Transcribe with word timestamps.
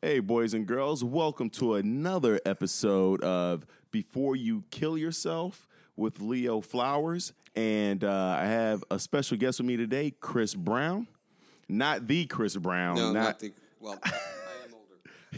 Hey, 0.00 0.20
boys 0.20 0.54
and 0.54 0.64
girls, 0.64 1.02
welcome 1.02 1.50
to 1.50 1.74
another 1.74 2.40
episode 2.46 3.20
of 3.20 3.66
Before 3.90 4.36
You 4.36 4.62
Kill 4.70 4.96
Yourself 4.96 5.66
with 5.96 6.20
Leo 6.20 6.60
Flowers. 6.60 7.32
And 7.56 8.04
uh, 8.04 8.36
I 8.38 8.44
have 8.44 8.84
a 8.92 9.00
special 9.00 9.36
guest 9.36 9.58
with 9.58 9.66
me 9.66 9.76
today, 9.76 10.14
Chris 10.20 10.54
Brown. 10.54 11.08
Not 11.68 12.06
the 12.06 12.26
Chris 12.26 12.56
Brown. 12.56 12.94
No, 12.94 13.10
not, 13.12 13.40
the. 13.40 13.52
Well, 13.80 13.98
I 14.04 14.08
am 14.08 14.14
older. 14.14 14.37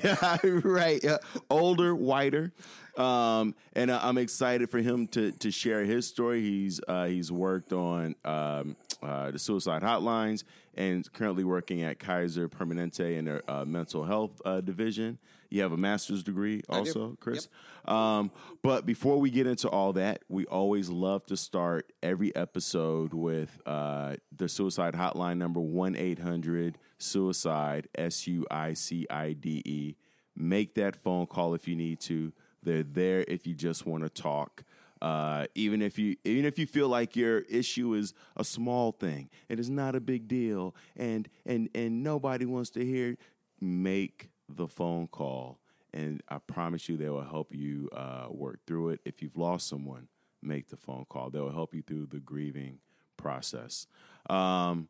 Yeah, 0.02 0.38
right. 0.44 1.02
Yeah. 1.02 1.18
Older, 1.48 1.94
whiter, 1.94 2.52
um, 2.96 3.54
and 3.74 3.90
uh, 3.90 4.00
I'm 4.02 4.18
excited 4.18 4.70
for 4.70 4.78
him 4.78 5.06
to 5.08 5.32
to 5.32 5.50
share 5.50 5.84
his 5.84 6.06
story. 6.06 6.42
He's 6.42 6.80
uh, 6.86 7.06
he's 7.06 7.30
worked 7.32 7.72
on 7.72 8.14
um, 8.24 8.76
uh, 9.02 9.30
the 9.30 9.38
suicide 9.38 9.82
hotlines 9.82 10.44
and 10.74 11.10
currently 11.12 11.44
working 11.44 11.82
at 11.82 11.98
Kaiser 11.98 12.48
Permanente 12.48 13.16
in 13.18 13.24
their 13.24 13.42
uh, 13.50 13.64
mental 13.64 14.04
health 14.04 14.40
uh, 14.44 14.60
division. 14.60 15.18
You 15.50 15.62
have 15.62 15.72
a 15.72 15.76
master's 15.76 16.22
degree 16.22 16.62
also, 16.68 17.16
Chris. 17.18 17.48
Um, 17.84 18.30
but 18.62 18.86
before 18.86 19.18
we 19.18 19.30
get 19.30 19.48
into 19.48 19.68
all 19.68 19.92
that, 19.94 20.22
we 20.28 20.46
always 20.46 20.88
love 20.90 21.26
to 21.26 21.36
start 21.36 21.92
every 22.02 22.34
episode 22.36 23.12
with 23.12 23.58
uh, 23.66 24.14
the 24.36 24.48
suicide 24.48 24.94
hotline 24.94 25.38
number 25.38 25.60
one 25.60 25.96
eight 25.96 26.20
hundred 26.20 26.78
suicide 27.02 27.88
S 27.96 28.26
U 28.26 28.46
I 28.50 28.74
C 28.74 29.06
I 29.10 29.32
D 29.32 29.62
E. 29.64 29.96
Make 30.36 30.74
that 30.74 30.96
phone 30.96 31.26
call 31.26 31.54
if 31.54 31.66
you 31.66 31.76
need 31.76 32.00
to. 32.00 32.32
They're 32.62 32.82
there 32.82 33.24
if 33.26 33.46
you 33.46 33.54
just 33.54 33.86
want 33.86 34.04
to 34.04 34.08
talk. 34.10 34.64
Uh, 35.02 35.46
even 35.54 35.80
if 35.80 35.98
you 35.98 36.16
even 36.24 36.44
if 36.44 36.58
you 36.58 36.66
feel 36.66 36.88
like 36.88 37.16
your 37.16 37.40
issue 37.40 37.94
is 37.94 38.12
a 38.36 38.44
small 38.44 38.92
thing, 38.92 39.30
it 39.48 39.58
is 39.58 39.70
not 39.70 39.94
a 39.94 40.00
big 40.00 40.28
deal, 40.28 40.74
and 40.96 41.28
and 41.46 41.70
and 41.74 42.02
nobody 42.02 42.44
wants 42.44 42.70
to 42.70 42.84
hear. 42.84 43.16
Make 43.62 44.30
the 44.48 44.66
phone 44.66 45.06
call, 45.06 45.58
and 45.92 46.22
I 46.28 46.38
promise 46.38 46.88
you, 46.88 46.96
they 46.96 47.10
will 47.10 47.24
help 47.24 47.54
you 47.54 47.90
uh, 47.92 48.26
work 48.30 48.60
through 48.66 48.90
it. 48.90 49.00
If 49.04 49.22
you've 49.22 49.36
lost 49.36 49.68
someone, 49.68 50.08
make 50.42 50.68
the 50.68 50.78
phone 50.78 51.04
call. 51.08 51.28
They 51.28 51.40
will 51.40 51.52
help 51.52 51.74
you 51.74 51.82
through 51.82 52.06
the 52.06 52.20
grieving 52.20 52.78
process. 53.18 53.86
Um, 54.30 54.88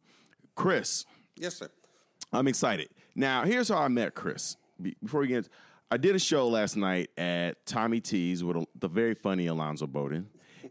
Chris, 0.54 1.04
Yes, 1.36 1.56
sir. 1.56 1.70
I'm 2.32 2.46
excited. 2.48 2.88
Now, 3.14 3.44
here's 3.44 3.68
how 3.68 3.78
I 3.78 3.88
met 3.88 4.14
Chris. 4.14 4.56
Before 4.80 5.20
we 5.20 5.26
get, 5.26 5.38
into, 5.38 5.50
I 5.90 5.96
did 5.96 6.14
a 6.14 6.18
show 6.18 6.48
last 6.48 6.76
night 6.76 7.10
at 7.18 7.66
Tommy 7.66 8.00
T's 8.00 8.44
with 8.44 8.64
the 8.78 8.88
very 8.88 9.14
funny 9.14 9.46
Alonzo 9.46 9.86
Bodden, 9.86 10.26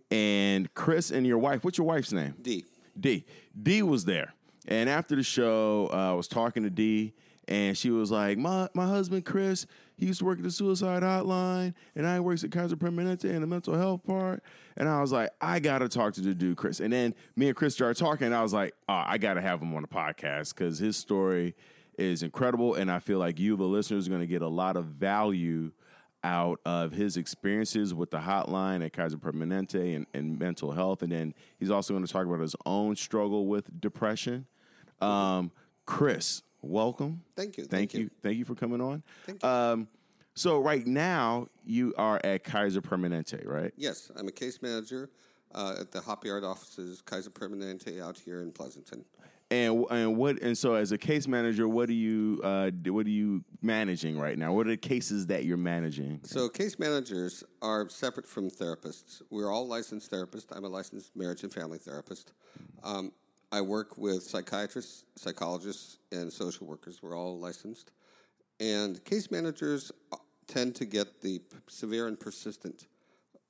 and 0.09 0.73
Chris 0.73 1.11
and 1.11 1.27
your 1.27 1.37
wife. 1.37 1.63
What's 1.63 1.77
your 1.77 1.87
wife's 1.87 2.13
name? 2.13 2.35
D. 2.41 2.65
D. 2.99 3.25
D 3.61 3.83
was 3.83 4.05
there, 4.05 4.33
and 4.67 4.89
after 4.89 5.15
the 5.15 5.23
show, 5.23 5.89
uh, 5.91 6.11
I 6.11 6.13
was 6.13 6.27
talking 6.27 6.63
to 6.63 6.69
D, 6.69 7.13
and 7.49 7.75
she 7.75 7.89
was 7.89 8.11
like, 8.11 8.37
"My 8.37 8.69
my 8.73 8.85
husband 8.85 9.25
Chris, 9.25 9.65
he 9.97 10.05
used 10.05 10.19
to 10.19 10.25
work 10.25 10.37
at 10.37 10.43
the 10.43 10.51
suicide 10.51 11.01
hotline, 11.01 11.73
and 11.95 12.05
I 12.05 12.19
works 12.19 12.43
at 12.43 12.51
Kaiser 12.51 12.75
Permanente 12.75 13.25
in 13.25 13.41
the 13.41 13.47
mental 13.47 13.75
health 13.75 14.03
part." 14.03 14.43
And 14.77 14.87
I 14.87 15.01
was 15.01 15.11
like, 15.11 15.31
"I 15.41 15.59
gotta 15.59 15.89
talk 15.89 16.13
to 16.13 16.21
the 16.21 16.35
dude, 16.35 16.55
Chris." 16.55 16.79
And 16.79 16.93
then 16.93 17.15
me 17.35 17.47
and 17.47 17.55
Chris 17.55 17.73
started 17.73 17.99
talking, 17.99 18.27
and 18.27 18.35
I 18.35 18.43
was 18.43 18.53
like, 18.53 18.75
oh, 18.87 19.03
"I 19.05 19.17
gotta 19.17 19.41
have 19.41 19.61
him 19.61 19.73
on 19.73 19.81
the 19.81 19.87
podcast 19.87 20.53
because 20.55 20.77
his 20.77 20.95
story 20.95 21.55
is 21.97 22.21
incredible, 22.21 22.75
and 22.75 22.91
I 22.91 22.99
feel 22.99 23.17
like 23.17 23.39
you, 23.39 23.57
the 23.57 23.63
listeners, 23.63 24.07
are 24.07 24.17
to 24.17 24.27
get 24.27 24.43
a 24.43 24.47
lot 24.47 24.77
of 24.77 24.85
value." 24.85 25.71
out 26.21 26.59
of 26.65 26.91
his 26.91 27.15
experiences 27.15 27.93
with 27.93 28.11
the 28.11 28.17
hotline 28.17 28.85
at 28.85 28.91
Kaiser 28.91 29.15
Permanente 29.15 29.95
and, 29.95 30.05
and 30.13 30.37
mental 30.37 30.73
health. 30.73 31.01
And 31.01 31.13
then 31.13 31.33
he's 31.57 31.71
also 31.71 31.93
going 31.93 32.05
to 32.05 32.11
talk 32.11 32.25
about 32.25 32.41
his 32.41 32.57
own 32.65 32.97
struggle 32.97 33.47
with 33.47 33.79
depression. 33.79 34.45
Um, 34.99 35.53
Chris, 35.85 36.43
welcome. 36.61 37.21
Thank 37.35 37.57
you, 37.57 37.65
Thank, 37.65 37.91
thank 37.91 37.93
you. 37.93 37.99
you. 38.01 38.09
Thank 38.21 38.37
you 38.37 38.45
for 38.45 38.55
coming 38.55 38.81
on. 38.81 39.03
Thank 39.25 39.43
you. 39.43 39.49
Um, 39.49 39.87
so 40.33 40.59
right 40.59 40.85
now 40.85 41.47
you 41.65 41.93
are 41.97 42.21
at 42.23 42.43
Kaiser 42.43 42.81
Permanente, 42.81 43.45
right? 43.45 43.73
Yes, 43.75 44.11
I'm 44.15 44.27
a 44.27 44.31
case 44.31 44.61
manager 44.61 45.09
uh, 45.53 45.75
at 45.79 45.91
the 45.91 46.01
Hopyard 46.01 46.43
offices, 46.43 47.01
Kaiser 47.01 47.29
Permanente, 47.29 48.01
out 48.01 48.17
here 48.17 48.41
in 48.41 48.51
Pleasanton. 48.51 49.03
And 49.51 49.83
and 49.89 50.15
what 50.15 50.39
and 50.43 50.55
so 50.55 50.75
as 50.75 50.91
a 50.91 50.97
case 50.97 51.27
manager, 51.27 51.67
what 51.67 51.89
are 51.89 51.93
you 51.93 52.39
uh, 52.43 52.69
what 52.85 53.07
are 53.07 53.09
you 53.09 53.43
managing 53.63 54.19
right 54.19 54.37
now? 54.37 54.53
What 54.53 54.67
are 54.67 54.69
the 54.69 54.77
cases 54.77 55.25
that 55.27 55.43
you're 55.43 55.57
managing? 55.57 56.19
So, 56.23 56.49
case 56.49 56.77
managers 56.77 57.43
are 57.63 57.89
separate 57.89 58.27
from 58.27 58.51
therapists. 58.51 59.23
We're 59.31 59.51
all 59.51 59.67
licensed 59.67 60.11
therapists. 60.11 60.55
I'm 60.55 60.65
a 60.65 60.69
licensed 60.69 61.15
marriage 61.15 61.41
and 61.41 61.51
family 61.51 61.79
therapist. 61.79 62.31
Um, 62.83 63.11
I 63.51 63.61
work 63.61 63.97
with 63.97 64.23
psychiatrists, 64.23 65.05
psychologists, 65.15 65.97
and 66.11 66.31
social 66.31 66.67
workers. 66.67 67.01
We're 67.01 67.17
all 67.17 67.39
licensed. 67.39 67.91
And 68.59 69.03
case 69.05 69.31
managers 69.31 69.91
uh, 70.11 70.17
tend 70.47 70.75
to 70.75 70.85
get 70.85 71.21
the 71.21 71.41
severe 71.67 72.07
and 72.07 72.19
persistent 72.19 72.87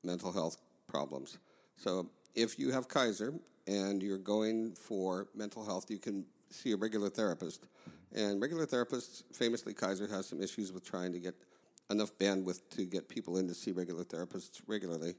mental 0.03 0.31
health 0.31 0.57
problems. 0.87 1.37
So, 1.77 2.09
if 2.35 2.59
you 2.59 2.71
have 2.71 2.87
Kaiser 2.87 3.33
and 3.67 4.01
you're 4.01 4.17
going 4.17 4.73
for 4.73 5.27
mental 5.35 5.65
health, 5.65 5.89
you 5.89 5.97
can 5.97 6.25
see 6.49 6.71
a 6.71 6.77
regular 6.77 7.09
therapist. 7.09 7.65
And 8.15 8.41
regular 8.41 8.65
therapists, 8.65 9.23
famously, 9.33 9.73
Kaiser 9.73 10.07
has 10.07 10.27
some 10.27 10.41
issues 10.41 10.71
with 10.71 10.85
trying 10.85 11.11
to 11.13 11.19
get 11.19 11.35
enough 11.89 12.17
bandwidth 12.17 12.61
to 12.71 12.85
get 12.85 13.09
people 13.09 13.37
in 13.37 13.47
to 13.47 13.53
see 13.53 13.71
regular 13.71 14.03
therapists 14.03 14.61
regularly. 14.67 15.15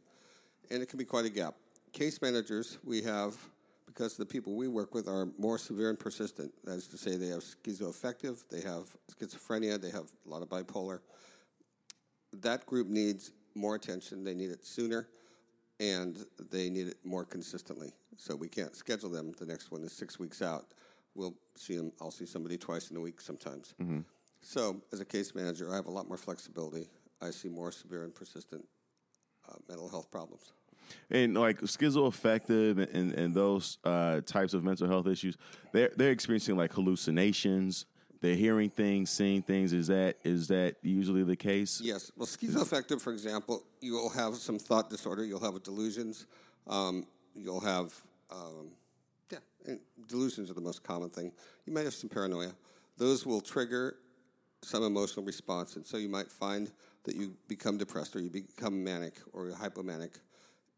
And 0.71 0.83
it 0.83 0.89
can 0.89 0.99
be 0.99 1.05
quite 1.05 1.25
a 1.25 1.31
gap. 1.31 1.55
Case 1.93 2.23
managers, 2.23 2.79
we 2.85 3.03
have, 3.03 3.37
because 3.93 4.17
the 4.17 4.27
people 4.27 4.55
we 4.55 4.69
work 4.69 4.95
with 4.95 5.09
are 5.09 5.29
more 5.39 5.59
severe 5.59 5.91
and 5.91 5.99
persistent. 5.99 6.53
That 6.65 6.75
is 6.75 6.87
to 6.89 6.99
say, 6.99 7.17
they 7.17 7.29
have 7.29 7.43
schizoaffective, 7.43 8.45
they 8.51 8.61
have 8.61 8.85
schizophrenia, 9.13 9.81
they 9.81 9.91
have 9.91 10.07
a 10.27 10.29
lot 10.29 10.43
of 10.43 10.49
bipolar 10.49 11.01
that 12.33 12.67
group 12.67 12.89
needs 12.89 13.33
more 13.55 13.75
attention. 13.75 14.25
They 14.25 14.35
need 14.35 14.51
it 14.51 14.65
sooner, 14.65 15.09
and 15.79 16.25
they 16.51 16.71
need 16.71 16.89
it 16.89 16.99
more 17.05 17.25
consistently. 17.25 17.93
So 18.17 18.37
we 18.37 18.49
can't 18.49 18.75
schedule 18.75 19.11
them. 19.11 19.33
The 19.39 19.47
next 19.47 19.71
one 19.71 19.83
is 19.83 19.93
six 19.93 20.19
weeks 20.19 20.43
out. 20.43 20.67
We'll 21.15 21.35
see 21.57 21.77
them. 21.77 21.93
I'll 22.01 22.11
see 22.11 22.27
somebody 22.27 22.57
twice 22.57 22.91
in 22.91 22.97
a 22.97 23.01
week 23.01 23.21
sometimes. 23.21 23.75
So 24.43 24.81
as 24.93 25.01
a 25.01 25.05
case 25.05 25.35
manager, 25.35 25.73
I 25.73 25.77
have 25.77 25.87
a 25.87 25.91
lot 25.91 26.09
more 26.09 26.17
flexibility. 26.17 26.89
I 27.21 27.31
see 27.31 27.49
more 27.49 27.73
severe 27.73 28.05
and 28.05 28.15
persistent 28.15 28.65
uh, 29.49 29.57
mental 29.69 29.89
health 29.89 30.11
problems. 30.11 30.53
And 31.11 31.35
like 31.35 31.61
schizoaffective 31.61 32.93
and, 32.95 33.13
and 33.13 33.35
those 33.35 33.79
uh, 33.85 34.21
types 34.23 34.55
of 34.55 34.65
mental 34.65 34.89
health 34.89 35.07
issues, 35.07 35.37
they're 35.73 35.91
they're 35.97 36.13
experiencing 36.13 36.57
like 36.57 36.73
hallucinations. 36.73 37.87
They're 38.21 38.37
hearing 38.37 38.69
things, 38.69 39.09
seeing 39.11 39.41
things. 39.43 39.73
Is 39.73 39.87
that 39.87 40.17
is 40.25 40.49
that 40.49 40.77
usually 40.83 41.25
the 41.25 41.37
case? 41.37 41.81
Yes. 41.83 42.11
Well, 42.17 42.27
schizoaffective, 42.27 43.01
for 43.01 43.13
example, 43.13 43.65
you 43.81 43.95
will 43.95 44.11
have 44.11 44.37
some 44.37 44.59
thought 44.59 44.91
disorder. 44.91 45.25
You'll 45.25 45.41
have 45.41 45.63
delusions. 45.63 46.27
Um, 46.67 47.07
you'll 47.35 47.61
have, 47.61 47.95
um, 48.31 48.73
yeah, 49.33 49.75
delusions 50.07 50.51
are 50.51 50.55
the 50.55 50.61
most 50.61 50.83
common 50.83 51.09
thing. 51.09 51.33
You 51.65 51.73
might 51.73 51.85
have 51.85 51.95
some 51.95 52.11
paranoia. 52.11 52.53
Those 52.99 53.25
will 53.25 53.41
trigger 53.41 53.97
some 54.63 54.83
emotional 54.83 55.25
response, 55.25 55.77
and 55.77 55.87
so 55.87 55.97
you 55.97 56.09
might 56.09 56.31
find 56.31 56.71
that 57.05 57.17
you 57.17 57.35
become 57.49 57.79
depressed 57.79 58.15
or 58.15 58.21
you 58.21 58.29
become 58.29 58.85
manic 58.85 59.15
or 59.33 59.47
hypomanic 59.51 60.19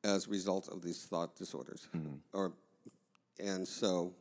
as 0.05 0.27
a 0.27 0.31
result 0.31 0.69
of 0.69 0.83
these 0.83 1.05
thought 1.05 1.37
disorders. 1.37 1.89
Mm-hmm. 1.97 2.15
Or, 2.33 2.53
and 3.39 3.67
so 3.67 4.13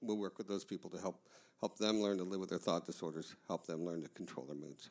we'll 0.00 0.18
work 0.18 0.38
with 0.38 0.48
those 0.48 0.64
people 0.64 0.90
to 0.90 0.98
help 0.98 1.20
help 1.60 1.78
them 1.78 2.02
learn 2.02 2.18
to 2.18 2.24
live 2.24 2.40
with 2.40 2.50
their 2.50 2.58
thought 2.58 2.84
disorders, 2.84 3.36
help 3.48 3.66
them 3.66 3.84
learn 3.86 4.02
to 4.02 4.08
control 4.10 4.44
their 4.44 4.56
moods. 4.56 4.90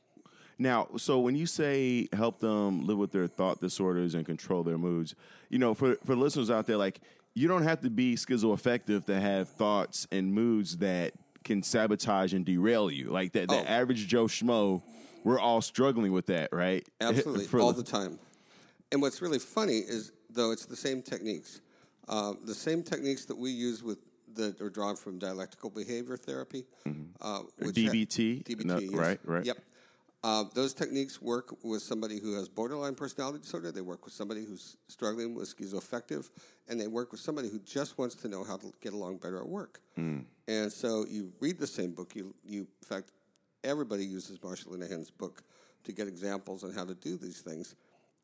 Now, 0.58 0.88
so 0.98 1.20
when 1.20 1.36
you 1.36 1.46
say 1.46 2.08
help 2.14 2.40
them 2.40 2.86
live 2.88 2.98
with 2.98 3.12
their 3.12 3.28
thought 3.28 3.60
disorders 3.60 4.16
and 4.16 4.26
control 4.26 4.64
their 4.64 4.78
moods, 4.78 5.16
you 5.50 5.60
know, 5.60 5.74
for 5.74 5.98
for 6.06 6.16
listeners 6.16 6.50
out 6.50 6.68
there, 6.68 6.78
like 6.78 7.00
you 7.36 7.48
don't 7.48 7.64
have 7.64 7.82
to 7.82 7.90
be 7.90 8.16
schizoaffective 8.16 9.06
to 9.06 9.20
have 9.20 9.50
thoughts 9.50 10.08
and 10.12 10.34
moods 10.34 10.78
that 10.78 11.14
can 11.44 11.64
sabotage 11.64 12.34
and 12.34 12.46
derail 12.46 12.90
you. 12.90 13.10
Like 13.10 13.34
that, 13.34 13.50
the 13.50 13.56
Oh. 13.56 13.66
average 13.66 14.08
Joe 14.08 14.26
schmo, 14.26 14.82
we're 15.24 15.40
all 15.40 15.62
struggling 15.62 16.12
with 16.12 16.28
that, 16.28 16.50
right? 16.54 16.88
Absolutely, 17.02 17.60
all 17.60 17.74
the 17.74 17.84
time. 17.84 18.20
And 18.92 19.02
what's 19.02 19.22
really 19.22 19.40
funny 19.40 19.80
is, 19.80 20.12
though, 20.34 20.52
it's 20.52 20.66
the 20.66 20.76
same 20.76 21.02
techniques. 21.02 21.62
Uh, 22.08 22.34
the 22.46 22.54
same 22.56 22.84
techniques 22.84 23.26
that 23.26 23.38
we 23.38 23.52
use 23.52 23.82
with 23.84 24.00
that 24.36 24.60
are 24.62 24.70
drawn 24.70 24.96
from 24.96 25.20
dialectical 25.20 25.70
behavior 25.70 26.18
therapy, 26.18 26.66
uh, 27.22 27.40
which 27.60 27.78
ha- 27.78 27.92
DBT? 27.92 28.44
DBT, 28.44 28.66
No, 28.66 28.80
yes. 28.80 28.92
right, 28.94 29.20
right. 29.24 29.46
Yep. 29.46 29.58
Uh, 30.24 30.46
those 30.54 30.74
techniques 30.74 31.22
work 31.22 31.54
with 31.64 31.82
somebody 31.82 32.18
who 32.20 32.34
has 32.34 32.48
borderline 32.48 32.96
personality 32.96 33.40
disorder. 33.40 33.72
They 33.74 33.82
work 33.82 34.06
with 34.06 34.14
somebody 34.14 34.46
who's 34.46 34.78
struggling 34.88 35.36
with 35.36 35.56
schizoaffective, 35.56 36.30
and 36.70 36.80
they 36.80 36.88
work 36.88 37.12
with 37.12 37.20
somebody 37.22 37.50
who 37.50 37.60
just 37.60 37.98
wants 37.98 38.16
to 38.16 38.28
know 38.30 38.44
how 38.44 38.56
to 38.58 38.72
get 38.82 38.94
along 38.94 39.18
better 39.18 39.38
at 39.40 39.48
work. 39.48 39.82
And 39.98 40.72
so 40.72 41.06
you 41.08 41.32
read 41.42 41.60
the 41.60 41.68
same 41.68 41.92
book. 41.92 42.16
You, 42.16 42.34
you, 42.46 42.62
in 42.62 42.88
fact, 42.88 43.12
everybody 43.66 44.06
uses 44.06 44.40
Marsha 44.40 44.68
Linehan's 44.68 45.12
book 45.12 45.44
to 45.84 45.92
get 45.92 46.08
examples 46.08 46.64
on 46.64 46.72
how 46.74 46.86
to 46.86 46.96
do 46.96 47.18
these 47.18 47.42
things. 47.42 47.76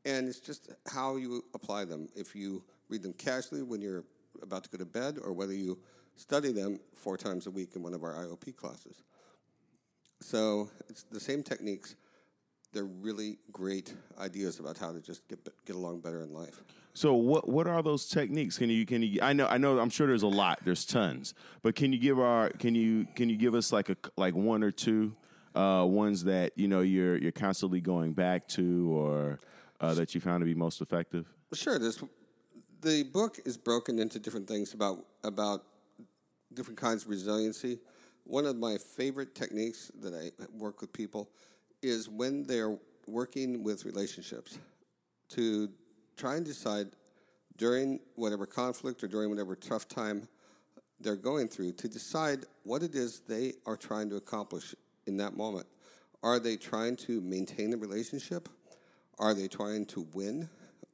And 0.06 0.28
it's 0.28 0.40
just 0.40 0.70
how 0.88 1.18
you 1.18 1.44
apply 1.54 1.86
them. 1.86 2.08
If 2.16 2.36
you 2.36 2.64
read 2.90 3.04
them 3.04 3.14
casually 3.14 3.64
when 3.64 3.82
you're 3.82 4.06
about 4.42 4.64
to 4.64 4.70
go 4.70 4.78
to 4.78 4.86
bed, 4.86 5.18
or 5.22 5.34
whether 5.34 5.54
you 5.54 5.80
study 6.16 6.52
them 6.52 6.80
four 6.94 7.18
times 7.18 7.48
a 7.48 7.52
week 7.52 7.76
in 7.76 7.84
one 7.84 7.94
of 7.94 8.04
our 8.04 8.14
IOP 8.14 8.56
classes. 8.56 9.04
So 10.22 10.70
it's 10.90 11.04
the 11.04 11.20
same 11.20 11.44
techniques. 11.44 11.96
They're 12.74 12.84
really 12.84 13.38
great 13.52 13.94
ideas 14.20 14.60
about 14.60 14.78
how 14.78 14.92
to 14.92 15.02
just 15.02 15.28
get 15.28 15.40
get 15.66 15.76
along 15.76 16.02
better 16.02 16.22
in 16.22 16.34
life. 16.34 16.62
So 16.94 17.14
what 17.14 17.48
what 17.48 17.68
are 17.68 17.82
those 17.82 18.08
techniques? 18.08 18.58
Can 18.58 18.70
you 18.70 18.86
can 18.86 19.02
you 19.02 19.20
I 19.22 19.34
know 19.34 19.48
I 19.48 19.58
know 19.58 19.80
I'm 19.80 19.90
sure 19.90 20.08
there's 20.08 20.24
a 20.24 20.28
lot. 20.28 20.60
There's 20.64 20.86
tons. 20.86 21.34
But 21.64 21.76
can 21.76 21.94
you 21.94 22.00
give 22.00 22.20
our 22.20 22.50
can 22.50 22.76
you 22.76 23.08
can 23.16 23.30
you 23.30 23.38
give 23.38 23.56
us 23.56 23.72
like 23.72 23.90
a 23.90 23.96
like 24.18 24.36
one 24.36 24.64
or 24.64 24.72
two 24.72 25.16
uh, 25.56 25.86
ones 25.88 26.26
that 26.26 26.52
you 26.56 26.68
know 26.68 26.82
you're 26.82 27.18
you're 27.18 27.32
constantly 27.32 27.82
going 27.82 28.14
back 28.14 28.48
to 28.50 28.96
or 28.96 29.40
uh, 29.82 29.94
that 29.94 30.14
you 30.14 30.22
found 30.22 30.42
to 30.42 30.46
be 30.46 30.54
most 30.54 30.82
effective? 30.82 31.26
Sure. 31.54 31.80
This 31.80 32.04
the 32.82 33.04
book 33.04 33.40
is 33.46 33.58
broken 33.58 34.00
into 34.00 34.20
different 34.20 34.48
things 34.48 34.74
about 34.74 34.98
about 35.24 35.64
different 36.54 36.80
kinds 36.80 37.04
of 37.04 37.10
resiliency. 37.10 37.80
One 38.24 38.46
of 38.46 38.56
my 38.56 38.78
favorite 38.78 39.36
techniques 39.36 39.92
that 40.02 40.14
I 40.14 40.32
work 40.56 40.82
with 40.82 40.94
people 40.94 41.30
is 41.82 42.10
when 42.10 42.46
they're 42.46 42.78
working 43.08 43.64
with 43.64 43.86
relationships 43.86 44.60
to 45.30 45.70
try 46.16 46.36
and 46.36 46.46
decide 46.46 46.88
during 47.58 48.00
whatever 48.16 48.46
conflict 48.46 49.04
or 49.04 49.08
during 49.08 49.30
whatever 49.30 49.56
tough 49.56 49.88
time 49.88 50.28
they're 51.02 51.16
going 51.16 51.48
through 51.48 51.72
to 51.74 51.88
decide 51.88 52.46
what 52.64 52.84
it 52.84 52.96
is 52.96 53.22
they 53.22 53.54
are 53.66 53.78
trying 53.78 54.10
to 54.10 54.16
accomplish 54.18 54.76
in 55.08 55.18
that 55.18 55.36
moment. 55.36 55.66
Are 56.22 56.40
they 56.40 56.58
trying 56.58 56.98
to 56.98 57.22
maintain 57.22 57.70
the 57.70 57.78
relationship? 57.78 58.50
Are 59.20 59.34
they 59.34 59.48
trying 59.48 59.86
to 59.88 60.08
win? 60.14 60.50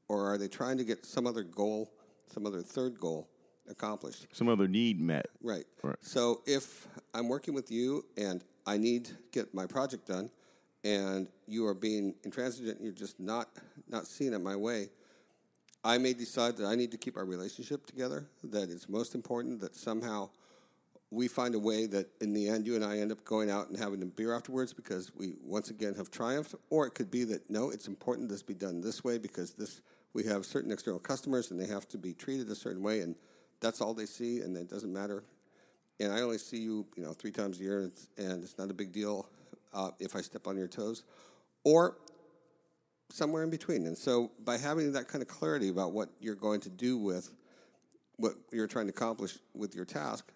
Or 0.07 0.31
are 0.31 0.37
they 0.37 0.47
trying 0.47 0.77
to 0.77 0.83
get 0.83 1.05
some 1.05 1.25
other 1.25 1.43
goal, 1.43 1.91
some 2.31 2.45
other 2.45 2.61
third 2.61 2.99
goal 2.99 3.27
accomplished? 3.69 4.27
Some 4.33 4.49
other 4.49 4.67
need 4.67 4.99
met. 4.99 5.27
Right. 5.41 5.65
Right. 5.83 5.97
So 6.01 6.41
if 6.45 6.87
I'm 7.13 7.27
working 7.27 7.53
with 7.53 7.71
you 7.71 8.05
and 8.17 8.43
I 8.67 8.77
need 8.77 9.05
to 9.05 9.13
get 9.31 9.53
my 9.53 9.65
project 9.65 10.07
done 10.07 10.29
and 10.83 11.27
you 11.47 11.65
are 11.65 11.73
being 11.73 12.13
intransigent 12.23 12.77
and 12.77 12.85
you're 12.85 12.93
just 12.93 13.19
not 13.19 13.49
not 13.87 14.05
seeing 14.07 14.33
it 14.33 14.39
my 14.39 14.55
way, 14.55 14.89
I 15.83 15.97
may 15.99 16.13
decide 16.13 16.57
that 16.57 16.65
I 16.65 16.75
need 16.75 16.91
to 16.91 16.97
keep 16.97 17.17
our 17.17 17.25
relationship 17.25 17.85
together, 17.85 18.25
that 18.43 18.69
it's 18.69 18.89
most 18.89 19.13
important 19.13 19.59
that 19.61 19.75
somehow 19.75 20.29
we 21.15 21.27
find 21.27 21.55
a 21.55 21.59
way 21.59 21.85
that 21.87 22.07
in 22.21 22.33
the 22.33 22.49
end 22.49 22.67
you 22.67 22.75
and 22.75 22.83
I 22.83 22.99
end 22.99 23.11
up 23.11 23.23
going 23.23 23.49
out 23.49 23.69
and 23.69 23.77
having 23.77 24.01
a 24.01 24.05
beer 24.05 24.35
afterwards 24.35 24.73
because 24.73 25.11
we 25.15 25.33
once 25.41 25.69
again 25.69 25.95
have 25.95 26.11
triumphed. 26.11 26.55
Or 26.69 26.85
it 26.85 26.91
could 26.91 27.09
be 27.09 27.23
that 27.25 27.49
no, 27.49 27.69
it's 27.69 27.87
important 27.87 28.29
this 28.29 28.43
be 28.43 28.53
done 28.53 28.81
this 28.81 29.03
way 29.03 29.17
because 29.17 29.53
this 29.53 29.81
we 30.13 30.23
have 30.25 30.45
certain 30.45 30.71
external 30.71 30.99
customers 30.99 31.51
and 31.51 31.59
they 31.59 31.67
have 31.67 31.87
to 31.89 31.97
be 31.97 32.13
treated 32.13 32.49
a 32.49 32.55
certain 32.55 32.83
way 32.83 32.99
and 33.01 33.15
that's 33.61 33.81
all 33.81 33.93
they 33.93 34.05
see 34.05 34.41
and 34.41 34.55
it 34.57 34.69
doesn't 34.69 34.91
matter. 34.91 35.23
And 35.99 36.11
I 36.11 36.21
only 36.21 36.37
see 36.37 36.57
you, 36.57 36.85
you 36.97 37.03
know, 37.03 37.13
three 37.13 37.31
times 37.31 37.59
a 37.59 37.63
year 37.63 37.79
and 37.79 37.91
it's, 37.91 38.09
and 38.17 38.43
it's 38.43 38.57
not 38.57 38.69
a 38.69 38.73
big 38.73 38.91
deal 38.91 39.29
uh, 39.73 39.91
if 39.99 40.15
I 40.15 40.21
step 40.21 40.47
on 40.47 40.57
your 40.57 40.67
toes. 40.67 41.03
Or 41.63 41.97
somewhere 43.09 43.43
in 43.43 43.49
between. 43.49 43.85
And 43.85 43.97
so 43.97 44.31
by 44.43 44.57
having 44.57 44.91
that 44.93 45.07
kind 45.07 45.21
of 45.21 45.27
clarity 45.27 45.69
about 45.69 45.93
what 45.93 46.09
you're 46.19 46.35
going 46.35 46.59
to 46.61 46.69
do 46.69 46.97
with 46.97 47.33
what 48.17 48.33
you're 48.51 48.67
trying 48.67 48.87
to 48.87 48.91
accomplish 48.91 49.37
with 49.53 49.75
your 49.75 49.85
task, 49.85 50.31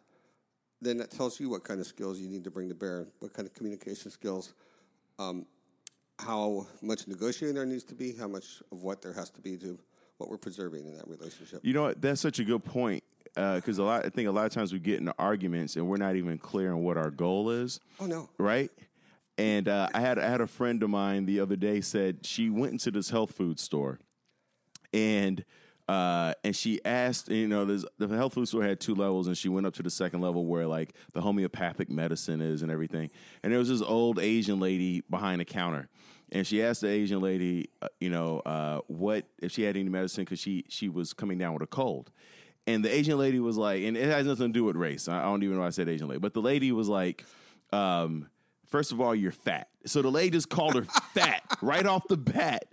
then 0.81 0.97
that 0.97 1.11
tells 1.11 1.39
you 1.39 1.49
what 1.49 1.63
kind 1.63 1.79
of 1.79 1.87
skills 1.87 2.19
you 2.19 2.27
need 2.29 2.43
to 2.43 2.51
bring 2.51 2.69
to 2.69 2.75
bear, 2.75 3.07
what 3.19 3.33
kind 3.33 3.47
of 3.47 3.53
communication 3.53 4.11
skills, 4.11 4.53
um, 5.17 5.45
how 6.17 6.67
much 6.81 7.07
negotiating 7.07 7.55
there 7.55 7.65
needs 7.65 7.83
to 7.85 7.95
be, 7.95 8.13
how 8.13 8.27
much 8.27 8.61
of 8.71 8.83
what 8.83 9.01
there 9.01 9.13
has 9.13 9.29
to 9.31 9.41
be 9.41 9.57
to 9.57 9.77
what 10.17 10.29
we're 10.29 10.37
preserving 10.37 10.85
in 10.85 10.95
that 10.95 11.07
relationship. 11.07 11.61
You 11.63 11.73
know 11.73 11.83
what? 11.83 12.01
That's 12.01 12.21
such 12.21 12.39
a 12.39 12.43
good 12.43 12.63
point 12.63 13.03
because 13.35 13.77
a 13.77 13.83
lot. 13.83 14.05
I 14.05 14.09
think 14.09 14.27
a 14.27 14.31
lot 14.31 14.45
of 14.45 14.51
times 14.51 14.73
we 14.73 14.79
get 14.79 14.99
into 14.99 15.13
arguments 15.17 15.75
and 15.75 15.87
we're 15.87 15.97
not 15.97 16.15
even 16.15 16.37
clear 16.37 16.71
on 16.73 16.83
what 16.83 16.97
our 16.97 17.09
goal 17.09 17.49
is. 17.49 17.79
Oh 17.99 18.05
no! 18.05 18.29
right? 18.37 18.69
And 19.37 19.69
uh, 19.69 19.87
I 19.93 20.01
had 20.01 20.19
I 20.19 20.29
had 20.29 20.41
a 20.41 20.47
friend 20.47 20.83
of 20.83 20.89
mine 20.89 21.25
the 21.25 21.39
other 21.39 21.55
day 21.55 21.81
said 21.81 22.25
she 22.25 22.49
went 22.49 22.73
into 22.73 22.91
this 22.91 23.09
health 23.09 23.31
food 23.31 23.59
store, 23.59 23.99
and 24.93 25.45
uh, 25.89 26.35
and 26.43 26.55
she 26.55 26.79
asked, 26.85 27.29
you 27.29 27.47
know, 27.47 27.65
there's, 27.65 27.83
the 27.97 28.07
health 28.09 28.35
food 28.35 28.47
store 28.47 28.61
had 28.61 28.79
two 28.79 28.93
levels, 28.93 29.25
and 29.25 29.35
she 29.35 29.49
went 29.49 29.65
up 29.65 29.73
to 29.73 29.81
the 29.81 29.89
second 29.89 30.21
level 30.21 30.45
where 30.45 30.67
like 30.67 30.93
the 31.13 31.21
homeopathic 31.21 31.89
medicine 31.89 32.41
is 32.41 32.61
and 32.61 32.71
everything. 32.71 33.09
And 33.41 33.51
there 33.51 33.57
was 33.57 33.69
this 33.69 33.81
old 33.81 34.19
Asian 34.19 34.59
lady 34.59 35.01
behind 35.09 35.41
the 35.41 35.45
counter, 35.45 35.89
and 36.31 36.45
she 36.45 36.61
asked 36.61 36.81
the 36.81 36.89
Asian 36.89 37.21
lady, 37.21 37.71
uh, 37.81 37.87
you 37.99 38.11
know, 38.11 38.41
uh, 38.41 38.81
what 38.85 39.25
if 39.39 39.51
she 39.51 39.63
had 39.63 39.75
any 39.75 39.89
medicine 39.89 40.25
because 40.25 40.39
she 40.39 40.63
she 40.69 40.89
was 40.89 41.11
coming 41.11 41.39
down 41.39 41.53
with 41.53 41.63
a 41.63 41.67
cold. 41.67 42.11
And 42.67 42.85
the 42.85 42.93
Asian 42.93 43.17
lady 43.17 43.39
was 43.39 43.57
like, 43.57 43.81
and 43.81 43.97
it 43.97 44.05
has 44.05 44.27
nothing 44.27 44.49
to 44.49 44.53
do 44.53 44.65
with 44.65 44.75
race. 44.75 45.07
I 45.07 45.21
I 45.21 45.23
don't 45.23 45.41
even 45.41 45.55
know 45.55 45.61
why 45.61 45.67
I 45.67 45.71
said 45.71 45.89
Asian 45.89 46.07
lady, 46.07 46.19
but 46.19 46.35
the 46.35 46.41
lady 46.41 46.71
was 46.71 46.87
like, 46.87 47.25
um, 47.73 48.27
first 48.67 48.91
of 48.91 49.01
all, 49.01 49.15
you're 49.15 49.31
fat. 49.31 49.69
So 49.87 50.03
the 50.03 50.11
lady 50.11 50.29
just 50.29 50.51
called 50.51 50.75
her 50.75 50.83
fat 51.15 51.41
right 51.63 51.87
off 51.87 52.07
the 52.07 52.17
bat. 52.17 52.65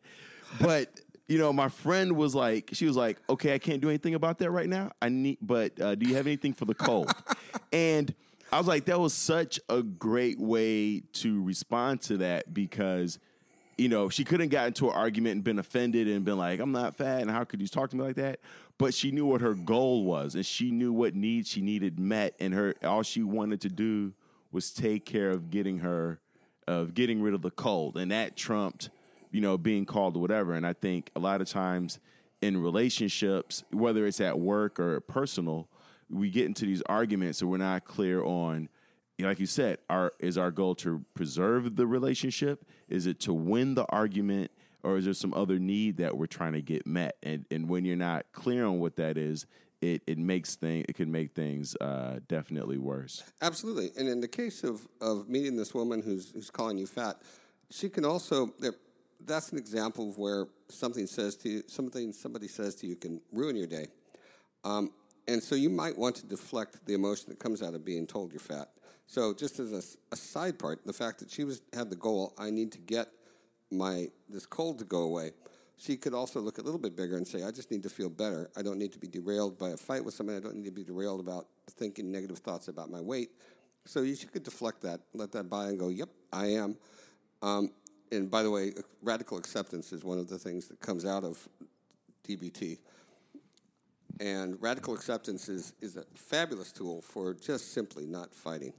But 0.60 1.00
you 1.28 1.38
know, 1.38 1.52
my 1.52 1.68
friend 1.68 2.12
was 2.12 2.34
like, 2.34 2.70
she 2.72 2.86
was 2.86 2.96
like, 2.96 3.18
okay, 3.28 3.54
I 3.54 3.58
can't 3.58 3.80
do 3.80 3.88
anything 3.88 4.14
about 4.14 4.38
that 4.38 4.50
right 4.50 4.68
now. 4.68 4.92
I 5.02 5.08
need, 5.08 5.38
but 5.42 5.80
uh, 5.80 5.94
do 5.94 6.08
you 6.08 6.14
have 6.14 6.26
anything 6.26 6.52
for 6.52 6.64
the 6.64 6.74
cold? 6.74 7.12
and 7.72 8.14
I 8.52 8.58
was 8.58 8.66
like, 8.66 8.84
that 8.86 9.00
was 9.00 9.12
such 9.12 9.58
a 9.68 9.82
great 9.82 10.38
way 10.38 11.00
to 11.14 11.42
respond 11.42 12.02
to 12.02 12.18
that 12.18 12.54
because 12.54 13.18
you 13.76 13.88
know, 13.88 14.08
she 14.08 14.24
couldn't 14.24 14.48
got 14.48 14.68
into 14.68 14.88
an 14.88 14.94
argument 14.94 15.34
and 15.34 15.44
been 15.44 15.58
offended 15.58 16.08
and 16.08 16.24
been 16.24 16.38
like, 16.38 16.60
I'm 16.60 16.72
not 16.72 16.96
fat 16.96 17.20
and 17.20 17.30
how 17.30 17.44
could 17.44 17.60
you 17.60 17.68
talk 17.68 17.90
to 17.90 17.96
me 17.96 18.04
like 18.04 18.16
that? 18.16 18.40
But 18.78 18.94
she 18.94 19.10
knew 19.10 19.26
what 19.26 19.40
her 19.40 19.54
goal 19.54 20.04
was 20.04 20.34
and 20.34 20.46
she 20.46 20.70
knew 20.70 20.92
what 20.92 21.14
needs 21.14 21.48
she 21.48 21.60
needed 21.60 21.98
met 21.98 22.34
and 22.40 22.54
her 22.54 22.74
all 22.82 23.02
she 23.02 23.22
wanted 23.22 23.60
to 23.62 23.68
do 23.68 24.14
was 24.50 24.70
take 24.70 25.04
care 25.04 25.30
of 25.30 25.50
getting 25.50 25.78
her 25.78 26.20
of 26.66 26.94
getting 26.94 27.22
rid 27.22 27.34
of 27.34 27.42
the 27.42 27.50
cold. 27.50 27.96
And 27.96 28.10
that 28.10 28.36
trumped, 28.36 28.90
you 29.36 29.42
know, 29.42 29.58
being 29.58 29.84
called 29.84 30.16
or 30.16 30.20
whatever. 30.20 30.54
And 30.54 30.66
I 30.66 30.72
think 30.72 31.10
a 31.14 31.20
lot 31.20 31.42
of 31.42 31.48
times 31.48 32.00
in 32.40 32.56
relationships, 32.56 33.64
whether 33.70 34.06
it's 34.06 34.18
at 34.18 34.38
work 34.38 34.80
or 34.80 34.98
personal, 35.00 35.68
we 36.08 36.30
get 36.30 36.46
into 36.46 36.64
these 36.64 36.80
arguments 36.86 37.42
and 37.42 37.50
we're 37.50 37.58
not 37.58 37.84
clear 37.84 38.24
on 38.24 38.70
like 39.18 39.38
you 39.38 39.46
said, 39.46 39.78
our 39.90 40.12
is 40.20 40.38
our 40.38 40.50
goal 40.50 40.74
to 40.76 41.04
preserve 41.12 41.76
the 41.76 41.86
relationship? 41.86 42.66
Is 42.88 43.06
it 43.06 43.20
to 43.20 43.34
win 43.34 43.74
the 43.74 43.84
argument, 43.88 44.50
or 44.82 44.96
is 44.96 45.04
there 45.04 45.14
some 45.14 45.34
other 45.34 45.58
need 45.58 45.98
that 45.98 46.16
we're 46.16 46.26
trying 46.26 46.52
to 46.54 46.62
get 46.62 46.86
met? 46.86 47.16
And 47.22 47.44
and 47.50 47.68
when 47.68 47.84
you're 47.84 47.96
not 47.96 48.26
clear 48.32 48.64
on 48.64 48.78
what 48.78 48.96
that 48.96 49.18
is, 49.18 49.46
it 49.80 50.02
it 50.06 50.18
makes 50.18 50.56
thing 50.56 50.84
it 50.88 50.96
can 50.96 51.10
make 51.10 51.34
things 51.34 51.76
uh, 51.76 52.20
definitely 52.28 52.78
worse. 52.78 53.22
Absolutely. 53.42 53.90
And 53.98 54.08
in 54.08 54.20
the 54.20 54.28
case 54.28 54.64
of, 54.64 54.86
of 55.00 55.28
meeting 55.28 55.56
this 55.56 55.74
woman 55.74 56.02
who's, 56.02 56.30
who's 56.30 56.50
calling 56.50 56.76
you 56.76 56.86
fat, 56.86 57.16
she 57.70 57.88
can 57.88 58.04
also, 58.04 58.52
there- 58.58 58.74
that's 59.24 59.52
an 59.52 59.58
example 59.58 60.10
of 60.10 60.18
where 60.18 60.46
something 60.68 61.06
says 61.06 61.36
to 61.36 61.48
you, 61.48 61.62
something 61.66 62.12
somebody 62.12 62.48
says 62.48 62.74
to 62.76 62.86
you 62.86 62.96
can 62.96 63.20
ruin 63.32 63.56
your 63.56 63.66
day. 63.66 63.86
Um, 64.64 64.90
and 65.28 65.42
so 65.42 65.54
you 65.54 65.70
might 65.70 65.96
want 65.96 66.16
to 66.16 66.26
deflect 66.26 66.84
the 66.86 66.94
emotion 66.94 67.26
that 67.28 67.38
comes 67.38 67.62
out 67.62 67.74
of 67.74 67.84
being 67.84 68.06
told 68.06 68.32
you're 68.32 68.40
fat. 68.40 68.68
So 69.06 69.32
just 69.32 69.58
as 69.60 69.98
a 70.12 70.16
side 70.16 70.58
part, 70.58 70.84
the 70.84 70.92
fact 70.92 71.20
that 71.20 71.30
she 71.30 71.44
was 71.44 71.62
had 71.72 71.90
the 71.90 71.96
goal, 71.96 72.34
I 72.38 72.50
need 72.50 72.72
to 72.72 72.78
get 72.78 73.08
my 73.70 74.08
this 74.28 74.46
cold 74.46 74.78
to 74.80 74.84
go 74.84 75.02
away. 75.02 75.32
She 75.78 75.96
could 75.96 76.14
also 76.14 76.40
look 76.40 76.58
a 76.58 76.62
little 76.62 76.78
bit 76.78 76.96
bigger 76.96 77.16
and 77.16 77.26
say, 77.26 77.42
I 77.42 77.50
just 77.50 77.70
need 77.70 77.82
to 77.82 77.90
feel 77.90 78.08
better. 78.08 78.50
I 78.56 78.62
don't 78.62 78.78
need 78.78 78.92
to 78.92 78.98
be 78.98 79.08
derailed 79.08 79.58
by 79.58 79.70
a 79.70 79.76
fight 79.76 80.04
with 80.04 80.14
somebody. 80.14 80.38
I 80.38 80.40
don't 80.40 80.56
need 80.56 80.64
to 80.64 80.70
be 80.70 80.84
derailed 80.84 81.20
about 81.20 81.46
thinking 81.70 82.10
negative 82.10 82.38
thoughts 82.38 82.68
about 82.68 82.90
my 82.90 83.00
weight. 83.00 83.30
So 83.84 84.00
you 84.00 84.16
could 84.16 84.42
deflect 84.42 84.82
that, 84.82 85.00
let 85.12 85.32
that 85.32 85.50
by 85.50 85.66
and 85.66 85.78
go, 85.78 85.88
yep, 85.88 86.08
I 86.32 86.46
am. 86.46 86.76
Um, 87.42 87.70
and 88.10 88.30
by 88.30 88.42
the 88.42 88.50
way, 88.50 88.72
radical 89.02 89.38
acceptance 89.38 89.92
is 89.92 90.04
one 90.04 90.18
of 90.18 90.28
the 90.28 90.38
things 90.38 90.68
that 90.68 90.80
comes 90.80 91.04
out 91.04 91.24
of 91.24 91.48
DBT. 92.26 92.78
And 94.20 94.60
radical 94.62 94.94
acceptance 94.94 95.48
is, 95.48 95.74
is 95.80 95.96
a 95.96 96.04
fabulous 96.14 96.72
tool 96.72 97.02
for 97.02 97.34
just 97.34 97.72
simply 97.72 98.06
not 98.06 98.34
fighting. 98.34 98.72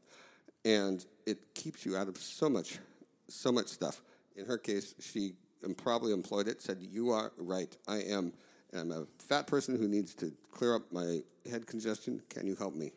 And 0.66 1.06
it 1.26 1.54
keeps 1.54 1.86
you 1.86 1.96
out 1.96 2.08
of 2.08 2.18
so 2.18 2.50
much, 2.50 2.80
so 3.28 3.52
much 3.52 3.68
stuff. 3.68 4.02
In 4.36 4.46
her 4.46 4.58
case, 4.58 4.96
she 5.00 5.34
probably 5.78 6.14
employed 6.14 6.48
it, 6.48 6.62
said, 6.62 6.78
You 6.82 7.12
are 7.12 7.32
right, 7.38 7.76
I 7.88 7.98
am. 7.98 8.34
And 8.74 8.92
I'm 8.92 8.92
a 8.92 9.06
fat 9.20 9.48
person 9.48 9.78
who 9.78 9.88
needs 9.88 10.14
to 10.16 10.32
clear 10.52 10.76
up 10.76 10.92
my 10.92 11.22
head 11.50 11.66
congestion. 11.68 12.22
Can 12.30 12.46
you 12.48 12.56
help 12.56 12.76
me? 12.76 12.92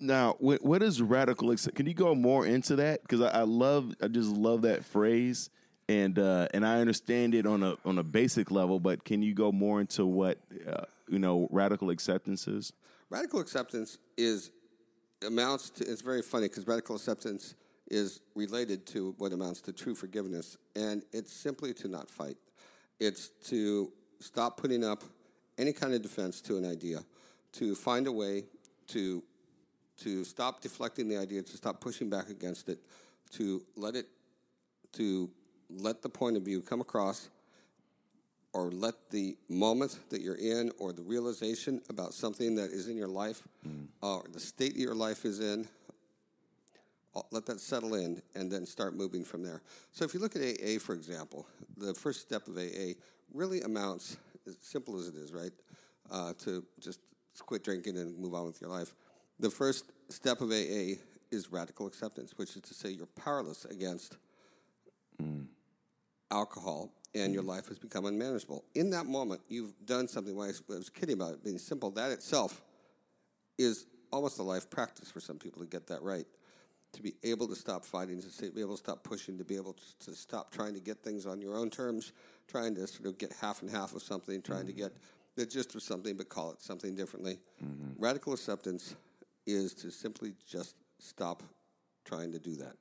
Now, 0.00 0.36
what, 0.38 0.82
is 0.82 1.02
radical? 1.02 1.54
Can 1.74 1.86
you 1.86 1.94
go 1.94 2.14
more 2.14 2.46
into 2.46 2.76
that? 2.76 3.02
Because 3.02 3.20
I, 3.20 3.40
I 3.40 3.42
love, 3.42 3.94
I 4.00 4.08
just 4.08 4.30
love 4.30 4.62
that 4.62 4.84
phrase, 4.84 5.50
and 5.88 6.18
uh, 6.18 6.46
and 6.54 6.64
I 6.64 6.80
understand 6.80 7.34
it 7.34 7.46
on 7.46 7.62
a 7.62 7.74
on 7.84 7.98
a 7.98 8.02
basic 8.02 8.50
level. 8.50 8.78
But 8.78 9.04
can 9.04 9.22
you 9.22 9.34
go 9.34 9.50
more 9.50 9.80
into 9.80 10.06
what 10.06 10.38
uh, 10.70 10.82
you 11.08 11.18
know 11.18 11.48
radical 11.50 11.90
acceptance 11.90 12.46
is? 12.46 12.72
Radical 13.10 13.40
acceptance 13.40 13.98
is 14.16 14.50
amounts 15.26 15.70
to. 15.70 15.84
It's 15.84 16.02
very 16.02 16.22
funny 16.22 16.48
because 16.48 16.66
radical 16.66 16.94
acceptance 16.94 17.56
is 17.90 18.20
related 18.36 18.86
to 18.86 19.14
what 19.18 19.32
amounts 19.32 19.62
to 19.62 19.72
true 19.72 19.94
forgiveness, 19.94 20.56
and 20.76 21.02
it's 21.12 21.32
simply 21.32 21.74
to 21.74 21.88
not 21.88 22.08
fight. 22.08 22.36
It's 23.00 23.30
to 23.48 23.90
stop 24.20 24.58
putting 24.58 24.84
up 24.84 25.02
any 25.56 25.72
kind 25.72 25.94
of 25.94 26.02
defense 26.02 26.40
to 26.42 26.56
an 26.56 26.64
idea, 26.64 27.00
to 27.52 27.74
find 27.74 28.06
a 28.06 28.12
way 28.12 28.44
to 28.88 29.22
to 29.98 30.24
stop 30.24 30.60
deflecting 30.60 31.08
the 31.08 31.16
idea, 31.16 31.42
to 31.42 31.56
stop 31.56 31.80
pushing 31.80 32.08
back 32.08 32.28
against 32.28 32.68
it, 32.68 32.78
to 33.32 33.62
let 33.76 33.94
it 33.94 34.06
to 34.92 35.30
let 35.70 36.02
the 36.02 36.08
point 36.08 36.36
of 36.36 36.42
view 36.42 36.62
come 36.62 36.80
across 36.80 37.28
or 38.54 38.70
let 38.70 39.10
the 39.10 39.36
moment 39.48 39.98
that 40.08 40.22
you're 40.22 40.34
in 40.34 40.72
or 40.78 40.92
the 40.92 41.02
realization 41.02 41.82
about 41.90 42.14
something 42.14 42.54
that 42.54 42.70
is 42.70 42.88
in 42.88 42.96
your 42.96 43.08
life 43.08 43.46
or 44.02 44.24
the 44.32 44.40
state 44.40 44.74
that 44.74 44.80
your 44.80 44.94
life 44.94 45.24
is 45.26 45.40
in 45.40 45.68
uh, 47.14 47.22
let 47.30 47.46
that 47.46 47.60
settle 47.60 47.94
in 47.94 48.22
and 48.34 48.50
then 48.50 48.66
start 48.66 48.94
moving 48.94 49.24
from 49.24 49.42
there. 49.42 49.62
So 49.92 50.04
if 50.04 50.14
you 50.14 50.20
look 50.20 50.36
at 50.36 50.42
aa 50.42 50.78
for 50.78 50.94
example 50.94 51.46
the 51.76 51.94
first 51.94 52.20
step 52.20 52.46
of 52.48 52.56
aa 52.56 52.92
really 53.34 53.60
amounts 53.62 54.16
as 54.46 54.56
simple 54.62 54.98
as 54.98 55.08
it 55.08 55.16
is 55.16 55.32
right 55.32 55.52
uh, 56.10 56.32
to 56.44 56.64
just 56.80 57.00
quit 57.40 57.62
drinking 57.62 57.96
and 57.98 58.18
move 58.18 58.34
on 58.34 58.46
with 58.46 58.60
your 58.60 58.70
life 58.70 58.94
the 59.38 59.50
first 59.50 59.84
step 60.08 60.40
of 60.40 60.50
aa 60.50 60.94
is 61.30 61.50
radical 61.50 61.86
acceptance 61.86 62.32
which 62.36 62.56
is 62.56 62.62
to 62.62 62.74
say 62.74 62.90
you're 62.90 63.06
powerless 63.06 63.64
against 63.66 64.16
alcohol 66.30 66.92
and 67.14 67.32
your 67.32 67.42
mm. 67.42 67.48
life 67.48 67.68
has 67.68 67.78
become 67.78 68.04
unmanageable. 68.04 68.64
In 68.74 68.90
that 68.90 69.06
moment, 69.06 69.40
you've 69.48 69.74
done 69.86 70.08
something. 70.08 70.36
When 70.36 70.48
I 70.48 70.52
was- 70.68 70.90
kidding 70.90 71.14
about 71.14 71.34
it 71.34 71.44
being 71.44 71.58
simple, 71.58 71.90
that 71.92 72.10
itself 72.10 72.62
is 73.56 73.86
almost 74.12 74.38
a 74.38 74.42
life 74.42 74.70
practice 74.70 75.10
for 75.10 75.20
some 75.20 75.38
people 75.38 75.62
to 75.62 75.68
get 75.68 75.86
that 75.88 76.02
right. 76.02 76.26
To 76.92 77.02
be 77.02 77.14
able 77.22 77.48
to 77.48 77.56
stop 77.56 77.84
fighting, 77.84 78.22
to 78.22 78.50
be 78.50 78.60
able 78.60 78.76
to 78.76 78.82
stop 78.82 79.02
pushing, 79.04 79.36
to 79.38 79.44
be 79.44 79.56
able 79.56 79.74
to, 79.74 80.06
to 80.06 80.14
stop 80.14 80.50
trying 80.50 80.74
to 80.74 80.80
get 80.80 81.02
things 81.02 81.26
on 81.26 81.40
your 81.40 81.56
own 81.56 81.68
terms, 81.68 82.12
trying 82.46 82.74
to 82.76 82.86
sort 82.86 83.06
of 83.06 83.18
get 83.18 83.32
half 83.40 83.60
and 83.60 83.70
half 83.70 83.94
of 83.94 84.02
something, 84.02 84.40
trying 84.40 84.66
to 84.66 84.72
mm-hmm. 84.72 84.82
get 84.82 84.96
the 85.36 85.44
gist 85.44 85.74
of 85.74 85.82
something 85.82 86.16
but 86.16 86.28
call 86.30 86.50
it 86.52 86.62
something 86.62 86.94
differently. 86.94 87.38
Mm-hmm. 87.62 88.02
Radical 88.02 88.32
acceptance 88.32 88.96
is 89.48 89.74
to 89.74 89.90
simply 89.90 90.34
just 90.46 90.76
stop 90.98 91.42
trying 92.04 92.32
to 92.32 92.38
do 92.38 92.56
that. 92.56 92.74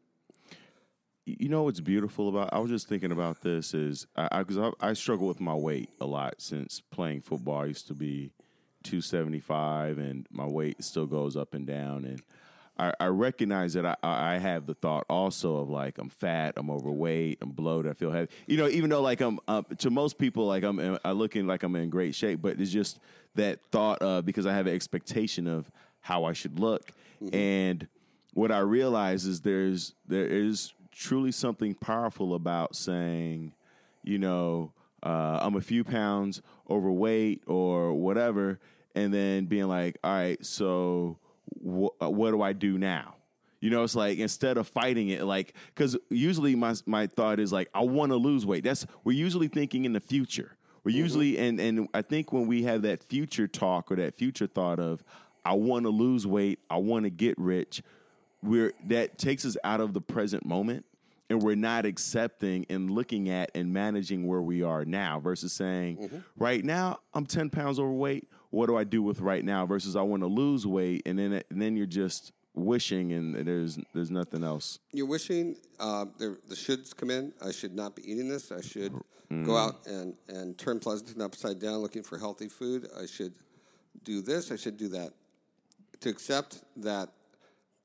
You 1.26 1.50
know 1.50 1.64
what's 1.64 1.82
beautiful 1.82 2.30
about? 2.30 2.54
I 2.54 2.60
was 2.60 2.70
just 2.70 2.88
thinking 2.88 3.12
about 3.12 3.42
this 3.42 3.74
is 3.74 4.08
I 4.16 4.44
because 4.44 4.58
I, 4.58 4.72
I, 4.80 4.94
struggle 4.94 5.28
with 5.28 5.42
my 5.42 5.54
weight 5.54 5.90
a 6.00 6.06
lot 6.06 6.36
since 6.42 6.80
playing 6.80 7.22
football. 7.22 7.64
I 7.64 7.66
used 7.66 7.88
to 7.88 7.94
be 7.94 8.32
two 8.84 9.02
seventy 9.02 9.42
five, 9.42 9.98
and 9.98 10.26
my 10.32 10.46
weight 10.46 10.82
still 10.82 11.06
goes 11.06 11.36
up 11.36 11.54
and 11.54 11.68
down. 11.68 12.06
And 12.06 12.22
I, 12.80 12.94
I 12.98 13.08
recognize 13.08 13.74
that 13.74 13.86
I, 13.86 13.98
I 14.04 14.38
have 14.38 14.68
the 14.68 14.74
thought 14.74 15.06
also 15.10 15.58
of 15.58 15.70
like 15.70 15.98
I'm 15.98 16.08
fat, 16.08 16.54
I'm 16.56 16.72
overweight, 16.72 17.40
I'm 17.42 17.50
bloated, 17.50 17.92
I 17.92 17.94
feel 17.94 18.12
heavy. 18.12 18.30
You 18.46 18.56
know, 18.56 18.70
even 18.70 18.90
though 18.90 19.02
like 19.02 19.20
I'm 19.20 19.40
uh, 19.50 19.64
to 19.80 19.90
most 19.90 20.18
people 20.18 20.46
like 20.46 20.64
I'm 20.64 20.98
I 21.04 21.12
looking 21.12 21.46
like 21.46 21.64
I'm 21.64 21.76
in 21.76 21.90
great 21.90 22.16
shape, 22.16 22.42
but 22.42 22.58
it's 22.58 22.72
just 22.72 23.00
that 23.36 23.60
thought 23.72 24.02
of 24.02 24.26
because 24.26 24.46
I 24.46 24.54
have 24.54 24.68
an 24.68 24.74
expectation 24.74 25.48
of 25.48 25.70
how 26.08 26.24
I 26.24 26.34
should 26.34 26.58
look, 26.60 26.92
and 27.34 27.88
what 28.34 28.52
I 28.52 28.60
realize 28.60 29.26
is 29.26 29.42
there's 29.42 29.94
there 30.08 30.26
is 30.26 30.74
truly 30.92 31.32
something 31.32 31.74
powerful 31.76 32.34
about 32.34 32.76
saying, 32.76 33.54
you 34.04 34.18
know, 34.18 34.72
uh, 35.04 35.40
I'm 35.42 35.56
a 35.56 35.62
few 35.62 35.84
pounds 35.84 36.42
overweight 36.70 37.44
or 37.46 37.94
whatever, 37.94 38.60
and 38.96 39.14
then 39.14 39.46
being 39.46 39.68
like, 39.68 39.98
all 40.04 40.12
right, 40.14 40.44
so 40.46 41.18
wh- 41.62 42.00
what 42.00 42.32
do 42.32 42.42
I 42.42 42.54
do 42.54 42.78
now? 42.78 43.16
You 43.60 43.70
know, 43.72 43.84
it's 43.84 43.96
like 43.96 44.20
instead 44.20 44.58
of 44.58 44.68
fighting 44.68 45.10
it, 45.10 45.24
like 45.26 45.54
because 45.74 45.98
usually 46.10 46.56
my 46.56 46.76
my 46.86 47.08
thought 47.08 47.40
is 47.40 47.52
like 47.52 47.70
I 47.74 47.82
want 47.82 48.12
to 48.12 48.18
lose 48.18 48.46
weight. 48.46 48.64
That's 48.64 48.86
we're 49.04 49.18
usually 49.18 49.48
thinking 49.48 49.86
in 49.86 49.94
the 49.94 50.00
future. 50.00 50.56
We're 50.84 50.96
usually 50.96 51.38
and 51.38 51.60
and 51.60 51.90
I 51.94 52.02
think 52.02 52.32
when 52.32 52.48
we 52.48 52.64
have 52.64 52.84
that 52.84 53.04
future 53.04 53.48
talk 53.48 53.92
or 53.92 53.96
that 53.98 54.16
future 54.16 54.48
thought 54.48 54.80
of 54.80 55.04
I 55.48 55.54
want 55.54 55.86
to 55.86 55.89
lose 55.89 56.27
weight, 56.27 56.60
I 56.70 56.75
want 56.75 57.06
to 57.06 57.10
get 57.10 57.38
rich, 57.38 57.82
we're 58.44 58.74
that 58.88 59.18
takes 59.18 59.46
us 59.46 59.56
out 59.63 59.80
of 59.80 59.94
the 59.94 60.01
present 60.01 60.46
moment 60.46 60.86
and 61.30 61.42
we're 61.42 61.56
not 61.56 61.86
accepting 61.86 62.66
and 62.70 62.89
looking 62.89 63.30
at 63.30 63.50
and 63.56 63.74
managing 63.74 64.27
where 64.27 64.42
we 64.42 64.62
are 64.62 64.86
now 64.86 65.20
versus 65.20 65.51
saying 65.54 66.24
right 66.38 66.63
now 66.63 67.00
i'm 67.16 67.25
10 67.25 67.50
pounds 67.50 67.80
overweight 67.80 68.30
what 68.51 68.68
do 68.68 68.77
i 68.77 68.84
do 68.84 69.01
with 69.01 69.20
right 69.22 69.44
now 69.44 69.66
versus 69.66 69.96
i 69.96 70.01
want 70.01 70.22
to 70.22 70.27
lose 70.27 70.68
weight 70.68 71.01
and 71.08 71.18
then 71.18 71.42
and 71.50 71.62
then 71.62 71.75
you're 71.75 71.88
just 71.88 72.32
wishing 72.54 73.12
and 73.13 73.36
there's 73.36 73.80
there's 73.94 74.12
nothing 74.12 74.44
else 74.44 74.77
You're 74.92 75.08
wishing 75.08 75.56
uh, 75.80 76.06
the, 76.18 76.38
the 76.48 76.56
shoulds 76.56 76.96
come 76.96 77.10
in. 77.12 77.32
I 77.46 77.51
should 77.51 77.75
not 77.75 77.96
be 77.96 78.10
eating 78.10 78.27
this. 78.27 78.51
I 78.51 78.62
should 78.62 78.94
go 79.44 79.56
out 79.56 79.86
and, 79.86 80.16
and 80.27 80.58
turn 80.58 80.80
Pleasanton 80.80 81.22
upside 81.22 81.60
down 81.60 81.77
looking 81.77 82.01
for 82.01 82.18
healthy 82.18 82.48
food. 82.48 82.88
I 83.00 83.06
should 83.06 83.34
do 84.04 84.22
this. 84.22 84.51
I 84.51 84.56
should 84.56 84.77
do 84.77 84.88
that. 84.89 85.13
To 86.01 86.10
accept 86.10 86.63
that, 86.77 87.10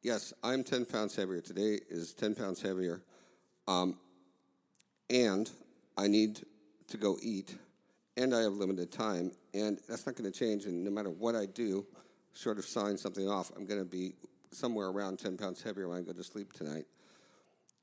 yes, 0.02 0.32
I'm 0.42 0.64
10 0.64 0.86
pounds 0.86 1.16
heavier. 1.16 1.40
Today 1.40 1.80
is 1.88 2.12
10 2.12 2.34
pounds 2.34 2.60
heavier. 2.60 3.02
Um, 3.66 3.98
and 5.08 5.50
I 5.96 6.08
need 6.08 6.44
to 6.88 6.96
go 6.96 7.16
eat. 7.22 7.56
And 8.16 8.34
I 8.34 8.40
have 8.40 8.52
limited 8.52 8.92
time. 8.92 9.32
And 9.54 9.78
that's 9.88 10.06
not 10.06 10.16
going 10.16 10.30
to 10.30 10.38
change. 10.38 10.66
And 10.66 10.84
no 10.84 10.90
matter 10.90 11.10
what 11.10 11.34
I 11.34 11.46
do, 11.46 11.86
short 12.34 12.58
of 12.58 12.64
sign 12.64 12.98
something 12.98 13.28
off, 13.28 13.50
I'm 13.56 13.66
going 13.66 13.80
to 13.80 13.88
be 13.88 14.14
somewhere 14.50 14.88
around 14.88 15.18
10 15.18 15.38
pounds 15.38 15.62
heavier 15.62 15.88
when 15.88 15.98
I 15.98 16.02
go 16.02 16.12
to 16.12 16.24
sleep 16.24 16.52
tonight 16.52 16.84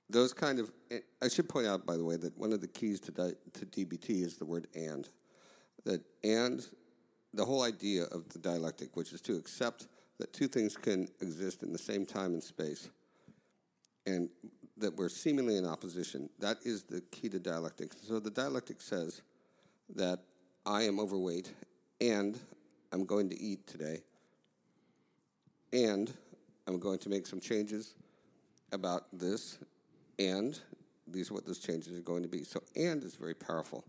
those 0.10 0.34
kind 0.34 0.60
of 0.60 0.72
i 1.22 1.28
should 1.28 1.48
point 1.48 1.68
out 1.68 1.86
by 1.86 1.96
the 1.96 2.04
way 2.04 2.16
that 2.16 2.38
one 2.38 2.52
of 2.52 2.62
the 2.62 2.68
keys 2.68 3.00
to, 3.00 3.12
di- 3.12 3.34
to 3.54 3.66
dbt 3.66 4.10
is 4.10 4.38
the 4.38 4.46
word 4.46 4.68
and 4.76 5.10
that 5.86 6.02
and 6.24 6.68
the 7.34 7.46
whole 7.46 7.62
idea 7.62 8.04
of 8.06 8.28
the 8.30 8.40
dialectic 8.40 8.96
which 8.96 9.14
is 9.14 9.22
to 9.22 9.36
accept 9.36 9.88
that 10.20 10.34
two 10.34 10.48
things 10.48 10.78
can 10.78 11.08
exist 11.22 11.64
in 11.64 11.72
the 11.72 11.78
same 11.78 12.06
time 12.06 12.34
and 12.34 12.44
space 12.44 12.90
and 14.06 14.30
that 14.78 14.96
we're 14.96 15.10
seemingly 15.10 15.58
in 15.58 15.66
opposition 15.66 16.30
that 16.40 16.58
is 16.64 16.84
the 16.84 17.02
key 17.12 17.30
to 17.30 17.40
dialectic 17.40 17.92
so 17.94 18.20
the 18.20 18.30
dialectic 18.30 18.82
says 18.82 19.22
that 19.96 20.20
i 20.66 20.84
am 20.84 21.00
overweight 21.00 21.54
and 22.02 22.40
i'm 22.92 23.06
going 23.06 23.30
to 23.30 23.40
eat 23.42 23.66
today 23.68 24.00
and 25.74 26.14
i'm 26.68 26.80
going 26.80 27.00
to 27.00 27.10
make 27.10 27.26
some 27.26 27.40
changes 27.40 27.96
about 28.72 29.06
this 29.12 29.60
and 30.20 30.60
these 31.12 31.32
are 31.32 31.34
what 31.34 31.46
those 31.46 31.60
changes 31.60 31.98
are 31.98 32.02
going 32.02 32.24
to 32.24 32.30
be. 32.30 32.44
So, 32.44 32.62
and 32.76 33.04
is 33.04 33.16
very 33.16 33.34
powerful. 33.34 33.84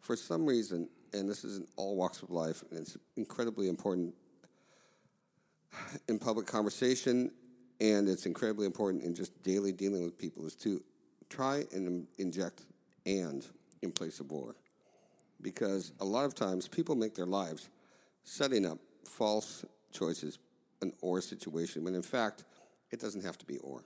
For 0.00 0.16
some 0.16 0.46
reason, 0.46 0.88
and 1.12 1.28
this 1.28 1.44
is 1.44 1.58
in 1.58 1.66
all 1.76 1.96
walks 1.96 2.22
of 2.22 2.30
life, 2.30 2.62
and 2.70 2.80
it's 2.80 2.96
incredibly 3.16 3.68
important 3.68 4.14
in 6.08 6.18
public 6.18 6.46
conversation, 6.46 7.30
and 7.80 8.08
it's 8.08 8.26
incredibly 8.26 8.66
important 8.66 9.02
in 9.02 9.14
just 9.14 9.42
daily 9.42 9.72
dealing 9.72 10.02
with 10.04 10.18
people, 10.18 10.46
is 10.46 10.54
to 10.56 10.82
try 11.28 11.64
and 11.72 12.06
inject 12.18 12.62
and 13.06 13.46
in 13.82 13.92
place 13.92 14.20
of 14.20 14.32
or. 14.32 14.56
Because 15.40 15.92
a 16.00 16.04
lot 16.04 16.24
of 16.24 16.34
times 16.34 16.66
people 16.66 16.96
make 16.96 17.14
their 17.14 17.26
lives 17.26 17.68
setting 18.24 18.66
up 18.66 18.78
false 19.04 19.64
choices, 19.92 20.38
an 20.82 20.92
or 21.00 21.20
situation, 21.20 21.84
when 21.84 21.94
in 21.94 22.02
fact, 22.02 22.44
it 22.90 23.00
doesn't 23.00 23.24
have 23.24 23.38
to 23.38 23.46
be 23.46 23.58
or 23.58 23.84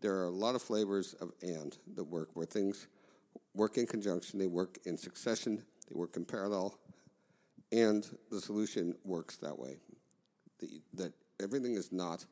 there 0.00 0.16
are 0.16 0.24
a 0.24 0.30
lot 0.30 0.54
of 0.54 0.62
flavors 0.62 1.14
of 1.14 1.32
and 1.42 1.76
that 1.94 2.04
work 2.04 2.30
where 2.34 2.46
things 2.46 2.86
work 3.54 3.76
in 3.76 3.86
conjunction, 3.86 4.38
they 4.38 4.46
work 4.46 4.78
in 4.84 4.96
succession, 4.96 5.62
they 5.88 5.98
work 5.98 6.16
in 6.16 6.24
parallel, 6.24 6.78
and 7.72 8.08
the 8.30 8.40
solution 8.40 8.94
works 9.04 9.36
that 9.36 9.58
way. 9.58 9.76
The, 10.60 10.80
that 10.94 11.12
everything 11.42 11.74
is 11.74 11.92
not 11.92 12.24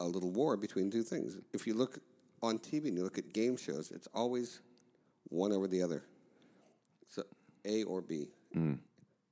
a 0.00 0.04
little 0.04 0.30
war 0.30 0.56
between 0.56 0.90
two 0.90 1.02
things. 1.02 1.38
If 1.52 1.66
you 1.66 1.74
look 1.74 1.98
on 2.42 2.58
TV 2.58 2.88
and 2.88 2.96
you 2.96 3.04
look 3.04 3.18
at 3.18 3.32
game 3.32 3.56
shows, 3.56 3.90
it's 3.90 4.08
always 4.14 4.60
one 5.28 5.52
over 5.52 5.66
the 5.66 5.82
other. 5.82 6.04
So 7.08 7.22
A 7.64 7.82
or 7.84 8.00
B. 8.00 8.28
Mm. 8.56 8.78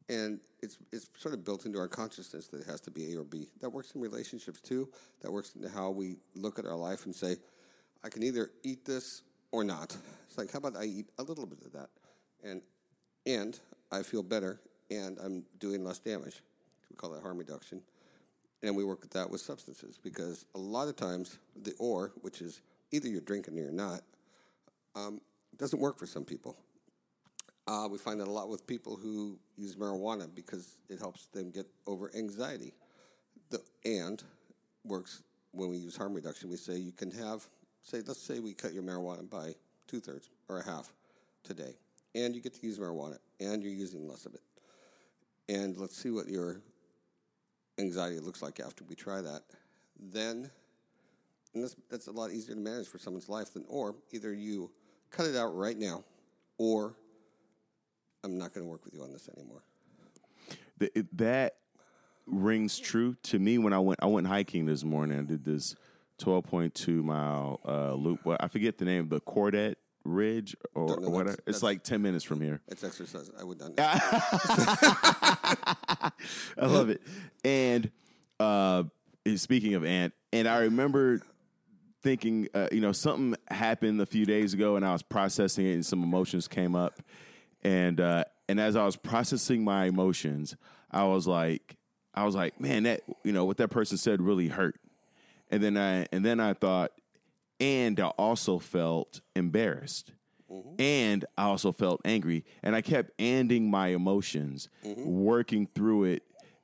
And 0.09 0.41
it's 0.63 0.79
it's 0.93 1.09
sort 1.17 1.35
of 1.35 1.45
built 1.45 1.67
into 1.67 1.79
our 1.79 1.89
consciousness 1.89 2.47
that 2.49 2.61
it 2.61 2.67
has 2.67 2.81
to 2.83 2.91
be 2.91 3.13
A 3.13 3.19
or 3.19 3.25
B. 3.25 3.49
That 3.61 3.71
works 3.71 3.93
in 3.93 4.01
relationships 4.01 4.61
too. 4.61 4.89
That 5.23 5.33
works 5.33 5.55
into 5.55 5.69
how 5.69 5.91
we 5.91 6.17
look 6.35 6.59
at 6.59 6.65
our 6.65 6.77
life 6.77 7.07
and 7.07 7.15
say, 7.15 7.37
I 8.05 8.09
can 8.09 8.23
either 8.23 8.51
eat 8.63 8.85
this 8.85 9.23
or 9.51 9.65
not. 9.65 9.97
It's 10.29 10.39
like, 10.39 10.53
how 10.53 10.59
about 10.59 10.77
I 10.77 10.85
eat 10.85 11.07
a 11.19 11.23
little 11.23 11.47
bit 11.47 11.59
of 11.65 11.73
that, 11.73 11.89
and 12.45 12.63
and 13.25 13.59
I 13.91 14.03
feel 14.03 14.23
better, 14.23 14.61
and 14.91 15.19
I'm 15.19 15.45
doing 15.59 15.85
less 15.85 15.99
damage. 15.99 16.43
We 16.89 16.97
call 16.97 17.11
that 17.11 17.23
harm 17.23 17.39
reduction, 17.39 17.83
and 18.63 18.75
we 18.75 18.85
work 18.85 19.01
with 19.01 19.11
that 19.13 19.31
with 19.31 19.41
substances 19.41 19.99
because 20.03 20.45
a 20.55 20.59
lot 20.59 20.89
of 20.89 20.97
times 20.97 21.39
the 21.63 21.75
or, 21.79 22.13
which 22.23 22.41
is 22.41 22.61
either 22.91 23.09
you're 23.09 23.21
drinking 23.21 23.59
or 23.59 23.63
you're 23.63 23.73
not, 23.73 24.01
um, 24.95 25.21
doesn't 25.59 25.81
work 25.81 25.99
for 25.99 26.07
some 26.07 26.25
people. 26.25 26.57
Uh, 27.67 27.89
we 27.91 27.99
find 27.99 28.21
that 28.21 28.29
a 28.29 28.31
lot 28.31 28.49
with 28.49 28.67
people 28.67 28.97
who 28.97 29.39
use 29.57 29.77
marijuana 29.77 30.33
because 30.35 30.79
it 30.89 30.99
helps 30.99 31.27
them 31.27 31.51
get 31.51 31.67
over 31.87 32.11
anxiety. 32.17 32.73
The 33.51 33.61
and 33.85 34.23
works 34.85 35.23
when 35.53 35.71
we 35.71 35.79
use 35.79 35.97
harm 35.97 36.15
reduction. 36.15 36.49
We 36.49 36.57
say 36.57 36.77
you 36.77 36.93
can 36.93 37.11
have, 37.13 37.47
say, 37.83 38.03
let's 38.07 38.23
say 38.23 38.39
we 38.39 38.55
cut 38.55 38.73
your 38.73 38.83
marijuana 38.83 39.29
by 39.29 39.55
two 39.89 40.01
thirds 40.01 40.29
or 40.49 40.61
a 40.61 40.65
half 40.65 40.93
today, 41.43 41.75
and 42.15 42.35
you 42.35 42.41
get 42.41 42.55
to 42.55 42.67
use 42.67 42.79
marijuana, 42.79 43.19
and 43.41 43.63
you're 43.63 43.73
using 43.73 44.09
less 44.09 44.27
of 44.27 44.35
it. 44.35 44.43
And 45.49 45.77
let's 45.77 45.97
see 45.97 46.11
what 46.11 46.29
your 46.29 46.61
anxiety 47.79 48.19
looks 48.21 48.43
like 48.43 48.61
after 48.61 48.85
we 48.85 48.95
try 48.95 49.21
that. 49.21 49.43
Then 49.99 50.51
and 51.55 51.65
that's 51.65 51.77
that's 51.91 52.07
a 52.07 52.13
lot 52.13 52.31
easier 52.31 52.55
to 52.55 52.61
manage 52.61 52.87
for 52.87 52.99
someone's 52.99 53.29
life 53.29 53.53
than 53.55 53.65
or 53.69 53.95
either 54.13 54.33
you 54.33 54.71
cut 55.11 55.27
it 55.27 55.37
out 55.37 55.57
right 55.57 55.77
now, 55.79 56.05
or 56.59 56.95
I'm 58.25 58.39
not 58.39 58.53
going 58.53 58.65
to 58.65 58.71
work 58.71 58.85
with 58.85 58.95
you 58.95 59.03
on 59.03 59.13
this 59.13 59.29
anymore. 59.37 59.63
Th- 60.79 60.93
it- 60.95 61.17
that 61.19 61.57
rings 62.27 62.79
true 62.79 63.15
to 63.23 63.39
me 63.39 63.57
when 63.57 63.73
I 63.73 63.79
went 63.79 64.01
I 64.03 64.07
went 64.07 64.27
hiking 64.27 64.67
this 64.67 64.85
morning. 64.85 65.19
I 65.19 65.23
did 65.23 65.45
this 65.45 65.75
12.2 66.19 67.03
mile 67.05 67.61
uh, 67.67 67.95
loop. 67.95 68.21
Well, 68.25 68.37
I 68.41 68.49
forget 68.49 68.79
the 68.79 68.85
name, 68.85 69.09
the 69.09 69.21
Cordet 69.21 69.79
Ridge 70.07 70.57
or, 70.75 70.87
know 70.89 70.95
or 70.95 70.99
whatever. 71.11 71.25
that's- 71.25 71.37
It's 71.39 71.45
that's- 71.47 71.63
like 71.63 71.83
10 71.85 72.03
minutes 72.03 72.25
from 72.25 72.41
here. 72.41 72.61
It's 72.69 72.83
exercise. 72.85 73.31
I 73.39 73.45
would 73.45 73.61
not. 73.61 73.73
I 73.79 76.13
love 76.67 76.91
it. 76.91 77.01
And 77.45 77.91
uh, 78.41 78.85
speaking 79.37 79.75
of 79.75 79.85
Ant, 79.85 80.13
and 80.33 80.49
I 80.49 80.61
remember 80.61 81.21
thinking, 82.03 82.49
uh, 82.55 82.69
you 82.73 82.81
know, 82.81 82.93
something 82.93 83.35
happened 83.49 84.01
a 84.01 84.07
few 84.07 84.27
days 84.27 84.55
ago, 84.55 84.77
and 84.77 84.85
I 84.85 84.93
was 84.93 85.03
processing 85.03 85.67
it, 85.67 85.75
and 85.75 85.87
some 85.87 86.03
emotions 86.03 86.49
came 86.49 86.75
up, 86.75 87.01
and 87.63 88.01
uh, 88.01 88.25
and 88.49 88.61
as 88.61 88.77
I 88.77 88.85
was 88.85 88.97
processing 88.97 89.65
my 89.65 89.87
emotions, 89.87 90.57
I 90.91 91.05
was 91.05 91.27
like, 91.27 91.77
I 92.15 92.25
was 92.25 92.35
like, 92.35 92.61
man, 92.61 92.85
that 92.85 93.03
you 93.25 93.33
know 93.33 93.45
what 93.45 93.57
that 93.59 93.69
person 93.69 93.97
said 93.97 94.23
really 94.23 94.49
hurt, 94.49 94.77
and 95.51 95.63
then 95.63 95.77
I 95.77 96.07
and 96.13 96.25
then 96.25 96.41
I 96.41 96.55
thought, 96.55 96.93
and 97.61 97.99
I 98.01 98.09
also 98.09 98.59
felt 98.59 99.21
embarrassed. 99.35 100.13
Mm-hmm. 100.51 100.81
And 100.81 101.25
I 101.37 101.45
also 101.45 101.73
felt 101.73 102.01
angry, 102.05 102.45
and 102.63 102.77
I 102.77 102.81
kept 102.81 103.17
anding 103.19 103.69
my 103.69 103.89
emotions, 103.89 104.69
mm-hmm. 104.85 105.05
working 105.05 105.69
through 105.75 106.05
it, 106.05 106.23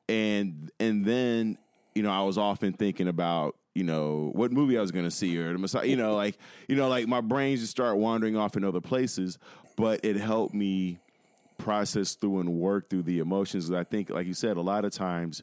and 0.08 0.70
and 0.78 1.04
then 1.04 1.58
you 1.94 2.04
know 2.04 2.10
I 2.10 2.22
was 2.22 2.38
often 2.38 2.74
thinking 2.74 3.08
about 3.08 3.56
you 3.74 3.82
know 3.82 4.30
what 4.34 4.52
movie 4.52 4.78
I 4.78 4.80
was 4.80 4.92
going 4.92 5.04
to 5.04 5.10
see 5.10 5.36
or 5.36 5.52
the 5.52 5.58
Messiah, 5.58 5.84
you 5.84 5.96
know 5.96 6.14
like 6.14 6.38
you 6.68 6.76
know 6.76 6.88
like 6.88 7.08
my 7.08 7.20
brain 7.20 7.56
just 7.56 7.72
start 7.72 7.98
wandering 7.98 8.36
off 8.36 8.56
in 8.56 8.62
other 8.62 8.80
places, 8.80 9.36
but 9.76 10.04
it 10.04 10.14
helped 10.14 10.54
me 10.54 10.98
process 11.62 12.14
through 12.14 12.40
and 12.40 12.54
work 12.54 12.90
through 12.90 13.02
the 13.02 13.20
emotions. 13.20 13.70
I 13.70 13.84
think, 13.84 14.10
like 14.10 14.26
you 14.26 14.34
said, 14.34 14.56
a 14.56 14.60
lot 14.60 14.84
of 14.84 14.92
times 14.92 15.42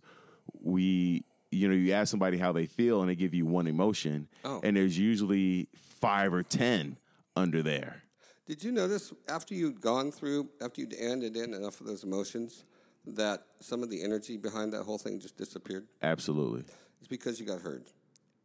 we, 0.62 1.24
you 1.52 1.68
know, 1.68 1.74
you 1.74 1.94
ask 1.94 2.12
somebody 2.12 2.38
how 2.38 2.52
they 2.52 2.66
feel 2.66 3.02
and 3.02 3.10
they 3.10 3.16
give 3.16 3.34
you 3.34 3.46
one 3.46 3.68
emotion, 3.68 4.28
Oh. 4.44 4.60
and 4.64 4.76
there's 4.78 4.98
usually 4.98 5.68
five 5.74 6.34
or 6.34 6.44
ten 6.44 6.98
under 7.36 7.62
there. 7.64 8.04
Did 8.46 8.64
you 8.64 8.72
notice 8.72 9.14
after 9.28 9.54
you'd 9.54 9.80
gone 9.82 10.12
through, 10.12 10.50
after 10.62 10.82
you'd 10.82 10.96
ended 10.98 11.36
in 11.38 11.54
enough 11.54 11.82
of 11.82 11.88
those 11.88 12.04
emotions, 12.04 12.64
that 13.06 13.44
some 13.60 13.84
of 13.84 13.90
the 13.90 14.04
energy 14.04 14.38
behind 14.38 14.74
that 14.74 14.84
whole 14.84 14.98
thing 14.98 15.20
just 15.20 15.38
disappeared? 15.38 15.88
Absolutely. 16.02 16.64
It's 17.00 17.08
because 17.08 17.40
you 17.40 17.46
got 17.46 17.62
heard. 17.62 17.84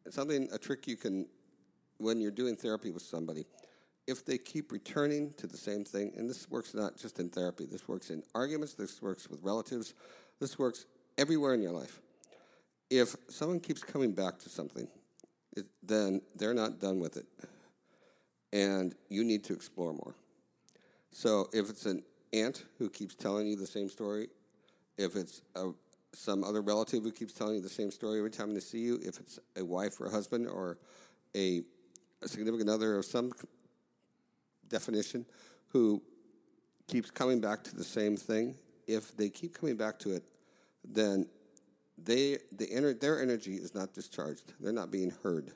It's 0.06 0.14
something, 0.14 0.48
a 0.52 0.58
trick 0.58 0.86
you 0.86 0.96
can, 0.96 1.26
when 1.98 2.20
you're 2.20 2.30
doing 2.30 2.56
therapy 2.56 2.90
with 2.90 3.02
somebody, 3.02 3.46
if 4.06 4.24
they 4.24 4.36
keep 4.36 4.70
returning 4.72 5.32
to 5.38 5.46
the 5.46 5.56
same 5.56 5.84
thing, 5.84 6.12
and 6.16 6.28
this 6.28 6.48
works 6.50 6.74
not 6.74 6.96
just 6.96 7.18
in 7.18 7.30
therapy, 7.30 7.64
this 7.64 7.88
works 7.88 8.10
in 8.10 8.22
arguments, 8.34 8.74
this 8.74 9.00
works 9.00 9.30
with 9.30 9.42
relatives, 9.42 9.94
this 10.40 10.58
works 10.58 10.84
everywhere 11.16 11.54
in 11.54 11.62
your 11.62 11.72
life. 11.72 12.00
If 12.90 13.16
someone 13.28 13.60
keeps 13.60 13.82
coming 13.82 14.12
back 14.12 14.38
to 14.40 14.48
something, 14.48 14.86
it, 15.56 15.66
then 15.82 16.20
they're 16.36 16.54
not 16.54 16.80
done 16.80 17.00
with 17.00 17.16
it. 17.16 17.26
And 18.52 18.94
you 19.08 19.24
need 19.24 19.44
to 19.44 19.52
explore 19.52 19.92
more. 19.92 20.14
So 21.10 21.48
if 21.52 21.70
it's 21.70 21.86
an 21.86 22.02
aunt 22.32 22.64
who 22.78 22.90
keeps 22.90 23.14
telling 23.14 23.46
you 23.46 23.56
the 23.56 23.66
same 23.66 23.88
story, 23.88 24.28
if 24.98 25.16
it's 25.16 25.42
a, 25.54 25.70
some 26.12 26.44
other 26.44 26.60
relative 26.60 27.02
who 27.02 27.12
keeps 27.12 27.32
telling 27.32 27.56
you 27.56 27.62
the 27.62 27.68
same 27.68 27.90
story 27.90 28.18
every 28.18 28.30
time 28.30 28.54
they 28.54 28.60
see 28.60 28.80
you, 28.80 29.00
if 29.02 29.18
it's 29.18 29.38
a 29.56 29.64
wife 29.64 30.00
or 30.00 30.06
a 30.06 30.10
husband 30.10 30.46
or 30.48 30.78
a, 31.34 31.62
a 32.22 32.28
significant 32.28 32.70
other 32.70 32.96
of 32.98 33.04
some 33.04 33.32
definition 34.68 35.24
who 35.68 36.02
keeps 36.86 37.10
coming 37.10 37.40
back 37.40 37.64
to 37.64 37.74
the 37.74 37.84
same 37.84 38.16
thing, 38.16 38.54
if 38.86 39.16
they 39.16 39.28
keep 39.28 39.58
coming 39.58 39.76
back 39.76 39.98
to 39.98 40.12
it, 40.12 40.24
then 40.84 41.26
they 41.98 42.38
the 42.52 42.96
their 43.00 43.20
energy 43.22 43.54
is 43.54 43.74
not 43.74 43.92
discharged. 43.92 44.52
They're 44.60 44.72
not 44.72 44.90
being 44.90 45.12
heard. 45.22 45.52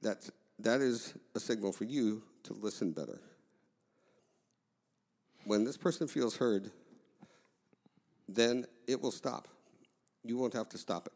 That's 0.00 0.30
that 0.58 0.80
is 0.80 1.14
a 1.34 1.40
signal 1.40 1.72
for 1.72 1.84
you 1.84 2.22
to 2.44 2.54
listen 2.54 2.92
better. 2.92 3.20
When 5.44 5.64
this 5.64 5.76
person 5.76 6.06
feels 6.06 6.36
heard, 6.36 6.70
then 8.28 8.66
it 8.86 9.00
will 9.00 9.10
stop. 9.10 9.48
You 10.24 10.36
won't 10.36 10.52
have 10.54 10.68
to 10.70 10.78
stop 10.78 11.06
it. 11.06 11.12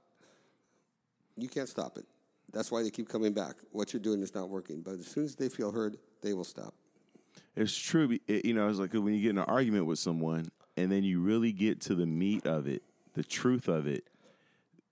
You 1.36 1.48
can't 1.48 1.68
stop 1.68 1.96
it. 1.96 2.06
That's 2.52 2.70
why 2.70 2.82
they 2.82 2.90
keep 2.90 3.08
coming 3.08 3.32
back. 3.32 3.56
What 3.70 3.92
you're 3.92 4.00
doing 4.02 4.20
is 4.22 4.34
not 4.34 4.48
working. 4.48 4.80
But 4.82 4.94
as 4.94 5.06
soon 5.06 5.24
as 5.24 5.36
they 5.36 5.48
feel 5.48 5.70
heard, 5.70 5.98
they 6.22 6.32
will 6.32 6.44
stop. 6.44 6.74
It's 7.54 7.76
true. 7.76 8.18
it- 8.26 8.44
you 8.44 8.54
know, 8.54 8.68
it's 8.68 8.78
like 8.78 8.92
when 8.94 9.14
you 9.14 9.20
get 9.20 9.30
in 9.30 9.38
an 9.38 9.44
argument 9.44 9.86
with 9.86 9.98
someone 9.98 10.50
and 10.76 10.90
then 10.90 11.04
you 11.04 11.20
really 11.20 11.52
get 11.52 11.80
to 11.82 11.94
the 11.94 12.06
meat 12.06 12.46
of 12.46 12.66
it, 12.66 12.82
the 13.16 13.24
truth 13.24 13.66
of 13.66 13.86
it, 13.86 14.04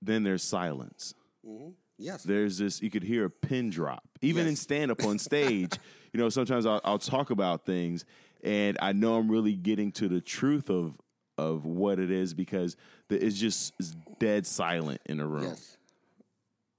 then 0.03 0.25
there's 0.25 0.43
silence. 0.43 1.15
Mm-hmm. 1.47 1.71
Yes. 1.97 2.25
There's 2.25 2.59
this, 2.59 2.83
you 2.83 2.91
could 2.91 3.05
hear 3.05 3.27
a 3.27 3.31
pin 3.31 3.71
drop. 3.71 4.03
Even 4.21 4.49
in 4.49 4.57
stand 4.57 4.91
up 4.91 5.05
on 5.05 5.19
stage, 5.19 5.73
you 6.13 6.19
know, 6.19 6.29
sometimes 6.29 6.67
I'll, 6.67 6.81
I'll 6.85 6.99
talk 6.99 7.31
about 7.31 7.65
things 7.65 8.05
and 8.43 8.77
I 8.81 8.93
know 8.93 9.17
I'm 9.17 9.31
really 9.31 9.55
getting 9.55 9.91
to 9.93 10.09
the 10.09 10.21
truth 10.21 10.71
of 10.71 10.95
of 11.37 11.65
what 11.65 11.99
it 11.99 12.13
is 12.13 12.33
because 12.33 12.77
the, 13.09 13.25
it's 13.25 13.37
just 13.37 13.73
it's 13.81 13.97
dead 14.21 14.47
silent 14.47 15.01
in 15.07 15.17
the 15.17 15.27
room. 15.27 15.45
Yes. 15.45 15.77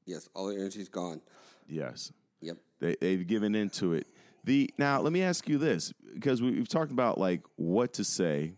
Yes. 0.06 0.30
All 0.34 0.48
the 0.48 0.56
energy's 0.56 0.88
gone. 0.88 1.20
Yes. 1.68 2.14
Yep. 2.42 2.58
They, 2.80 2.96
they've 3.02 3.28
given 3.28 3.56
into 3.56 3.94
it. 3.94 4.08
The 4.46 4.70
now, 4.78 5.02
let 5.02 5.12
me 5.12 5.24
ask 5.24 5.50
you 5.50 5.58
this 5.58 5.92
because 6.14 6.42
we, 6.42 6.52
we've 6.52 6.70
talked 6.70 6.92
about 6.92 7.18
like 7.18 7.42
what 7.56 7.94
to 7.94 8.04
say. 8.04 8.54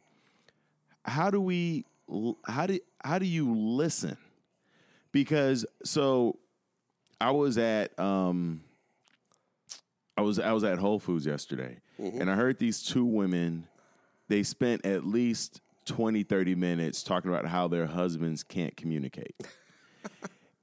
How 1.04 1.32
do 1.32 1.40
we? 1.40 1.86
How 2.46 2.66
do 2.66 2.80
how 3.04 3.20
do 3.20 3.26
you 3.26 3.54
listen? 3.54 4.18
Because 5.12 5.66
so, 5.84 6.38
I 7.20 7.32
was 7.32 7.58
at 7.58 7.98
um, 8.00 8.62
I 10.16 10.22
was 10.22 10.40
I 10.40 10.52
was 10.54 10.64
at 10.64 10.78
Whole 10.80 11.00
Foods 11.00 11.26
yesterday, 11.26 11.78
and 12.20 12.30
I 12.30 12.36
heard 12.36 12.60
these 12.60 12.82
two 12.84 13.06
women. 13.06 13.68
They 14.30 14.44
spent 14.44 14.86
at 14.86 15.06
least 15.06 15.62
20, 15.86 16.24
30 16.24 16.56
minutes 16.56 17.02
talking 17.02 17.32
about 17.32 17.46
how 17.46 17.68
their 17.70 17.86
husbands 17.86 18.44
can't 18.44 18.76
communicate. 18.76 19.36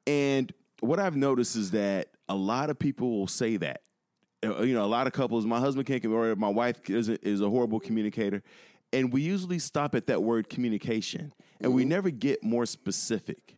And 0.07 0.53
what 0.81 0.99
I've 1.01 1.17
noticed 1.17 1.57
is 1.57 1.71
that 1.71 2.09
a 2.29 2.35
lot 2.35 2.69
of 2.69 2.79
people 2.79 3.11
will 3.19 3.27
say 3.27 3.57
that. 3.57 3.81
Uh, 4.45 4.61
You 4.63 4.75
know, 4.75 4.85
a 4.85 4.87
lot 4.87 5.07
of 5.07 5.15
couples, 5.15 5.47
my 5.47 5.59
husband 5.61 5.87
can't 5.87 6.03
communicate, 6.03 6.33
or 6.33 6.37
my 6.37 6.49
wife 6.49 6.91
is 6.91 7.09
a, 7.09 7.27
is 7.27 7.41
a 7.41 7.49
horrible 7.49 7.81
communicator. 7.81 8.43
And 8.95 9.13
we 9.13 9.23
usually 9.23 9.59
stop 9.59 9.95
at 9.95 10.07
that 10.07 10.23
word 10.23 10.49
communication 10.49 11.33
and 11.61 11.75
we 11.75 11.83
mm-hmm. 11.83 11.89
never 11.91 12.11
get 12.11 12.45
more 12.45 12.65
specific. 12.65 13.57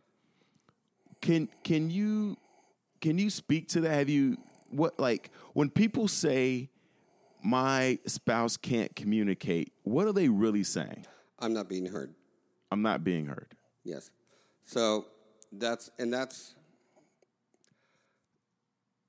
Can 1.21 1.49
can 1.63 1.89
you 1.89 2.37
can 3.01 3.17
you 3.17 3.29
speak 3.29 3.69
to 3.69 3.81
that? 3.81 3.93
Have 3.93 4.09
you 4.09 4.37
what 4.69 4.99
like 4.99 5.29
when 5.53 5.69
people 5.69 6.07
say 6.07 6.69
my 7.43 7.99
spouse 8.05 8.57
can't 8.57 8.95
communicate, 8.95 9.71
what 9.83 10.07
are 10.07 10.13
they 10.13 10.27
really 10.27 10.63
saying? 10.63 11.05
I'm 11.39 11.53
not 11.53 11.69
being 11.69 11.85
heard. 11.85 12.13
I'm 12.71 12.81
not 12.81 13.03
being 13.03 13.27
heard. 13.27 13.55
Yes. 13.83 14.09
So 14.65 15.05
that's 15.51 15.89
and 15.99 16.11
that's 16.11 16.55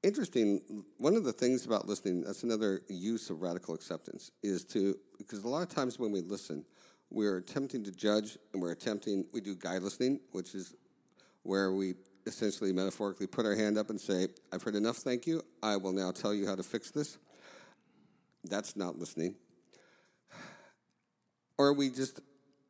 interesting. 0.02 0.84
One 0.98 1.16
of 1.16 1.24
the 1.24 1.32
things 1.32 1.66
about 1.66 1.86
listening, 1.86 2.22
that's 2.22 2.42
another 2.42 2.82
use 2.88 3.30
of 3.30 3.42
radical 3.42 3.74
acceptance, 3.74 4.30
is 4.42 4.64
to 4.66 4.96
because 5.18 5.44
a 5.44 5.48
lot 5.48 5.62
of 5.62 5.68
times 5.68 5.98
when 5.98 6.12
we 6.12 6.20
listen, 6.20 6.64
we're 7.10 7.38
attempting 7.38 7.84
to 7.84 7.90
judge 7.90 8.38
and 8.52 8.62
we're 8.62 8.72
attempting 8.72 9.24
we 9.32 9.40
do 9.40 9.54
guide 9.54 9.82
listening, 9.82 10.20
which 10.32 10.54
is 10.54 10.74
where 11.42 11.72
we 11.72 11.94
essentially 12.26 12.72
metaphorically 12.72 13.26
put 13.26 13.46
our 13.46 13.54
hand 13.54 13.78
up 13.78 13.90
and 13.90 14.00
say, 14.00 14.28
I've 14.52 14.62
heard 14.62 14.76
enough, 14.76 14.98
thank 14.98 15.26
you. 15.26 15.42
I 15.62 15.76
will 15.76 15.92
now 15.92 16.10
tell 16.10 16.34
you 16.34 16.46
how 16.46 16.54
to 16.54 16.62
fix 16.62 16.90
this. 16.90 17.18
That's 18.44 18.76
not 18.76 18.98
listening. 18.98 19.34
Or 21.56 21.72
we 21.72 21.90
just 21.90 22.20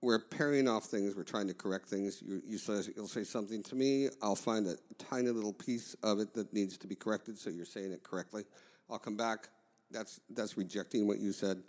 we're 0.01 0.19
parrying 0.19 0.69
off 0.69 0.85
things. 0.85 1.17
We're 1.17 1.25
trying 1.25 1.49
to 1.49 1.55
correct 1.55 1.89
things. 1.89 2.23
You, 2.25 2.41
you 2.47 2.59
say, 2.59 2.93
you'll 2.95 3.09
say 3.09 3.25
something 3.25 3.63
to 3.65 3.75
me. 3.75 4.09
I'll 4.23 4.37
find 4.37 4.67
a 4.67 4.77
tiny 4.99 5.31
little 5.31 5.53
piece 5.53 5.95
of 6.03 6.21
it 6.21 6.35
that 6.35 6.53
needs 6.53 6.79
to 6.79 6.87
be 6.87 6.95
corrected, 6.95 7.39
so 7.39 7.51
you're 7.51 7.65
saying 7.65 7.93
it 7.93 8.03
correctly. 8.03 8.45
I'll 8.91 8.99
come 8.99 9.17
back. 9.17 9.49
That's 9.91 10.21
that's 10.31 10.57
rejecting 10.57 11.07
what 11.07 11.19
you 11.19 11.33
said. 11.33 11.63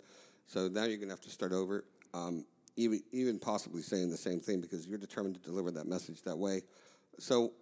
So 0.46 0.68
now 0.68 0.84
you're 0.84 0.96
going 0.96 1.08
to 1.08 1.14
have 1.14 1.20
to 1.22 1.30
start 1.30 1.52
over. 1.52 1.84
Um, 2.14 2.44
even 2.76 3.02
even 3.12 3.38
possibly 3.38 3.82
saying 3.82 4.10
the 4.10 4.16
same 4.16 4.40
thing 4.40 4.60
because 4.60 4.86
you're 4.86 4.98
determined 4.98 5.34
to 5.36 5.40
deliver 5.40 5.70
that 5.72 5.86
message 5.86 6.22
that 6.22 6.36
way. 6.36 6.62
So, 7.18 7.52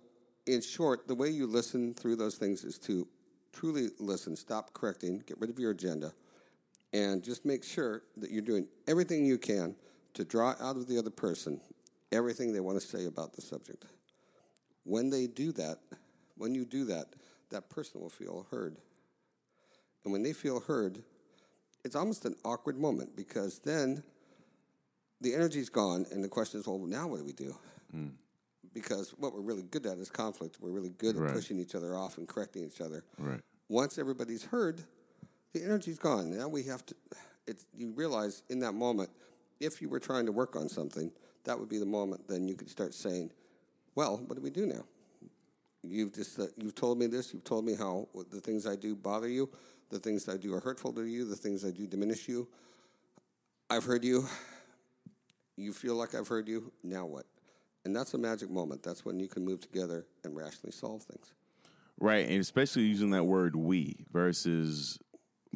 in 0.46 0.60
short, 0.60 1.08
the 1.08 1.14
way 1.14 1.28
you 1.30 1.46
listen 1.46 1.94
through 1.94 2.16
those 2.16 2.36
things 2.36 2.64
is 2.64 2.78
to 2.80 3.08
truly 3.52 3.88
listen. 3.98 4.36
Stop 4.36 4.74
correcting. 4.74 5.22
Get 5.26 5.40
rid 5.40 5.50
of 5.50 5.58
your 5.58 5.70
agenda 5.70 6.12
and 6.92 7.22
just 7.22 7.44
make 7.44 7.64
sure 7.64 8.02
that 8.16 8.30
you're 8.30 8.42
doing 8.42 8.66
everything 8.86 9.24
you 9.26 9.38
can 9.38 9.74
to 10.18 10.24
draw 10.24 10.56
out 10.60 10.76
of 10.76 10.88
the 10.88 10.98
other 10.98 11.10
person 11.10 11.60
everything 12.10 12.52
they 12.52 12.58
want 12.58 12.80
to 12.80 12.84
say 12.84 13.06
about 13.06 13.34
the 13.34 13.40
subject. 13.40 13.84
When 14.82 15.10
they 15.10 15.28
do 15.28 15.52
that, 15.52 15.78
when 16.36 16.56
you 16.56 16.64
do 16.64 16.86
that, 16.86 17.06
that 17.50 17.70
person 17.70 18.00
will 18.00 18.10
feel 18.10 18.44
heard. 18.50 18.76
And 20.02 20.12
when 20.12 20.24
they 20.24 20.32
feel 20.32 20.58
heard, 20.58 21.04
it's 21.84 21.94
almost 21.94 22.24
an 22.24 22.34
awkward 22.44 22.76
moment 22.76 23.14
because 23.14 23.60
then 23.60 24.02
the 25.20 25.36
energy's 25.36 25.68
gone, 25.68 26.04
and 26.10 26.24
the 26.24 26.28
question 26.28 26.58
is, 26.58 26.66
well, 26.66 26.78
now 26.78 27.06
what 27.06 27.18
do 27.18 27.24
we 27.24 27.32
do? 27.32 27.54
Hmm. 27.92 28.08
Because 28.74 29.10
what 29.18 29.32
we're 29.32 29.40
really 29.40 29.62
good 29.62 29.86
at 29.86 29.98
is 29.98 30.10
conflict. 30.10 30.56
We're 30.60 30.72
really 30.72 30.94
good 30.98 31.16
at 31.16 31.32
pushing 31.32 31.60
each 31.60 31.76
other 31.76 31.96
off 31.96 32.18
and 32.18 32.26
correcting 32.26 32.64
each 32.64 32.80
other. 32.80 33.04
Right. 33.18 33.40
Once 33.68 33.98
everybody's 33.98 34.44
heard, 34.44 34.82
the 35.52 35.62
energy's 35.62 35.98
gone. 35.98 36.36
Now 36.36 36.48
we 36.48 36.64
have 36.64 36.84
to. 36.86 36.94
It's 37.46 37.66
you 37.72 37.92
realize 37.92 38.42
in 38.48 38.60
that 38.60 38.72
moment, 38.72 39.10
if 39.60 39.82
you 39.82 39.88
were 39.88 40.00
trying 40.00 40.26
to 40.26 40.32
work 40.32 40.56
on 40.56 40.68
something, 40.68 41.10
that 41.44 41.58
would 41.58 41.68
be 41.68 41.78
the 41.78 41.86
moment. 41.86 42.28
Then 42.28 42.46
you 42.46 42.54
could 42.54 42.68
start 42.68 42.94
saying, 42.94 43.30
"Well, 43.94 44.18
what 44.18 44.36
do 44.36 44.42
we 44.42 44.50
do 44.50 44.66
now?" 44.66 44.84
You've 45.82 46.12
just 46.12 46.38
uh, 46.38 46.46
you've 46.56 46.74
told 46.74 46.98
me 46.98 47.06
this. 47.06 47.32
You've 47.32 47.44
told 47.44 47.64
me 47.64 47.74
how 47.74 48.08
the 48.30 48.40
things 48.40 48.66
I 48.66 48.76
do 48.76 48.94
bother 48.94 49.28
you, 49.28 49.48
the 49.90 49.98
things 49.98 50.28
I 50.28 50.36
do 50.36 50.52
are 50.54 50.60
hurtful 50.60 50.92
to 50.94 51.04
you, 51.04 51.24
the 51.24 51.36
things 51.36 51.64
I 51.64 51.70
do 51.70 51.86
diminish 51.86 52.28
you. 52.28 52.48
I've 53.70 53.84
heard 53.84 54.04
you. 54.04 54.26
You 55.56 55.72
feel 55.72 55.94
like 55.94 56.14
I've 56.14 56.28
heard 56.28 56.48
you. 56.48 56.72
Now 56.84 57.04
what? 57.06 57.26
And 57.84 57.94
that's 57.94 58.14
a 58.14 58.18
magic 58.18 58.50
moment. 58.50 58.82
That's 58.82 59.04
when 59.04 59.18
you 59.18 59.28
can 59.28 59.44
move 59.44 59.60
together 59.60 60.06
and 60.24 60.36
rationally 60.36 60.72
solve 60.72 61.02
things. 61.02 61.32
Right, 61.98 62.28
and 62.28 62.40
especially 62.40 62.82
using 62.82 63.10
that 63.10 63.24
word 63.24 63.56
"we" 63.56 64.04
versus 64.12 64.98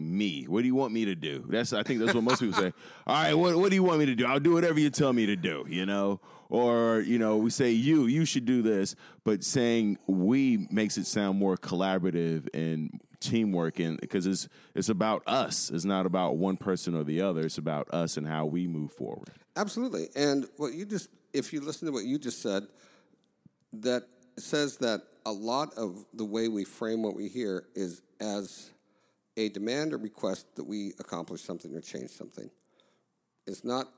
me. 0.02 0.44
What 0.44 0.60
do 0.62 0.66
you 0.66 0.74
want 0.74 0.92
me 0.92 1.04
to 1.06 1.14
do? 1.14 1.44
That's 1.48 1.72
I 1.72 1.82
think 1.82 2.00
that's 2.00 2.14
what 2.14 2.24
most 2.24 2.40
people 2.40 2.60
say. 2.60 2.72
All 3.06 3.22
right, 3.22 3.34
what 3.34 3.56
what 3.56 3.70
do 3.70 3.76
you 3.76 3.82
want 3.82 4.00
me 4.00 4.06
to 4.06 4.14
do? 4.14 4.26
I'll 4.26 4.40
do 4.40 4.52
whatever 4.52 4.80
you 4.80 4.90
tell 4.90 5.12
me 5.12 5.26
to 5.26 5.36
do. 5.36 5.64
You 5.68 5.86
know, 5.86 6.20
or 6.48 7.00
you 7.00 7.18
know, 7.18 7.36
we 7.36 7.50
say 7.50 7.70
you 7.70 8.06
you 8.06 8.24
should 8.24 8.44
do 8.44 8.62
this, 8.62 8.94
but 9.24 9.44
saying 9.44 9.98
we 10.06 10.66
makes 10.70 10.98
it 10.98 11.06
sound 11.06 11.38
more 11.38 11.56
collaborative 11.56 12.48
and 12.54 13.00
teamwork, 13.20 13.78
and 13.78 14.00
because 14.00 14.26
it's 14.26 14.48
it's 14.74 14.88
about 14.88 15.22
us. 15.26 15.70
It's 15.70 15.84
not 15.84 16.06
about 16.06 16.36
one 16.36 16.56
person 16.56 16.94
or 16.94 17.04
the 17.04 17.22
other. 17.22 17.42
It's 17.42 17.58
about 17.58 17.88
us 17.92 18.16
and 18.16 18.26
how 18.26 18.46
we 18.46 18.66
move 18.66 18.92
forward. 18.92 19.30
Absolutely. 19.56 20.08
And 20.16 20.46
what 20.56 20.72
you 20.72 20.84
just, 20.84 21.08
if 21.32 21.52
you 21.52 21.60
listen 21.60 21.86
to 21.86 21.92
what 21.92 22.04
you 22.04 22.18
just 22.18 22.40
said, 22.42 22.66
that 23.74 24.04
says 24.38 24.78
that 24.78 25.02
a 25.24 25.32
lot 25.32 25.74
of 25.74 26.04
the 26.14 26.24
way 26.24 26.48
we 26.48 26.64
frame 26.64 27.02
what 27.02 27.14
we 27.14 27.28
hear 27.28 27.64
is 27.74 28.02
as 28.20 28.70
a 29.36 29.48
demand 29.48 29.92
or 29.92 29.98
request 29.98 30.46
that 30.56 30.64
we 30.64 30.92
accomplish 30.98 31.42
something 31.42 31.74
or 31.74 31.80
change 31.80 32.10
something. 32.10 32.50
It's 33.46 33.64
not 33.64 33.88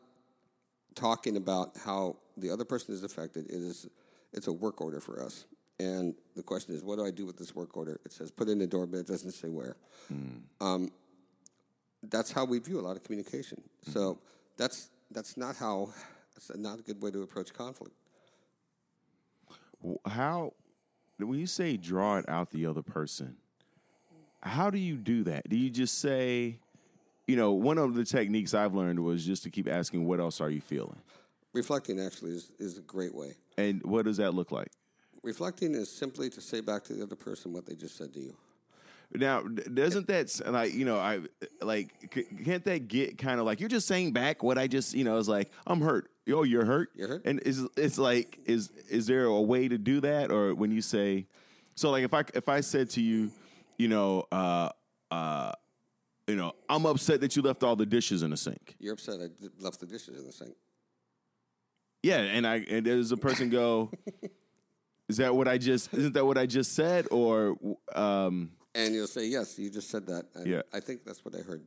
talking 0.95 1.37
about 1.37 1.73
how 1.85 2.17
the 2.37 2.51
other 2.51 2.65
person 2.65 2.95
is 2.95 3.03
affected. 3.03 3.47
It 3.47 3.55
is, 3.55 3.89
it's 4.33 4.47
a 4.47 4.53
work 4.53 4.81
order 4.81 5.01
for 5.01 5.23
us. 5.23 5.45
And 5.81 6.15
the 6.37 6.43
question 6.43 6.75
is, 6.75 6.85
what 6.85 6.99
do 6.99 7.05
I 7.05 7.11
do 7.11 7.27
with 7.27 7.37
this 7.37 7.55
work 7.55 7.77
order? 7.77 8.01
It 8.05 8.13
says 8.13 8.31
put 8.31 8.49
in 8.49 8.59
the 8.59 8.67
door, 8.67 8.87
but 8.87 8.99
it 8.99 9.07
doesn't 9.07 9.33
say 9.33 9.49
where. 9.49 9.77
Um, 10.61 10.91
that's 12.11 12.31
how 12.31 12.45
we 12.45 12.59
view 12.59 12.79
a 12.79 12.83
lot 12.83 12.97
of 12.97 13.03
communication. 13.03 13.61
So 13.93 14.19
that's 14.57 14.91
that's 15.11 15.37
not 15.37 15.57
how 15.57 15.91
that's 16.35 16.57
not 16.57 16.79
a 16.79 16.83
good 16.83 17.03
way 17.03 17.11
to 17.11 17.23
approach 17.23 17.53
conflict. 17.53 17.95
how 20.07 20.53
when 21.19 21.39
you 21.39 21.47
say 21.47 21.77
draw 21.77 22.19
it 22.19 22.29
out 22.29 22.51
the 22.51 22.67
other 22.67 22.83
person 22.83 23.37
how 24.45 24.71
do 24.71 24.79
you 24.79 24.97
do 24.97 25.25
that 25.25 25.49
do 25.49 25.57
you 25.57 25.71
just 25.71 25.99
say 26.01 26.59
you 27.27 27.35
know 27.37 27.53
one 27.53 27.79
of 27.79 27.95
the 27.95 28.05
techniques 28.05 28.53
i've 28.55 28.75
learned 28.75 29.01
was 29.01 29.25
just 29.25 29.43
to 29.43 29.51
keep 29.51 29.67
asking 29.69 30.05
what 30.07 30.21
else 30.21 30.41
are 30.41 30.51
you 30.51 30.61
feeling 30.61 30.99
Reflecting 31.55 32.01
actually 32.01 32.33
is, 32.33 32.51
is 32.59 32.79
a 32.79 32.83
great 32.83 33.15
way. 33.15 33.35
and 33.57 33.83
what 33.85 34.05
does 34.05 34.19
that 34.19 34.35
look 34.35 34.53
like 34.53 34.69
Reflecting 35.23 35.75
is 35.75 35.91
simply 35.91 36.29
to 36.31 36.41
say 36.43 36.61
back 36.61 36.85
to 36.85 36.93
the 36.93 37.03
other 37.03 37.17
person 37.17 37.53
what 37.55 37.65
they 37.65 37.75
just 37.75 37.97
said 37.97 38.13
to 38.13 38.21
you. 38.21 38.35
now 39.15 39.41
doesn't 39.43 40.07
that 40.09 40.31
like 40.49 40.75
you 40.75 40.85
know 40.85 40.99
i 40.99 41.21
like 41.63 41.89
can't 42.45 42.65
that 42.65 42.89
get 42.89 43.17
kind 43.17 43.41
of 43.41 43.47
like 43.47 43.61
you're 43.61 43.69
just 43.69 43.87
saying 43.89 44.13
back 44.13 44.43
what 44.43 44.59
i 44.59 44.67
just 44.67 44.93
you 44.95 45.05
know 45.05 45.17
is 45.17 45.29
like 45.29 45.51
i'm 45.67 45.81
hurt 45.81 46.11
oh 46.31 46.43
you're 46.43 46.65
hurt 46.67 46.91
You're 46.95 47.09
hurt? 47.09 47.23
and 47.25 47.41
is 47.41 47.67
it's 47.77 47.97
like 47.97 48.39
is 48.45 48.71
is 48.91 49.07
there 49.07 49.25
a 49.25 49.41
way 49.41 49.69
to 49.69 49.79
do 49.79 50.01
that 50.03 50.31
or 50.31 50.55
when 50.55 50.71
you 50.71 50.83
say 50.83 51.27
so 51.77 51.91
like 51.91 52.05
if 52.05 52.13
i 52.13 52.25
if 52.35 52.49
i 52.49 52.61
said 52.61 52.91
to 52.91 53.01
you 53.01 53.31
you 53.79 53.89
know 53.89 54.25
uh 54.33 54.69
uh 55.11 55.53
you 56.27 56.37
know 56.37 56.53
i'm 56.69 56.87
upset 56.87 57.21
that 57.21 57.35
you 57.37 57.43
left 57.43 57.63
all 57.63 57.77
the 57.77 57.87
dishes 57.87 58.23
in 58.23 58.31
the 58.31 58.37
sink 58.37 58.77
You're 58.79 58.95
upset 58.95 59.21
I 59.21 59.27
d- 59.29 59.49
left 59.59 59.81
the 59.81 59.87
dishes 59.87 60.19
in 60.19 60.25
the 60.27 60.33
sink. 60.33 60.55
yeah 62.03 62.19
and 62.19 62.47
i 62.47 62.57
and 62.57 62.85
does 62.85 63.13
a 63.13 63.17
person 63.17 63.51
go 63.51 63.91
is 65.09 65.19
that 65.19 65.35
what 65.35 65.49
i 65.49 65.59
just 65.59 65.93
isn't 65.95 66.13
that 66.15 66.25
what 66.25 66.39
i 66.39 66.47
just 66.47 66.73
said 66.75 67.07
or 67.11 67.57
um 67.95 68.51
And 68.77 68.93
you'll 68.95 69.07
say, 69.07 69.27
Yes, 69.27 69.57
you 69.59 69.71
just 69.71 69.89
said 69.89 70.05
that. 70.07 70.25
And 70.35 70.47
Yeah. 70.49 70.63
I 70.73 70.81
think 70.81 71.05
that's 71.05 71.25
what 71.25 71.35
I 71.39 71.43
heard. 71.47 71.63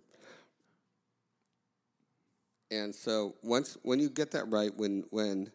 And 2.70 2.93
so 2.93 3.36
once 3.43 3.78
when 3.84 4.00
you 4.00 4.10
get 4.10 4.32
that 4.32 4.46
right, 4.52 4.76
when 4.76 5.06
when 5.12 5.50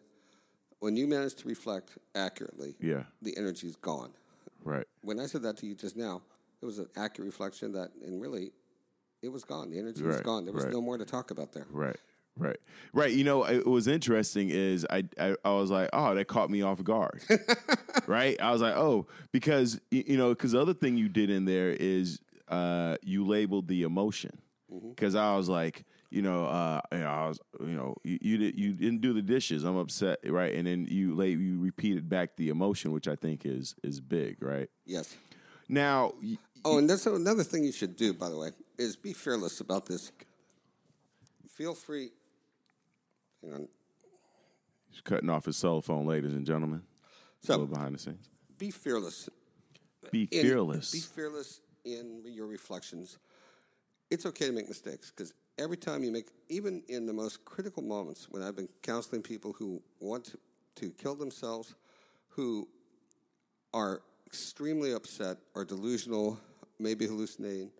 when 0.79 0.97
you 0.97 1.05
manage 1.07 1.35
to 1.35 1.47
reflect 1.47 1.91
accurately, 2.15 2.75
yeah 2.79 3.03
the 3.21 3.37
energy's 3.37 3.75
gone. 3.75 4.11
right 4.63 4.87
When 5.01 5.19
I 5.19 5.27
said 5.27 5.43
that 5.43 5.57
to 5.57 5.67
you 5.67 5.75
just 5.75 5.95
now, 5.95 6.21
it 6.63 6.65
was 6.65 6.79
an 6.79 6.87
accurate 6.95 7.25
reflection 7.25 7.73
that 7.73 7.91
and 8.05 8.21
really 8.21 8.53
it 9.21 9.27
was 9.27 9.43
gone. 9.43 9.69
The 9.69 9.77
energy 9.77 10.01
was 10.01 10.15
Right, 10.15 10.23
gone. 10.23 10.45
There 10.45 10.53
was 10.53 10.63
right. 10.63 10.73
no 10.73 10.81
more 10.81 10.97
to 10.97 11.03
talk 11.03 11.29
about 11.29 11.51
there. 11.51 11.67
Right. 11.69 11.97
Right. 12.37 12.57
Right. 12.93 13.11
You 13.11 13.25
know, 13.25 13.43
it 13.43 13.67
was 13.67 13.87
interesting 13.87 14.49
is 14.49 14.87
I, 14.89 15.03
I 15.19 15.35
I 15.43 15.51
was 15.51 15.69
like, 15.69 15.89
oh, 15.91 16.15
that 16.15 16.25
caught 16.25 16.49
me 16.49 16.61
off 16.61 16.81
guard. 16.83 17.21
right? 18.07 18.39
I 18.41 18.51
was 18.51 18.61
like, 18.61 18.75
oh, 18.75 19.07
because 19.33 19.79
you 19.91 20.17
know, 20.17 20.29
because 20.29 20.53
the 20.53 20.61
other 20.61 20.73
thing 20.73 20.95
you 20.97 21.09
did 21.09 21.29
in 21.29 21.43
there 21.45 21.69
is 21.69 22.19
uh 22.47 22.95
you 23.03 23.25
labeled 23.27 23.67
the 23.67 23.83
emotion. 23.83 24.39
Because 24.89 25.13
I 25.15 25.35
was 25.35 25.49
like, 25.49 25.83
you 26.09 26.23
know, 26.23 26.45
uh, 26.45 26.81
you 26.91 26.99
know, 26.99 27.07
I 27.07 27.27
was, 27.27 27.39
you 27.59 27.75
know, 27.75 27.95
you, 28.03 28.17
you 28.21 28.37
did 28.37 28.59
you 28.59 28.73
didn't 28.73 29.01
do 29.01 29.13
the 29.13 29.21
dishes. 29.21 29.63
I'm 29.63 29.77
upset, 29.77 30.17
right? 30.25 30.55
And 30.55 30.65
then 30.65 30.87
you 30.89 31.13
lay 31.13 31.31
you 31.31 31.59
repeated 31.59 32.09
back 32.09 32.37
the 32.37 32.49
emotion, 32.49 32.93
which 32.93 33.07
I 33.07 33.15
think 33.15 33.45
is 33.45 33.75
is 33.83 33.99
big, 33.99 34.41
right? 34.41 34.69
Yes. 34.85 35.15
Now, 35.69 36.13
Oh, 36.65 36.77
and 36.77 36.89
that's 36.89 37.05
another 37.05 37.43
thing 37.43 37.63
you 37.63 37.71
should 37.71 37.95
do, 37.95 38.13
by 38.13 38.29
the 38.29 38.37
way, 38.37 38.51
is 38.77 38.95
be 38.95 39.13
fearless 39.13 39.59
about 39.59 39.85
this. 39.85 40.11
Feel 41.49 41.75
free. 41.75 42.09
Hang 43.43 43.53
on. 43.53 43.67
he's 44.89 45.01
cutting 45.01 45.29
off 45.29 45.45
his 45.45 45.57
cell 45.57 45.81
phone, 45.81 46.05
ladies 46.05 46.33
and 46.33 46.45
gentlemen. 46.45 46.83
So- 47.41 47.55
a 47.55 47.57
little 47.57 47.67
behind 47.67 47.95
the 47.95 47.99
scenes. 47.99 48.29
Be 48.57 48.71
fearless. 48.71 49.29
Be 50.11 50.23
in- 50.31 50.45
fearless. 50.45 50.91
Be 50.91 50.99
fearless 50.99 51.59
in 51.83 52.21
your 52.25 52.47
reflections. 52.47 53.17
It's 54.09 54.25
okay 54.25 54.45
to 54.47 54.51
make 54.53 54.67
mistakes 54.69 55.11
because 55.11 55.33
every 55.57 55.77
time 55.77 56.03
you 56.03 56.11
make, 56.11 56.27
even 56.49 56.83
in 56.87 57.05
the 57.05 57.13
most 57.13 57.43
critical 57.45 57.83
moments, 57.83 58.27
when 58.29 58.41
I've 58.43 58.55
been 58.55 58.69
counseling 58.81 59.21
people 59.21 59.53
who 59.53 59.81
want 59.99 60.25
to, 60.25 60.37
to 60.75 60.91
kill 60.91 61.15
themselves, 61.15 61.75
who 62.29 62.67
are 63.73 64.01
extremely 64.27 64.93
upset 64.93 65.37
or 65.55 65.65
delusional, 65.65 66.39
maybe 66.83 67.07
hallucinating, 67.07 67.71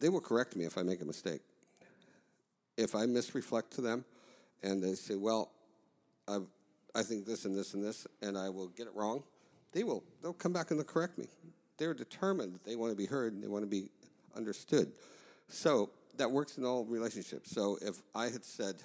they 0.00 0.08
will 0.08 0.20
correct 0.20 0.56
me 0.56 0.64
if 0.64 0.78
I 0.78 0.82
make 0.82 1.02
a 1.02 1.04
mistake. 1.04 1.40
If 2.76 2.94
I 2.94 3.06
misreflect 3.06 3.70
to 3.72 3.80
them 3.80 4.04
and 4.62 4.82
they 4.82 4.94
say, 4.94 5.16
well, 5.16 5.50
I've, 6.26 6.46
I 6.94 7.02
think 7.02 7.26
this 7.26 7.44
and 7.44 7.56
this 7.56 7.74
and 7.74 7.84
this, 7.84 8.06
and 8.22 8.38
I 8.38 8.48
will 8.48 8.68
get 8.68 8.86
it 8.86 8.94
wrong, 8.94 9.22
they 9.72 9.84
will. 9.84 10.02
They'll 10.22 10.32
come 10.32 10.52
back 10.52 10.70
and 10.70 10.78
they'll 10.78 10.84
correct 10.84 11.18
me. 11.18 11.26
They're 11.76 11.94
determined 11.94 12.54
that 12.54 12.64
they 12.64 12.76
want 12.76 12.92
to 12.92 12.96
be 12.96 13.06
heard 13.06 13.32
and 13.32 13.42
they 13.42 13.48
want 13.48 13.64
to 13.64 13.70
be 13.70 13.90
understood. 14.36 14.92
So 15.48 15.90
that 16.16 16.30
works 16.30 16.58
in 16.58 16.64
all 16.64 16.84
relationships. 16.84 17.50
So 17.50 17.78
if 17.82 18.00
I 18.14 18.24
had 18.24 18.44
said, 18.44 18.76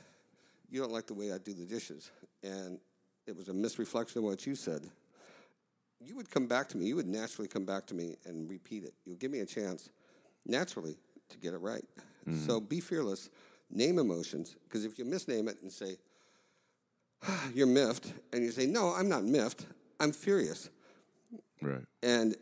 you 0.70 0.82
don't 0.82 0.92
like 0.92 1.08
the 1.08 1.14
way 1.14 1.32
I 1.32 1.38
do 1.38 1.54
the 1.54 1.66
dishes, 1.66 2.12
and 2.44 2.80
it 3.28 3.36
was 3.36 3.48
a 3.50 3.54
misreflection 3.54 4.18
of 4.18 4.24
what 4.24 4.46
you 4.46 4.56
said, 4.56 4.82
you 6.00 6.16
would 6.16 6.30
come 6.30 6.48
back 6.48 6.70
to 6.70 6.78
me. 6.78 6.86
You 6.86 6.96
would 6.96 7.08
naturally 7.08 7.48
come 7.48 7.66
back 7.66 7.86
to 7.88 7.94
me 7.94 8.16
and 8.26 8.50
repeat 8.50 8.84
it. 8.84 8.94
You'll 9.06 9.18
give 9.18 9.32
me 9.32 9.40
a 9.40 9.46
chance 9.46 9.90
naturally 10.46 10.96
to 11.30 11.38
get 11.38 11.54
it 11.54 11.58
right. 11.58 11.86
Mm-hmm. 12.28 12.46
So 12.46 12.60
be 12.60 12.80
fearless. 12.80 13.30
Name 13.72 14.00
emotions, 14.00 14.56
because 14.64 14.84
if 14.84 14.98
you 14.98 15.06
misname 15.06 15.48
it 15.48 15.58
and 15.62 15.72
say, 15.72 15.98
you're 17.54 17.68
miffed, 17.68 18.12
and 18.34 18.44
you 18.44 18.52
say, 18.52 18.66
no, 18.66 18.94
I'm 18.96 19.08
not 19.08 19.24
miffed, 19.24 19.66
I'm 20.00 20.12
furious. 20.12 20.70
right. 21.62 21.84
And 22.02 22.36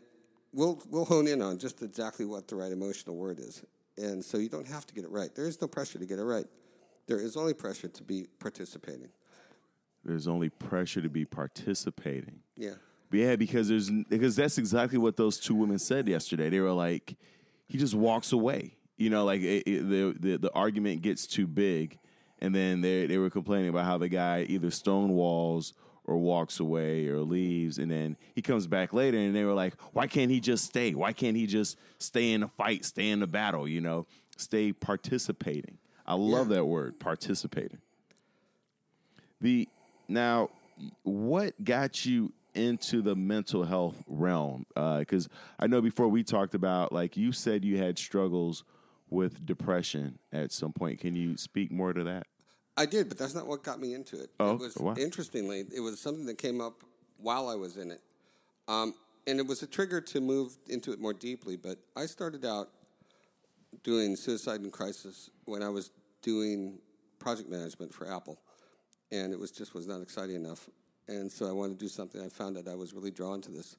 we'll, 0.54 0.80
we'll 0.88 1.04
hone 1.04 1.26
in 1.26 1.42
on 1.42 1.58
just 1.58 1.82
exactly 1.82 2.24
what 2.24 2.48
the 2.48 2.56
right 2.56 2.72
emotional 2.72 3.16
word 3.16 3.40
is. 3.40 3.62
And 3.98 4.24
so 4.24 4.38
you 4.38 4.48
don't 4.48 4.66
have 4.66 4.86
to 4.86 4.94
get 4.94 5.04
it 5.04 5.10
right. 5.10 5.34
There 5.34 5.46
is 5.46 5.60
no 5.60 5.68
pressure 5.68 5.98
to 5.98 6.06
get 6.06 6.18
it 6.18 6.24
right. 6.24 6.46
There 7.06 7.18
is 7.18 7.36
only 7.36 7.52
pressure 7.52 7.88
to 7.88 8.02
be 8.02 8.26
participating. 8.38 9.08
There's 10.04 10.28
only 10.28 10.48
pressure 10.48 11.02
to 11.02 11.08
be 11.08 11.24
participating. 11.24 12.40
Yeah. 12.56 12.74
Yeah, 13.10 13.36
because 13.36 13.68
there's 13.68 13.90
because 13.90 14.36
that's 14.36 14.58
exactly 14.58 14.98
what 14.98 15.16
those 15.16 15.38
two 15.38 15.54
women 15.54 15.78
said 15.78 16.08
yesterday. 16.08 16.50
They 16.50 16.60
were 16.60 16.72
like, 16.72 17.16
he 17.66 17.78
just 17.78 17.94
walks 17.94 18.32
away. 18.32 18.74
You 18.96 19.10
know, 19.10 19.24
like 19.24 19.40
it, 19.40 19.62
it- 19.66 19.88
the, 19.88 20.14
the 20.18 20.36
the 20.38 20.52
argument 20.54 21.02
gets 21.02 21.26
too 21.26 21.46
big, 21.46 21.98
and 22.40 22.54
then 22.54 22.80
they 22.82 23.06
they 23.06 23.16
were 23.18 23.30
complaining 23.30 23.68
about 23.70 23.84
how 23.86 23.96
the 23.98 24.08
guy 24.08 24.44
either 24.48 24.68
stonewalls 24.68 25.72
or 26.04 26.16
walks 26.18 26.58
away 26.58 27.06
or 27.06 27.20
leaves. 27.20 27.78
And 27.78 27.90
then 27.90 28.16
he 28.34 28.40
comes 28.42 28.66
back 28.66 28.92
later 28.94 29.18
and 29.18 29.36
they 29.36 29.44
were 29.44 29.52
like 29.52 29.74
why 29.92 30.06
can't 30.06 30.30
he 30.30 30.40
just 30.40 30.64
stay? 30.64 30.94
Why 30.94 31.12
can't 31.12 31.36
he 31.36 31.46
just 31.46 31.76
stay 31.98 32.32
in 32.32 32.40
the 32.40 32.48
fight 32.48 32.84
stay 32.86 33.10
in 33.10 33.20
the 33.20 33.26
battle 33.26 33.68
you 33.68 33.80
know? 33.82 34.06
Stay 34.38 34.72
participating. 34.72 35.76
I 36.06 36.14
love 36.14 36.48
that 36.48 36.64
word 36.64 36.98
participating. 36.98 37.80
The 39.40 39.68
now 40.08 40.48
what 41.02 41.62
got 41.62 42.06
you 42.06 42.32
into 42.54 43.02
the 43.02 43.14
mental 43.14 43.64
health 43.64 44.02
realm 44.06 44.64
because 44.98 45.28
i 45.58 45.66
know 45.66 45.80
before 45.80 46.08
we 46.08 46.22
talked 46.22 46.54
about 46.54 46.92
like 46.92 47.16
you 47.16 47.32
said 47.32 47.64
you 47.64 47.78
had 47.78 47.98
struggles 47.98 48.64
with 49.10 49.44
depression 49.46 50.18
at 50.32 50.50
some 50.52 50.72
point 50.72 50.98
can 50.98 51.14
you 51.14 51.36
speak 51.36 51.70
more 51.70 51.92
to 51.92 52.04
that 52.04 52.26
I 52.78 52.86
did, 52.86 53.08
but 53.08 53.18
that's 53.18 53.34
not 53.34 53.48
what 53.48 53.64
got 53.64 53.80
me 53.80 53.92
into 53.92 54.20
it. 54.20 54.30
Oh, 54.38 54.54
it 54.54 54.60
was 54.60 54.76
wow. 54.76 54.94
interestingly, 54.96 55.64
it 55.74 55.80
was 55.80 55.98
something 55.98 56.24
that 56.26 56.38
came 56.38 56.60
up 56.60 56.84
while 57.20 57.48
I 57.48 57.56
was 57.56 57.76
in 57.76 57.90
it, 57.90 58.00
um, 58.68 58.94
and 59.26 59.40
it 59.40 59.46
was 59.46 59.62
a 59.64 59.66
trigger 59.66 60.00
to 60.00 60.20
move 60.20 60.56
into 60.68 60.92
it 60.92 61.00
more 61.00 61.12
deeply. 61.12 61.56
But 61.56 61.78
I 61.96 62.06
started 62.06 62.44
out 62.44 62.68
doing 63.82 64.14
suicide 64.14 64.60
and 64.60 64.72
crisis 64.72 65.28
when 65.44 65.60
I 65.60 65.68
was 65.68 65.90
doing 66.22 66.78
project 67.18 67.50
management 67.50 67.92
for 67.92 68.10
Apple, 68.10 68.38
and 69.10 69.32
it 69.32 69.40
was 69.40 69.50
just 69.50 69.74
was 69.74 69.88
not 69.88 70.00
exciting 70.00 70.36
enough. 70.36 70.70
And 71.08 71.30
so 71.30 71.48
I 71.48 71.52
wanted 71.52 71.78
to 71.78 71.84
do 71.84 71.88
something. 71.88 72.20
I 72.20 72.28
found 72.28 72.56
that 72.56 72.68
I 72.68 72.74
was 72.74 72.92
really 72.92 73.10
drawn 73.10 73.40
to 73.42 73.50
this, 73.50 73.76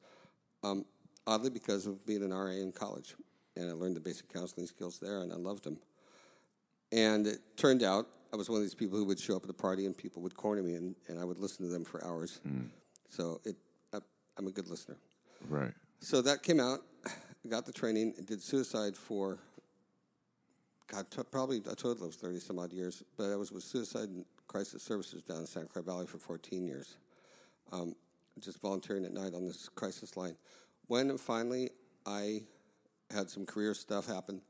um, 0.64 0.86
oddly 1.28 1.50
because 1.50 1.86
of 1.86 2.06
being 2.06 2.24
an 2.24 2.32
RA 2.34 2.52
in 2.52 2.72
college, 2.72 3.16
and 3.56 3.70
I 3.70 3.74
learned 3.74 3.96
the 3.96 4.02
basic 4.02 4.34
counseling 4.34 4.66
skills 4.68 5.00
there, 5.00 5.22
and 5.22 5.32
I 5.32 5.36
loved 5.36 5.64
them. 5.64 5.78
And 6.92 7.28
it 7.28 7.40
turned 7.56 7.84
out 7.84 8.08
I 8.32 8.36
was 8.36 8.50
one 8.50 8.58
of 8.58 8.64
these 8.64 8.76
people 8.76 8.98
who 8.98 9.06
would 9.06 9.20
show 9.20 9.36
up 9.36 9.44
at 9.44 9.50
a 9.50 9.54
party 9.54 9.86
and 9.86 9.98
people 9.98 10.22
would 10.22 10.36
corner 10.36 10.62
me, 10.62 10.76
and, 10.76 10.96
and 11.08 11.20
I 11.20 11.24
would 11.24 11.40
listen 11.40 11.66
to 11.66 11.72
them 11.72 11.84
for 11.84 12.04
hours. 12.06 12.42
So 13.10 13.42
it, 13.46 13.56
I, 13.94 14.00
I'm 14.38 14.48
a 14.48 14.52
good 14.52 14.68
listener. 14.68 14.98
right 15.50 15.74
So 16.00 16.22
that 16.22 16.44
came 16.44 16.60
out, 16.60 16.80
got 17.48 17.66
the 17.66 17.74
training, 17.74 18.14
and 18.18 18.28
did 18.28 18.42
suicide 18.42 18.96
for, 18.96 19.40
God, 20.88 21.10
t- 21.10 21.22
probably 21.32 21.58
a 21.58 21.76
total 21.76 22.06
of 22.06 22.14
30 22.16 22.40
some 22.40 22.60
odd 22.60 22.72
years. 22.72 23.04
But 23.18 23.32
I 23.32 23.36
was 23.36 23.52
with 23.52 23.64
Suicide 23.64 24.10
and 24.10 24.26
Crisis 24.48 24.84
Services 24.84 25.24
down 25.24 25.40
in 25.40 25.46
Santa 25.48 25.68
Clara 25.68 25.86
Valley 25.86 26.06
for 26.08 26.18
14 26.18 26.66
years, 26.66 26.98
um, 27.72 27.96
just 28.40 28.62
volunteering 28.62 29.06
at 29.06 29.14
night 29.14 29.34
on 29.34 29.46
this 29.46 29.70
crisis 29.70 30.16
line. 30.18 30.36
When 30.88 31.18
finally 31.18 31.72
I 32.06 32.44
had 33.12 33.30
some 33.30 33.46
career 33.46 33.74
stuff 33.74 34.08
happen 34.08 34.42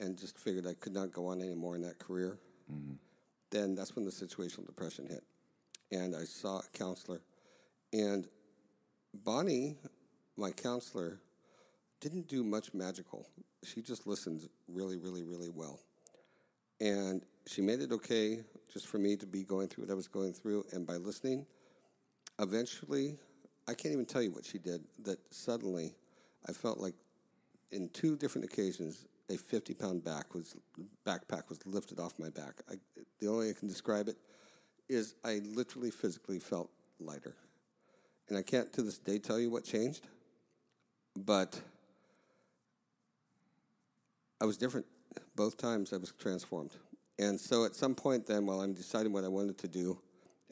and 0.00 0.18
just 0.18 0.38
figured 0.38 0.66
I 0.66 0.74
could 0.74 0.94
not 0.94 1.12
go 1.12 1.26
on 1.26 1.40
anymore 1.40 1.76
in 1.76 1.82
that 1.82 1.98
career, 1.98 2.38
then 3.50 3.74
that's 3.74 3.94
when 3.94 4.04
the 4.04 4.10
situational 4.10 4.66
depression 4.66 5.06
hit. 5.06 5.22
And 5.90 6.16
I 6.16 6.24
saw 6.24 6.58
a 6.58 6.78
counselor. 6.78 7.20
And 7.92 8.26
Bonnie, 9.12 9.76
my 10.36 10.50
counselor, 10.50 11.20
didn't 12.00 12.28
do 12.28 12.42
much 12.42 12.72
magical. 12.74 13.28
She 13.62 13.82
just 13.82 14.06
listened 14.06 14.48
really, 14.66 14.96
really, 14.96 15.22
really 15.22 15.50
well. 15.50 15.80
And 16.80 17.22
she 17.46 17.60
made 17.60 17.80
it 17.80 17.92
okay 17.92 18.40
just 18.72 18.88
for 18.88 18.98
me 18.98 19.16
to 19.16 19.26
be 19.26 19.44
going 19.44 19.68
through 19.68 19.84
what 19.84 19.92
I 19.92 19.94
was 19.94 20.08
going 20.08 20.32
through. 20.32 20.64
And 20.72 20.86
by 20.86 20.94
listening, 20.94 21.46
eventually, 22.42 23.16
I 23.68 23.74
can't 23.74 23.92
even 23.92 24.06
tell 24.06 24.22
you 24.22 24.32
what 24.32 24.44
she 24.44 24.58
did, 24.58 24.82
that 25.04 25.18
suddenly 25.30 25.94
I 26.48 26.52
felt 26.52 26.78
like 26.78 26.94
in 27.70 27.88
two 27.90 28.16
different 28.16 28.44
occasions, 28.44 29.06
a 29.30 29.36
50 29.36 29.74
pound 29.74 30.04
back 30.04 30.34
was, 30.34 30.56
backpack 31.06 31.48
was 31.48 31.64
lifted 31.64 31.98
off 31.98 32.18
my 32.18 32.28
back. 32.28 32.54
I, 32.70 32.74
the 33.20 33.28
only 33.28 33.46
way 33.46 33.50
I 33.50 33.58
can 33.58 33.68
describe 33.68 34.08
it 34.08 34.16
is 34.88 35.14
I 35.24 35.40
literally 35.44 35.90
physically 35.90 36.38
felt 36.38 36.70
lighter. 37.00 37.34
And 38.28 38.36
I 38.36 38.42
can't 38.42 38.72
to 38.74 38.82
this 38.82 38.98
day 38.98 39.18
tell 39.18 39.38
you 39.38 39.50
what 39.50 39.64
changed, 39.64 40.06
but 41.16 41.60
I 44.40 44.44
was 44.44 44.56
different. 44.56 44.86
Both 45.36 45.56
times 45.56 45.92
I 45.92 45.96
was 45.96 46.12
transformed. 46.12 46.72
And 47.18 47.38
so 47.38 47.64
at 47.64 47.74
some 47.74 47.94
point 47.94 48.26
then, 48.26 48.46
while 48.46 48.60
I'm 48.60 48.74
deciding 48.74 49.12
what 49.12 49.24
I 49.24 49.28
wanted 49.28 49.58
to 49.58 49.68
do, 49.68 49.98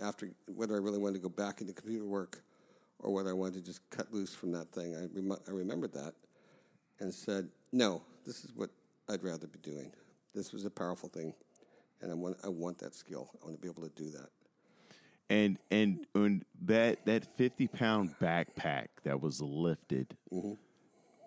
after 0.01 0.31
whether 0.55 0.75
I 0.75 0.79
really 0.79 0.99
wanted 0.99 1.15
to 1.15 1.21
go 1.21 1.29
back 1.29 1.61
into 1.61 1.73
computer 1.73 2.05
work 2.05 2.43
or 2.99 3.13
whether 3.13 3.31
I 3.31 3.35
wanted 3.35 3.55
to 3.55 3.61
just 3.63 3.89
cut 3.91 4.13
loose 4.13 4.35
from 4.35 4.53
that 4.53 4.71
thing, 4.73 4.95
I, 4.95 5.07
rem- 5.15 5.39
I 5.49 5.51
remembered 5.51 5.93
that 5.95 6.15
and 7.01 7.13
said, 7.13 7.49
no, 7.73 8.03
this 8.27 8.45
is 8.45 8.53
what 8.55 8.71
I'd 9.09 9.23
rather 9.23 9.47
be 9.47 9.59
doing. 9.61 9.91
This 10.35 10.53
was 10.53 10.65
a 10.65 10.71
powerful 10.71 11.09
thing, 11.09 11.33
and 12.03 12.11
I 12.13 12.15
want, 12.15 12.37
I 12.45 12.49
want 12.49 12.79
that 12.79 12.95
skill. 12.95 13.31
I 13.43 13.47
want 13.47 13.57
to 13.57 13.63
be 13.63 13.69
able 13.69 13.83
to 13.89 13.95
do 13.97 14.11
that. 14.11 14.29
and 15.29 15.59
and 15.71 16.07
and 16.15 16.45
that 16.63 17.05
that 17.07 17.25
50 17.37 17.67
pound 17.69 18.15
backpack 18.21 18.89
that 19.05 19.21
was 19.21 19.41
lifted 19.41 20.17
mm-hmm. 20.33 20.55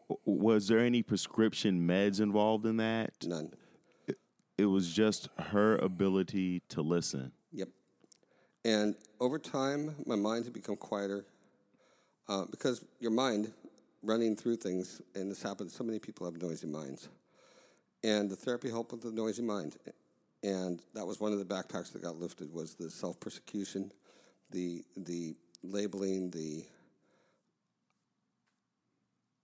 w- 0.09 0.19
was 0.25 0.67
there 0.67 0.79
any 0.79 1.01
prescription 1.03 1.87
meds 1.87 2.19
involved 2.21 2.65
in 2.65 2.77
that 2.77 3.11
None. 3.25 3.51
it 4.57 4.65
was 4.65 4.91
just 4.93 5.29
her 5.39 5.75
ability 5.77 6.61
to 6.69 6.81
listen 6.81 7.31
Yep. 7.53 7.69
And 8.65 8.95
over 9.19 9.37
time, 9.37 9.93
my 10.05 10.15
mind 10.15 10.45
had 10.45 10.53
become 10.53 10.75
quieter 10.75 11.25
uh, 12.29 12.45
because 12.49 12.83
your 12.99 13.11
mind 13.11 13.51
running 14.01 14.35
through 14.35 14.57
things, 14.57 15.01
and 15.15 15.29
this 15.29 15.41
happens. 15.41 15.73
So 15.73 15.83
many 15.83 15.99
people 15.99 16.25
have 16.25 16.41
noisy 16.41 16.67
minds, 16.67 17.09
and 18.03 18.29
the 18.29 18.35
therapy 18.35 18.69
helped 18.69 18.91
with 18.91 19.01
the 19.01 19.11
noisy 19.11 19.41
mind. 19.41 19.75
And 20.43 20.81
that 20.93 21.05
was 21.05 21.19
one 21.19 21.31
of 21.31 21.39
the 21.39 21.45
backpacks 21.45 21.93
that 21.93 22.01
got 22.01 22.17
lifted 22.17 22.53
was 22.53 22.75
the 22.75 22.89
self 22.89 23.19
persecution, 23.19 23.91
the 24.51 24.83
the 24.95 25.35
labeling, 25.63 26.31
the 26.31 26.65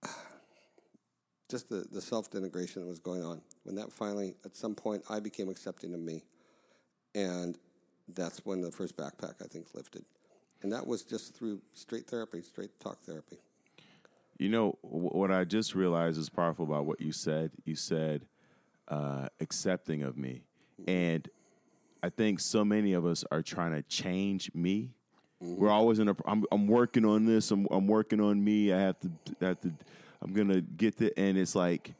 just 1.49 1.69
the, 1.69 1.85
the 1.91 2.01
self 2.01 2.29
denigration 2.31 2.75
that 2.75 2.87
was 2.87 2.99
going 2.99 3.23
on. 3.23 3.41
When 3.63 3.75
that 3.75 3.91
finally, 3.91 4.35
at 4.45 4.55
some 4.55 4.75
point, 4.75 5.03
I 5.09 5.19
became 5.19 5.49
accepting 5.49 5.93
of 5.93 5.99
me. 5.99 6.23
And 7.15 7.57
that's 8.15 8.45
when 8.45 8.61
the 8.61 8.71
first 8.71 8.97
backpack, 8.97 9.35
I 9.41 9.47
think, 9.47 9.67
lifted. 9.73 10.03
And 10.61 10.71
that 10.73 10.85
was 10.85 11.03
just 11.03 11.35
through 11.35 11.61
straight 11.73 12.07
therapy, 12.07 12.41
straight 12.41 12.79
talk 12.79 13.01
therapy. 13.03 13.37
you 14.37 14.49
know 14.49 14.77
what 14.81 15.31
i 15.31 15.43
just 15.43 15.75
realized 15.75 16.17
is 16.17 16.29
powerful 16.29 16.65
about 16.65 16.85
what 16.85 17.01
you 17.01 17.11
said. 17.11 17.51
You 17.65 17.75
said 17.75 18.25
uh, 18.87 19.27
accepting 19.39 20.03
of 20.03 20.17
me. 20.17 20.43
And 20.87 21.27
i 22.01 22.09
think 22.09 22.39
so 22.39 22.63
many 22.65 22.93
of 22.93 23.05
us 23.05 23.23
are 23.31 23.41
trying 23.41 23.73
to 23.73 23.81
change 23.83 24.51
me. 24.53 24.91
We're 25.41 25.69
always 25.69 25.99
in 25.99 26.09
a 26.09 26.15
I'm, 26.25 26.43
I'm 26.51 26.67
working 26.67 27.05
on 27.05 27.25
this. 27.25 27.51
I'm, 27.51 27.67
I'm 27.71 27.87
working 27.87 28.19
on 28.19 28.43
me. 28.43 28.73
I 28.73 28.79
have 28.79 28.99
to 29.01 29.11
I 29.41 29.45
have 29.45 29.61
to 29.61 29.71
i'm 30.21 30.33
gonna 30.33 30.61
get 30.61 30.97
the 30.97 31.17
and 31.17 31.37
it's 31.37 31.55
like 31.55 31.93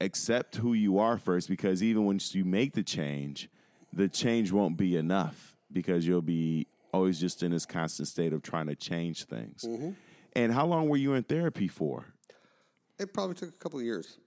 accept 0.00 0.56
who 0.56 0.72
you 0.74 0.98
are 0.98 1.18
first 1.18 1.48
because 1.48 1.82
even 1.82 2.04
once 2.04 2.34
you 2.34 2.44
make 2.44 2.72
the 2.72 2.82
change 2.82 3.48
the 3.92 4.08
change 4.08 4.52
won't 4.52 4.76
be 4.76 4.96
enough 4.96 5.56
because 5.72 6.06
you'll 6.06 6.22
be 6.22 6.66
always 6.92 7.20
just 7.20 7.42
in 7.42 7.50
this 7.52 7.66
constant 7.66 8.08
state 8.08 8.32
of 8.32 8.42
trying 8.42 8.66
to 8.66 8.74
change 8.74 9.24
things 9.24 9.64
and 10.34 10.52
how 10.52 10.66
long 10.66 10.88
were 10.88 10.96
you 10.96 11.14
in 11.14 11.22
therapy 11.22 11.68
for 11.68 12.06
It 12.98 13.12
probably 13.14 13.34
took 13.34 13.48
a 13.50 13.52
couple 13.52 13.78
of 13.78 13.84
years 13.84 14.18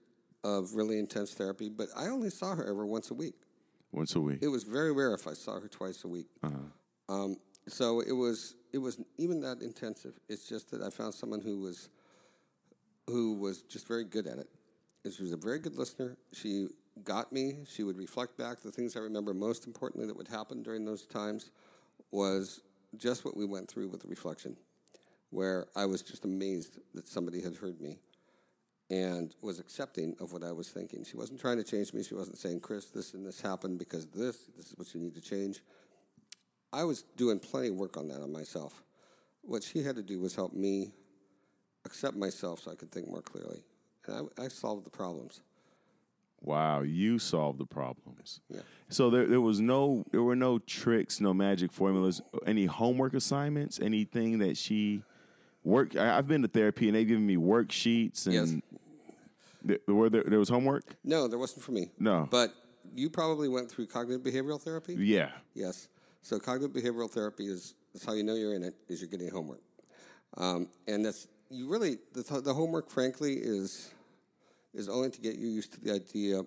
of 0.42 0.74
really 0.74 0.98
intense 0.98 1.32
therapy, 1.32 1.70
but 1.70 1.88
I 1.96 2.08
only 2.08 2.30
saw 2.30 2.54
her 2.54 2.64
ever 2.68 2.84
once 2.86 3.10
a 3.10 3.14
week. 3.14 3.34
once 3.92 4.14
a 4.14 4.20
week 4.20 4.38
It 4.42 4.48
was 4.48 4.64
very 4.64 4.92
rare 4.92 5.14
if 5.14 5.26
I 5.26 5.32
saw 5.32 5.58
her 5.60 5.68
twice 5.68 6.04
a 6.04 6.08
week. 6.08 6.26
Um, 7.08 7.36
so 7.68 8.00
it 8.00 8.12
was 8.12 8.54
it 8.72 8.78
was 8.78 8.98
even 9.18 9.40
that 9.40 9.62
intensive. 9.62 10.18
It's 10.28 10.48
just 10.48 10.70
that 10.70 10.82
I 10.82 10.90
found 10.90 11.14
someone 11.14 11.40
who 11.40 11.60
was 11.60 11.88
who 13.06 13.34
was 13.34 13.62
just 13.62 13.86
very 13.86 14.04
good 14.04 14.26
at 14.26 14.38
it. 14.38 14.48
She 15.14 15.22
was 15.22 15.32
a 15.32 15.36
very 15.36 15.58
good 15.58 15.76
listener. 15.76 16.16
She 16.32 16.68
got 17.02 17.32
me. 17.32 17.58
She 17.68 17.82
would 17.82 17.96
reflect 17.96 18.38
back. 18.38 18.60
The 18.60 18.70
things 18.70 18.96
I 18.96 19.00
remember 19.00 19.34
most 19.34 19.66
importantly 19.66 20.06
that 20.06 20.16
would 20.16 20.28
happen 20.28 20.62
during 20.62 20.84
those 20.84 21.06
times 21.06 21.50
was 22.10 22.60
just 22.96 23.24
what 23.24 23.36
we 23.36 23.44
went 23.44 23.68
through 23.68 23.88
with 23.88 24.02
the 24.02 24.08
reflection, 24.08 24.56
where 25.30 25.66
I 25.74 25.86
was 25.86 26.02
just 26.02 26.24
amazed 26.24 26.78
that 26.94 27.08
somebody 27.08 27.42
had 27.42 27.56
heard 27.56 27.80
me 27.80 27.98
and 28.90 29.34
was 29.40 29.58
accepting 29.58 30.14
of 30.20 30.32
what 30.32 30.44
I 30.44 30.52
was 30.52 30.68
thinking. 30.68 31.04
She 31.04 31.16
wasn't 31.16 31.40
trying 31.40 31.56
to 31.56 31.64
change 31.64 31.92
me. 31.92 32.02
She 32.02 32.14
wasn't 32.14 32.38
saying, 32.38 32.60
Chris, 32.60 32.86
this 32.86 33.14
and 33.14 33.26
this 33.26 33.40
happened 33.40 33.78
because 33.78 34.06
this. 34.06 34.50
This 34.56 34.66
is 34.66 34.74
what 34.76 34.94
you 34.94 35.00
need 35.00 35.14
to 35.14 35.20
change. 35.20 35.60
I 36.72 36.84
was 36.84 37.02
doing 37.16 37.38
plenty 37.38 37.68
of 37.68 37.76
work 37.76 37.96
on 37.96 38.08
that 38.08 38.20
on 38.20 38.32
myself. 38.32 38.82
What 39.42 39.62
she 39.62 39.82
had 39.82 39.96
to 39.96 40.02
do 40.02 40.20
was 40.20 40.34
help 40.34 40.52
me 40.52 40.92
accept 41.84 42.16
myself 42.16 42.60
so 42.60 42.72
I 42.72 42.74
could 42.74 42.90
think 42.90 43.08
more 43.08 43.22
clearly. 43.22 43.62
And 44.06 44.28
I, 44.38 44.44
I 44.44 44.48
solved 44.48 44.84
the 44.84 44.90
problems. 44.90 45.40
Wow 46.44 46.82
you 46.82 47.18
solved 47.18 47.58
the 47.58 47.64
problems 47.66 48.40
Yeah. 48.50 48.60
so 48.88 49.10
there, 49.10 49.26
there 49.26 49.40
was 49.40 49.60
no 49.60 50.04
there 50.12 50.22
were 50.22 50.36
no 50.36 50.58
tricks 50.58 51.20
no 51.20 51.32
magic 51.34 51.72
formulas 51.72 52.20
any 52.46 52.66
homework 52.66 53.14
assignments 53.14 53.80
anything 53.80 54.38
that 54.38 54.56
she 54.56 55.02
worked 55.64 55.96
I, 55.96 56.16
i've 56.18 56.28
been 56.28 56.42
to 56.42 56.48
therapy 56.48 56.88
and 56.88 56.96
they've 56.96 57.06
given 57.08 57.26
me 57.26 57.36
worksheets 57.36 58.26
and 58.26 58.34
Yes. 58.34 58.54
th- 59.66 59.80
were 59.88 60.10
there, 60.10 60.24
there 60.24 60.38
was 60.38 60.48
homework 60.48 60.84
No, 61.04 61.26
there 61.28 61.38
wasn't 61.38 61.62
for 61.62 61.72
me. 61.72 61.90
No. 61.98 62.28
But 62.30 62.52
you 62.94 63.08
probably 63.08 63.48
went 63.48 63.70
through 63.70 63.86
cognitive 63.86 64.22
behavioral 64.22 64.60
therapy? 64.60 64.94
yeah 64.98 65.30
Yes. 65.54 65.88
So 66.22 66.38
cognitive 66.38 66.74
behavioral 66.74 67.10
therapy 67.10 67.46
is 67.46 67.74
that's 67.92 68.04
how 68.04 68.12
you 68.12 68.22
know 68.22 68.34
you're 68.34 68.54
in 68.54 68.62
it 68.62 68.74
is 68.88 69.00
you're 69.00 69.08
getting 69.10 69.30
homework, 69.30 69.60
um, 70.36 70.68
and 70.88 71.04
that's 71.04 71.28
you 71.50 71.68
really 71.68 71.98
the, 72.12 72.40
the 72.40 72.52
homework. 72.52 72.90
Frankly, 72.90 73.34
is 73.34 73.92
is 74.74 74.88
only 74.88 75.10
to 75.10 75.20
get 75.20 75.36
you 75.36 75.48
used 75.48 75.72
to 75.72 75.80
the 75.80 75.92
idea 75.92 76.42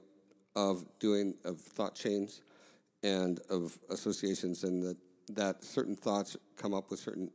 of 0.56 0.86
doing 1.00 1.36
of 1.46 1.60
thought 1.60 1.96
chains 1.96 2.42
and 3.04 3.40
of 3.50 3.78
associations, 3.90 4.64
and 4.64 4.84
that 4.84 4.98
that 5.34 5.64
certain 5.64 5.96
thoughts 5.96 6.38
come 6.58 6.74
up 6.74 6.90
with 6.90 7.00
certain. 7.00 7.32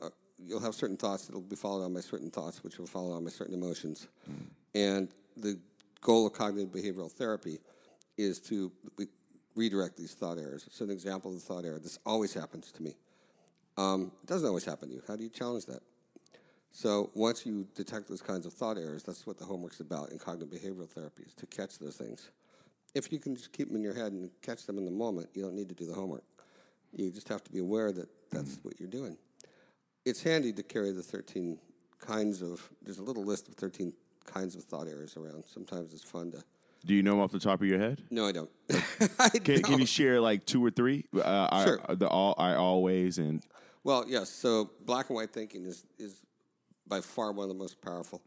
Uh, 0.00 0.08
you'll 0.38 0.60
have 0.60 0.74
certain 0.74 0.96
thoughts 0.96 1.26
that 1.26 1.34
will 1.34 1.42
be 1.42 1.56
followed 1.56 1.84
on 1.84 1.94
by 1.94 2.00
certain 2.00 2.30
thoughts, 2.30 2.62
which 2.64 2.78
will 2.78 2.86
follow 2.86 3.12
on 3.12 3.24
by 3.24 3.30
certain 3.30 3.54
emotions, 3.54 4.08
mm. 4.30 4.36
and 4.74 5.08
the 5.36 5.58
goal 6.00 6.26
of 6.26 6.32
cognitive 6.32 6.70
behavioral 6.70 7.10
therapy 7.10 7.58
is 8.16 8.40
to 8.40 8.72
redirect 9.54 9.96
these 9.96 10.14
thought 10.14 10.38
errors. 10.38 10.66
So, 10.70 10.84
an 10.84 10.90
example 10.90 11.30
of 11.30 11.36
the 11.36 11.42
thought 11.42 11.64
error. 11.64 11.78
This 11.78 11.98
always 12.04 12.34
happens 12.34 12.72
to 12.72 12.82
me. 12.82 12.96
Um, 13.76 14.12
it 14.22 14.26
doesn't 14.26 14.46
always 14.46 14.64
happen 14.64 14.88
to 14.88 14.94
you. 14.94 15.02
How 15.06 15.16
do 15.16 15.22
you 15.22 15.30
challenge 15.30 15.66
that? 15.66 15.80
So 16.72 17.10
once 17.14 17.44
you 17.44 17.66
detect 17.74 18.08
those 18.08 18.22
kinds 18.22 18.46
of 18.46 18.52
thought 18.52 18.78
errors, 18.78 19.02
that's 19.02 19.26
what 19.26 19.38
the 19.38 19.44
homework's 19.44 19.80
about 19.80 20.10
in 20.10 20.18
cognitive 20.18 20.48
behavioral 20.48 20.88
therapy 20.88 21.24
is 21.26 21.34
to 21.34 21.46
catch 21.46 21.78
those 21.78 21.96
things. 21.96 22.30
If 22.94 23.12
you 23.12 23.18
can 23.18 23.36
just 23.36 23.52
keep 23.52 23.68
them 23.68 23.76
in 23.76 23.82
your 23.82 23.94
head 23.94 24.12
and 24.12 24.30
catch 24.42 24.66
them 24.66 24.78
in 24.78 24.84
the 24.84 24.90
moment, 24.90 25.30
you 25.34 25.42
don't 25.42 25.54
need 25.54 25.68
to 25.68 25.74
do 25.74 25.86
the 25.86 25.94
homework. 25.94 26.24
You 26.92 27.10
just 27.10 27.28
have 27.28 27.44
to 27.44 27.52
be 27.52 27.58
aware 27.58 27.92
that 27.92 28.08
that's 28.30 28.52
mm-hmm. 28.52 28.68
what 28.68 28.80
you're 28.80 28.88
doing. 28.88 29.16
It's 30.04 30.22
handy 30.22 30.52
to 30.52 30.62
carry 30.62 30.92
the 30.92 31.02
13 31.02 31.58
kinds 32.00 32.42
of, 32.42 32.68
there's 32.82 32.98
a 32.98 33.02
little 33.02 33.24
list 33.24 33.48
of 33.48 33.54
13 33.54 33.92
kinds 34.24 34.56
of 34.56 34.64
thought 34.64 34.88
errors 34.88 35.16
around. 35.16 35.44
Sometimes 35.46 35.92
it's 35.92 36.02
fun 36.02 36.32
to. 36.32 36.42
Do 36.86 36.94
you 36.94 37.02
know 37.02 37.12
them 37.12 37.20
off 37.20 37.30
the 37.30 37.38
top 37.38 37.60
of 37.60 37.66
your 37.66 37.78
head? 37.78 38.02
No, 38.10 38.26
I 38.26 38.32
don't. 38.32 38.50
I 39.18 39.28
can, 39.28 39.42
don't. 39.42 39.64
can 39.64 39.78
you 39.80 39.86
share 39.86 40.20
like 40.20 40.46
two 40.46 40.64
or 40.64 40.70
three? 40.70 41.04
Uh, 41.14 41.64
sure. 41.64 41.80
I, 41.86 41.94
the 41.94 42.08
all 42.08 42.34
I 42.38 42.54
always 42.54 43.18
and. 43.18 43.44
Well, 43.84 44.06
yes. 44.08 44.30
So 44.30 44.70
black 44.86 45.10
and 45.10 45.16
white 45.16 45.30
thinking 45.30 45.66
is 45.66 45.84
is 45.98 46.22
by 46.90 47.00
far 47.00 47.32
one 47.32 47.44
of 47.44 47.48
the 47.48 47.54
most 47.54 47.80
powerful. 47.80 48.20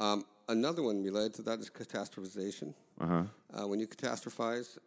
Um, 0.00 0.24
another 0.48 0.82
one 0.82 1.04
related 1.04 1.34
to 1.34 1.42
that 1.42 1.60
is 1.60 1.70
catastrophization. 1.70 2.74
Uh-huh. 3.00 3.22
Uh, 3.54 3.68
when 3.68 3.78
you 3.78 3.86
catastrophize, 3.86 4.78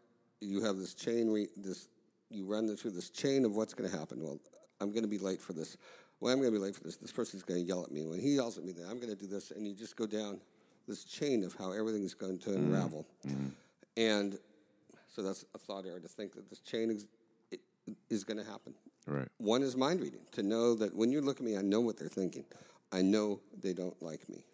you 0.42 0.62
have 0.64 0.76
this 0.76 0.94
chain. 0.94 1.30
Re- 1.30 1.48
this 1.56 1.88
you 2.30 2.46
run 2.46 2.76
through 2.76 2.92
this 2.92 3.10
chain 3.10 3.46
of 3.46 3.56
what's 3.56 3.74
going 3.74 3.90
to 3.90 3.98
happen. 3.98 4.22
Well, 4.22 4.40
I'm 4.82 4.90
going 4.92 5.04
to 5.04 5.10
be 5.10 5.18
late 5.18 5.42
for 5.42 5.54
this. 5.54 5.78
Well, 6.20 6.34
I'm 6.34 6.40
going 6.40 6.52
to 6.52 6.60
be 6.60 6.64
late 6.64 6.76
for 6.76 6.84
this. 6.84 6.98
This 6.98 7.12
person's 7.12 7.44
going 7.44 7.62
to 7.62 7.66
yell 7.66 7.84
at 7.84 7.92
me. 7.92 8.06
When 8.06 8.20
he 8.20 8.36
yells 8.36 8.58
at 8.58 8.66
me, 8.66 8.74
then 8.74 8.86
I'm 8.90 9.00
going 9.00 9.10
to 9.10 9.20
do 9.20 9.28
this, 9.28 9.52
and 9.52 9.66
you 9.66 9.74
just 9.74 9.96
go 9.96 10.06
down 10.06 10.40
this 10.88 11.06
chain 11.06 11.44
of 11.44 11.56
how 11.56 11.72
everything's 11.72 12.14
going 12.14 12.40
to 12.40 12.50
mm-hmm. 12.50 12.74
unravel. 12.74 13.08
Mm-hmm. 13.28 13.48
And 13.98 14.38
so 15.08 15.22
that's 15.22 15.46
a 15.56 15.58
thought 15.58 15.86
error 15.86 16.00
to 16.00 16.08
think 16.08 16.34
that 16.34 16.50
this 16.50 16.60
chain 16.60 16.92
is, 16.92 17.08
is 18.10 18.24
going 18.24 18.38
to 18.38 18.44
happen. 18.44 18.74
Right. 19.08 19.28
One 19.38 19.64
is 19.64 19.76
mind 19.76 20.02
reading 20.02 20.22
to 20.34 20.44
know 20.44 20.76
that 20.76 20.96
when 20.96 21.12
you 21.12 21.22
look 21.22 21.38
at 21.38 21.46
me, 21.46 21.58
I 21.58 21.62
know 21.62 21.82
what 21.82 21.98
they're 21.98 22.08
thinking. 22.08 22.46
I 22.92 23.02
know 23.02 23.40
they 23.62 23.74
don't 23.74 24.02
like 24.02 24.28
me. 24.30 24.46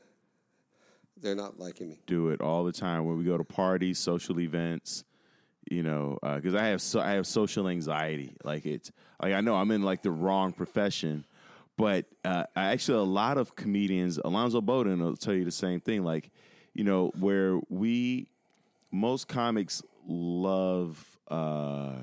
They're 1.22 1.36
not 1.36 1.60
liking 1.60 1.90
me. 1.90 2.00
Do 2.08 2.30
it 2.30 2.42
all 2.42 2.66
the 2.66 2.74
time 2.74 3.06
when 3.06 3.18
we 3.18 3.24
go 3.24 3.38
to 3.38 3.44
parties, 3.44 4.00
social 4.00 4.40
events. 4.40 5.04
You 5.70 5.82
know, 5.82 6.20
because 6.22 6.54
uh, 6.54 6.60
I 6.60 6.66
have 6.68 6.82
so, 6.82 7.00
I 7.00 7.12
have 7.12 7.26
social 7.26 7.68
anxiety. 7.68 8.36
Like 8.44 8.68
it's 8.68 8.92
like 9.20 9.34
I 9.34 9.42
know 9.42 9.56
I'm 9.56 9.72
in 9.72 9.82
like 9.82 10.04
the 10.04 10.12
wrong 10.12 10.52
profession, 10.52 11.26
but 11.76 12.06
uh, 12.24 12.44
actually 12.56 13.00
a 13.00 13.04
lot 13.04 13.40
of 13.40 13.56
comedians, 13.56 14.20
Alonzo 14.24 14.62
Bodden 14.62 15.00
will 15.00 15.16
tell 15.16 15.34
you 15.34 15.44
the 15.44 15.52
same 15.52 15.80
thing. 15.80 16.04
Like, 16.04 16.30
you 16.74 16.84
know, 16.84 17.12
where 17.20 17.60
we 17.70 18.28
most 18.92 19.28
comics 19.28 19.82
love 20.08 21.18
uh, 21.30 21.94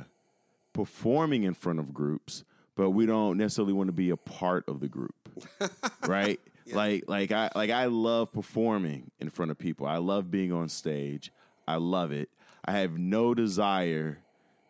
performing 0.72 1.44
in 1.44 1.54
front 1.54 1.78
of 1.78 1.94
groups, 1.94 2.42
but 2.74 2.90
we 2.90 3.06
don't 3.06 3.38
necessarily 3.38 3.72
want 3.72 3.88
to 3.88 3.92
be 3.92 4.10
a 4.10 4.16
part 4.16 4.68
of 4.68 4.80
the 4.80 4.88
group. 4.88 5.21
right? 6.06 6.40
Yeah. 6.64 6.76
Like 6.76 7.04
like 7.08 7.32
I 7.32 7.50
like 7.54 7.70
I 7.70 7.86
love 7.86 8.32
performing 8.32 9.10
in 9.20 9.30
front 9.30 9.50
of 9.50 9.58
people. 9.58 9.86
I 9.86 9.98
love 9.98 10.30
being 10.30 10.52
on 10.52 10.68
stage. 10.68 11.32
I 11.66 11.76
love 11.76 12.12
it. 12.12 12.28
I 12.64 12.72
have 12.72 12.98
no 12.98 13.34
desire 13.34 14.18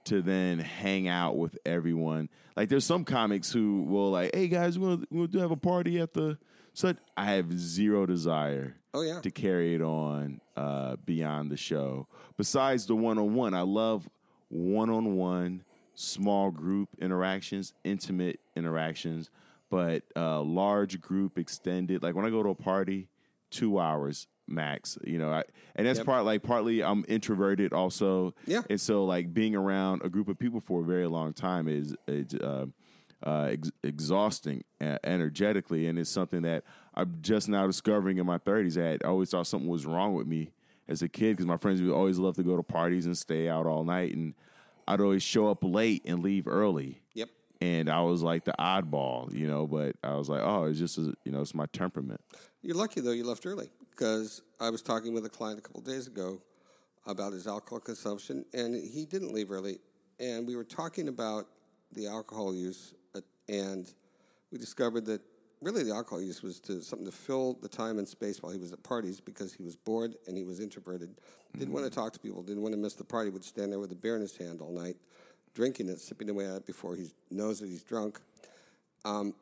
to 0.05 0.23
then 0.23 0.59
hang 0.59 1.07
out 1.07 1.37
with 1.37 1.59
everyone. 1.65 2.29
Like 2.57 2.69
there's 2.69 2.85
some 2.85 3.05
comics 3.05 3.53
who 3.53 3.83
will 3.83 4.11
like, 4.11 4.35
"Hey 4.35 4.49
guys, 4.49 4.79
we'll 4.79 5.03
we'll 5.11 5.29
have 5.39 5.51
a 5.51 5.57
party 5.57 6.01
at 6.01 6.15
the 6.15 6.39
so 6.75 6.95
I 7.17 7.27
have 7.27 7.59
zero 7.59 8.07
desire 8.07 8.77
oh, 8.95 9.03
yeah. 9.03 9.21
to 9.21 9.31
carry 9.31 9.75
it 9.75 9.83
on 9.83 10.41
uh, 10.57 10.97
beyond 11.05 11.51
the 11.51 11.57
show. 11.57 12.09
Besides 12.37 12.87
the 12.87 12.97
one 12.97 13.19
on 13.19 13.35
one, 13.35 13.55
I 13.55 13.61
love 13.61 14.09
one 14.49 14.89
on 14.89 15.17
one, 15.17 15.65
small 15.95 16.51
group 16.51 16.89
interactions, 16.99 17.75
intimate 17.85 18.41
interactions 18.57 19.31
but 19.73 20.03
uh, 20.15 20.43
large 20.43 21.01
group 21.01 21.39
extended. 21.39 22.03
Like 22.03 22.15
when 22.15 22.27
I 22.27 22.31
go 22.31 22.43
to 22.43 22.51
a 22.51 22.55
party, 22.55 23.09
two 23.51 23.81
hours 23.81 24.27
max. 24.47 24.99
You 25.03 25.17
know, 25.17 25.33
I, 25.33 25.45
and 25.75 25.87
that's 25.87 26.01
yep. 26.01 26.05
part 26.05 26.27
like 26.27 26.43
partly 26.43 26.85
I'm 26.85 27.07
introverted 27.09 27.73
also. 27.73 28.35
Yeah, 28.47 28.61
and 28.69 28.79
so 28.79 29.07
like 29.07 29.33
being 29.33 29.57
around 29.57 30.03
a 30.05 30.11
group 30.11 30.29
of 30.29 30.39
people 30.39 30.61
for 30.61 30.83
a 30.83 30.85
very 30.85 31.07
long 31.07 31.33
time 31.33 31.69
is 31.69 31.97
is 32.07 32.35
uh, 32.35 32.67
uh, 33.25 33.49
ex- 33.53 33.73
exhausting 33.83 34.63
uh, 34.79 34.99
energetically, 35.05 35.87
and 35.87 35.99
it's 35.99 36.11
something 36.11 36.43
that 36.43 36.65
I'm 36.95 37.17
just 37.23 37.49
now 37.49 37.67
discovering 37.67 38.19
in 38.19 38.27
my 38.27 38.37
30s. 38.37 38.79
I, 38.79 38.91
had, 38.91 39.03
I 39.03 39.09
always 39.09 39.31
thought 39.31 39.47
something 39.47 39.71
was 39.71 39.87
wrong 39.87 40.13
with 40.13 40.27
me 40.27 40.51
as 40.87 41.01
a 41.01 41.09
kid 41.09 41.31
because 41.31 41.47
my 41.47 41.57
friends 41.57 41.81
would 41.81 41.93
always 41.93 42.19
love 42.19 42.37
to 42.37 42.43
go 42.43 42.59
to 42.59 42.63
parties 42.63 43.07
and 43.07 43.17
stay 43.17 43.49
out 43.49 43.65
all 43.65 43.85
night, 43.85 44.15
and 44.15 44.35
I'd 44.87 45.01
always 45.01 45.23
show 45.23 45.49
up 45.49 45.65
late 45.65 46.03
and 46.05 46.23
leave 46.23 46.47
early. 46.47 47.01
Yep 47.15 47.31
and 47.63 47.89
I 47.89 48.01
was 48.01 48.23
like 48.23 48.45
the 48.45 48.55
oddball, 48.59 49.33
you 49.33 49.47
know. 49.47 49.67
But 49.67 49.97
I 50.03 50.15
was 50.17 50.29
like, 50.29 50.43
oh, 50.43 50.65
it's 50.65 50.79
just 50.79 50.99
a, 50.99 51.15
you 51.25 51.33
know, 51.33 51.41
it's 51.41 51.55
my 51.55 51.67
temperament. 51.67 52.21
You're 52.63 52.77
lucky 52.77 53.01
though 53.01 53.13
you 53.13 53.25
left 53.25 53.47
early 53.47 53.71
because 53.91 54.43
I 54.61 54.71
was 54.71 54.83
talking 54.83 55.15
with 55.15 55.25
a 55.27 55.29
client 55.29 55.59
a 55.59 55.63
couple 55.63 55.81
days 55.81 56.07
ago 56.07 56.41
about 57.07 57.33
his 57.33 57.47
alcohol 57.47 57.81
consumption, 57.81 58.45
and 58.53 58.75
he 58.75 59.05
didn't 59.05 59.33
leave 59.33 59.51
early. 59.51 59.79
And 60.21 60.47
we 60.47 60.57
were 60.57 60.65
talking 60.65 61.09
about 61.09 61.47
the 61.93 62.07
alcohol 62.07 62.55
use, 62.55 62.95
uh, 63.15 63.21
and 63.49 63.93
we 64.51 64.59
discovered 64.59 65.05
that 65.07 65.21
really 65.61 65.85
the 65.85 65.95
alcohol 65.95 66.21
use 66.21 66.43
was 66.43 66.59
to 66.61 66.83
something 66.83 67.07
to 67.07 67.13
fill 67.13 67.55
the 67.63 67.69
time 67.69 67.99
and 67.99 68.07
space 68.07 68.43
while 68.43 68.53
he 68.53 68.59
was 68.59 68.73
at 68.73 68.83
parties 68.83 69.21
because 69.21 69.53
he 69.53 69.63
was 69.63 69.77
bored 69.77 70.17
and 70.27 70.37
he 70.37 70.43
was 70.43 70.59
introverted, 70.59 71.11
didn't 71.53 71.67
mm-hmm. 71.67 71.75
want 71.75 71.85
to 71.85 71.91
talk 71.91 72.13
to 72.13 72.19
people, 72.19 72.43
didn't 72.43 72.63
want 72.63 72.73
to 72.73 72.81
miss 72.81 72.95
the 72.95 73.05
party, 73.05 73.31
would 73.31 73.45
stand 73.45 73.71
there 73.71 73.79
with 73.79 73.93
a 73.93 73.97
beer 73.97 74.17
in 74.17 74.23
his 74.23 74.37
hand 74.37 74.61
all 74.61 74.73
night 74.73 74.97
drinking 75.55 75.89
it, 75.89 76.01
sipping 76.01 76.29
away 76.29 76.47
at 76.47 76.57
it 76.57 76.67
before 76.67 76.97
he 76.97 77.11
knows 77.31 77.61
that 77.61 77.69
he's 77.69 77.83
drunk. 77.83 78.21
Um, 79.05 79.35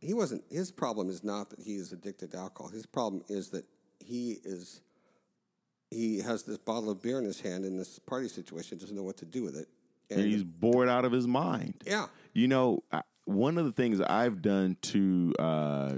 he 0.00 0.14
wasn't. 0.14 0.42
His 0.50 0.70
problem 0.70 1.08
is 1.08 1.24
not 1.24 1.50
that 1.50 1.60
he 1.60 1.76
is 1.76 1.92
addicted 1.92 2.32
to 2.32 2.38
alcohol. 2.38 2.70
His 2.70 2.86
problem 2.86 3.22
is 3.28 3.50
that 3.50 3.64
he 4.00 4.38
is. 4.44 4.80
He 5.90 6.18
has 6.18 6.42
this 6.42 6.58
bottle 6.58 6.90
of 6.90 7.02
beer 7.02 7.18
in 7.18 7.24
his 7.24 7.40
hand 7.40 7.64
in 7.64 7.76
this 7.76 7.98
party 8.00 8.28
situation. 8.28 8.78
Doesn't 8.78 8.96
know 8.96 9.02
what 9.02 9.16
to 9.18 9.24
do 9.24 9.42
with 9.42 9.56
it, 9.56 9.68
and, 10.10 10.20
and 10.20 10.28
he's 10.28 10.42
bored 10.42 10.88
out 10.88 11.04
of 11.04 11.12
his 11.12 11.26
mind. 11.26 11.82
Yeah. 11.86 12.06
You 12.32 12.48
know, 12.48 12.82
one 13.24 13.58
of 13.58 13.64
the 13.64 13.72
things 13.72 14.00
I've 14.00 14.42
done 14.42 14.76
to 14.82 15.34
uh, 15.38 15.94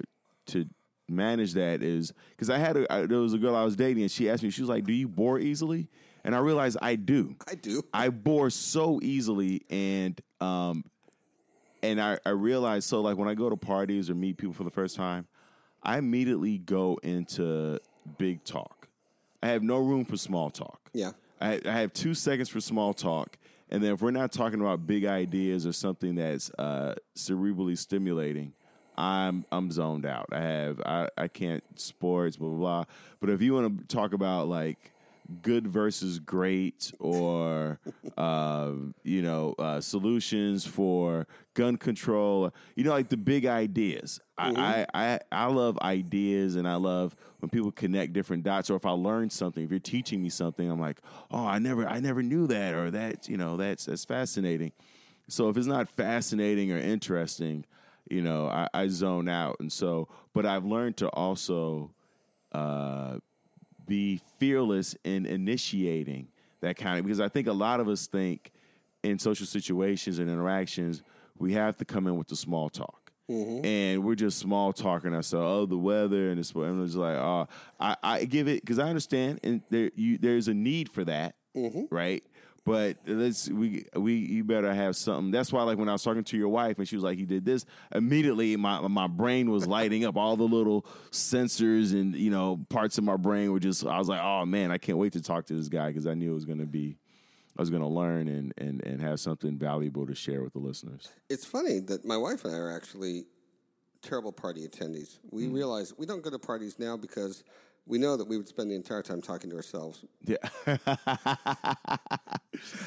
to 0.46 0.66
manage 1.08 1.54
that 1.54 1.82
is 1.82 2.12
because 2.30 2.50
I 2.50 2.58
had 2.58 2.76
a, 2.76 2.92
I, 2.92 3.06
there 3.06 3.20
was 3.20 3.32
a 3.32 3.38
girl 3.38 3.54
I 3.54 3.64
was 3.64 3.76
dating 3.76 4.02
and 4.02 4.10
she 4.10 4.28
asked 4.28 4.42
me 4.42 4.50
she 4.50 4.62
was 4.62 4.68
like, 4.68 4.84
"Do 4.84 4.92
you 4.92 5.08
bore 5.08 5.38
easily?" 5.38 5.88
And 6.26 6.34
I 6.34 6.38
realized 6.38 6.76
I 6.82 6.96
do. 6.96 7.36
I 7.46 7.54
do. 7.54 7.84
I 7.94 8.08
bore 8.08 8.50
so 8.50 8.98
easily, 9.00 9.62
and 9.70 10.20
um, 10.40 10.84
and 11.82 12.00
I 12.02 12.18
I 12.26 12.30
realized 12.30 12.88
so 12.88 13.00
like 13.00 13.16
when 13.16 13.28
I 13.28 13.34
go 13.34 13.48
to 13.48 13.56
parties 13.56 14.10
or 14.10 14.14
meet 14.16 14.36
people 14.36 14.52
for 14.52 14.64
the 14.64 14.70
first 14.70 14.96
time, 14.96 15.28
I 15.84 15.98
immediately 15.98 16.58
go 16.58 16.98
into 17.04 17.78
big 18.18 18.42
talk. 18.44 18.88
I 19.40 19.48
have 19.48 19.62
no 19.62 19.78
room 19.78 20.04
for 20.04 20.16
small 20.16 20.50
talk. 20.50 20.90
Yeah. 20.92 21.12
I, 21.40 21.60
I 21.64 21.72
have 21.72 21.92
two 21.92 22.14
seconds 22.14 22.48
for 22.48 22.60
small 22.60 22.92
talk, 22.92 23.38
and 23.70 23.82
then 23.82 23.92
if 23.92 24.02
we're 24.02 24.10
not 24.10 24.32
talking 24.32 24.60
about 24.60 24.84
big 24.84 25.04
ideas 25.04 25.64
or 25.64 25.72
something 25.72 26.16
that's 26.16 26.50
uh, 26.58 26.94
cerebrally 27.14 27.78
stimulating, 27.78 28.52
I'm 28.98 29.44
I'm 29.52 29.70
zoned 29.70 30.06
out. 30.06 30.26
I 30.32 30.40
have 30.40 30.80
I, 30.84 31.08
I 31.16 31.28
can't 31.28 31.62
sports 31.78 32.36
blah 32.36 32.48
blah 32.48 32.58
blah. 32.58 32.84
But 33.20 33.30
if 33.30 33.40
you 33.42 33.54
want 33.54 33.78
to 33.78 33.96
talk 33.96 34.12
about 34.12 34.48
like 34.48 34.92
good 35.42 35.66
versus 35.66 36.18
great 36.18 36.92
or 36.98 37.78
uh, 38.16 38.72
you 39.02 39.22
know 39.22 39.54
uh, 39.58 39.80
solutions 39.80 40.66
for 40.66 41.26
gun 41.54 41.76
control. 41.76 42.52
You 42.74 42.84
know 42.84 42.90
like 42.90 43.08
the 43.08 43.16
big 43.16 43.46
ideas. 43.46 44.20
Mm-hmm. 44.38 44.60
I, 44.60 44.86
I 44.92 45.20
i 45.32 45.46
love 45.46 45.78
ideas 45.78 46.56
and 46.56 46.68
i 46.68 46.74
love 46.74 47.16
when 47.40 47.48
people 47.48 47.72
connect 47.72 48.12
different 48.12 48.44
dots 48.44 48.68
or 48.68 48.76
if 48.76 48.84
i 48.84 48.90
learn 48.90 49.30
something 49.30 49.64
if 49.64 49.70
you're 49.70 49.78
teaching 49.78 50.22
me 50.22 50.28
something 50.28 50.70
i'm 50.70 50.78
like 50.78 51.00
oh 51.30 51.46
i 51.46 51.58
never 51.58 51.88
i 51.88 52.00
never 52.00 52.22
knew 52.22 52.46
that 52.46 52.74
or 52.74 52.90
that 52.90 53.30
you 53.30 53.38
know 53.38 53.56
that's 53.56 53.86
that's 53.86 54.04
fascinating. 54.04 54.72
So 55.28 55.48
if 55.48 55.56
it's 55.56 55.66
not 55.66 55.88
fascinating 55.88 56.70
or 56.70 56.76
interesting 56.76 57.64
you 58.10 58.20
know 58.20 58.46
i, 58.48 58.68
I 58.74 58.88
zone 58.88 59.26
out. 59.26 59.56
And 59.58 59.72
so 59.72 60.08
but 60.34 60.44
i've 60.44 60.66
learned 60.66 60.98
to 60.98 61.08
also 61.08 61.92
uh, 62.52 63.18
be 63.86 64.20
fearless 64.38 64.96
in 65.04 65.26
initiating 65.26 66.28
that 66.60 66.76
kind 66.76 66.98
of 66.98 67.04
because 67.04 67.20
I 67.20 67.28
think 67.28 67.46
a 67.46 67.52
lot 67.52 67.80
of 67.80 67.88
us 67.88 68.06
think 68.06 68.52
in 69.02 69.18
social 69.18 69.46
situations 69.46 70.18
and 70.18 70.28
interactions, 70.28 71.02
we 71.38 71.52
have 71.52 71.76
to 71.76 71.84
come 71.84 72.06
in 72.06 72.16
with 72.16 72.28
the 72.28 72.36
small 72.36 72.68
talk. 72.68 73.12
Mm-hmm. 73.30 73.66
And 73.66 74.04
we're 74.04 74.14
just 74.14 74.38
small 74.38 74.72
talking 74.72 75.12
ourselves. 75.12 75.46
Oh, 75.46 75.66
the 75.66 75.76
weather 75.76 76.30
and 76.30 76.38
it's 76.38 76.52
and 76.52 76.84
it's 76.84 76.94
like, 76.94 77.16
oh, 77.16 77.48
I, 77.80 77.96
I 78.02 78.24
give 78.24 78.46
it 78.46 78.60
because 78.60 78.78
I 78.78 78.88
understand, 78.88 79.40
and 79.42 79.62
there 79.68 79.90
you 79.96 80.16
there's 80.16 80.46
a 80.46 80.54
need 80.54 80.88
for 80.88 81.04
that, 81.04 81.34
mm-hmm. 81.56 81.84
right? 81.90 82.22
But 82.66 82.96
let's 83.06 83.48
we 83.48 83.86
we 83.94 84.14
you 84.14 84.42
better 84.42 84.74
have 84.74 84.96
something. 84.96 85.30
That's 85.30 85.52
why, 85.52 85.62
like 85.62 85.78
when 85.78 85.88
I 85.88 85.92
was 85.92 86.02
talking 86.02 86.24
to 86.24 86.36
your 86.36 86.48
wife 86.48 86.78
and 86.78 86.88
she 86.88 86.96
was 86.96 87.04
like, 87.04 87.16
"He 87.16 87.24
did 87.24 87.44
this," 87.44 87.64
immediately 87.94 88.56
my 88.56 88.80
my 88.88 89.06
brain 89.06 89.52
was 89.52 89.68
lighting 89.68 90.04
up. 90.04 90.16
All 90.16 90.36
the 90.36 90.48
little 90.48 90.82
sensors 91.12 91.92
and 91.92 92.16
you 92.16 92.28
know 92.28 92.66
parts 92.68 92.98
of 92.98 93.04
my 93.04 93.16
brain 93.16 93.52
were 93.52 93.60
just. 93.60 93.86
I 93.86 93.98
was 93.98 94.08
like, 94.08 94.20
"Oh 94.20 94.44
man, 94.44 94.72
I 94.72 94.78
can't 94.78 94.98
wait 94.98 95.12
to 95.12 95.22
talk 95.22 95.46
to 95.46 95.54
this 95.54 95.68
guy 95.68 95.88
because 95.88 96.08
I 96.08 96.14
knew 96.14 96.32
it 96.32 96.34
was 96.34 96.44
going 96.44 96.58
to 96.58 96.66
be." 96.66 96.98
I 97.56 97.62
was 97.62 97.70
going 97.70 97.80
to 97.80 97.88
learn 97.88 98.28
and, 98.28 98.52
and, 98.58 98.84
and 98.84 99.00
have 99.00 99.18
something 99.18 99.56
valuable 99.56 100.06
to 100.06 100.14
share 100.14 100.42
with 100.42 100.52
the 100.52 100.58
listeners. 100.58 101.08
It's 101.30 101.46
funny 101.46 101.78
that 101.86 102.04
my 102.04 102.18
wife 102.18 102.44
and 102.44 102.54
I 102.54 102.58
are 102.58 102.70
actually 102.70 103.24
terrible 104.02 104.30
party 104.30 104.68
attendees. 104.68 105.18
We 105.30 105.46
mm. 105.46 105.54
realize 105.54 105.94
we 105.96 106.04
don't 106.04 106.22
go 106.22 106.28
to 106.28 106.38
parties 106.38 106.78
now 106.78 106.98
because 106.98 107.44
we 107.86 107.98
know 107.98 108.16
that 108.16 108.26
we 108.26 108.36
would 108.36 108.48
spend 108.48 108.70
the 108.70 108.74
entire 108.74 109.02
time 109.02 109.22
talking 109.22 109.50
to 109.50 109.56
ourselves. 109.56 110.04
Yeah. 110.24 110.36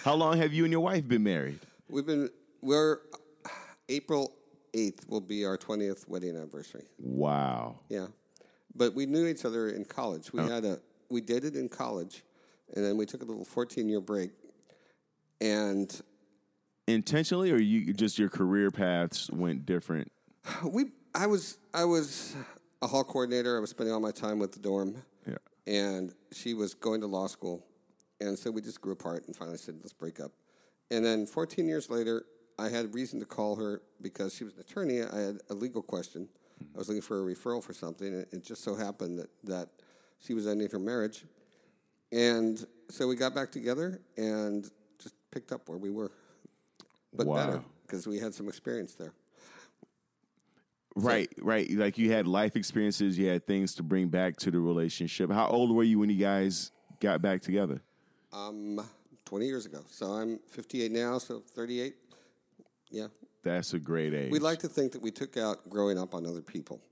How 0.04 0.14
long 0.14 0.38
have 0.38 0.54
you 0.54 0.66
and 0.66 0.72
your 0.72 0.82
wife 0.82 1.08
been 1.08 1.24
married? 1.24 1.60
We've 1.90 2.06
been 2.06 2.30
we're 2.62 3.00
April 3.88 4.34
eighth 4.74 5.08
will 5.08 5.22
be 5.22 5.46
our 5.46 5.58
twentieth 5.58 6.08
wedding 6.08 6.36
anniversary. 6.36 6.86
Wow. 7.00 7.80
Yeah, 7.90 8.08
but 8.76 8.94
we 8.94 9.06
knew 9.06 9.28
each 9.28 9.46
other 9.46 9.70
in 9.70 9.86
college. 9.86 10.34
We 10.34 10.42
oh. 10.42 10.48
had 10.48 10.66
a 10.66 10.80
we 11.10 11.22
dated 11.22 11.56
in 11.56 11.70
college, 11.70 12.24
and 12.76 12.84
then 12.84 12.98
we 12.98 13.06
took 13.06 13.22
a 13.22 13.26
little 13.26 13.46
fourteen 13.46 13.88
year 13.90 14.02
break, 14.02 14.32
and 15.40 16.02
Intentionally, 16.90 17.52
or 17.52 17.58
you 17.58 17.94
just 17.94 18.18
your 18.18 18.30
career 18.30 18.72
paths 18.72 19.30
went 19.30 19.66
different? 19.66 20.12
we 20.64 20.86
I 21.14 21.28
was 21.28 21.60
I 21.72 21.86
was 21.86 22.36
a 22.82 22.88
hall 22.88 23.04
coordinator. 23.04 23.58
I 23.58 23.60
was 23.60 23.70
spending 23.72 23.94
all 23.94 24.00
my 24.00 24.12
time 24.12 24.40
with 24.40 24.52
the 24.52 24.60
dorm. 24.60 24.96
Yeah. 25.28 25.36
and 25.68 26.14
she 26.32 26.54
was 26.54 26.74
going 26.74 27.02
to 27.02 27.08
law 27.08 27.28
school, 27.28 27.64
and 28.20 28.38
so 28.38 28.50
we 28.52 28.62
just 28.62 28.82
grew 28.82 28.94
apart 28.94 29.26
and 29.28 29.36
finally 29.36 29.58
said, 29.58 29.76
"Let's 29.82 29.94
break 29.94 30.20
up." 30.20 30.32
And 30.92 31.06
then 31.06 31.26
14 31.26 31.68
years 31.68 31.90
later, 31.90 32.26
I 32.58 32.70
had 32.70 32.94
reason 32.96 33.20
to 33.20 33.26
call 33.26 33.56
her 33.58 33.82
because 34.02 34.34
she 34.34 34.44
was 34.44 34.56
an 34.56 34.62
attorney. 34.62 35.02
I 35.04 35.20
had 35.20 35.40
a 35.50 35.54
legal 35.54 35.82
question. 35.84 36.28
Hmm. 36.58 36.66
I 36.76 36.78
was 36.80 36.88
looking 36.88 37.02
for 37.02 37.22
a 37.30 37.36
referral 37.36 37.64
for 37.64 37.74
something, 37.74 38.08
and 38.08 38.26
it 38.32 38.44
just 38.44 38.64
so 38.64 38.76
happened 38.76 39.20
that 39.20 39.30
that 39.44 39.70
she 40.20 40.34
was 40.34 40.48
ending 40.48 40.70
her 40.72 40.80
marriage, 40.80 41.26
and 42.12 42.66
so 42.90 43.08
we 43.08 43.16
got 43.16 43.36
back 43.36 43.52
together 43.52 44.02
and 44.18 44.70
just 44.98 45.14
picked 45.32 45.52
up 45.52 45.70
where 45.70 45.78
we 45.78 45.92
were, 45.92 46.12
but 47.14 47.28
better 47.28 47.62
because 47.86 48.08
we 48.08 48.20
had 48.20 48.34
some 48.34 48.48
experience 48.48 48.94
there. 48.96 49.14
Right, 50.96 51.30
right. 51.40 51.70
Like 51.72 51.98
you 51.98 52.12
had 52.12 52.28
life 52.28 52.56
experiences, 52.56 53.18
you 53.18 53.28
had 53.28 53.46
things 53.46 53.76
to 53.76 53.84
bring 53.84 54.08
back 54.08 54.38
to 54.38 54.52
the 54.52 54.60
relationship. 54.60 55.32
How 55.32 55.48
old 55.48 55.76
were 55.76 55.84
you 55.84 56.00
when 56.00 56.10
you 56.10 56.18
guys 56.18 56.72
got 57.00 57.22
back 57.22 57.42
together? 57.42 57.82
Um, 58.34 58.82
20 59.26 59.46
years 59.46 59.66
ago. 59.66 59.82
So 59.90 60.08
I'm 60.08 60.40
58 60.50 60.92
now, 60.92 61.18
so 61.20 61.40
38. 61.40 61.96
Yeah. 62.90 63.08
That's 63.44 63.74
a 63.74 63.80
great 63.80 64.14
age. 64.14 64.32
We 64.32 64.40
like 64.40 64.60
to 64.60 64.68
think 64.68 64.92
that 64.92 65.02
we 65.02 65.12
took 65.12 65.38
out 65.38 65.70
growing 65.70 65.98
up 65.98 66.14
on 66.14 66.26
other 66.26 66.42
people. 66.42 66.82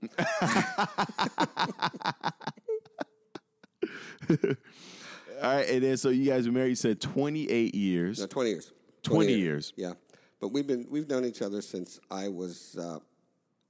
All 4.30 5.54
right, 5.54 5.68
and 5.68 5.82
then 5.82 5.96
so 5.96 6.08
you 6.08 6.28
guys 6.30 6.46
were 6.46 6.52
married. 6.52 6.70
You 6.70 6.74
said 6.74 7.00
twenty 7.00 7.48
eight 7.48 7.74
years. 7.74 8.20
No, 8.20 8.26
20 8.26 8.50
years. 8.50 8.72
20 9.02 9.32
years. 9.32 9.72
Yeah. 9.76 9.92
But 10.40 10.48
we've 10.48 10.66
been 10.66 10.86
we've 10.90 11.08
known 11.08 11.24
each 11.24 11.42
other 11.42 11.62
since 11.62 12.00
I 12.10 12.28
was 12.28 12.76
uh, 12.80 12.98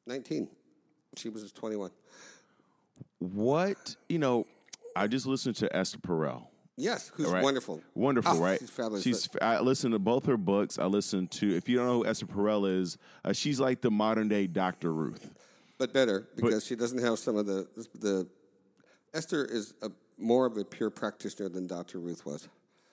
19. 0.08 0.48
She 1.16 1.28
was 1.28 1.52
21. 1.52 1.90
What 3.18 3.96
you 4.08 4.18
know? 4.18 4.46
I 4.96 5.06
just 5.06 5.26
listened 5.26 5.56
to 5.56 5.74
Esther 5.76 5.98
Perel. 5.98 6.46
Yes, 6.76 7.10
who's 7.14 7.28
right? 7.28 7.42
wonderful. 7.42 7.82
Wonderful, 7.94 8.36
Oh, 8.36 8.40
right? 8.40 8.58
She's 8.60 8.70
fabulous. 8.70 9.02
She's. 9.02 9.28
I 9.42 9.60
listened 9.60 9.92
to 9.92 9.98
both 9.98 10.26
her 10.26 10.36
books. 10.36 10.78
I 10.78 10.86
listened 10.86 11.30
to. 11.32 11.56
If 11.56 11.68
you 11.68 11.76
don't 11.76 11.86
know 11.86 12.02
who 12.02 12.06
Esther 12.06 12.26
Perel 12.26 12.80
is, 12.80 12.98
uh, 13.24 13.32
she's 13.32 13.58
like 13.60 13.80
the 13.80 13.90
modern 13.90 14.28
day 14.28 14.46
Dr. 14.46 14.92
Ruth. 14.92 15.32
but 15.78 15.92
better 15.92 16.28
because 16.36 16.64
she 16.64 16.76
doesn't 16.76 16.98
have 16.98 17.18
some 17.18 17.36
of 17.36 17.46
the 17.46 17.66
the 17.94 18.28
Esther 19.12 19.44
is 19.44 19.74
a, 19.82 19.90
more 20.18 20.46
of 20.46 20.56
a 20.56 20.64
pure 20.64 20.90
practitioner 20.90 21.48
than 21.48 21.66
Dr. 21.66 21.98
Ruth 21.98 22.24
was. 22.24 22.48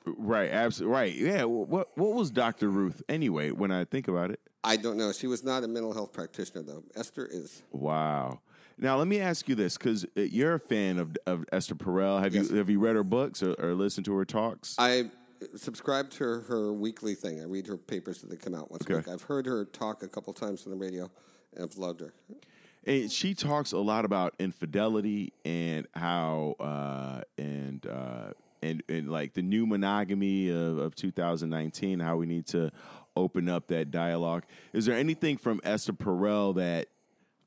Right. 0.06 0.50
Absolutely. 0.52 0.94
Right. 0.96 1.14
Yeah. 1.16 1.44
What 1.46 1.90
What 1.98 2.14
was 2.14 2.32
Dr. 2.32 2.70
Ruth 2.70 3.02
anyway? 3.10 3.52
When 3.52 3.72
I 3.72 3.86
think 3.86 4.08
about 4.08 4.32
it. 4.32 4.40
I 4.64 4.78
don't 4.78 4.98
know. 4.98 5.12
She 5.12 5.28
was 5.28 5.44
not 5.44 5.64
a 5.64 5.68
mental 5.68 5.94
health 5.94 6.14
practitioner 6.14 6.64
though. 6.64 6.84
Esther 6.96 7.28
is. 7.30 7.64
Wow. 7.72 8.40
Now 8.78 8.98
let 8.98 9.08
me 9.08 9.20
ask 9.22 9.48
you 9.48 9.56
this, 9.56 9.78
because 9.78 10.06
you're 10.16 10.56
a 10.56 10.60
fan 10.60 10.98
of, 10.98 11.16
of 11.26 11.46
Esther 11.52 11.76
Perel. 11.76 12.22
Have 12.22 12.34
Yes. 12.36 12.50
you 12.52 12.58
have 12.58 12.70
you 12.70 12.80
read 12.80 12.96
her 12.96 13.04
books 13.04 13.42
or, 13.42 13.54
or 13.54 13.74
listened 13.74 14.06
to 14.06 14.14
her 14.16 14.26
talks? 14.26 14.76
I 14.78 15.10
subscribe 15.56 16.10
to 16.12 16.24
her, 16.24 16.40
her 16.42 16.74
weekly 16.74 17.16
thing. 17.16 17.40
I 17.42 17.46
read 17.46 17.68
her 17.68 17.78
papers 17.78 18.22
that 18.22 18.30
they 18.30 18.36
come 18.38 18.54
out 18.56 18.72
once 18.72 18.86
a 18.90 18.96
week. 18.98 19.08
I've 19.08 19.22
heard 19.24 19.46
her 19.46 19.66
talk 19.66 20.04
a 20.04 20.08
couple 20.08 20.34
times 20.34 20.66
on 20.66 20.72
the 20.72 20.78
radio, 20.78 21.10
and 21.54 21.64
I've 21.64 21.78
loved 21.78 22.02
her. 22.02 22.14
And 22.88 23.12
she 23.12 23.34
talks 23.34 23.72
a 23.72 23.80
lot 23.80 24.04
about 24.06 24.36
infidelity 24.40 25.34
and 25.46 25.88
how 25.96 26.56
uh, 26.60 27.22
and 27.38 27.86
uh, 27.88 28.32
and 28.66 28.84
and 28.90 29.10
like 29.10 29.34
the 29.34 29.42
new 29.42 29.66
monogamy 29.66 30.50
of, 30.50 30.78
of 30.78 30.96
2019. 30.96 32.00
How 32.00 32.18
we 32.18 32.26
need 32.26 32.48
to 32.48 32.72
open 33.16 33.48
up 33.48 33.68
that 33.68 33.92
dialogue. 33.92 34.44
Is 34.74 34.86
there 34.86 34.96
anything 34.96 35.38
from 35.38 35.62
Esther 35.64 35.94
Perel 35.94 36.56
that 36.56 36.88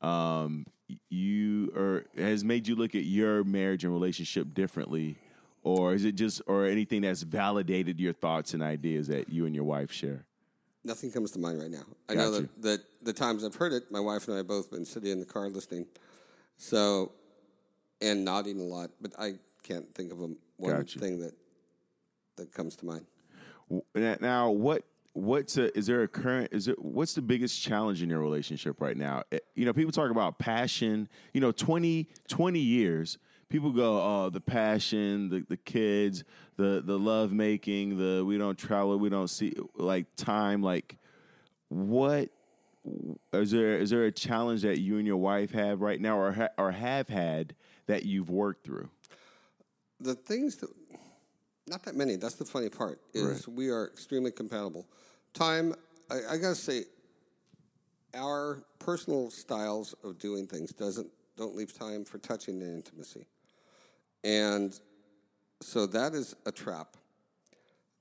um, 0.06 0.66
you 1.10 1.72
or 1.74 2.04
has 2.16 2.44
made 2.44 2.66
you 2.66 2.76
look 2.76 2.94
at 2.94 3.04
your 3.04 3.44
marriage 3.44 3.84
and 3.84 3.92
relationship 3.92 4.54
differently, 4.54 5.16
or 5.62 5.94
is 5.94 6.04
it 6.04 6.12
just 6.12 6.40
or 6.46 6.66
anything 6.66 7.02
that's 7.02 7.22
validated 7.22 8.00
your 8.00 8.12
thoughts 8.12 8.54
and 8.54 8.62
ideas 8.62 9.08
that 9.08 9.28
you 9.28 9.46
and 9.46 9.54
your 9.54 9.64
wife 9.64 9.92
share? 9.92 10.24
Nothing 10.84 11.10
comes 11.10 11.32
to 11.32 11.38
mind 11.38 11.60
right 11.60 11.70
now. 11.70 11.84
I 12.08 12.14
know 12.14 12.30
Gotcha. 12.30 12.42
that, 12.42 12.62
that 12.62 12.80
the 13.02 13.12
times 13.12 13.44
I've 13.44 13.56
heard 13.56 13.72
it, 13.72 13.90
my 13.90 14.00
wife 14.00 14.26
and 14.26 14.34
I 14.34 14.38
have 14.38 14.48
both 14.48 14.70
been 14.70 14.84
sitting 14.84 15.10
in 15.10 15.20
the 15.20 15.26
car 15.26 15.48
listening, 15.48 15.86
so 16.56 17.12
and 18.00 18.24
nodding 18.24 18.60
a 18.60 18.64
lot. 18.64 18.90
But 19.00 19.12
I 19.18 19.34
can't 19.62 19.92
think 19.94 20.12
of 20.12 20.22
a, 20.22 20.28
one 20.58 20.76
Gotcha. 20.76 20.98
thing 20.98 21.18
that 21.20 21.32
that 22.36 22.52
comes 22.52 22.76
to 22.76 22.86
mind. 22.86 23.06
Now- 23.94 24.50
what 24.50 24.84
what's 25.14 25.56
a, 25.56 25.76
is 25.76 25.86
there 25.86 26.02
a 26.02 26.08
current 26.08 26.52
is 26.52 26.68
it 26.68 26.78
what's 26.80 27.14
the 27.14 27.22
biggest 27.22 27.60
challenge 27.60 28.02
in 28.02 28.08
your 28.10 28.20
relationship 28.20 28.80
right 28.80 28.96
now? 28.96 29.22
Eh, 29.32 29.38
You 29.56 29.64
know, 29.64 29.72
people 29.72 29.90
talk 29.92 30.10
about 30.10 30.38
passion. 30.38 31.08
You 31.32 31.40
know, 31.40 31.50
20, 31.52 32.08
20 32.28 32.58
years. 32.60 33.18
People 33.48 33.72
go, 33.72 33.98
oh, 34.02 34.28
the 34.30 34.40
passion, 34.42 35.30
the 35.30 35.44
the 35.48 35.56
kids, 35.56 36.22
the 36.56 36.82
the 36.84 36.98
love 36.98 37.32
making, 37.32 37.96
the 37.98 38.22
we 38.24 38.36
don't 38.36 38.58
travel, 38.58 38.96
we 38.98 39.08
don't 39.08 39.28
see 39.28 39.54
like 39.74 40.04
time. 40.16 40.62
Like, 40.62 40.98
what 41.68 42.28
is 43.32 43.50
there? 43.50 43.78
Is 43.78 43.88
there 43.90 44.04
a 44.04 44.12
challenge 44.12 44.62
that 44.62 44.80
you 44.80 44.98
and 44.98 45.06
your 45.06 45.16
wife 45.16 45.50
have 45.52 45.80
right 45.80 45.98
now, 46.00 46.18
or 46.18 46.32
ha- 46.32 46.48
or 46.58 46.72
have 46.72 47.08
had 47.08 47.54
that 47.86 48.04
you've 48.04 48.28
worked 48.28 48.64
through? 48.64 48.90
The 50.00 50.14
things 50.14 50.56
that 50.56 50.70
not 51.68 51.82
that 51.84 51.94
many. 51.94 52.16
That's 52.16 52.34
the 52.34 52.44
funny 52.44 52.68
part 52.68 53.00
is 53.12 53.46
we 53.46 53.70
are 53.70 53.86
extremely 53.88 54.30
compatible. 54.30 54.86
Time, 55.34 55.74
I, 56.10 56.20
I 56.30 56.36
gotta 56.38 56.54
say, 56.54 56.84
our 58.14 58.62
personal 58.78 59.30
styles 59.30 59.94
of 60.02 60.18
doing 60.18 60.46
things 60.46 60.72
doesn't 60.72 61.08
don't 61.36 61.54
leave 61.54 61.76
time 61.76 62.04
for 62.04 62.18
touching 62.18 62.62
and 62.62 62.76
intimacy, 62.76 63.26
and 64.24 64.78
so 65.60 65.86
that 65.86 66.14
is 66.14 66.34
a 66.46 66.52
trap. 66.52 66.96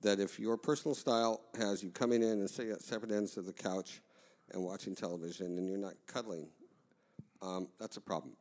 That 0.01 0.19
if 0.19 0.39
your 0.39 0.57
personal 0.57 0.93
style 0.95 1.41
has 1.57 1.83
you 1.83 1.89
coming 1.89 2.21
in 2.21 2.29
and 2.29 2.49
sitting 2.49 2.71
at 2.71 2.81
separate 2.81 3.11
ends 3.11 3.35
of 3.35 3.45
the 3.45 3.53
couch 3.53 4.01
and 4.51 4.63
watching 4.63 4.95
television 4.95 5.57
and 5.57 5.67
you're 5.67 5.77
not 5.77 5.95
cuddling, 6.05 6.47
um, 7.41 7.67
that's 7.79 7.97
a 7.97 8.01
problem. 8.01 8.33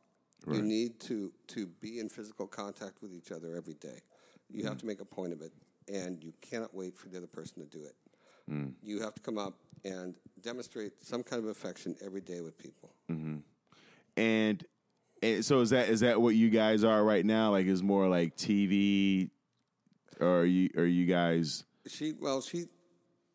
You 0.45 0.61
need 0.61 0.99
to, 1.01 1.31
to 1.47 1.67
be 1.67 1.99
in 1.99 2.07
physical 2.07 2.47
contact 2.47 3.01
with 3.01 3.13
each 3.13 3.31
other 3.31 3.55
every 3.55 3.73
day. 3.73 3.99
You 4.49 4.63
have 4.63 4.75
mm. 4.75 4.79
to 4.79 4.85
make 4.85 5.01
a 5.01 5.05
point 5.05 5.33
of 5.33 5.41
it, 5.41 5.51
and 5.91 6.23
you 6.23 6.33
cannot 6.41 6.73
wait 6.73 6.97
for 6.97 7.09
the 7.09 7.17
other 7.17 7.27
person 7.27 7.61
to 7.61 7.65
do 7.65 7.83
it. 7.83 7.95
Mm. 8.49 8.73
You 8.81 9.01
have 9.01 9.13
to 9.15 9.21
come 9.21 9.37
up 9.37 9.55
and 9.83 10.15
demonstrate 10.41 11.03
some 11.03 11.23
kind 11.23 11.43
of 11.43 11.49
affection 11.49 11.95
every 12.03 12.21
day 12.21 12.41
with 12.41 12.57
people. 12.57 12.93
Mm-hmm. 13.11 13.37
And, 14.15 14.65
and 15.21 15.43
so 15.43 15.61
is 15.61 15.71
that 15.71 15.89
is 15.89 15.99
that 15.99 16.21
what 16.21 16.35
you 16.35 16.49
guys 16.49 16.83
are 16.83 17.03
right 17.03 17.25
now? 17.25 17.51
Like, 17.51 17.65
is 17.67 17.83
more 17.83 18.07
like 18.07 18.35
TV, 18.37 19.29
or 20.19 20.41
are 20.41 20.45
you 20.45 20.69
are 20.77 20.85
you 20.85 21.05
guys? 21.05 21.65
She 21.87 22.13
well, 22.13 22.41
she 22.41 22.65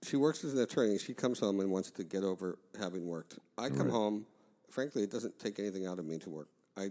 she 0.02 0.16
works 0.16 0.44
as 0.44 0.54
an 0.54 0.60
attorney. 0.60 0.98
She 0.98 1.14
comes 1.14 1.38
home 1.38 1.60
and 1.60 1.70
wants 1.70 1.90
to 1.92 2.04
get 2.04 2.24
over 2.24 2.58
having 2.78 3.06
worked. 3.06 3.38
I 3.58 3.68
come 3.68 3.88
home. 3.88 4.26
Frankly, 4.70 5.02
it 5.02 5.10
doesn't 5.10 5.38
take 5.38 5.58
anything 5.58 5.86
out 5.86 5.98
of 5.98 6.06
me 6.06 6.18
to 6.18 6.30
work. 6.30 6.48
I 6.76 6.90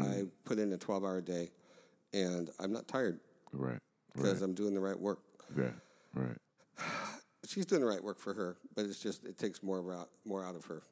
I 0.00 0.24
put 0.44 0.58
in 0.58 0.72
a 0.72 0.76
twelve 0.78 1.04
hour 1.04 1.20
day, 1.20 1.50
and 2.12 2.50
I'm 2.58 2.72
not 2.72 2.88
tired 2.88 3.20
Right, 3.52 3.78
because 4.14 4.42
I'm 4.42 4.54
doing 4.54 4.74
the 4.74 4.80
right 4.80 4.98
work. 4.98 5.20
right, 5.54 5.72
right. 6.14 6.36
she's 7.46 7.66
doing 7.66 7.80
the 7.80 7.86
right 7.86 8.02
work 8.02 8.18
for 8.18 8.34
her, 8.34 8.56
but 8.74 8.84
it's 8.86 8.98
just 9.00 9.24
it 9.24 9.38
takes 9.38 9.62
more 9.62 9.92
out 9.94 10.08
more 10.24 10.44
out 10.44 10.56
of 10.56 10.64
her 10.64 10.82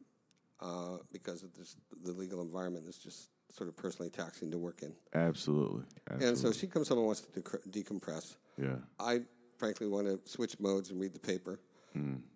uh, 0.60 0.98
because 1.12 1.42
of 1.42 1.52
this 1.54 1.76
the 2.04 2.12
legal 2.12 2.40
environment 2.40 2.86
is 2.86 2.96
just 2.98 3.30
sort 3.50 3.68
of 3.68 3.76
personally 3.76 4.08
taxing 4.10 4.50
to 4.50 4.58
work 4.58 4.82
in. 4.82 4.92
Absolutely. 5.14 5.82
Absolutely. 6.08 6.28
And 6.28 6.38
so 6.38 6.52
she 6.52 6.66
comes 6.66 6.88
home 6.88 6.98
and 6.98 7.06
wants 7.06 7.20
to 7.22 7.40
dec- 7.40 7.68
decompress. 7.70 8.36
yeah. 8.56 8.76
I 8.98 9.22
frankly 9.58 9.86
want 9.88 10.06
to 10.06 10.18
switch 10.30 10.58
modes 10.58 10.90
and 10.90 10.98
read 11.00 11.12
the 11.12 11.18
paper. 11.20 11.58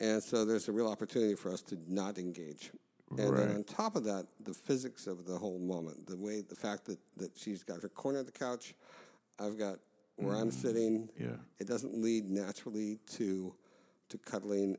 And 0.01 0.23
so 0.23 0.45
there's 0.45 0.69
a 0.69 0.73
real 0.73 0.87
opportunity 0.87 1.35
for 1.35 1.51
us 1.51 1.63
to 1.63 1.79
not 1.89 2.19
engage. 2.19 2.71
And 3.11 3.19
Right. 3.31 3.47
then 3.47 3.57
on 3.57 3.65
top 3.65 3.95
of 3.97 4.05
that, 4.05 4.27
the 4.41 4.53
physics 4.55 5.07
of 5.07 5.27
the 5.27 5.39
whole 5.39 5.59
moment, 5.59 6.07
the 6.07 6.17
way, 6.17 6.41
the 6.41 6.57
fact 6.57 6.87
that, 6.87 6.99
that 7.17 7.37
she's 7.39 7.63
got 7.63 7.81
her 7.83 7.89
corner 7.89 8.19
of 8.19 8.27
the 8.27 8.33
couch, 8.33 8.75
I've 9.39 9.57
got 9.59 9.79
where 10.17 10.35
I'm 10.35 10.51
sitting. 10.51 11.09
Yeah. 11.19 11.37
It 11.59 11.69
doesn't 11.69 11.95
lead 11.97 12.29
naturally 12.29 12.99
to 13.17 13.55
to 14.09 14.19
cuddling. 14.19 14.77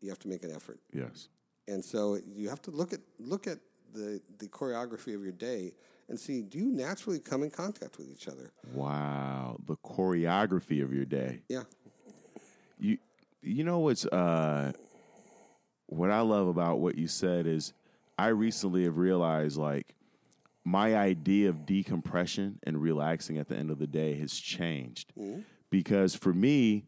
You 0.00 0.08
have 0.08 0.18
to 0.20 0.28
make 0.28 0.42
an 0.44 0.50
effort. 0.52 0.80
Yes. 0.92 1.28
And 1.68 1.84
so 1.84 2.18
you 2.34 2.48
have 2.48 2.62
to 2.62 2.70
look 2.70 2.92
at 2.92 3.00
look 3.18 3.46
at 3.46 3.58
the 3.92 4.20
the 4.38 4.48
choreography 4.48 5.14
of 5.14 5.22
your 5.22 5.32
day 5.32 5.72
and 6.08 6.18
see 6.18 6.42
do 6.42 6.58
you 6.58 6.66
naturally 6.72 7.20
come 7.20 7.42
in 7.42 7.50
contact 7.50 7.98
with 7.98 8.10
each 8.10 8.28
other? 8.28 8.50
Wow. 8.72 9.58
The 9.66 9.76
choreography 9.76 10.82
of 10.82 10.92
your 10.92 11.04
day. 11.04 11.42
Yeah. 11.48 11.62
You 12.78 12.98
you 13.42 13.62
know 13.64 13.80
what's 13.80 14.06
uh 14.06 14.72
what 15.94 16.10
I 16.10 16.20
love 16.20 16.48
about 16.48 16.80
what 16.80 16.96
you 16.96 17.06
said 17.06 17.46
is 17.46 17.72
I 18.18 18.28
recently 18.28 18.84
have 18.84 18.98
realized 18.98 19.56
like 19.56 19.94
my 20.64 20.96
idea 20.96 21.48
of 21.48 21.66
decompression 21.66 22.58
and 22.62 22.80
relaxing 22.80 23.38
at 23.38 23.48
the 23.48 23.56
end 23.56 23.70
of 23.70 23.78
the 23.78 23.86
day 23.86 24.18
has 24.18 24.32
changed. 24.34 25.12
Because 25.70 26.14
for 26.14 26.32
me, 26.32 26.84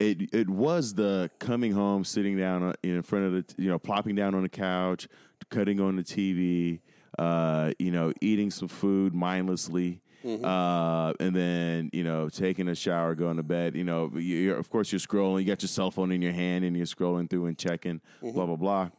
it 0.00 0.34
it 0.34 0.48
was 0.48 0.94
the 0.94 1.30
coming 1.38 1.72
home, 1.72 2.04
sitting 2.04 2.36
down 2.36 2.74
in 2.82 3.02
front 3.02 3.26
of 3.26 3.32
the 3.32 3.62
you 3.62 3.68
know, 3.68 3.78
plopping 3.78 4.16
down 4.16 4.34
on 4.34 4.42
the 4.42 4.48
couch, 4.48 5.06
cutting 5.50 5.80
on 5.80 5.96
the 5.96 6.02
TV, 6.02 6.80
uh, 7.18 7.72
you 7.78 7.90
know, 7.90 8.12
eating 8.20 8.50
some 8.50 8.68
food 8.68 9.14
mindlessly. 9.14 10.00
Uh, 10.24 11.12
and 11.20 11.34
then 11.34 11.90
you 11.92 12.04
know, 12.04 12.28
taking 12.28 12.68
a 12.68 12.74
shower, 12.74 13.14
going 13.14 13.36
to 13.36 13.42
bed. 13.42 13.74
You 13.74 13.84
know, 13.84 14.10
you're, 14.14 14.56
of 14.56 14.70
course 14.70 14.92
you're 14.92 15.00
scrolling. 15.00 15.40
You 15.40 15.46
got 15.46 15.62
your 15.62 15.68
cell 15.68 15.90
phone 15.90 16.12
in 16.12 16.22
your 16.22 16.32
hand, 16.32 16.64
and 16.64 16.76
you're 16.76 16.86
scrolling 16.86 17.28
through 17.28 17.46
and 17.46 17.58
checking, 17.58 18.00
blah 18.20 18.46
blah 18.46 18.56
blah. 18.56 18.90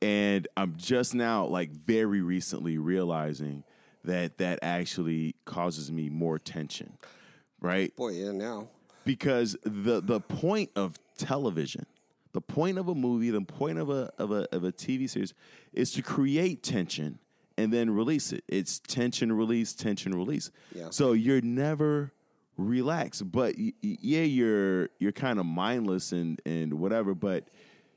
And 0.00 0.48
I'm 0.56 0.74
just 0.76 1.14
now, 1.14 1.46
like 1.46 1.70
very 1.70 2.20
recently, 2.20 2.78
realizing 2.78 3.62
that 4.04 4.38
that 4.38 4.58
actually 4.62 5.36
causes 5.44 5.92
me 5.92 6.08
more 6.08 6.38
tension, 6.38 6.98
right? 7.60 7.94
Boy, 7.96 8.10
yeah, 8.10 8.32
now. 8.32 8.68
because 9.04 9.56
the 9.62 10.00
the 10.00 10.20
point 10.20 10.70
of 10.74 10.98
television, 11.18 11.86
the 12.32 12.40
point 12.40 12.78
of 12.78 12.88
a 12.88 12.94
movie, 12.96 13.30
the 13.30 13.42
point 13.42 13.78
of 13.78 13.90
a 13.90 14.10
of 14.18 14.32
a 14.32 14.48
of 14.54 14.64
a 14.64 14.72
TV 14.72 15.08
series 15.08 15.34
is 15.72 15.92
to 15.92 16.02
create 16.02 16.62
tension 16.64 17.20
and 17.56 17.72
then 17.72 17.90
release 17.90 18.32
it. 18.32 18.44
It's 18.48 18.78
tension 18.80 19.32
release, 19.32 19.72
tension 19.72 20.14
release. 20.14 20.50
Yeah. 20.74 20.88
So 20.90 21.12
you're 21.12 21.40
never 21.40 22.12
relaxed, 22.56 23.30
but 23.32 23.54
y- 23.58 23.72
y- 23.82 23.98
yeah, 24.00 24.22
you're 24.22 24.90
you're 24.98 25.12
kind 25.12 25.38
of 25.38 25.46
mindless 25.46 26.12
and 26.12 26.40
and 26.46 26.74
whatever, 26.74 27.14
but 27.14 27.48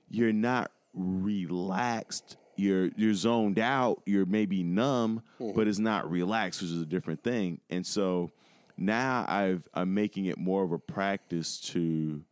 you're 0.10 0.34
not 0.34 0.72
relaxed. 0.94 2.38
You're 2.58 2.90
you're 2.96 3.14
zoned 3.14 3.60
out. 3.60 4.02
You're 4.06 4.26
maybe 4.26 4.64
numb, 4.64 5.22
but 5.54 5.68
it's 5.68 5.80
not 5.80 6.10
relaxed, 6.10 6.62
which 6.62 6.72
is 6.72 6.82
a 6.82 6.86
different 6.86 7.22
thing. 7.24 7.60
And 7.70 7.86
so 7.86 8.32
now 8.78 9.26
I've 9.28 9.68
I'm 9.74 9.94
making 9.94 10.26
it 10.26 10.38
more 10.38 10.64
of 10.64 10.72
a 10.72 10.80
practice 10.80 11.60
to 11.72 12.24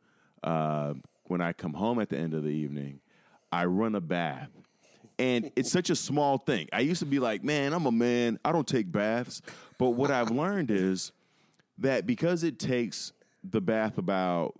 uh, 0.43 0.93
when 1.25 1.41
I 1.41 1.51
come 1.53 1.73
home 1.73 1.99
at 1.99 2.09
the 2.09 2.17
end 2.17 2.33
of 2.33 2.43
the 2.43 2.49
evening, 2.49 2.99
I 3.51 3.65
run 3.65 3.95
a 3.95 4.01
bath. 4.01 4.49
And 5.23 5.51
it's 5.55 5.71
such 5.71 5.89
a 5.89 5.95
small 5.95 6.37
thing. 6.37 6.67
I 6.73 6.81
used 6.81 6.99
to 6.99 7.05
be 7.05 7.19
like, 7.19 7.43
man, 7.43 7.73
I'm 7.73 7.85
a 7.85 7.91
man. 7.91 8.39
I 8.43 8.51
don't 8.51 8.67
take 8.67 8.91
baths. 8.91 9.41
But 9.77 9.91
what 9.91 10.11
I've 10.11 10.31
learned 10.31 10.69
is 10.69 11.11
that 11.77 12.05
because 12.05 12.43
it 12.43 12.59
takes 12.59 13.13
the 13.43 13.61
bath 13.61 13.97
about 13.97 14.55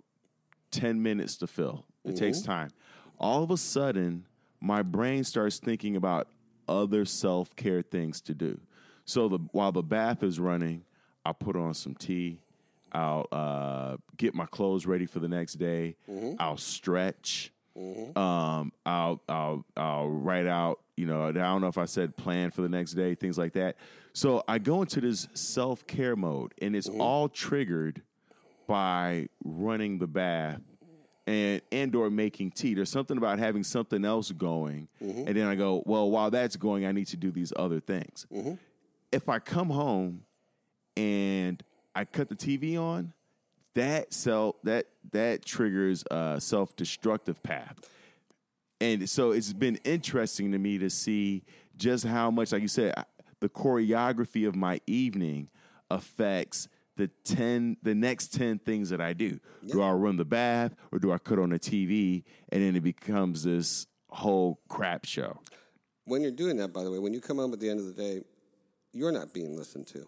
10 0.70 1.02
minutes 1.02 1.36
to 1.38 1.46
fill, 1.46 1.84
it 2.04 2.16
takes 2.16 2.40
time. 2.40 2.70
All 3.18 3.42
of 3.42 3.50
a 3.50 3.56
sudden, 3.56 4.24
my 4.60 4.82
brain 4.82 5.22
starts 5.24 5.58
thinking 5.58 5.96
about 5.96 6.28
other 6.66 7.04
self 7.04 7.54
care 7.56 7.82
things 7.82 8.20
to 8.22 8.34
do. 8.34 8.58
So 9.04 9.28
the, 9.28 9.38
while 9.52 9.72
the 9.72 9.82
bath 9.82 10.22
is 10.22 10.40
running, 10.40 10.84
I'll 11.26 11.34
put 11.34 11.56
on 11.56 11.74
some 11.74 11.94
tea. 11.94 12.40
I'll 12.90 13.26
uh, 13.32 13.96
get 14.16 14.34
my 14.34 14.46
clothes 14.46 14.86
ready 14.86 15.04
for 15.04 15.18
the 15.18 15.28
next 15.28 15.54
day. 15.54 15.96
I'll 16.38 16.56
stretch. 16.56 17.52
Mm-hmm. 17.76 18.18
Um, 18.18 18.72
I'll 18.86 19.20
I'll 19.28 19.64
I'll 19.76 20.08
write 20.08 20.46
out. 20.46 20.80
You 20.96 21.06
know, 21.06 21.28
I 21.28 21.32
don't 21.32 21.60
know 21.60 21.68
if 21.68 21.78
I 21.78 21.86
said 21.86 22.16
plan 22.16 22.50
for 22.50 22.62
the 22.62 22.68
next 22.68 22.92
day, 22.92 23.14
things 23.14 23.36
like 23.36 23.54
that. 23.54 23.76
So 24.12 24.44
I 24.46 24.58
go 24.58 24.82
into 24.82 25.00
this 25.00 25.26
self 25.34 25.86
care 25.86 26.14
mode, 26.14 26.54
and 26.62 26.76
it's 26.76 26.88
mm-hmm. 26.88 27.00
all 27.00 27.28
triggered 27.28 28.02
by 28.66 29.28
running 29.44 29.98
the 29.98 30.06
bath 30.06 30.60
and 31.26 31.60
and 31.72 31.94
or 31.94 32.10
making 32.10 32.52
tea. 32.52 32.74
There's 32.74 32.90
something 32.90 33.16
about 33.16 33.38
having 33.38 33.64
something 33.64 34.04
else 34.04 34.30
going, 34.30 34.88
mm-hmm. 35.02 35.26
and 35.26 35.36
then 35.36 35.46
I 35.46 35.54
go, 35.54 35.82
well, 35.86 36.10
while 36.10 36.30
that's 36.30 36.56
going, 36.56 36.86
I 36.86 36.92
need 36.92 37.08
to 37.08 37.16
do 37.16 37.30
these 37.30 37.52
other 37.56 37.80
things. 37.80 38.26
If 39.10 39.28
I 39.28 39.38
come 39.38 39.70
home 39.70 40.22
and 40.96 41.62
I 41.94 42.04
cut 42.04 42.28
the 42.28 42.36
TV 42.36 42.78
on, 42.78 43.12
that 43.74 44.12
self 44.12 44.56
that 44.62 44.86
that 45.12 45.44
triggers 45.44 46.04
a 46.10 46.40
self 46.40 46.74
destructive 46.76 47.42
path. 47.42 47.76
And 48.80 49.08
so 49.08 49.30
it's 49.30 49.52
been 49.52 49.76
interesting 49.84 50.52
to 50.52 50.58
me 50.58 50.78
to 50.78 50.90
see 50.90 51.44
just 51.76 52.04
how 52.04 52.30
much, 52.30 52.52
like 52.52 52.62
you 52.62 52.68
said, 52.68 52.94
the 53.40 53.48
choreography 53.48 54.46
of 54.46 54.54
my 54.54 54.80
evening 54.86 55.48
affects 55.90 56.68
the 56.96 57.08
ten, 57.24 57.76
the 57.82 57.94
next 57.94 58.28
ten 58.34 58.58
things 58.58 58.90
that 58.90 59.00
I 59.00 59.12
do. 59.12 59.40
Do 59.66 59.82
I 59.82 59.90
run 59.92 60.16
the 60.16 60.24
bath 60.24 60.74
or 60.92 60.98
do 60.98 61.12
I 61.12 61.18
cut 61.18 61.38
on 61.38 61.50
the 61.50 61.58
TV? 61.58 62.24
And 62.50 62.62
then 62.62 62.76
it 62.76 62.82
becomes 62.82 63.42
this 63.42 63.86
whole 64.08 64.60
crap 64.68 65.04
show. 65.04 65.40
When 66.04 66.22
you're 66.22 66.30
doing 66.30 66.56
that, 66.58 66.72
by 66.72 66.84
the 66.84 66.90
way, 66.90 66.98
when 66.98 67.14
you 67.14 67.20
come 67.20 67.38
home 67.38 67.52
at 67.52 67.60
the 67.60 67.70
end 67.70 67.80
of 67.80 67.86
the 67.86 67.92
day, 67.92 68.22
you're 68.92 69.12
not 69.12 69.32
being 69.32 69.56
listened 69.56 69.86
to 69.88 70.06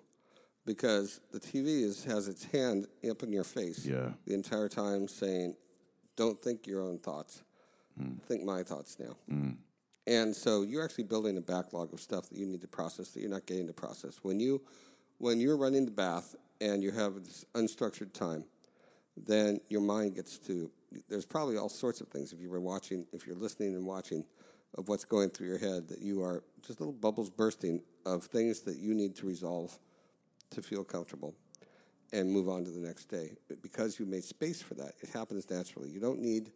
because 0.67 1.21
the 1.33 1.41
TV 1.41 1.83
is, 1.83 2.05
has 2.05 2.29
its 2.29 2.45
hand 2.45 2.87
up 3.09 3.23
in 3.23 3.33
your 3.33 3.45
face 3.45 3.87
Yeah. 3.87 4.11
the 4.27 4.35
entire 4.35 4.69
time 4.69 5.09
saying, 5.09 5.57
don't 6.17 6.39
think 6.39 6.67
your 6.67 6.83
own 6.83 6.99
thoughts, 6.99 7.43
hmm. 7.97 8.17
think 8.27 8.45
my 8.45 8.63
thoughts 8.63 8.99
now. 8.99 9.17
Hmm. 9.29 9.51
And 10.07 10.35
so 10.35 10.63
you're 10.63 10.85
actually 10.85 11.05
building 11.05 11.37
a 11.37 11.41
backlog 11.41 11.93
of 11.93 12.01
stuff 12.01 12.29
that 12.29 12.39
you 12.39 12.47
need 12.47 12.61
to 12.61 12.69
process 12.69 13.09
that 13.11 13.21
you're 13.21 13.31
not 13.31 13.47
getting 13.47 13.67
to 13.67 13.73
process. 13.73 14.19
When, 14.23 14.39
you, 14.39 14.61
when 15.19 15.41
you're 15.41 15.57
running 15.57 15.85
the 15.85 15.91
bath 15.91 16.37
and 16.61 16.83
you 16.83 16.91
have 16.91 17.15
this 17.25 17.45
unstructured 17.55 18.13
time, 18.13 18.45
then 19.17 19.61
your 19.69 19.81
mind 19.81 20.15
gets 20.15 20.39
to 20.39 20.71
there's 21.09 21.25
probably 21.25 21.57
all 21.57 21.69
sorts 21.69 22.01
of 22.01 22.09
things 22.09 22.33
if 22.33 22.41
you 22.41 22.51
were 22.51 22.61
watching 22.61 23.07
if 23.13 23.27
you're 23.27 23.37
listening 23.37 23.75
and 23.75 23.85
watching 23.85 24.25
of 24.77 24.89
what's 24.89 25.05
going 25.05 25.31
through 25.31 25.47
your 25.47 25.59
head 25.59 25.89
that 25.89 26.01
you 26.01 26.23
are 26.23 26.45
just 26.67 26.81
little 26.81 26.93
bubbles 26.93 27.31
bursting 27.31 27.83
of 28.05 28.25
things 28.25 28.61
that 28.61 28.77
you 28.77 28.95
need 28.95 29.17
to 29.17 29.27
resolve 29.27 29.79
to 30.51 30.63
feel 30.63 30.85
comfortable 30.85 31.35
and 32.13 32.31
move 32.31 32.49
on 32.49 32.65
to 32.65 32.71
the 32.71 32.81
next 32.81 33.07
day. 33.07 33.37
Because 33.63 33.99
you 33.99 34.07
made 34.07 34.25
space 34.25 34.63
for 34.63 34.75
that 34.75 34.93
it 35.01 35.11
happens 35.11 35.49
naturally. 35.51 35.91
You 35.91 36.01
don't 36.01 36.21
need 36.21 36.51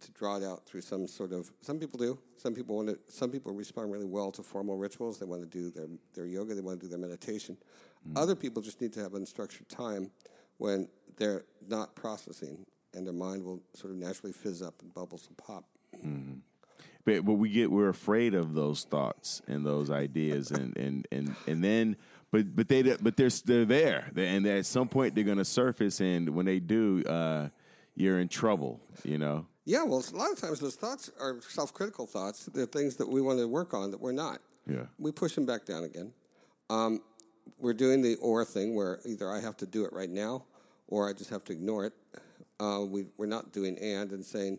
to 0.00 0.10
draw 0.12 0.36
it 0.36 0.44
out 0.44 0.66
through 0.66 0.82
some 0.82 1.06
sort 1.06 1.32
of 1.32 1.50
some 1.60 1.78
people 1.78 1.98
do. 1.98 2.18
Some 2.36 2.54
people 2.54 2.76
want 2.76 2.88
to 2.88 2.98
some 3.08 3.30
people 3.30 3.52
respond 3.52 3.92
really 3.92 4.06
well 4.06 4.30
to 4.32 4.42
formal 4.42 4.76
rituals. 4.76 5.18
They 5.18 5.26
want 5.26 5.42
to 5.42 5.48
do 5.48 5.70
their, 5.70 5.88
their 6.14 6.26
yoga. 6.26 6.54
They 6.54 6.60
want 6.60 6.80
to 6.80 6.86
do 6.86 6.90
their 6.90 6.98
meditation. 6.98 7.56
Mm. 8.08 8.20
Other 8.20 8.34
people 8.34 8.62
just 8.62 8.80
need 8.80 8.92
to 8.94 9.00
have 9.00 9.12
unstructured 9.12 9.68
time 9.68 10.10
when 10.58 10.88
they're 11.16 11.44
not 11.68 11.94
processing 11.94 12.64
and 12.94 13.06
their 13.06 13.14
mind 13.14 13.44
will 13.44 13.62
sort 13.74 13.92
of 13.92 13.98
naturally 13.98 14.32
fizz 14.32 14.62
up 14.62 14.74
and 14.82 14.92
bubbles 14.92 15.28
will 15.28 15.36
pop. 15.36 15.64
Mm-hmm. 15.96 16.38
But 17.04 17.24
but 17.24 17.34
we 17.34 17.48
get 17.50 17.70
we're 17.70 17.88
afraid 17.88 18.34
of 18.34 18.54
those 18.54 18.84
thoughts 18.84 19.40
and 19.46 19.64
those 19.64 19.90
ideas 19.90 20.50
and 20.50 20.76
and 20.76 21.06
and 21.12 21.36
and 21.46 21.62
then 21.62 21.96
but 22.30 22.54
but 22.54 22.68
they 22.68 22.82
but 22.82 23.16
they're 23.16 23.30
they're 23.44 23.64
there. 23.64 24.10
And 24.16 24.46
at 24.46 24.66
some 24.66 24.88
point 24.88 25.14
they're 25.14 25.24
going 25.24 25.38
to 25.38 25.44
surface 25.44 26.00
and 26.00 26.30
when 26.30 26.46
they 26.46 26.60
do 26.60 27.02
uh 27.04 27.48
you're 27.94 28.20
in 28.20 28.28
trouble 28.28 28.80
you 29.04 29.18
know? 29.18 29.46
Yeah 29.64 29.84
well 29.84 30.04
a 30.12 30.16
lot 30.16 30.32
of 30.32 30.40
times 30.40 30.60
those 30.60 30.76
thoughts 30.76 31.10
are 31.20 31.40
self-critical 31.48 32.06
thoughts. 32.06 32.46
They're 32.46 32.66
things 32.66 32.96
that 32.96 33.08
we 33.08 33.20
want 33.20 33.38
to 33.38 33.48
work 33.48 33.74
on 33.74 33.90
that 33.90 34.00
we're 34.00 34.12
not. 34.12 34.40
Yeah. 34.68 34.86
we 34.98 35.12
push 35.12 35.34
them 35.34 35.46
back 35.46 35.64
down 35.64 35.84
again. 35.84 36.12
Um, 36.70 37.00
we're 37.58 37.74
doing 37.74 38.02
the 38.02 38.16
or 38.16 38.44
thing 38.44 38.74
where 38.74 38.98
either 39.06 39.30
i 39.30 39.40
have 39.40 39.56
to 39.58 39.66
do 39.66 39.84
it 39.84 39.92
right 39.92 40.10
now 40.10 40.44
or 40.88 41.08
i 41.08 41.12
just 41.12 41.30
have 41.30 41.44
to 41.44 41.52
ignore 41.52 41.86
it. 41.86 41.92
Uh, 42.58 42.80
we, 42.88 43.04
we're 43.18 43.26
not 43.26 43.52
doing 43.52 43.78
and 43.78 44.12
and 44.12 44.24
saying 44.24 44.58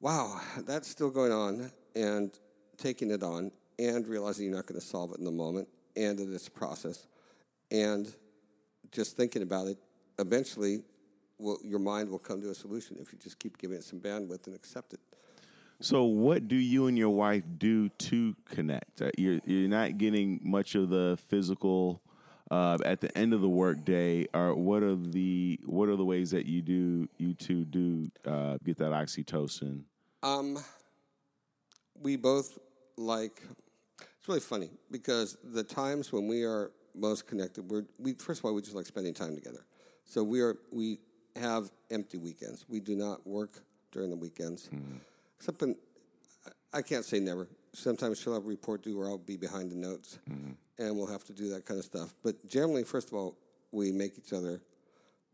wow, 0.00 0.40
that's 0.58 0.88
still 0.88 1.10
going 1.10 1.32
on, 1.32 1.70
and 1.94 2.30
taking 2.76 3.10
it 3.10 3.22
on, 3.22 3.50
and 3.78 4.06
realizing 4.06 4.46
you're 4.46 4.54
not 4.54 4.66
going 4.66 4.80
to 4.80 4.86
solve 4.86 5.12
it 5.12 5.18
in 5.18 5.24
the 5.24 5.30
moment, 5.30 5.68
and 5.98 6.20
of 6.20 6.30
this 6.30 6.48
process, 6.48 7.06
and 7.70 8.14
just 8.92 9.16
thinking 9.16 9.42
about 9.42 9.66
it, 9.66 9.78
eventually 10.18 10.82
will, 11.38 11.58
your 11.62 11.78
mind 11.78 12.08
will 12.08 12.18
come 12.18 12.40
to 12.40 12.50
a 12.50 12.54
solution 12.54 12.96
if 13.00 13.12
you 13.12 13.18
just 13.18 13.38
keep 13.38 13.58
giving 13.58 13.76
it 13.76 13.84
some 13.84 14.00
bandwidth 14.00 14.46
and 14.46 14.54
accept 14.54 14.92
it. 14.92 15.00
So, 15.80 16.04
what 16.04 16.48
do 16.48 16.56
you 16.56 16.88
and 16.88 16.98
your 16.98 17.10
wife 17.10 17.44
do 17.58 17.88
to 17.88 18.34
connect? 18.46 19.00
Uh, 19.00 19.10
you're 19.16 19.40
you're 19.44 19.68
not 19.68 19.96
getting 19.96 20.40
much 20.42 20.74
of 20.74 20.88
the 20.88 21.16
physical 21.28 22.02
uh, 22.50 22.78
at 22.84 23.00
the 23.00 23.16
end 23.16 23.32
of 23.32 23.40
the 23.40 23.48
workday. 23.48 24.26
Or 24.34 24.54
what 24.54 24.82
are 24.82 24.96
the 24.96 25.60
what 25.64 25.88
are 25.88 25.94
the 25.94 26.04
ways 26.04 26.32
that 26.32 26.46
you 26.46 26.62
do 26.62 27.08
you 27.18 27.32
two 27.34 27.64
do 27.64 28.10
uh, 28.26 28.58
get 28.64 28.78
that 28.78 28.90
oxytocin? 28.90 29.82
Um, 30.22 30.58
we 32.00 32.16
both 32.16 32.58
like. 32.96 33.42
It's 34.28 34.30
really 34.34 34.40
funny 34.40 34.70
because 34.90 35.38
the 35.42 35.64
times 35.64 36.12
when 36.12 36.28
we 36.28 36.44
are 36.44 36.70
most 36.94 37.26
connected, 37.26 37.62
we're 37.70 37.86
we 37.98 38.12
first 38.12 38.40
of 38.40 38.44
all 38.44 38.52
we 38.52 38.60
just 38.60 38.74
like 38.74 38.84
spending 38.84 39.14
time 39.14 39.34
together. 39.34 39.64
So 40.04 40.22
we 40.22 40.42
are 40.42 40.58
we 40.70 40.98
have 41.34 41.70
empty 41.90 42.18
weekends. 42.18 42.66
We 42.68 42.80
do 42.80 42.94
not 42.94 43.26
work 43.26 43.62
during 43.90 44.10
the 44.10 44.16
weekends. 44.16 44.68
Something 45.38 45.74
I 46.74 46.82
can't 46.82 47.06
say 47.06 47.20
never. 47.20 47.48
Sometimes 47.72 48.20
she'll 48.20 48.34
have 48.34 48.44
a 48.44 48.46
report 48.46 48.82
due, 48.82 49.00
or 49.00 49.06
I'll 49.06 49.16
be 49.16 49.38
behind 49.38 49.72
the 49.72 49.76
notes, 49.76 50.18
and 50.78 50.94
we'll 50.94 51.06
have 51.06 51.24
to 51.24 51.32
do 51.32 51.48
that 51.48 51.64
kind 51.64 51.78
of 51.78 51.86
stuff. 51.86 52.12
But 52.22 52.46
generally, 52.46 52.84
first 52.84 53.08
of 53.08 53.14
all, 53.14 53.34
we 53.72 53.92
make 53.92 54.18
each 54.18 54.34
other. 54.34 54.60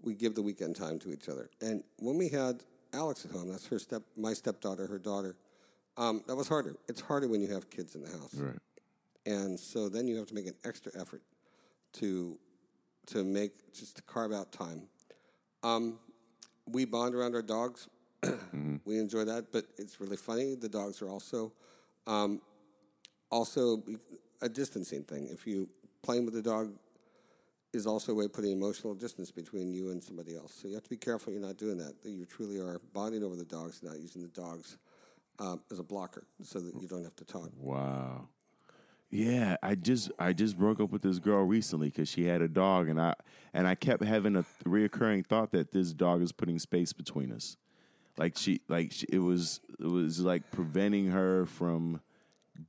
We 0.05 0.15
give 0.15 0.37
the 0.37 0.43
weekend 0.43 0.77
time 0.77 1.01
to 1.01 1.13
each 1.13 1.29
other. 1.29 1.51
And 1.61 1.83
when 1.99 2.17
we 2.17 2.29
had 2.29 2.63
Alex 2.93 3.25
at 3.25 3.33
home, 3.33 3.51
that's 3.51 3.67
her 3.67 3.81
step, 3.81 4.03
my 4.17 4.35
stepdaughter, 4.35 4.87
her 4.87 5.01
daughter. 5.01 5.35
Um, 5.97 6.23
that 6.29 6.37
was 6.37 6.47
harder. 6.47 6.77
It's 6.89 7.01
harder 7.01 7.27
when 7.27 7.41
you 7.41 7.49
have 7.49 7.71
kids 7.71 7.97
in 7.97 8.03
the 8.03 8.11
house, 8.11 8.35
Right. 8.35 8.55
And 9.27 9.59
so 9.59 9.89
then 9.89 10.07
you 10.07 10.17
have 10.17 10.27
to 10.27 10.35
make 10.35 10.47
an 10.47 10.55
extra 10.65 10.93
effort 11.01 11.23
to 11.95 12.39
to 13.07 13.25
make 13.25 13.73
just 13.73 13.97
to 13.97 14.03
carve 14.03 14.33
out 14.33 14.53
time. 14.53 14.83
Um, 15.63 15.99
we 16.67 16.85
bond 16.85 17.15
around 17.15 17.35
our 17.35 17.43
dogs. 17.43 17.89
We 18.87 18.99
enjoy 18.99 19.25
that, 19.25 19.51
but 19.51 19.65
it's 19.79 20.01
really 20.01 20.17
funny. 20.17 20.55
The 20.55 20.69
dogs 20.69 21.01
are 21.03 21.09
also 21.09 21.53
um, 22.07 22.41
also 23.31 23.83
a 24.43 24.49
distancing 24.49 25.05
thing. 25.05 25.29
If 25.31 25.47
you 25.47 25.69
playing 26.03 26.25
with 26.25 26.35
the 26.35 26.43
dog 26.43 26.73
is 27.73 27.87
also 27.87 28.13
a 28.13 28.15
way 28.15 28.27
of 28.27 28.33
putting 28.33 28.53
emotional 28.53 28.95
distance 28.95 29.31
between 29.31 29.73
you 29.73 29.91
and 29.91 30.03
somebody 30.03 30.37
else. 30.37 30.55
So 30.55 30.69
you 30.69 30.75
have 30.75 30.85
to 30.85 30.91
be 30.91 30.97
careful 30.97 31.33
you're 31.33 31.43
not 31.43 31.57
doing 31.57 31.79
that. 31.79 32.03
That 32.03 32.11
you 32.11 32.25
truly 32.25 32.59
are 32.59 32.81
bonding 32.93 33.25
over 33.25 33.37
the 33.37 33.45
dogs, 33.45 33.83
not 33.83 33.99
using 33.99 34.23
the 34.23 34.29
dogs 34.29 34.77
um, 35.39 35.61
as 35.71 35.79
a 35.79 35.83
blocker, 35.83 36.27
so 36.43 36.61
that 36.61 36.81
you 36.81 36.87
don't 36.87 37.03
have 37.03 37.17
to 37.17 37.25
talk. 37.25 37.51
Wow. 37.59 38.29
Yeah, 39.15 39.59
I 39.63 39.77
just 39.77 40.11
I 40.19 40.33
just 40.33 40.59
broke 40.59 40.81
up 40.81 40.91
with 40.91 41.03
this 41.03 41.21
girl 41.21 41.45
recently 41.45 41.87
because 41.87 42.09
she 42.09 42.25
had 42.25 42.43
a 42.43 42.49
dog, 42.49 42.89
and 42.89 43.01
I 43.01 43.15
and 43.53 43.65
I 43.65 43.77
kept 43.77 44.03
having 44.03 44.35
a 44.35 44.45
reoccurring 44.65 45.25
thought 45.25 45.53
that 45.53 45.71
this 45.71 45.93
dog 45.93 46.21
is 46.21 46.33
putting 46.33 46.59
space 46.59 46.93
between 46.93 47.31
us. 47.31 47.57
Like 48.19 48.37
she, 48.37 48.61
like 48.69 48.91
she, 48.91 49.07
it 49.09 49.21
was 49.21 49.61
it 49.79 49.87
was 49.87 50.19
like 50.19 50.51
preventing 50.51 51.13
her 51.13 51.47
from 51.47 52.01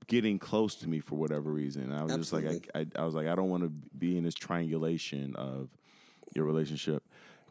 getting 0.06 0.38
close 0.38 0.76
to 0.76 0.88
me 0.88 1.00
for 1.00 1.16
whatever 1.16 1.50
reason. 1.50 1.92
I 1.92 2.04
was 2.04 2.16
just 2.16 2.32
like 2.32 2.70
I, 2.76 2.82
I 2.82 2.86
I 2.96 3.06
was 3.06 3.16
like 3.16 3.26
I 3.26 3.34
don't 3.34 3.50
want 3.50 3.64
to 3.64 3.70
be 3.70 4.16
in 4.16 4.24
this 4.24 4.36
triangulation 4.36 5.36
of 5.36 5.70
your 6.36 6.46
relationship. 6.46 7.02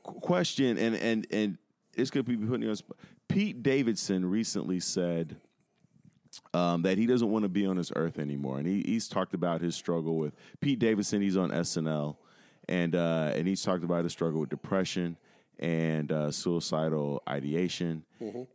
Qu- 0.04 0.20
question 0.20 0.78
and 0.78 0.94
and 0.94 1.26
and 1.32 1.58
it's 1.94 2.12
gonna 2.12 2.22
be 2.22 2.36
putting 2.36 2.62
you 2.62 2.70
on. 2.70 2.76
spot. 2.76 2.96
Pete 3.26 3.60
Davidson 3.60 4.24
recently 4.24 4.78
said 4.78 5.34
um, 6.52 6.82
that 6.82 6.98
he 6.98 7.06
doesn't 7.06 7.30
want 7.30 7.44
to 7.44 7.48
be 7.48 7.66
on 7.66 7.76
this 7.76 7.92
earth 7.96 8.18
anymore, 8.18 8.58
and 8.58 8.66
he, 8.66 8.82
he's 8.86 9.08
talked 9.08 9.34
about 9.34 9.60
his 9.60 9.74
struggle 9.74 10.16
with 10.16 10.34
Pete 10.60 10.78
Davidson. 10.78 11.22
He's 11.22 11.36
on 11.36 11.50
SNL, 11.50 12.16
and 12.68 12.94
uh, 12.94 13.32
and 13.34 13.46
he's 13.48 13.62
talked 13.62 13.84
about 13.84 14.04
his 14.04 14.12
struggle 14.12 14.40
with 14.40 14.48
depression 14.50 15.16
and 15.58 16.10
uh, 16.10 16.30
suicidal 16.32 17.22
ideation, 17.28 18.04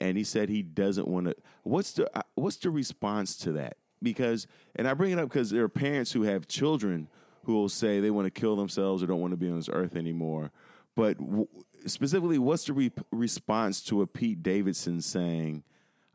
and 0.02 0.18
he 0.18 0.24
said 0.24 0.50
he 0.50 0.62
doesn't 0.62 1.08
want 1.08 1.28
to. 1.28 1.36
What's 1.64 1.94
the 1.94 2.10
uh, 2.18 2.22
what's 2.36 2.58
the 2.58 2.70
response 2.70 3.36
to 3.38 3.52
that? 3.54 3.78
Because, 4.02 4.48
and 4.76 4.88
I 4.88 4.94
bring 4.94 5.12
it 5.12 5.20
up 5.20 5.28
because 5.30 5.50
there 5.50 5.64
are 5.64 5.70
parents 5.70 6.12
who 6.14 6.24
have 6.24 6.48
children 6.48 7.08
who 7.44 7.54
will 7.54 7.70
say 7.70 8.00
they 8.00 8.12
want 8.12 8.26
to 8.34 8.40
kill 8.40 8.56
themselves 8.56 9.02
or 9.04 9.08
don't 9.08 9.20
want 9.22 9.32
to 9.32 9.38
be 9.38 9.50
on 9.50 9.58
this 9.58 9.70
earth 9.72 9.96
anymore. 9.96 10.52
But 10.96 11.18
w- 11.18 11.48
specifically, 11.86 12.38
what's 12.38 12.66
the 12.66 12.74
re- 12.74 12.92
response 13.12 13.82
to 13.84 14.02
a 14.02 14.08
Pete 14.08 14.42
Davidson 14.44 15.02
saying? 15.02 15.64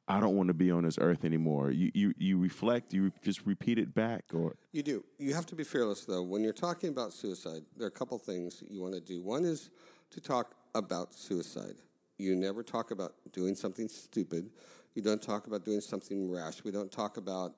I 0.07 0.20
don't 0.20 0.36
want 0.36 0.48
to 0.48 0.55
be 0.55 0.70
on 0.70 0.84
this 0.84 0.98
earth 1.00 1.24
anymore. 1.24 1.70
You 1.70 1.90
you 1.94 2.14
you 2.18 2.38
reflect, 2.38 2.92
you 2.92 3.11
just 3.22 3.46
repeat 3.46 3.78
it 3.78 3.94
back, 3.94 4.24
or 4.34 4.55
You 4.72 4.82
do. 4.82 5.05
You 5.18 5.34
have 5.34 5.46
to 5.46 5.55
be 5.55 5.64
fearless, 5.64 6.05
though. 6.05 6.22
When 6.22 6.42
you're 6.42 6.52
talking 6.52 6.90
about 6.90 7.12
suicide, 7.12 7.62
there 7.76 7.86
are 7.86 7.88
a 7.88 7.98
couple 7.98 8.18
things 8.18 8.62
you 8.68 8.82
want 8.82 8.94
to 8.94 9.00
do. 9.00 9.22
One 9.22 9.44
is 9.44 9.70
to 10.11 10.20
talk 10.20 10.55
about 10.74 11.14
suicide. 11.14 11.76
You 12.18 12.36
never 12.36 12.62
talk 12.62 12.90
about 12.90 13.14
doing 13.32 13.55
something 13.55 13.88
stupid. 13.88 14.50
You 14.94 15.02
don't 15.02 15.22
talk 15.22 15.46
about 15.46 15.64
doing 15.64 15.80
something 15.80 16.30
rash. 16.30 16.62
We 16.62 16.70
don't 16.70 16.92
talk 16.92 17.16
about 17.16 17.55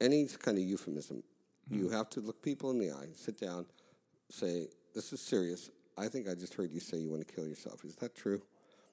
any 0.00 0.26
kind 0.26 0.58
of 0.58 0.64
euphemism. 0.64 1.22
Mm-hmm. 1.70 1.82
You 1.82 1.90
have 1.90 2.10
to 2.10 2.20
look 2.20 2.42
people 2.42 2.70
in 2.70 2.78
the 2.78 2.90
eye, 2.90 3.08
sit 3.14 3.40
down, 3.40 3.66
say, 4.28 4.66
This 4.94 5.12
is 5.12 5.20
serious. 5.20 5.70
I 5.96 6.08
think 6.08 6.28
I 6.28 6.34
just 6.34 6.54
heard 6.54 6.72
you 6.72 6.80
say 6.80 6.98
you 6.98 7.10
want 7.10 7.26
to 7.26 7.34
kill 7.34 7.46
yourself. 7.46 7.84
Is 7.84 7.94
that 7.96 8.16
true? 8.16 8.42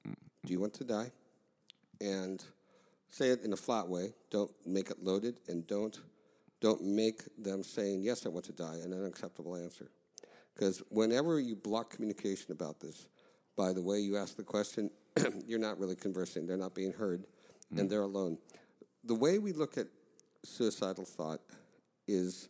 Mm-hmm. 0.07 0.13
Do 0.45 0.53
you 0.53 0.59
want 0.59 0.73
to 0.75 0.83
die? 0.83 1.11
And 1.99 2.43
say 3.09 3.29
it 3.29 3.41
in 3.43 3.53
a 3.53 3.57
flat 3.57 3.87
way. 3.87 4.13
Don't 4.31 4.51
make 4.65 4.89
it 4.89 5.03
loaded, 5.03 5.39
and 5.47 5.65
don't 5.67 5.99
don't 6.59 6.83
make 6.83 7.21
them 7.37 7.63
saying 7.63 8.01
yes, 8.01 8.25
I 8.25 8.29
want 8.29 8.45
to 8.45 8.51
die, 8.51 8.77
an 8.83 8.93
unacceptable 8.93 9.55
answer. 9.55 9.91
Because 10.53 10.81
whenever 10.89 11.39
you 11.39 11.55
block 11.55 11.91
communication 11.91 12.51
about 12.51 12.79
this, 12.79 13.07
by 13.55 13.73
the 13.73 13.81
way 13.81 13.99
you 13.99 14.17
ask 14.17 14.35
the 14.35 14.43
question, 14.43 14.89
you're 15.45 15.59
not 15.59 15.79
really 15.79 15.95
conversing. 15.95 16.47
They're 16.47 16.57
not 16.57 16.73
being 16.73 16.93
heard, 16.93 17.25
and 17.75 17.89
they're 17.89 18.01
alone. 18.01 18.39
The 19.03 19.13
way 19.13 19.37
we 19.37 19.53
look 19.53 19.77
at 19.77 19.87
suicidal 20.43 21.05
thought 21.05 21.41
is, 22.07 22.49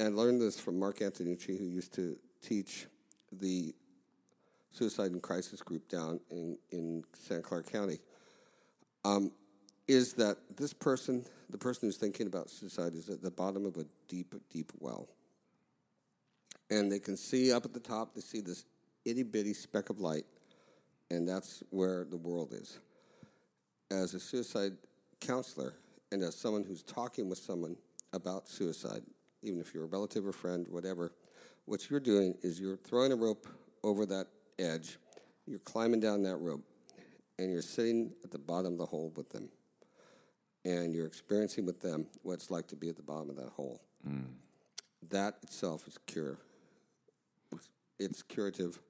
I 0.00 0.08
learned 0.08 0.40
this 0.40 0.58
from 0.58 0.78
Mark 0.78 1.00
Antonucci, 1.00 1.58
who 1.58 1.64
used 1.64 1.92
to 1.94 2.16
teach 2.40 2.86
the 3.30 3.74
suicide 4.70 5.12
and 5.12 5.22
crisis 5.22 5.60
group 5.60 5.88
down 5.88 6.18
in, 6.30 6.56
in 6.70 7.04
Santa 7.14 7.42
Clara 7.42 7.62
County 7.62 7.98
um, 9.04 9.32
is 9.88 10.14
that 10.14 10.36
this 10.56 10.72
person, 10.72 11.24
the 11.50 11.58
person 11.58 11.88
who's 11.88 11.96
thinking 11.96 12.26
about 12.26 12.50
suicide, 12.50 12.94
is 12.94 13.08
at 13.08 13.22
the 13.22 13.30
bottom 13.30 13.66
of 13.66 13.76
a 13.76 13.84
deep, 14.08 14.34
deep 14.50 14.72
well. 14.78 15.08
And 16.70 16.90
they 16.90 16.98
can 16.98 17.16
see 17.16 17.52
up 17.52 17.64
at 17.64 17.74
the 17.74 17.80
top, 17.80 18.14
they 18.14 18.20
see 18.20 18.40
this 18.40 18.64
itty 19.04 19.22
bitty 19.22 19.52
speck 19.52 19.90
of 19.90 20.00
light, 20.00 20.24
and 21.10 21.28
that's 21.28 21.62
where 21.70 22.04
the 22.04 22.16
world 22.16 22.52
is. 22.52 22.78
As 23.90 24.14
a 24.14 24.20
suicide 24.20 24.72
counselor, 25.20 25.74
and 26.12 26.22
as 26.22 26.34
someone 26.34 26.62
who's 26.62 26.82
talking 26.82 27.28
with 27.28 27.38
someone 27.38 27.76
about 28.12 28.48
suicide, 28.48 29.02
even 29.42 29.60
if 29.60 29.74
you're 29.74 29.84
a 29.84 29.88
relative 29.88 30.26
or 30.26 30.32
friend, 30.32 30.66
whatever, 30.70 31.12
what 31.64 31.90
you're 31.90 32.00
doing 32.00 32.34
is 32.42 32.60
you're 32.60 32.76
throwing 32.76 33.12
a 33.12 33.16
rope 33.16 33.46
over 33.82 34.06
that 34.06 34.28
edge, 34.58 34.98
you're 35.46 35.58
climbing 35.60 36.00
down 36.00 36.22
that 36.22 36.36
rope, 36.36 36.64
and 37.38 37.50
you're 37.50 37.62
sitting 37.62 38.12
at 38.24 38.30
the 38.30 38.38
bottom 38.38 38.72
of 38.72 38.78
the 38.78 38.86
hole 38.86 39.12
with 39.16 39.28
them. 39.30 39.48
And 40.64 40.94
you're 40.94 41.06
experiencing 41.06 41.66
with 41.66 41.80
them 41.80 42.06
what 42.22 42.34
it's 42.34 42.50
like 42.50 42.68
to 42.68 42.76
be 42.76 42.88
at 42.88 42.96
the 42.96 43.02
bottom 43.02 43.28
of 43.30 43.36
that 43.36 43.48
hole. 43.50 43.80
That 45.10 45.36
itself 45.42 45.86
is 45.88 45.98
cure. 46.06 46.38
It's, 47.98 48.22
curative 48.22 48.80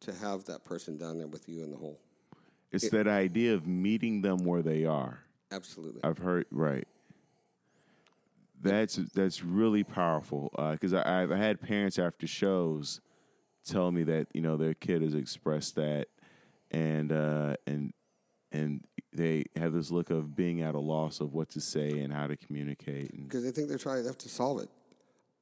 to 0.00 0.12
have 0.12 0.44
that 0.44 0.64
person 0.64 0.98
down 0.98 1.16
there 1.18 1.26
with 1.26 1.48
you 1.48 1.62
in 1.62 1.70
the 1.70 1.76
hole. 1.76 1.98
it's 2.70 2.90
that 2.90 3.06
idea 3.06 3.54
of 3.54 3.66
meeting 3.66 4.20
them 4.20 4.44
where 4.44 4.62
they 4.62 4.84
are. 4.84 5.20
Absolutely. 5.50 6.02
I've 6.04 6.18
heard 6.18 6.46
right. 6.50 6.86
That's 8.60 8.96
that's 8.96 9.42
really 9.42 9.84
powerful 9.84 10.50
because 10.72 10.94
I 10.94 11.22
I've 11.22 11.30
had 11.30 11.60
parents 11.60 11.98
after 11.98 12.26
shows 12.26 13.00
tell 13.64 13.90
me 13.90 14.02
that 14.04 14.28
you 14.32 14.40
know 14.40 14.56
their 14.56 14.74
kid 14.74 15.02
has 15.02 15.14
expressed 15.14 15.76
that, 15.76 16.08
and 16.70 17.12
uh, 17.12 17.56
and 17.66 17.92
and 18.52 18.84
they 19.12 19.44
have 19.56 19.72
this 19.72 19.90
look 19.90 20.10
of 20.10 20.34
being 20.36 20.62
at 20.62 20.74
a 20.74 20.80
loss 20.80 21.20
of 21.20 21.32
what 21.32 21.50
to 21.50 21.60
say 21.60 22.00
and 22.00 22.12
how 22.12 22.26
to 22.26 22.36
communicate. 22.36 23.10
Because 23.28 23.44
they 23.44 23.50
think 23.50 23.68
they're 23.68 23.78
trying 23.78 24.02
to 24.02 24.08
have 24.08 24.18
to 24.18 24.28
solve 24.28 24.60
it. 24.60 24.68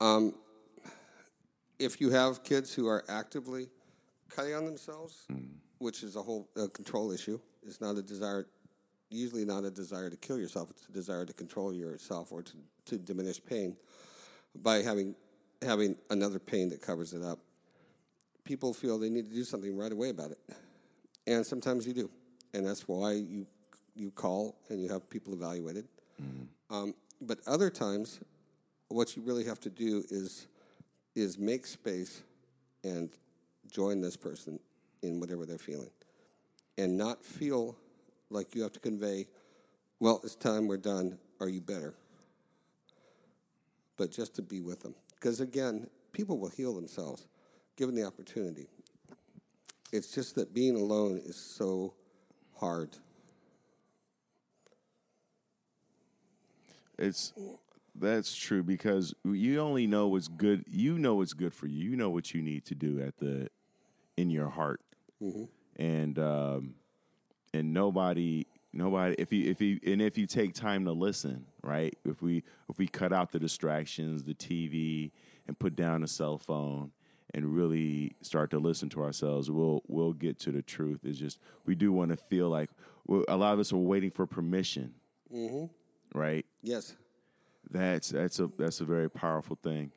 Um, 0.00 0.34
if 1.78 2.00
you 2.00 2.10
have 2.10 2.42
kids 2.42 2.72
who 2.74 2.86
are 2.86 3.04
actively 3.08 3.68
cutting 4.28 4.54
on 4.54 4.64
themselves, 4.64 5.26
which 5.78 6.02
is 6.02 6.16
a 6.16 6.22
whole 6.22 6.48
uh, 6.56 6.66
control 6.72 7.10
issue, 7.10 7.38
it's 7.66 7.80
not 7.80 7.96
a 7.96 8.02
desire, 8.02 8.46
usually 9.10 9.44
not 9.44 9.64
a 9.64 9.70
desire 9.70 10.10
to 10.10 10.16
kill 10.16 10.38
yourself. 10.38 10.70
It's 10.70 10.86
a 10.88 10.92
desire 10.92 11.24
to 11.24 11.32
control 11.32 11.72
yourself 11.72 12.32
or 12.32 12.42
to, 12.42 12.52
to 12.86 12.98
diminish 12.98 13.44
pain 13.44 13.76
by 14.54 14.82
having 14.82 15.14
having 15.62 15.94
another 16.08 16.38
pain 16.38 16.70
that 16.70 16.80
covers 16.80 17.12
it 17.12 17.22
up. 17.22 17.38
People 18.44 18.72
feel 18.72 18.98
they 18.98 19.10
need 19.10 19.28
to 19.28 19.34
do 19.34 19.44
something 19.44 19.76
right 19.76 19.92
away 19.92 20.08
about 20.08 20.30
it, 20.30 20.38
and 21.26 21.44
sometimes 21.44 21.86
you 21.86 21.92
do, 21.92 22.10
and 22.54 22.66
that's 22.66 22.88
why 22.88 23.12
you 23.12 23.46
you 23.94 24.10
call 24.10 24.56
and 24.68 24.80
you 24.82 24.88
have 24.88 25.08
people 25.10 25.32
evaluated. 25.34 25.86
Um, 26.70 26.94
but 27.20 27.38
other 27.46 27.70
times, 27.70 28.20
what 28.88 29.16
you 29.16 29.22
really 29.22 29.44
have 29.44 29.60
to 29.60 29.70
do 29.70 30.04
is 30.10 30.46
is 31.14 31.38
make 31.38 31.66
space 31.66 32.22
and 32.84 33.10
join 33.70 34.00
this 34.00 34.16
person 34.16 34.58
in 35.02 35.20
whatever 35.20 35.44
they're 35.44 35.58
feeling, 35.58 35.90
and 36.78 36.96
not 36.96 37.24
feel 37.24 37.76
like 38.30 38.54
you 38.54 38.62
have 38.62 38.72
to 38.72 38.80
convey, 38.80 39.26
"Well, 39.98 40.20
it's 40.22 40.36
time. 40.36 40.66
We're 40.66 40.76
done. 40.76 41.18
Are 41.40 41.48
you 41.48 41.60
better?" 41.60 41.94
But 43.96 44.10
just 44.10 44.34
to 44.36 44.42
be 44.42 44.60
with 44.60 44.82
them, 44.82 44.94
because 45.14 45.40
again, 45.40 45.88
people 46.12 46.38
will 46.38 46.48
heal 46.48 46.74
themselves 46.74 47.26
given 47.76 47.94
the 47.94 48.04
opportunity. 48.04 48.66
It's 49.92 50.14
just 50.14 50.36
that 50.36 50.54
being 50.54 50.76
alone 50.76 51.18
is 51.18 51.36
so 51.36 51.94
hard. 52.60 52.90
It's 56.98 57.32
that's 57.94 58.36
true 58.36 58.62
because 58.62 59.14
you 59.24 59.58
only 59.60 59.86
know 59.86 60.08
what's 60.08 60.28
good. 60.28 60.64
You 60.68 60.98
know 60.98 61.16
what's 61.16 61.32
good 61.32 61.54
for 61.54 61.66
you. 61.66 61.90
You 61.90 61.96
know 61.96 62.10
what 62.10 62.34
you 62.34 62.42
need 62.42 62.66
to 62.66 62.74
do 62.74 63.00
at 63.00 63.16
the 63.18 63.48
in 64.16 64.30
your 64.30 64.50
heart, 64.50 64.80
and 65.76 66.18
um, 66.18 66.74
and 67.54 67.72
nobody 67.72 68.46
nobody 68.72 69.14
if 69.18 69.32
you 69.32 69.50
if 69.50 69.60
you 69.60 69.80
and 69.86 70.02
if 70.02 70.18
you 70.18 70.26
take 70.26 70.54
time 70.54 70.84
to 70.84 70.92
listen, 70.92 71.46
right? 71.62 71.96
If 72.04 72.20
we 72.20 72.44
if 72.68 72.78
we 72.78 72.86
cut 72.86 73.12
out 73.12 73.32
the 73.32 73.38
distractions, 73.38 74.24
the 74.24 74.34
TV, 74.34 75.10
and 75.46 75.58
put 75.58 75.74
down 75.74 76.02
the 76.02 76.08
cell 76.08 76.38
phone. 76.38 76.92
And 77.32 77.54
really 77.54 78.16
start 78.22 78.50
to 78.50 78.58
listen 78.58 78.88
to 78.90 79.02
ourselves. 79.02 79.50
We'll 79.50 79.82
we'll 79.86 80.12
get 80.12 80.38
to 80.40 80.50
the 80.50 80.62
truth. 80.62 81.00
It's 81.04 81.18
just 81.18 81.38
we 81.64 81.74
do 81.76 81.92
want 81.92 82.10
to 82.10 82.16
feel 82.16 82.48
like 82.48 82.70
a 83.28 83.36
lot 83.36 83.52
of 83.54 83.60
us 83.60 83.72
are 83.72 83.76
waiting 83.76 84.10
for 84.10 84.26
permission, 84.26 84.94
right? 86.14 86.44
Yes. 86.62 86.96
That's 87.70 88.08
that's 88.08 88.40
a 88.40 88.50
that's 88.58 88.80
a 88.80 88.84
very 88.84 89.08
powerful 89.08 89.56
thing. 89.62 89.92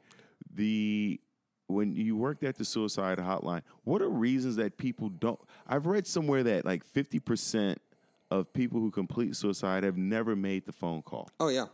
The 0.54 1.20
when 1.68 1.96
you 1.96 2.16
worked 2.16 2.44
at 2.44 2.56
the 2.58 2.66
suicide 2.66 3.18
hotline, 3.18 3.62
what 3.84 4.02
are 4.02 4.10
reasons 4.10 4.58
that 4.58 4.78
people 4.78 5.10
don't? 5.10 5.40
I've 5.66 5.88
read 5.88 6.06
somewhere 6.06 6.44
that 6.44 6.66
like 6.66 6.84
fifty 6.86 7.20
percent 7.20 7.82
of 8.30 8.52
people 8.54 8.80
who 8.80 8.92
complete 8.92 9.36
suicide 9.36 9.84
have 9.84 9.98
never 9.98 10.36
made 10.36 10.66
the 10.66 10.72
phone 10.72 11.02
call. 11.02 11.30
Oh 11.40 11.48
yeah. 11.50 11.66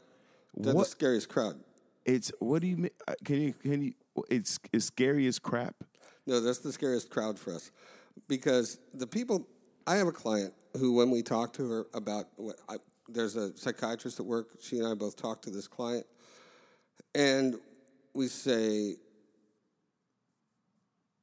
They're 0.56 0.74
What- 0.74 0.84
the 0.86 0.90
scariest 0.90 1.28
crowd. 1.28 1.60
It's 2.06 2.32
what 2.40 2.62
do 2.62 2.68
you 2.68 2.78
mean? 2.78 2.92
uh, 3.08 3.14
Can 3.26 3.42
you 3.42 3.54
can 3.54 3.82
you? 3.84 3.94
It's 4.30 4.60
it's 4.72 4.86
scary 4.86 5.28
as 5.28 5.40
crap. 5.40 5.76
No, 6.26 6.40
that's 6.40 6.60
the 6.60 6.72
scariest 6.72 7.10
crowd 7.10 7.38
for 7.40 7.54
us, 7.54 7.72
because 8.28 8.80
the 8.94 9.08
people. 9.08 9.48
I 9.88 9.96
have 9.96 10.08
a 10.08 10.12
client 10.12 10.54
who, 10.78 10.94
when 10.94 11.10
we 11.10 11.24
talk 11.24 11.54
to 11.54 11.68
her 11.68 11.88
about, 11.96 12.28
what 12.36 12.58
I, 12.68 12.76
there's 13.08 13.36
a 13.36 13.58
psychiatrist 13.58 14.20
at 14.20 14.26
work. 14.26 14.50
She 14.62 14.78
and 14.78 14.88
I 14.88 14.94
both 14.94 15.16
talk 15.16 15.42
to 15.44 15.50
this 15.50 15.68
client, 15.68 16.06
and 17.16 17.56
we 18.14 18.28
say, 18.28 18.98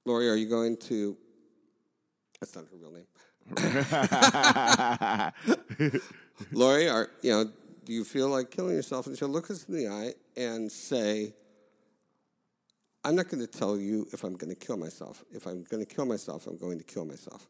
"Lori, 0.04 0.28
are 0.28 0.34
you 0.34 0.48
going 0.48 0.76
to?" 0.78 1.16
That's 2.40 2.56
not 2.56 2.64
her 2.70 2.76
real 2.76 2.92
name. 2.92 3.06
Lori, 6.52 6.88
are 6.88 7.08
you 7.22 7.30
know? 7.30 7.44
Do 7.84 7.92
you 7.92 8.02
feel 8.02 8.28
like 8.28 8.50
killing 8.50 8.74
yourself? 8.74 9.06
And 9.06 9.16
she'll 9.16 9.28
look 9.28 9.48
us 9.48 9.68
in 9.68 9.76
the 9.76 9.86
eye 9.86 10.14
and 10.36 10.70
say, 10.70 11.34
I'm 13.06 13.14
not 13.14 13.28
going 13.28 13.40
to 13.40 13.46
tell 13.46 13.78
you 13.78 14.08
if 14.12 14.24
I'm 14.24 14.34
going 14.34 14.52
to 14.52 14.58
kill 14.58 14.76
myself. 14.76 15.24
If 15.30 15.46
I'm 15.46 15.62
going 15.62 15.84
to 15.84 15.94
kill 15.94 16.06
myself, 16.06 16.48
I'm 16.48 16.56
going 16.56 16.76
to 16.78 16.84
kill 16.84 17.04
myself. 17.04 17.46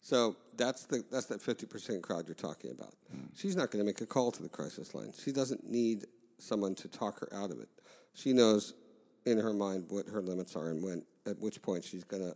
So 0.00 0.36
that's 0.56 0.86
the 0.86 1.04
that's 1.12 1.26
that 1.26 1.42
fifty 1.42 1.66
percent 1.66 2.02
crowd 2.02 2.24
you're 2.26 2.34
talking 2.34 2.70
about. 2.70 2.94
She's 3.36 3.56
not 3.56 3.70
going 3.70 3.84
to 3.84 3.86
make 3.86 4.00
a 4.00 4.06
call 4.06 4.32
to 4.32 4.42
the 4.42 4.48
crisis 4.48 4.94
line. 4.94 5.12
She 5.22 5.32
doesn't 5.32 5.68
need 5.68 6.06
someone 6.38 6.74
to 6.76 6.88
talk 6.88 7.20
her 7.20 7.28
out 7.34 7.50
of 7.50 7.60
it. 7.60 7.68
She 8.14 8.32
knows 8.32 8.72
in 9.26 9.36
her 9.36 9.52
mind 9.52 9.84
what 9.90 10.06
her 10.06 10.22
limits 10.22 10.56
are 10.56 10.70
and 10.70 10.82
when 10.82 11.02
at 11.26 11.38
which 11.38 11.60
point 11.60 11.84
she's 11.84 12.02
gonna 12.02 12.32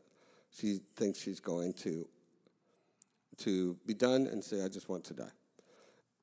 she 0.50 0.80
thinks 0.96 1.18
she's 1.18 1.40
going 1.40 1.72
to 1.72 2.06
to 3.38 3.74
be 3.86 3.94
done 3.94 4.26
and 4.26 4.44
say 4.44 4.62
I 4.62 4.68
just 4.68 4.90
want 4.90 5.02
to 5.04 5.14
die. 5.14 5.32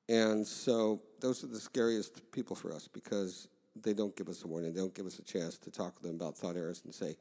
And 0.08 0.46
so 0.46 1.02
those 1.20 1.44
are 1.44 1.48
the 1.48 1.60
scariest 1.60 2.32
people 2.32 2.56
for 2.56 2.72
us 2.72 2.88
because 2.88 3.48
they 3.76 3.93
don't 3.93 4.15
give 4.15 4.28
us 4.30 4.43
a 4.43 4.47
warning. 4.47 4.74
They 4.74 4.80
don't 4.82 4.93
give 4.93 5.05
us 5.05 5.19
a 5.19 5.24
chance 5.24 5.57
to 5.59 5.72
talk 5.72 5.95
to 5.97 6.03
them 6.03 6.15
about 6.15 6.38
thought 6.38 6.55
errors 6.55 6.82
and 6.84 6.93
say, 6.93 7.15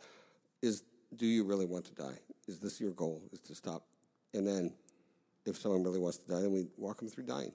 "Is 0.62 0.82
do 1.16 1.26
you 1.26 1.44
really 1.44 1.66
want 1.66 1.84
to 1.86 1.94
die? 1.94 2.18
Is 2.46 2.58
this 2.58 2.80
your 2.80 2.92
goal? 2.92 3.22
Is 3.32 3.40
to 3.42 3.54
stop?" 3.54 3.86
And 4.34 4.46
then, 4.46 4.74
if 5.46 5.56
someone 5.58 5.82
really 5.82 5.98
wants 5.98 6.18
to 6.18 6.28
die, 6.28 6.40
then 6.40 6.52
we 6.52 6.66
walk 6.76 6.98
them 6.98 7.08
through 7.08 7.24
dying. 7.24 7.52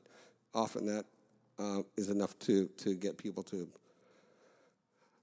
Often 0.53 0.87
that 0.87 1.05
uh, 1.59 1.81
is 1.97 2.09
enough 2.09 2.37
to 2.39 2.67
to 2.67 2.95
get 2.95 3.17
people 3.17 3.43
to 3.43 3.67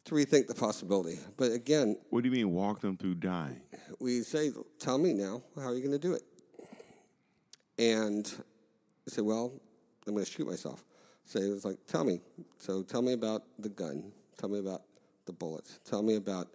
to 0.04 0.14
rethink 0.14 0.48
the 0.48 0.54
possibility. 0.54 1.18
But 1.36 1.52
again, 1.52 1.96
What 2.10 2.22
do 2.22 2.28
you 2.28 2.34
mean 2.34 2.50
walk 2.50 2.80
them 2.80 2.96
through 2.96 3.14
dying? 3.16 3.60
we 4.00 4.22
say, 4.22 4.50
"Tell 4.78 4.98
me 4.98 5.12
now, 5.14 5.42
how 5.56 5.68
are 5.68 5.74
you 5.74 5.80
going 5.80 5.92
to 5.92 6.08
do 6.08 6.14
it?" 6.14 6.22
And 7.78 8.24
they 8.26 9.10
say, 9.10 9.22
"Well, 9.22 9.52
I'm 10.06 10.14
going 10.14 10.24
to 10.24 10.30
shoot 10.30 10.46
myself." 10.46 10.84
Say 11.24 11.40
it 11.40 11.50
was 11.50 11.64
like, 11.64 11.78
"Tell 11.86 12.04
me." 12.04 12.20
So 12.58 12.82
tell 12.82 13.02
me 13.02 13.12
about 13.12 13.42
the 13.58 13.68
gun. 13.68 14.12
Tell 14.38 14.48
me 14.48 14.58
about 14.58 14.82
the 15.26 15.32
bullets. 15.32 15.80
Tell 15.84 16.02
me 16.02 16.16
about 16.16 16.48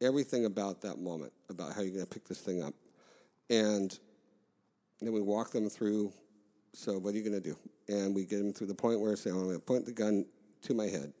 everything 0.00 0.46
about 0.46 0.80
that 0.82 0.98
moment, 0.98 1.32
about 1.48 1.74
how 1.74 1.82
you're 1.82 1.92
going 1.92 2.06
to 2.06 2.10
pick 2.10 2.26
this 2.26 2.40
thing 2.40 2.62
up, 2.62 2.74
and 3.50 3.98
then 5.00 5.12
we 5.12 5.20
walk 5.20 5.50
them 5.50 5.68
through. 5.68 6.12
So 6.72 6.98
what 6.98 7.14
are 7.14 7.16
you 7.18 7.24
going 7.24 7.40
to 7.40 7.48
do? 7.48 7.56
And 7.88 8.14
we 8.14 8.24
get 8.24 8.38
them 8.38 8.52
through 8.52 8.68
the 8.68 8.74
point 8.74 9.00
where 9.00 9.12
I 9.12 9.16
say, 9.16 9.30
"I'm 9.30 9.42
going 9.42 9.54
to 9.54 9.60
point 9.60 9.84
the 9.84 9.92
gun 9.92 10.24
to 10.62 10.74
my 10.74 10.86
head." 10.86 11.12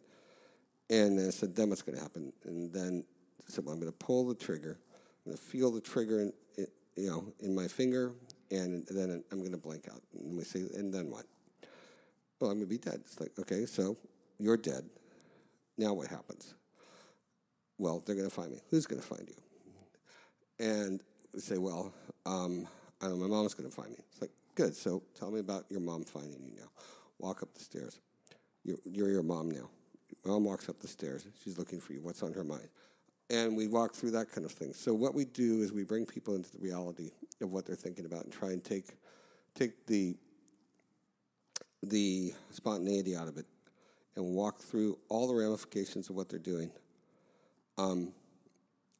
And 0.90 1.16
then 1.16 1.28
I 1.28 1.30
said, 1.30 1.54
then 1.54 1.70
what's 1.70 1.82
going 1.82 1.96
to 1.96 2.02
happen? 2.02 2.32
And 2.44 2.72
then 2.72 3.04
I 3.46 3.50
said, 3.50 3.64
well, 3.64 3.74
I'm 3.74 3.80
going 3.80 3.92
to 3.92 3.98
pull 3.98 4.26
the 4.26 4.34
trigger. 4.34 4.80
I'm 5.24 5.32
going 5.32 5.36
to 5.36 5.42
feel 5.42 5.70
the 5.70 5.80
trigger, 5.80 6.22
in, 6.22 6.32
in, 6.58 6.66
you 6.96 7.10
know, 7.10 7.32
in 7.38 7.54
my 7.54 7.68
finger, 7.68 8.12
and 8.50 8.84
then 8.90 9.22
I'm 9.30 9.38
going 9.38 9.52
to 9.52 9.56
blank 9.56 9.86
out. 9.88 10.02
And 10.18 10.36
we 10.36 10.42
say, 10.42 10.64
and 10.74 10.92
then 10.92 11.08
what? 11.08 11.26
Well, 12.40 12.50
I'm 12.50 12.56
going 12.56 12.68
to 12.68 12.70
be 12.70 12.78
dead. 12.78 13.00
It's 13.04 13.20
like, 13.20 13.32
okay, 13.38 13.66
so 13.66 13.96
you're 14.38 14.56
dead. 14.56 14.84
Now 15.76 15.92
what 15.92 16.08
happens? 16.08 16.54
Well, 17.78 18.02
they're 18.04 18.16
going 18.16 18.28
to 18.28 18.34
find 18.34 18.50
me. 18.50 18.60
Who's 18.70 18.86
going 18.86 19.00
to 19.00 19.06
find 19.06 19.28
you? 19.28 20.66
And 20.66 21.00
we 21.32 21.40
say, 21.40 21.58
well, 21.58 21.92
um, 22.26 22.66
I 23.00 23.08
know, 23.08 23.16
my 23.16 23.26
mom's 23.26 23.54
going 23.54 23.68
to 23.68 23.74
find 23.74 23.90
me. 23.90 23.98
It's 24.10 24.20
like, 24.20 24.30
good. 24.54 24.74
So 24.74 25.02
tell 25.18 25.30
me 25.30 25.40
about 25.40 25.64
your 25.70 25.80
mom 25.80 26.04
finding 26.04 26.42
you 26.42 26.52
now. 26.58 26.68
Walk 27.18 27.42
up 27.42 27.54
the 27.54 27.60
stairs. 27.60 28.00
You're, 28.64 28.78
you're 28.84 29.10
your 29.10 29.22
mom 29.22 29.50
now. 29.50 29.68
Mom 30.24 30.44
walks 30.44 30.68
up 30.68 30.80
the 30.80 30.88
stairs. 30.88 31.26
She's 31.42 31.58
looking 31.58 31.80
for 31.80 31.92
you. 31.92 32.00
What's 32.02 32.22
on 32.22 32.32
her 32.32 32.44
mind? 32.44 32.68
And 33.30 33.56
we 33.56 33.68
walk 33.68 33.94
through 33.94 34.10
that 34.12 34.32
kind 34.32 34.44
of 34.44 34.52
thing. 34.52 34.72
So 34.74 34.92
what 34.92 35.14
we 35.14 35.24
do 35.24 35.62
is 35.62 35.72
we 35.72 35.84
bring 35.84 36.04
people 36.04 36.34
into 36.34 36.50
the 36.50 36.58
reality 36.58 37.10
of 37.40 37.52
what 37.52 37.64
they're 37.64 37.76
thinking 37.76 38.04
about 38.04 38.24
and 38.24 38.32
try 38.32 38.50
and 38.50 38.62
take 38.62 38.86
take 39.54 39.86
the 39.86 40.16
the 41.82 42.32
spontaneity 42.50 43.16
out 43.16 43.28
of 43.28 43.36
it 43.36 43.46
and 44.16 44.34
walk 44.34 44.58
through 44.58 44.98
all 45.08 45.26
the 45.26 45.34
ramifications 45.34 46.10
of 46.10 46.16
what 46.16 46.28
they're 46.28 46.38
doing. 46.38 46.70
Um, 47.78 48.12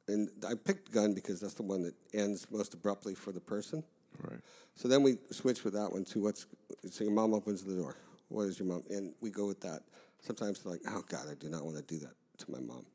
and 0.09 0.29
I 0.49 0.55
picked 0.55 0.91
gun 0.91 1.15
because 1.15 1.41
that's 1.41 1.55
the 1.55 1.63
one 1.63 1.83
that 1.83 1.95
ends 2.13 2.47
most 2.51 2.75
abruptly 2.75 3.15
for 3.15 3.33
the 3.33 3.41
person. 3.41 3.85
Right. 4.23 4.41
So 4.75 4.89
then 4.89 5.03
we 5.03 5.19
switch 5.31 5.63
with 5.63 5.75
that 5.75 5.93
one 5.93 6.05
to 6.07 6.23
what's 6.23 6.47
so 6.91 7.05
your 7.05 7.13
mom 7.13 7.35
opens 7.35 7.63
the 7.63 7.75
door. 7.75 7.97
What 8.29 8.45
is 8.45 8.59
your 8.59 8.69
mom? 8.69 8.83
And 8.91 9.15
we 9.21 9.31
go 9.31 9.47
with 9.47 9.61
that. 9.61 9.83
Sometimes 10.21 10.61
they're 10.61 10.73
like, 10.73 10.83
oh 10.89 11.03
God, 11.09 11.27
I 11.31 11.35
do 11.35 11.49
not 11.49 11.65
want 11.65 11.77
to 11.77 11.83
do 11.83 11.99
that 12.01 12.15
to 12.39 12.51
my 12.51 12.61
mom. 12.61 12.87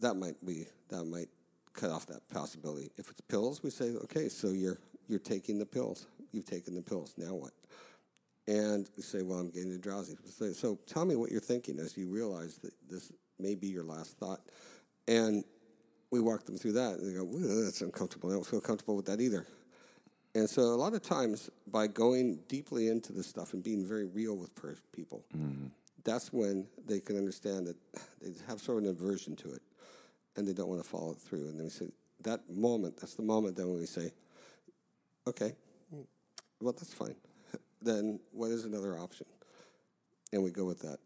That 0.00 0.14
might 0.14 0.44
be 0.44 0.66
that 0.88 1.04
might 1.04 1.28
cut 1.72 1.90
off 1.90 2.06
that 2.06 2.28
possibility. 2.28 2.90
If 2.96 3.10
it's 3.10 3.20
pills, 3.20 3.62
we 3.62 3.70
say, 3.70 3.90
okay, 4.04 4.28
so 4.28 4.48
you're 4.48 4.78
you're 5.08 5.18
taking 5.18 5.58
the 5.58 5.66
pills. 5.66 6.06
You've 6.32 6.46
taken 6.46 6.74
the 6.74 6.82
pills. 6.82 7.14
Now 7.16 7.34
what? 7.34 7.52
And 8.48 8.88
say, 9.00 9.22
well, 9.22 9.38
I'm 9.38 9.50
getting 9.50 9.76
drowsy. 9.80 10.14
So, 10.30 10.52
so 10.52 10.78
tell 10.86 11.04
me 11.04 11.16
what 11.16 11.32
you're 11.32 11.40
thinking 11.40 11.80
as 11.80 11.96
you 11.96 12.08
realize 12.08 12.58
that 12.58 12.72
this 12.88 13.10
may 13.40 13.56
be 13.56 13.66
your 13.66 13.82
last 13.82 14.16
thought. 14.18 14.40
And 15.08 15.44
we 16.10 16.20
walk 16.20 16.44
them 16.44 16.56
through 16.56 16.72
that, 16.72 16.94
and 16.98 17.10
they 17.10 17.18
go, 17.18 17.24
"Ooh, 17.24 17.64
that's 17.64 17.80
uncomfortable. 17.80 18.30
I 18.30 18.34
don't 18.34 18.46
feel 18.46 18.60
comfortable 18.60 18.96
with 18.96 19.06
that 19.06 19.20
either. 19.20 19.46
And 20.34 20.48
so, 20.48 20.62
a 20.62 20.76
lot 20.76 20.94
of 20.94 21.02
times, 21.02 21.50
by 21.66 21.86
going 21.88 22.40
deeply 22.48 22.88
into 22.88 23.12
this 23.12 23.26
stuff 23.26 23.54
and 23.54 23.62
being 23.62 23.84
very 23.84 24.04
real 24.04 24.36
with 24.36 24.54
per- 24.54 24.76
people, 24.92 25.24
mm-hmm. 25.36 25.66
that's 26.04 26.32
when 26.32 26.66
they 26.86 27.00
can 27.00 27.16
understand 27.16 27.66
that 27.66 27.76
they 28.22 28.32
have 28.46 28.60
sort 28.60 28.78
of 28.78 28.84
an 28.84 28.90
aversion 28.90 29.34
to 29.36 29.52
it, 29.52 29.62
and 30.36 30.46
they 30.46 30.52
don't 30.52 30.68
want 30.68 30.82
to 30.82 30.88
follow 30.88 31.12
it 31.12 31.18
through. 31.18 31.48
And 31.48 31.58
then 31.58 31.64
we 31.64 31.70
say, 31.70 31.86
that 32.22 32.48
moment, 32.50 32.96
that's 32.98 33.14
the 33.14 33.22
moment 33.22 33.56
then 33.56 33.68
when 33.68 33.78
we 33.78 33.86
say, 33.86 34.12
okay, 35.26 35.54
well, 36.60 36.72
that's 36.72 36.94
fine. 36.94 37.14
Then 37.86 38.20
what 38.32 38.50
is 38.50 38.64
another 38.64 38.98
option? 38.98 39.26
And 40.32 40.42
we 40.42 40.50
go 40.50 40.64
with 40.64 40.80
that. 40.80 40.98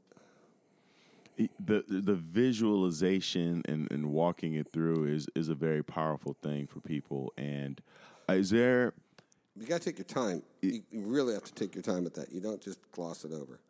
the 1.66 1.84
the 1.88 2.14
visualization 2.14 3.62
and, 3.66 3.90
and 3.90 4.12
walking 4.12 4.54
it 4.54 4.68
through 4.72 5.04
is 5.14 5.28
is 5.34 5.48
a 5.48 5.54
very 5.54 5.82
powerful 5.82 6.34
thing 6.42 6.66
for 6.66 6.80
people. 6.80 7.32
And 7.36 7.80
uh, 8.28 8.34
is 8.34 8.50
there 8.50 8.92
You 9.56 9.66
got 9.66 9.80
to 9.82 9.84
take 9.90 9.98
your 9.98 10.04
time. 10.06 10.42
You, 10.62 10.82
you 10.90 11.02
really 11.06 11.34
have 11.34 11.44
to 11.44 11.54
take 11.54 11.74
your 11.74 11.82
time 11.82 12.04
with 12.04 12.14
that. 12.14 12.32
You 12.32 12.40
don't 12.40 12.62
just 12.62 12.78
gloss 12.92 13.24
it 13.24 13.32
over. 13.32 13.60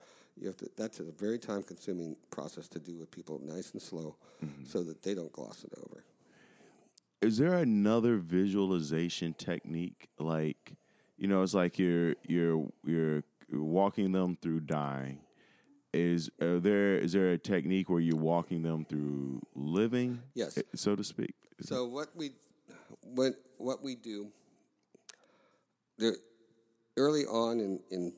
You 0.41 0.47
have 0.47 0.57
to. 0.59 0.71
That's 0.77 1.01
a 1.01 1.05
very 1.05 1.39
time-consuming 1.39 2.17
process 2.31 2.69
to 2.69 2.79
do 2.79 2.97
with 2.99 3.11
people, 3.11 3.41
nice 3.43 3.73
and 3.73 3.83
slow, 3.83 4.17
so 4.65 4.83
that 4.85 5.03
they 5.03 5.15
don't 5.15 5.33
gloss 5.33 5.65
it 5.65 5.73
over. 5.79 6.05
is 7.23 7.37
there 7.39 7.55
another 7.55 8.17
visualization 8.17 9.35
technique 9.35 10.09
like 10.19 10.75
you 11.21 11.29
know 11.29 11.43
it's 11.43 11.55
like 11.55 11.79
you're 11.79 12.17
you're 12.27 12.67
you're 12.85 13.23
walking 13.53 14.11
them 14.11 14.37
through 14.41 14.61
dying. 14.61 15.21
Is 15.93 16.31
there 16.39 16.97
is 16.97 17.13
there 17.13 17.33
a 17.33 17.39
technique 17.39 17.91
where 17.91 18.01
you're 18.01 18.17
walking 18.17 18.63
them 18.63 18.85
through 18.85 19.43
living 19.55 20.21
Yes. 20.35 20.57
eh, 20.57 20.63
so 20.75 20.97
to 20.97 21.05
speak? 21.05 21.35
So 21.61 21.85
what 21.87 22.09
we 22.17 22.31
what 23.03 23.35
what 23.59 23.83
we 23.83 23.97
do 23.97 24.29
there, 25.99 26.15
early 26.97 27.27
on 27.27 27.61
in, 27.61 27.81
in 27.91 28.13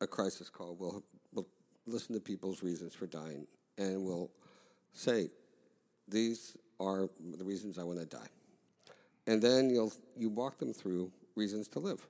a 0.00 0.06
crisis 0.06 0.48
call, 0.48 0.76
we'll 0.78 1.02
we'll 1.32 1.48
listen 1.86 2.14
to 2.14 2.20
people's 2.20 2.62
reasons 2.62 2.94
for 2.94 3.06
dying, 3.06 3.46
and 3.78 4.04
we'll 4.04 4.30
say 4.92 5.28
these 6.06 6.56
are 6.78 7.08
the 7.36 7.44
reasons 7.44 7.78
I 7.78 7.82
want 7.84 7.98
to 7.98 8.06
die, 8.06 8.30
and 9.26 9.42
then 9.42 9.70
you'll 9.70 9.92
you 10.16 10.28
walk 10.28 10.58
them 10.58 10.72
through 10.72 11.10
reasons 11.36 11.68
to 11.68 11.78
live. 11.78 12.06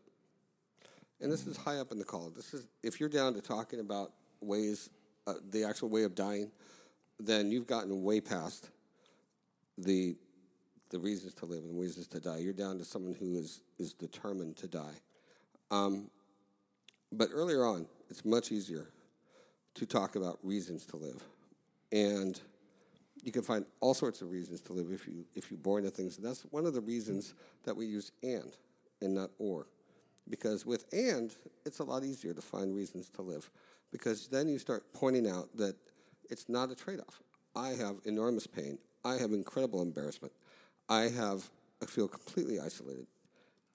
And 1.20 1.30
this 1.30 1.46
is 1.46 1.56
high 1.56 1.78
up 1.78 1.92
in 1.92 1.98
the 1.98 2.04
call. 2.04 2.30
This 2.30 2.52
is 2.52 2.66
if 2.82 2.98
you're 2.98 3.08
down 3.08 3.34
to 3.34 3.40
talking 3.40 3.80
about 3.80 4.12
ways, 4.40 4.90
uh, 5.26 5.34
the 5.50 5.64
actual 5.64 5.88
way 5.88 6.02
of 6.02 6.14
dying, 6.14 6.50
then 7.20 7.50
you've 7.50 7.66
gotten 7.66 8.02
way 8.02 8.20
past 8.20 8.70
the 9.78 10.16
the 10.90 10.98
reasons 10.98 11.32
to 11.32 11.46
live 11.46 11.64
and 11.64 11.80
reasons 11.80 12.06
to 12.08 12.20
die. 12.20 12.38
You're 12.38 12.52
down 12.52 12.76
to 12.78 12.84
someone 12.84 13.14
who 13.14 13.36
is 13.36 13.62
is 13.78 13.94
determined 13.94 14.56
to 14.58 14.68
die. 14.68 15.00
Um, 15.70 16.10
but 17.12 17.28
earlier 17.32 17.64
on, 17.64 17.86
it's 18.10 18.24
much 18.24 18.52
easier 18.52 18.88
to 19.74 19.86
talk 19.86 20.16
about 20.16 20.38
reasons 20.42 20.84
to 20.86 20.96
live, 20.96 21.22
and 21.92 22.38
you 23.22 23.30
can 23.30 23.42
find 23.42 23.64
all 23.80 23.94
sorts 23.94 24.20
of 24.22 24.30
reasons 24.30 24.60
to 24.62 24.72
live 24.72 24.90
if 24.90 25.06
you 25.06 25.24
if 25.34 25.50
you 25.50 25.56
bore 25.56 25.78
into 25.78 25.90
things. 25.90 26.16
And 26.16 26.26
that's 26.26 26.42
one 26.50 26.66
of 26.66 26.74
the 26.74 26.80
reasons 26.80 27.34
that 27.64 27.76
we 27.76 27.86
use 27.86 28.10
and 28.22 28.56
and 29.02 29.14
not 29.14 29.30
or, 29.38 29.66
because 30.28 30.64
with 30.64 30.84
and 30.92 31.34
it's 31.66 31.80
a 31.80 31.84
lot 31.84 32.04
easier 32.04 32.32
to 32.32 32.42
find 32.42 32.74
reasons 32.74 33.10
to 33.10 33.22
live, 33.22 33.50
because 33.90 34.28
then 34.28 34.48
you 34.48 34.58
start 34.58 34.84
pointing 34.94 35.28
out 35.28 35.54
that 35.56 35.76
it's 36.30 36.48
not 36.48 36.70
a 36.70 36.74
trade 36.74 37.00
off. 37.00 37.20
I 37.54 37.70
have 37.70 37.96
enormous 38.04 38.46
pain. 38.46 38.78
I 39.04 39.14
have 39.16 39.32
incredible 39.32 39.82
embarrassment. 39.82 40.32
I 40.88 41.02
have 41.08 41.50
I 41.82 41.86
feel 41.86 42.06
completely 42.06 42.60
isolated, 42.60 43.06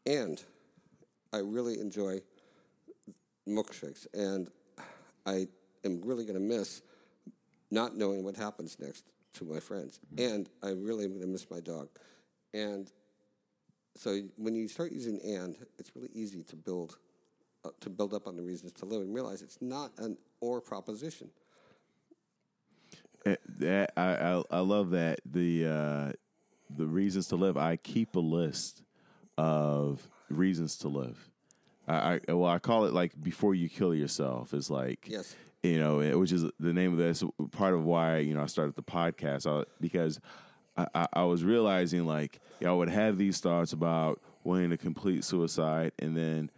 and 0.06 0.42
I 1.34 1.40
really 1.40 1.80
enjoy 1.80 2.22
milkshakes, 3.48 4.08
and 4.14 4.50
I 5.26 5.48
am 5.84 6.02
really 6.02 6.24
going 6.24 6.40
to 6.40 6.40
miss 6.40 6.82
not 7.70 7.98
knowing 7.98 8.24
what 8.24 8.38
happens 8.38 8.78
next 8.80 9.04
to 9.34 9.44
my 9.44 9.60
friends, 9.60 10.00
mm-hmm. 10.00 10.34
and 10.34 10.50
I 10.64 10.70
really 10.70 11.04
am 11.04 11.12
going 11.12 11.22
to 11.22 11.28
miss 11.28 11.52
my 11.52 11.60
dog, 11.60 11.90
and 12.54 12.90
so 13.98 14.22
when 14.38 14.56
you 14.56 14.68
start 14.68 14.92
using 14.92 15.20
and, 15.24 15.56
it's 15.80 15.92
really 15.96 16.10
easy 16.14 16.44
to 16.44 16.56
build 16.56 16.98
uh, 17.66 17.70
to 17.82 17.90
build 17.90 18.14
up 18.14 18.28
on 18.28 18.36
the 18.36 18.42
reasons 18.44 18.72
to 18.74 18.86
live 18.86 19.02
and 19.02 19.14
realize 19.14 19.42
it's 19.42 19.62
not 19.62 19.92
an 19.98 20.18
or 20.42 20.62
proposition. 20.62 21.30
Eh, 23.26 23.36
That 23.60 23.92
I, 23.98 24.16
I 24.16 24.44
I 24.52 24.60
love 24.60 24.92
that 24.92 25.20
the 25.26 25.66
uh, 25.66 26.12
the 26.76 26.86
reasons 26.86 27.28
to 27.30 27.36
live. 27.36 27.58
I 27.58 27.76
keep 27.78 28.16
a 28.16 28.20
list 28.20 28.84
of 29.38 30.08
reasons 30.30 30.78
to 30.80 30.88
live. 30.88 31.30
I, 31.88 32.20
I 32.28 32.34
well 32.34 32.50
I 32.50 32.60
call 32.60 32.86
it 32.86 32.94
like 32.94 33.22
before 33.22 33.56
you 33.56 33.70
kill 33.70 33.94
yourself. 33.96 34.54
It's 34.54 34.70
like 34.70 35.08
Yes. 35.10 35.36
you 35.64 35.80
know, 35.80 36.00
it- 36.02 36.18
which 36.18 36.32
is 36.32 36.44
the 36.60 36.74
name 36.74 36.92
of 36.92 36.98
this 37.00 37.24
part 37.52 37.74
of 37.74 37.84
why 37.84 38.18
you 38.20 38.34
know 38.34 38.42
I 38.44 38.46
started 38.48 38.76
the 38.76 38.84
podcast 38.84 39.48
I, 39.50 39.66
because 39.82 40.20
I, 40.78 40.88
I, 40.96 41.08
I 41.14 41.24
was 41.24 41.44
realizing 41.44 42.06
like 42.06 42.40
I 42.66 42.72
would 42.72 42.90
have 42.90 43.18
these 43.18 43.40
thoughts 43.40 43.74
about 43.74 44.22
wanting 44.44 44.70
to 44.72 44.78
complete 44.78 45.24
suicide, 45.24 45.92
and 46.00 46.16
then 46.16 46.50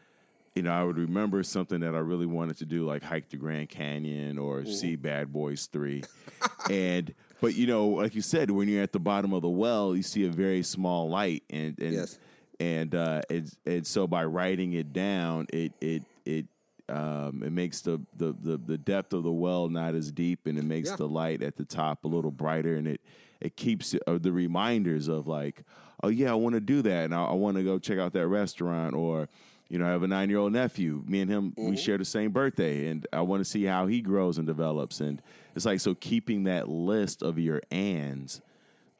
you 0.55 0.61
know 0.63 0.71
I 0.71 0.83
would 0.83 0.97
remember 0.97 1.43
something 1.43 1.79
that 1.81 1.95
I 1.95 1.99
really 1.99 2.25
wanted 2.25 2.57
to 2.57 2.65
do, 2.65 2.85
like 2.85 3.03
hike 3.03 3.29
the 3.29 3.37
Grand 3.37 3.69
Canyon 3.69 4.37
or 4.37 4.65
see 4.65 4.95
Bad 4.95 5.31
Boys 5.31 5.67
Three, 5.67 6.03
and 6.69 7.13
but 7.41 7.55
you 7.55 7.67
know, 7.67 7.87
like 7.87 8.15
you 8.15 8.21
said, 8.21 8.51
when 8.51 8.67
you're 8.67 8.83
at 8.83 8.91
the 8.91 8.99
bottom 8.99 9.33
of 9.33 9.41
the 9.41 9.49
well, 9.49 9.95
you 9.95 10.03
see 10.03 10.25
a 10.25 10.29
very 10.31 10.63
small 10.63 11.09
light, 11.09 11.43
and 11.49 11.77
and 11.79 11.93
Yes. 11.93 12.19
and 12.59 12.93
uh, 12.95 13.21
and 13.29 13.51
and 13.65 13.87
so 13.87 14.07
by 14.07 14.25
writing 14.25 14.73
it 14.73 14.91
down, 14.93 15.47
it 15.53 15.73
it 15.81 16.03
it 16.25 16.45
um, 16.89 17.43
it 17.45 17.51
makes 17.51 17.81
the, 17.81 18.01
the 18.17 18.33
the 18.41 18.57
the 18.57 18.77
depth 18.77 19.13
of 19.13 19.23
the 19.23 19.31
well 19.31 19.69
not 19.69 19.95
as 19.95 20.11
deep, 20.11 20.45
and 20.47 20.57
it 20.57 20.65
makes 20.65 20.89
Yeah. 20.89 20.95
the 20.97 21.07
light 21.07 21.41
at 21.43 21.55
the 21.55 21.63
top 21.65 22.03
a 22.03 22.07
little 22.07 22.31
brighter, 22.31 22.75
and 22.75 22.87
it 22.87 22.99
it 23.41 23.55
keeps 23.55 23.95
uh, 24.07 24.17
the 24.19 24.31
reminders 24.31 25.07
of 25.07 25.27
like, 25.27 25.63
oh 26.03 26.09
yeah, 26.09 26.31
I 26.31 26.35
want 26.35 26.55
to 26.55 26.61
do 26.61 26.81
that, 26.81 27.05
and 27.05 27.15
I, 27.15 27.25
I 27.25 27.33
want 27.33 27.57
to 27.57 27.63
go 27.63 27.79
check 27.79 27.99
out 27.99 28.13
that 28.13 28.27
restaurant, 28.27 28.95
or 28.95 29.29
you 29.69 29.77
know, 29.77 29.85
I 29.85 29.89
have 29.89 30.03
a 30.03 30.07
nine 30.07 30.29
year 30.29 30.39
old 30.39 30.53
nephew. 30.53 31.03
Me 31.07 31.21
and 31.21 31.29
him, 31.29 31.53
we 31.57 31.77
share 31.77 31.97
the 31.97 32.05
same 32.05 32.31
birthday, 32.31 32.87
and 32.87 33.05
I 33.13 33.21
want 33.21 33.41
to 33.43 33.49
see 33.49 33.63
how 33.63 33.87
he 33.87 34.01
grows 34.01 34.37
and 34.37 34.47
develops, 34.47 34.99
and 34.99 35.21
it's 35.55 35.65
like 35.65 35.79
so 35.79 35.95
keeping 35.95 36.43
that 36.45 36.69
list 36.69 37.21
of 37.21 37.37
your 37.37 37.61
ands 37.71 38.41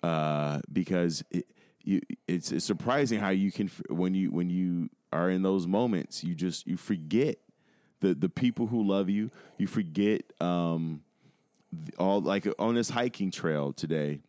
uh, 0.04 0.60
because 0.72 1.24
it, 1.32 1.46
you, 1.84 2.02
it's, 2.28 2.52
it's 2.52 2.66
surprising 2.66 3.20
how 3.20 3.30
you 3.30 3.52
can 3.52 3.70
when 3.90 4.14
you 4.14 4.32
when 4.32 4.50
you 4.50 4.90
are 5.12 5.30
in 5.30 5.42
those 5.42 5.66
moments 5.66 6.24
you 6.24 6.36
just 6.36 6.68
you 6.68 6.78
forget 6.78 7.38
the 8.02 8.14
the 8.14 8.30
people 8.30 8.68
who 8.68 8.84
love 8.84 9.10
you 9.10 9.32
you 9.58 9.66
forget 9.66 10.22
um, 10.40 11.02
all 11.98 12.22
like 12.22 12.48
on 12.60 12.76
this 12.76 12.90
hiking 12.90 13.32
trail 13.32 13.74
today 13.74 14.20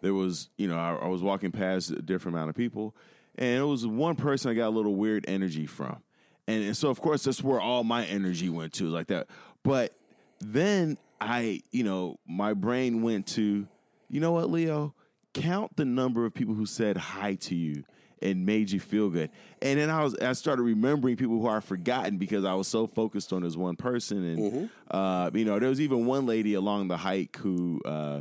there 0.00 0.14
was 0.14 0.48
you 0.56 0.68
know 0.68 0.78
I, 0.78 0.94
I 0.94 1.08
was 1.08 1.22
walking 1.22 1.52
past 1.52 1.90
a 1.90 2.02
different 2.02 2.36
amount 2.36 2.50
of 2.50 2.56
people 2.56 2.94
and 3.38 3.58
it 3.60 3.64
was 3.64 3.86
one 3.86 4.16
person 4.16 4.50
I 4.50 4.54
got 4.54 4.68
a 4.68 4.70
little 4.70 4.96
weird 4.96 5.24
energy 5.28 5.66
from. 5.66 6.02
And, 6.48 6.64
and 6.64 6.76
so 6.76 6.90
of 6.90 7.00
course 7.00 7.24
that's 7.24 7.42
where 7.42 7.60
all 7.60 7.84
my 7.84 8.04
energy 8.06 8.48
went 8.48 8.72
to 8.74 8.88
like 8.88 9.06
that. 9.08 9.28
But 9.62 9.94
then 10.40 10.98
I 11.20 11.62
you 11.70 11.84
know 11.84 12.18
my 12.26 12.54
brain 12.54 13.02
went 13.02 13.26
to 13.28 13.66
you 14.10 14.20
know 14.20 14.32
what 14.32 14.50
Leo? 14.50 14.94
Count 15.34 15.76
the 15.76 15.84
number 15.84 16.24
of 16.24 16.34
people 16.34 16.54
who 16.54 16.66
said 16.66 16.96
hi 16.96 17.34
to 17.34 17.54
you 17.54 17.84
and 18.20 18.44
made 18.44 18.70
you 18.70 18.80
feel 18.80 19.10
good. 19.10 19.30
And 19.62 19.78
then 19.78 19.90
I 19.90 20.02
was 20.02 20.16
I 20.16 20.32
started 20.32 20.62
remembering 20.62 21.16
people 21.16 21.38
who 21.40 21.46
I've 21.46 21.64
forgotten 21.64 22.16
because 22.18 22.44
I 22.44 22.54
was 22.54 22.66
so 22.66 22.86
focused 22.86 23.32
on 23.32 23.42
this 23.42 23.54
one 23.56 23.76
person. 23.76 24.24
And 24.24 24.70
uh, 24.90 25.30
you 25.32 25.44
know 25.44 25.58
there 25.60 25.68
was 25.68 25.80
even 25.80 26.06
one 26.06 26.26
lady 26.26 26.54
along 26.54 26.88
the 26.88 26.96
hike 26.96 27.36
who 27.36 27.80
uh, 27.84 28.20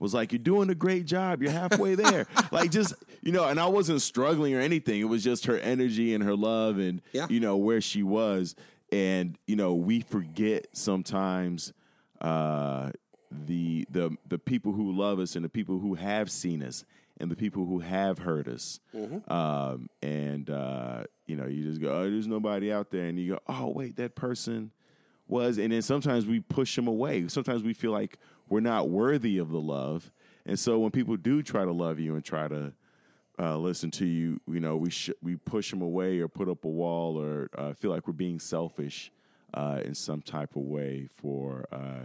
was 0.00 0.12
like, 0.14 0.32
"You're 0.32 0.40
doing 0.40 0.68
a 0.70 0.74
great 0.74 1.04
job. 1.06 1.40
You're 1.42 1.52
halfway 1.52 1.94
there." 1.94 2.26
like 2.50 2.72
just 2.72 2.94
you 3.22 3.30
know, 3.30 3.44
and 3.44 3.60
I 3.60 3.66
wasn't 3.66 4.02
struggling 4.02 4.54
or 4.54 4.60
anything. 4.60 5.00
It 5.00 5.04
was 5.04 5.22
just 5.22 5.46
her 5.46 5.58
energy 5.58 6.12
and 6.14 6.24
her 6.24 6.34
love, 6.34 6.78
and 6.78 7.00
Yeah. 7.12 7.26
you 7.30 7.38
know 7.38 7.56
where 7.56 7.80
she 7.80 8.02
was. 8.02 8.56
And 8.90 9.38
you 9.46 9.54
know, 9.54 9.74
we 9.74 10.00
forget 10.00 10.66
sometimes 10.72 11.72
uh, 12.20 12.90
the 13.30 13.86
the 13.90 14.16
the 14.28 14.38
people 14.38 14.72
who 14.72 14.90
love 14.92 15.18
us 15.20 15.36
and 15.36 15.44
the 15.44 15.48
people 15.48 15.78
who 15.78 15.94
have 15.94 16.30
seen 16.30 16.62
us 16.62 16.84
and 17.20 17.30
the 17.30 17.36
people 17.36 17.66
who 17.66 17.80
have 17.80 18.18
heard 18.20 18.48
us. 18.48 18.80
Um, 19.28 19.88
and 20.02 20.48
uh, 20.50 21.04
you 21.26 21.36
know, 21.36 21.46
you 21.46 21.62
just 21.64 21.80
go, 21.80 21.92
"Oh, 21.92 22.10
there's 22.10 22.26
nobody 22.26 22.72
out 22.72 22.90
there," 22.90 23.04
and 23.04 23.18
you 23.18 23.34
go, 23.34 23.38
"Oh, 23.46 23.68
wait, 23.68 23.96
that 23.96 24.14
person." 24.14 24.72
was 25.28 25.58
and 25.58 25.72
then 25.72 25.80
sometimes 25.80 26.26
we 26.26 26.40
push 26.40 26.74
them 26.74 26.88
away 26.88 27.28
sometimes 27.28 27.62
we 27.62 27.72
feel 27.72 27.92
like 27.92 28.18
we're 28.50 28.60
not 28.60 28.90
worthy 28.90 29.38
of 29.38 29.48
the 29.50 29.60
love 29.60 30.12
and 30.44 30.58
so 30.58 30.78
when 30.78 30.90
people 30.90 31.16
do 31.16 31.42
try 31.42 31.64
to 31.64 31.72
love 31.72 31.98
you 31.98 32.14
and 32.14 32.24
try 32.24 32.46
to 32.48 32.72
uh, 33.38 33.56
listen 33.56 33.90
to 33.90 34.04
you 34.04 34.38
you 34.46 34.60
know 34.60 34.76
we 34.76 34.90
sh- 34.90 35.10
we 35.22 35.36
push 35.36 35.70
them 35.70 35.80
away 35.80 36.18
or 36.18 36.28
put 36.28 36.48
up 36.48 36.64
a 36.64 36.68
wall 36.68 37.16
or 37.18 37.48
uh, 37.56 37.72
feel 37.72 37.90
like 37.90 38.06
we're 38.06 38.12
being 38.12 38.38
selfish 38.38 39.10
uh, 39.54 39.80
in 39.84 39.94
some 39.94 40.20
type 40.20 40.54
of 40.56 40.62
way 40.62 41.08
for 41.10 41.64
uh, 41.72 42.04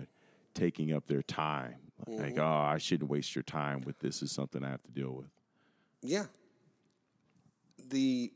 taking 0.53 0.93
up 0.93 1.05
their 1.07 1.21
time 1.23 1.75
like 2.07 2.37
oh 2.37 2.43
i 2.45 2.77
shouldn't 2.77 3.09
waste 3.09 3.35
your 3.35 3.43
time 3.43 3.81
with 3.81 3.97
this 3.99 4.21
is 4.21 4.31
something 4.31 4.63
i 4.63 4.69
have 4.69 4.83
to 4.83 4.91
deal 4.91 5.11
with 5.11 5.27
Yeah. 6.01 6.25
The 7.89 8.31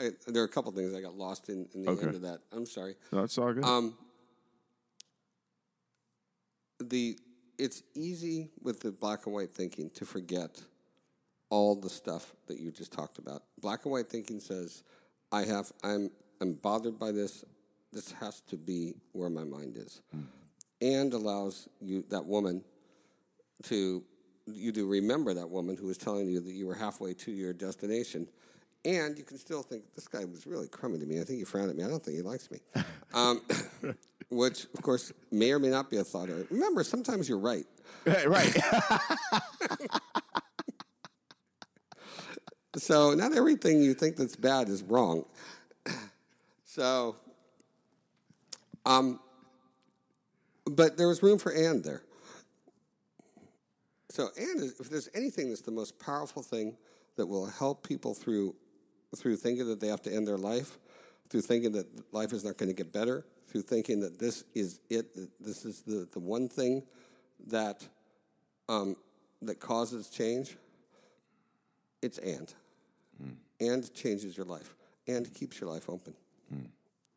I, 0.00 0.10
there 0.28 0.42
are 0.42 0.46
a 0.46 0.48
couple 0.48 0.70
things 0.72 0.94
I 0.94 1.00
got 1.00 1.16
lost 1.16 1.48
in, 1.48 1.66
in 1.74 1.82
the 1.84 1.90
Okay. 1.90 2.06
end 2.06 2.14
of 2.14 2.22
that. 2.22 2.38
I'm 2.52 2.66
sorry. 2.66 2.94
no, 3.10 3.24
it's 3.24 3.36
all 3.36 3.52
good 3.52 3.64
Um, 3.64 3.94
the 6.80 7.18
it's 7.58 7.82
easy 7.94 8.50
with 8.62 8.80
the 8.80 8.92
black 8.92 9.26
and 9.26 9.34
white 9.34 9.52
thinking 9.52 9.90
to 9.90 10.04
forget 10.04 10.62
all 11.50 11.74
the 11.74 11.90
stuff 11.90 12.34
that 12.46 12.60
you 12.60 12.70
just 12.70 12.92
talked 12.92 13.18
about. 13.18 13.42
Black 13.60 13.84
and 13.84 13.92
white 13.92 14.08
thinking 14.08 14.40
says, 14.40 14.82
"I 15.32 15.44
have 15.44 15.72
I'm 15.82 16.10
I'm 16.40 16.54
bothered 16.54 16.98
by 16.98 17.12
this. 17.12 17.44
This 17.92 18.12
has 18.12 18.40
to 18.48 18.56
be 18.56 18.94
where 19.12 19.30
my 19.30 19.44
mind 19.44 19.76
is," 19.76 20.00
and 20.80 21.12
allows 21.12 21.68
you 21.80 22.04
that 22.10 22.24
woman 22.24 22.62
to 23.64 24.04
you 24.46 24.72
to 24.72 24.86
remember 24.86 25.34
that 25.34 25.48
woman 25.48 25.76
who 25.76 25.86
was 25.86 25.98
telling 25.98 26.28
you 26.28 26.40
that 26.40 26.52
you 26.52 26.66
were 26.66 26.74
halfway 26.74 27.14
to 27.14 27.30
your 27.30 27.52
destination. 27.52 28.28
And 28.84 29.18
you 29.18 29.24
can 29.24 29.38
still 29.38 29.62
think 29.62 29.82
this 29.94 30.06
guy 30.06 30.24
was 30.24 30.46
really 30.46 30.68
crummy 30.68 30.98
to 30.98 31.04
me. 31.04 31.20
I 31.20 31.24
think 31.24 31.40
he 31.40 31.44
frowned 31.44 31.68
at 31.68 31.76
me. 31.76 31.84
I 31.84 31.88
don't 31.88 32.02
think 32.02 32.16
he 32.16 32.22
likes 32.22 32.50
me. 32.50 32.60
Um, 33.14 33.40
which 34.30 34.64
of 34.74 34.82
course 34.82 35.12
may 35.30 35.52
or 35.52 35.58
may 35.58 35.68
not 35.68 35.90
be 35.90 35.96
a 35.96 36.04
thought. 36.04 36.28
Remember, 36.50 36.84
sometimes 36.84 37.28
you're 37.28 37.38
right. 37.38 37.66
right. 38.26 38.56
So 42.78 43.12
not 43.14 43.34
everything 43.34 43.82
you 43.82 43.94
think 43.94 44.16
that's 44.16 44.36
bad 44.36 44.68
is 44.68 44.82
wrong. 44.82 45.24
so, 46.64 47.16
um, 48.86 49.20
but 50.64 50.96
there 50.96 51.08
was 51.08 51.22
room 51.22 51.38
for 51.38 51.50
and 51.50 51.82
there. 51.82 52.02
So 54.10 54.28
and 54.36 54.62
is, 54.62 54.80
if 54.80 54.88
there's 54.88 55.08
anything 55.14 55.48
that's 55.48 55.62
the 55.62 55.72
most 55.72 55.98
powerful 55.98 56.42
thing 56.42 56.76
that 57.16 57.26
will 57.26 57.46
help 57.46 57.86
people 57.86 58.14
through 58.14 58.54
through 59.16 59.36
thinking 59.36 59.66
that 59.66 59.80
they 59.80 59.88
have 59.88 60.02
to 60.02 60.12
end 60.12 60.26
their 60.28 60.36
life, 60.36 60.78
through 61.30 61.40
thinking 61.40 61.72
that 61.72 61.86
life 62.12 62.32
is 62.32 62.44
not 62.44 62.58
going 62.58 62.68
to 62.68 62.74
get 62.74 62.92
better, 62.92 63.24
through 63.48 63.62
thinking 63.62 64.00
that 64.00 64.18
this 64.18 64.44
is 64.54 64.80
it, 64.90 65.14
that 65.14 65.28
this 65.40 65.64
is 65.64 65.82
the, 65.82 66.06
the 66.12 66.20
one 66.20 66.48
thing 66.48 66.82
that 67.48 67.86
um, 68.68 68.96
that 69.42 69.60
causes 69.60 70.08
change, 70.08 70.56
it's 72.02 72.18
and. 72.18 72.52
And 73.60 73.92
changes 73.92 74.36
your 74.36 74.46
life 74.46 74.74
and 75.08 75.32
keeps 75.34 75.60
your 75.60 75.68
life 75.68 75.88
open. 75.88 76.14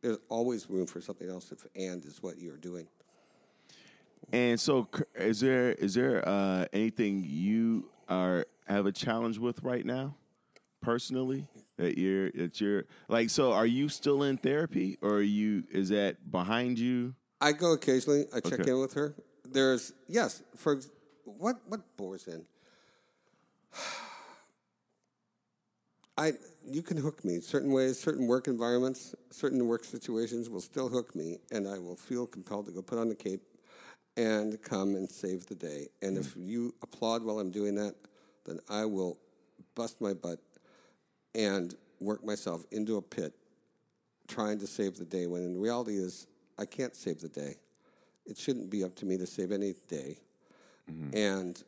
There's 0.01 0.17
always 0.29 0.67
room 0.69 0.87
for 0.87 0.99
something 1.01 1.29
else 1.29 1.51
if 1.51 1.67
and 1.75 2.03
is 2.03 2.23
what 2.23 2.39
you're 2.39 2.57
doing. 2.57 2.87
And 4.33 4.59
so, 4.59 4.87
is 5.15 5.39
there 5.39 5.73
is 5.73 5.93
there 5.93 6.27
uh, 6.27 6.65
anything 6.73 7.23
you 7.27 7.89
are 8.07 8.45
have 8.65 8.85
a 8.85 8.91
challenge 8.91 9.37
with 9.37 9.61
right 9.61 9.85
now, 9.85 10.15
personally? 10.81 11.47
That 11.77 11.97
you're 11.97 12.31
that 12.31 12.61
you're 12.61 12.85
like. 13.07 13.29
So, 13.29 13.53
are 13.53 13.65
you 13.65 13.89
still 13.89 14.23
in 14.23 14.37
therapy, 14.37 14.97
or 15.01 15.15
are 15.15 15.21
you? 15.21 15.63
Is 15.71 15.89
that 15.89 16.31
behind 16.31 16.77
you? 16.77 17.15
I 17.39 17.53
go 17.53 17.71
occasionally. 17.73 18.25
I 18.33 18.39
check 18.39 18.59
Okay. 18.59 18.71
in 18.71 18.79
with 18.79 18.93
her. 18.93 19.15
There's 19.49 19.93
yes. 20.07 20.43
For 20.55 20.79
what 21.23 21.57
what 21.67 21.97
bores 21.97 22.27
in? 22.27 22.45
I 26.17 26.33
you 26.67 26.81
can 26.83 26.97
hook 26.97 27.25
me 27.25 27.39
certain 27.39 27.71
ways, 27.71 27.99
certain 27.99 28.27
work 28.27 28.47
environments, 28.47 29.15
certain 29.31 29.65
work 29.67 29.83
situations 29.83 30.49
will 30.49 30.61
still 30.61 30.89
hook 30.89 31.15
me, 31.15 31.39
and 31.51 31.67
I 31.67 31.79
will 31.79 31.95
feel 31.95 32.27
compelled 32.27 32.67
to 32.67 32.71
go 32.71 32.81
put 32.81 32.99
on 32.99 33.09
the 33.09 33.15
cape 33.15 33.41
and 34.17 34.61
come 34.61 34.95
and 34.95 35.09
save 35.09 35.47
the 35.47 35.55
day. 35.55 35.87
And 36.01 36.15
hmm. 36.15 36.21
if 36.21 36.35
you 36.35 36.75
applaud 36.83 37.23
while 37.23 37.39
I'm 37.39 37.51
doing 37.51 37.75
that, 37.75 37.95
then 38.45 38.59
I 38.69 38.85
will 38.85 39.17
bust 39.75 40.01
my 40.01 40.13
butt 40.13 40.39
and 41.35 41.75
work 41.99 42.23
myself 42.25 42.63
into 42.71 42.97
a 42.97 43.01
pit 43.01 43.33
trying 44.27 44.59
to 44.59 44.67
save 44.67 44.97
the 44.97 45.05
day 45.05 45.27
when 45.27 45.43
in 45.43 45.59
reality 45.59 45.97
is 45.97 46.27
I 46.57 46.65
can't 46.65 46.95
save 46.95 47.19
the 47.19 47.29
day. 47.29 47.55
It 48.25 48.37
shouldn't 48.37 48.69
be 48.69 48.83
up 48.83 48.95
to 48.97 49.05
me 49.05 49.17
to 49.17 49.25
save 49.25 49.51
any 49.51 49.73
day. 49.87 50.17
Mm-hmm. 50.89 51.15
And 51.15 51.63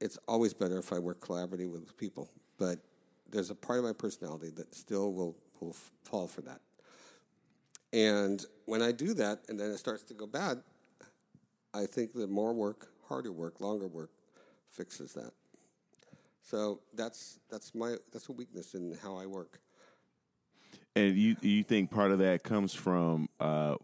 it's 0.00 0.18
always 0.28 0.54
better 0.54 0.78
if 0.78 0.92
I 0.92 0.98
work 0.98 1.20
collaboratively 1.20 1.70
with 1.70 1.96
people. 1.96 2.28
But 2.58 2.78
there's 3.30 3.50
a 3.50 3.54
part 3.54 3.78
of 3.78 3.84
my 3.84 3.92
personality 3.92 4.50
that 4.56 4.74
still 4.74 5.12
will, 5.12 5.36
will 5.60 5.76
fall 6.04 6.26
for 6.26 6.40
that. 6.42 6.60
And 7.92 8.44
when 8.66 8.82
I 8.82 8.92
do 8.92 9.14
that 9.14 9.40
and 9.48 9.58
then 9.58 9.70
it 9.70 9.78
starts 9.78 10.02
to 10.04 10.14
go 10.14 10.26
bad, 10.26 10.62
I 11.72 11.86
think 11.86 12.12
that 12.14 12.28
more 12.28 12.52
work, 12.52 12.88
harder 13.08 13.32
work, 13.32 13.60
longer 13.60 13.86
work 13.86 14.10
fixes 14.70 15.14
that. 15.14 15.32
So 16.48 16.80
that's 16.94 17.38
that's 17.50 17.74
my 17.74 17.96
that's 18.10 18.30
a 18.30 18.32
weakness 18.32 18.74
in 18.74 18.96
how 19.02 19.16
I 19.16 19.26
work. 19.26 19.60
And 20.96 21.14
you 21.14 21.36
you 21.42 21.62
think 21.62 21.90
part 21.90 22.10
of 22.10 22.20
that 22.20 22.42
comes 22.42 22.72
from 22.72 23.28
uh, 23.38 23.74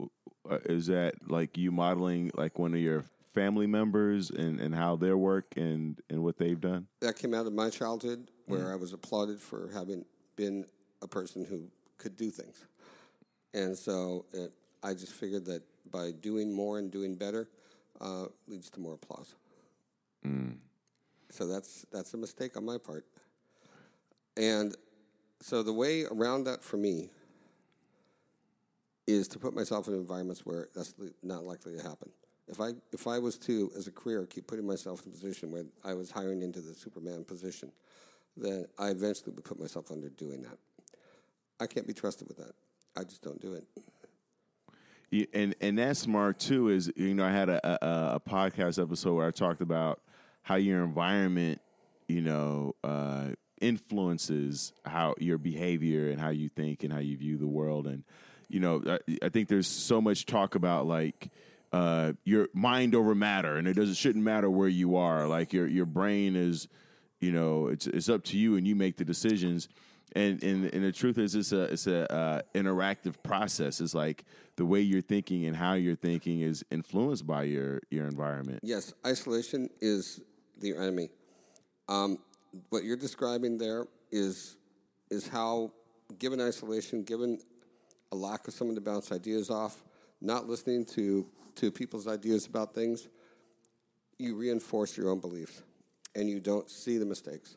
uh, 0.48 0.58
is 0.64 0.86
that 0.86 1.14
like 1.28 1.58
you 1.58 1.70
modeling 1.70 2.30
like 2.34 2.58
one 2.58 2.72
of 2.72 2.80
your 2.80 3.04
family 3.34 3.66
members 3.66 4.30
and, 4.30 4.60
and 4.60 4.74
how 4.74 4.96
their 4.96 5.18
work 5.18 5.54
and, 5.56 6.00
and 6.08 6.22
what 6.22 6.38
they've 6.38 6.60
done? 6.60 6.86
that 7.00 7.16
came 7.16 7.34
out 7.34 7.46
of 7.46 7.52
my 7.52 7.68
childhood 7.68 8.30
where 8.46 8.72
I 8.72 8.76
was 8.76 8.92
applauded 8.92 9.40
for 9.40 9.68
having 9.74 10.04
been 10.36 10.64
a 11.02 11.08
person 11.08 11.44
who 11.44 11.64
could 11.98 12.16
do 12.16 12.30
things. 12.30 12.64
And 13.52 13.76
so 13.76 14.24
it, 14.32 14.52
I 14.82 14.94
just 14.94 15.12
figured 15.12 15.44
that 15.46 15.62
by 15.90 16.12
doing 16.12 16.54
more 16.54 16.78
and 16.78 16.90
doing 16.90 17.14
better 17.14 17.48
uh, 18.00 18.26
leads 18.46 18.70
to 18.70 18.80
more 18.80 18.94
applause. 18.94 19.34
So 21.34 21.48
that's 21.48 21.84
that's 21.90 22.14
a 22.14 22.16
mistake 22.16 22.56
on 22.56 22.64
my 22.64 22.78
part. 22.78 23.04
And 24.36 24.76
so 25.40 25.64
the 25.64 25.72
way 25.72 26.04
around 26.04 26.44
that 26.44 26.62
for 26.62 26.76
me 26.76 27.10
is 29.08 29.26
to 29.28 29.38
put 29.40 29.52
myself 29.52 29.88
in 29.88 29.94
environments 29.94 30.46
where 30.46 30.68
that's 30.76 30.94
not 31.24 31.42
likely 31.42 31.76
to 31.76 31.82
happen. 31.82 32.10
If 32.46 32.60
I 32.60 32.70
if 32.92 33.08
I 33.08 33.18
was 33.18 33.36
to, 33.38 33.72
as 33.76 33.88
a 33.88 33.90
career, 33.90 34.24
keep 34.26 34.46
putting 34.46 34.64
myself 34.64 35.02
in 35.04 35.08
a 35.08 35.12
position 35.12 35.50
where 35.50 35.64
I 35.84 35.94
was 35.94 36.12
hiring 36.12 36.42
into 36.42 36.60
the 36.60 36.72
Superman 36.72 37.24
position, 37.24 37.72
then 38.36 38.66
I 38.78 38.90
eventually 38.90 39.32
would 39.32 39.44
put 39.44 39.58
myself 39.58 39.90
under 39.90 40.10
doing 40.10 40.42
that. 40.42 40.58
I 41.58 41.66
can't 41.66 41.86
be 41.86 41.94
trusted 41.94 42.28
with 42.28 42.36
that. 42.36 42.52
I 42.96 43.02
just 43.02 43.22
don't 43.22 43.40
do 43.40 43.54
it. 43.54 43.64
Yeah, 45.10 45.26
and 45.34 45.56
and 45.60 45.78
that's 45.78 45.98
smart 45.98 46.38
too. 46.38 46.68
Is 46.68 46.92
you 46.94 47.12
know 47.12 47.24
I 47.24 47.32
had 47.32 47.48
a, 47.48 47.66
a 47.66 48.14
a 48.16 48.20
podcast 48.20 48.80
episode 48.80 49.14
where 49.14 49.26
I 49.26 49.32
talked 49.32 49.60
about 49.60 50.00
how 50.44 50.54
your 50.54 50.84
environment, 50.84 51.60
you 52.06 52.20
know, 52.20 52.76
uh, 52.84 53.30
influences 53.60 54.72
how 54.84 55.14
your 55.18 55.38
behavior 55.38 56.10
and 56.10 56.20
how 56.20 56.28
you 56.28 56.48
think 56.48 56.84
and 56.84 56.92
how 56.92 57.00
you 57.00 57.16
view 57.16 57.36
the 57.36 57.46
world. 57.46 57.86
And 57.86 58.04
you 58.48 58.60
know, 58.60 58.82
I, 58.86 58.98
I 59.22 59.28
think 59.30 59.48
there's 59.48 59.66
so 59.66 60.00
much 60.00 60.26
talk 60.26 60.54
about 60.54 60.86
like 60.86 61.30
uh, 61.72 62.12
your 62.24 62.48
mind 62.52 62.94
over 62.94 63.14
matter, 63.14 63.56
and 63.56 63.66
it 63.66 63.74
doesn't 63.74 63.96
shouldn't 63.96 64.24
matter 64.24 64.48
where 64.50 64.68
you 64.68 64.96
are. 64.96 65.26
Like 65.26 65.52
your 65.52 65.66
your 65.66 65.86
brain 65.86 66.36
is, 66.36 66.68
you 67.20 67.32
know, 67.32 67.68
it's 67.68 67.86
it's 67.86 68.08
up 68.08 68.22
to 68.24 68.38
you, 68.38 68.56
and 68.56 68.68
you 68.68 68.76
make 68.76 68.96
the 68.96 69.04
decisions. 69.04 69.68
And 70.14 70.42
and 70.44 70.66
and 70.66 70.84
the 70.84 70.92
truth 70.92 71.18
is, 71.18 71.34
it's 71.34 71.52
a 71.52 71.62
it's 71.62 71.86
a 71.86 72.12
uh, 72.12 72.42
interactive 72.54 73.14
process. 73.22 73.80
It's 73.80 73.94
like 73.94 74.24
the 74.56 74.66
way 74.66 74.80
you're 74.82 75.00
thinking 75.00 75.46
and 75.46 75.56
how 75.56 75.72
you're 75.72 75.96
thinking 75.96 76.42
is 76.42 76.64
influenced 76.70 77.26
by 77.26 77.44
your 77.44 77.80
your 77.90 78.06
environment. 78.06 78.60
Yes, 78.62 78.92
isolation 79.04 79.70
is 79.80 80.20
the 80.60 80.76
enemy. 80.76 81.10
Um, 81.88 82.18
what 82.70 82.84
you're 82.84 82.96
describing 82.96 83.58
there 83.58 83.86
is 84.10 84.56
is 85.10 85.28
how, 85.28 85.72
given 86.18 86.40
isolation, 86.40 87.02
given 87.02 87.38
a 88.12 88.16
lack 88.16 88.48
of 88.48 88.54
someone 88.54 88.74
to 88.74 88.80
bounce 88.80 89.12
ideas 89.12 89.50
off, 89.50 89.82
not 90.20 90.48
listening 90.48 90.84
to 90.86 91.26
to 91.56 91.70
people's 91.70 92.08
ideas 92.08 92.46
about 92.46 92.74
things, 92.74 93.08
you 94.18 94.36
reinforce 94.36 94.96
your 94.96 95.10
own 95.10 95.20
beliefs, 95.20 95.62
and 96.14 96.28
you 96.28 96.40
don't 96.40 96.70
see 96.70 96.98
the 96.98 97.06
mistakes. 97.06 97.56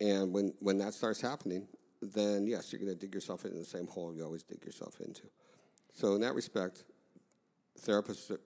And 0.00 0.32
when 0.32 0.54
when 0.60 0.78
that 0.78 0.94
starts 0.94 1.20
happening, 1.20 1.68
then 2.02 2.46
yes, 2.46 2.72
you're 2.72 2.80
going 2.80 2.92
to 2.92 2.98
dig 2.98 3.14
yourself 3.14 3.44
into 3.44 3.58
the 3.58 3.64
same 3.64 3.86
hole 3.86 4.14
you 4.14 4.24
always 4.24 4.42
dig 4.42 4.64
yourself 4.64 5.00
into. 5.00 5.22
So 5.94 6.14
in 6.14 6.20
that 6.20 6.34
respect, 6.34 6.84
therapists. 7.80 8.36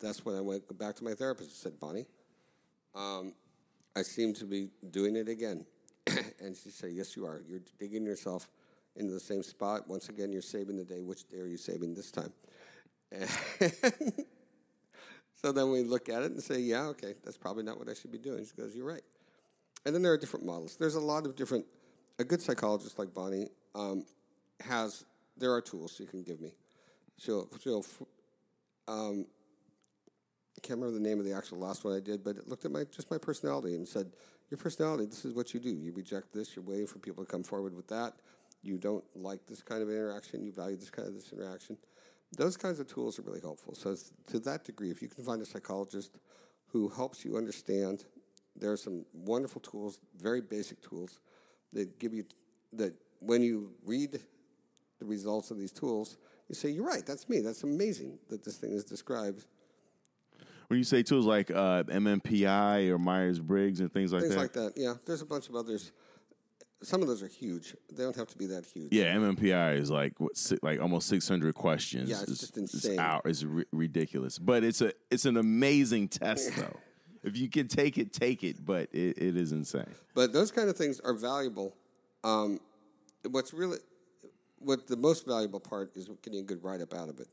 That's 0.00 0.24
when 0.24 0.36
I 0.36 0.40
went 0.40 0.78
back 0.78 0.94
to 0.96 1.04
my 1.04 1.14
therapist 1.14 1.50
and 1.50 1.56
said, 1.56 1.80
Bonnie, 1.80 2.06
um, 2.94 3.34
I 3.96 4.02
seem 4.02 4.34
to 4.34 4.44
be 4.44 4.70
doing 4.90 5.16
it 5.16 5.28
again. 5.28 5.64
and 6.06 6.56
she 6.56 6.70
said, 6.70 6.90
Yes, 6.92 7.16
you 7.16 7.26
are. 7.26 7.42
You're 7.46 7.60
digging 7.78 8.04
yourself 8.04 8.48
into 8.96 9.12
the 9.12 9.20
same 9.20 9.42
spot. 9.42 9.88
Once 9.88 10.08
again, 10.08 10.32
you're 10.32 10.42
saving 10.42 10.76
the 10.76 10.84
day. 10.84 11.02
Which 11.02 11.28
day 11.28 11.38
are 11.38 11.46
you 11.46 11.56
saving 11.56 11.94
this 11.94 12.10
time? 12.10 12.32
So 15.40 15.52
then 15.52 15.70
we 15.70 15.84
look 15.84 16.08
at 16.08 16.22
it 16.22 16.32
and 16.32 16.42
say, 16.42 16.58
Yeah, 16.58 16.86
okay, 16.88 17.14
that's 17.24 17.36
probably 17.36 17.62
not 17.62 17.78
what 17.78 17.88
I 17.88 17.94
should 17.94 18.10
be 18.10 18.18
doing. 18.18 18.44
She 18.44 18.60
goes, 18.60 18.74
You're 18.74 18.86
right. 18.86 19.02
And 19.86 19.94
then 19.94 20.02
there 20.02 20.12
are 20.12 20.18
different 20.18 20.44
models. 20.44 20.76
There's 20.76 20.96
a 20.96 21.00
lot 21.00 21.26
of 21.26 21.36
different. 21.36 21.64
A 22.18 22.24
good 22.24 22.42
psychologist 22.42 22.98
like 22.98 23.14
Bonnie 23.14 23.48
um, 23.76 24.04
has. 24.60 25.04
There 25.36 25.52
are 25.52 25.60
tools 25.60 25.94
she 25.96 26.04
can 26.04 26.24
give 26.24 26.40
me. 26.40 26.50
She'll 27.18 27.48
she'll 27.62 27.86
um, 28.88 29.26
I 30.58 30.60
can't 30.60 30.80
remember 30.80 30.98
the 30.98 31.08
name 31.08 31.20
of 31.20 31.24
the 31.24 31.32
actual 31.32 31.58
last 31.58 31.84
one 31.84 31.94
I 31.94 32.00
did, 32.00 32.24
but 32.24 32.36
it 32.36 32.48
looked 32.48 32.64
at 32.64 32.72
my 32.72 32.82
just 32.90 33.12
my 33.12 33.18
personality 33.18 33.76
and 33.76 33.86
said, 33.86 34.10
"Your 34.50 34.58
personality. 34.58 35.06
This 35.06 35.24
is 35.24 35.32
what 35.32 35.54
you 35.54 35.60
do. 35.60 35.70
You 35.70 35.92
reject 35.92 36.32
this. 36.32 36.56
You're 36.56 36.64
waiting 36.64 36.88
for 36.88 36.98
people 36.98 37.24
to 37.24 37.30
come 37.30 37.44
forward 37.44 37.76
with 37.76 37.86
that. 37.88 38.14
You 38.62 38.76
don't 38.76 39.04
like 39.14 39.46
this 39.46 39.62
kind 39.62 39.82
of 39.82 39.88
interaction. 39.88 40.42
You 40.42 40.50
value 40.50 40.76
this 40.76 40.90
kind 40.90 41.06
of 41.06 41.14
this 41.14 41.32
interaction. 41.32 41.78
Those 42.36 42.56
kinds 42.56 42.80
of 42.80 42.88
tools 42.88 43.20
are 43.20 43.22
really 43.22 43.40
helpful. 43.40 43.76
So 43.76 43.94
to 44.26 44.40
that 44.40 44.64
degree, 44.64 44.90
if 44.90 45.00
you 45.00 45.06
can 45.06 45.22
find 45.22 45.40
a 45.40 45.46
psychologist 45.46 46.18
who 46.66 46.88
helps 46.88 47.24
you 47.24 47.36
understand, 47.36 48.04
there 48.56 48.72
are 48.72 48.76
some 48.76 49.06
wonderful 49.14 49.60
tools, 49.60 50.00
very 50.16 50.40
basic 50.40 50.82
tools 50.82 51.20
that 51.72 52.00
give 52.00 52.12
you 52.12 52.24
that 52.72 52.94
when 53.20 53.42
you 53.42 53.70
read 53.84 54.20
the 54.98 55.06
results 55.06 55.52
of 55.52 55.56
these 55.56 55.70
tools, 55.70 56.16
you 56.48 56.56
say, 56.56 56.68
"You're 56.68 56.84
right. 56.84 57.06
That's 57.06 57.28
me. 57.28 57.38
That's 57.42 57.62
amazing 57.62 58.18
that 58.28 58.42
this 58.42 58.56
thing 58.56 58.72
is 58.72 58.82
described." 58.82 59.46
When 60.68 60.78
you 60.78 60.84
say 60.84 61.02
tools 61.02 61.24
like 61.24 61.50
uh, 61.50 61.84
MMPI 61.84 62.90
or 62.90 62.98
Myers 62.98 63.40
Briggs 63.40 63.80
and 63.80 63.90
things 63.92 64.12
like 64.12 64.22
that. 64.22 64.28
things 64.28 64.52
that, 64.52 64.60
like 64.60 64.74
that. 64.74 64.80
Yeah, 64.80 64.94
there's 65.06 65.22
a 65.22 65.26
bunch 65.26 65.48
of 65.48 65.56
others. 65.56 65.92
some 66.82 67.00
of 67.00 67.08
those 67.08 67.22
are 67.22 67.28
huge. 67.28 67.74
They 67.90 68.02
don't 68.02 68.16
have 68.16 68.28
to 68.28 68.38
be 68.38 68.46
that 68.46 68.66
huge. 68.66 68.92
Yeah, 68.92 69.14
MMPI 69.14 69.78
is 69.78 69.90
like 69.90 70.20
what, 70.20 70.36
si- 70.36 70.58
like 70.62 70.80
almost 70.80 71.08
600 71.08 71.54
questions. 71.54 72.10
Yeah, 72.10 72.20
it's 72.20 72.40
just 72.40 72.56
insane. 72.58 72.92
It's, 72.92 73.00
out, 73.00 73.22
it's 73.24 73.44
ri- 73.44 73.64
ridiculous, 73.72 74.38
but 74.38 74.62
it's 74.62 74.82
a 74.82 74.92
it's 75.10 75.24
an 75.24 75.38
amazing 75.38 76.08
test 76.08 76.54
though. 76.54 76.76
if 77.24 77.36
you 77.36 77.48
can 77.48 77.66
take 77.66 77.96
it, 77.96 78.12
take 78.12 78.44
it. 78.44 78.64
But 78.64 78.90
it, 78.92 79.16
it 79.16 79.36
is 79.36 79.52
insane. 79.52 79.94
But 80.14 80.34
those 80.34 80.50
kind 80.50 80.68
of 80.68 80.76
things 80.76 81.00
are 81.00 81.14
valuable. 81.14 81.74
Um, 82.24 82.60
what's 83.30 83.54
really 83.54 83.78
what 84.58 84.86
the 84.86 84.96
most 84.96 85.26
valuable 85.26 85.60
part 85.60 85.96
is 85.96 86.10
getting 86.22 86.40
a 86.40 86.42
good 86.42 86.62
write 86.62 86.80
up 86.80 86.92
out 86.92 87.08
of 87.08 87.20
it. 87.20 87.28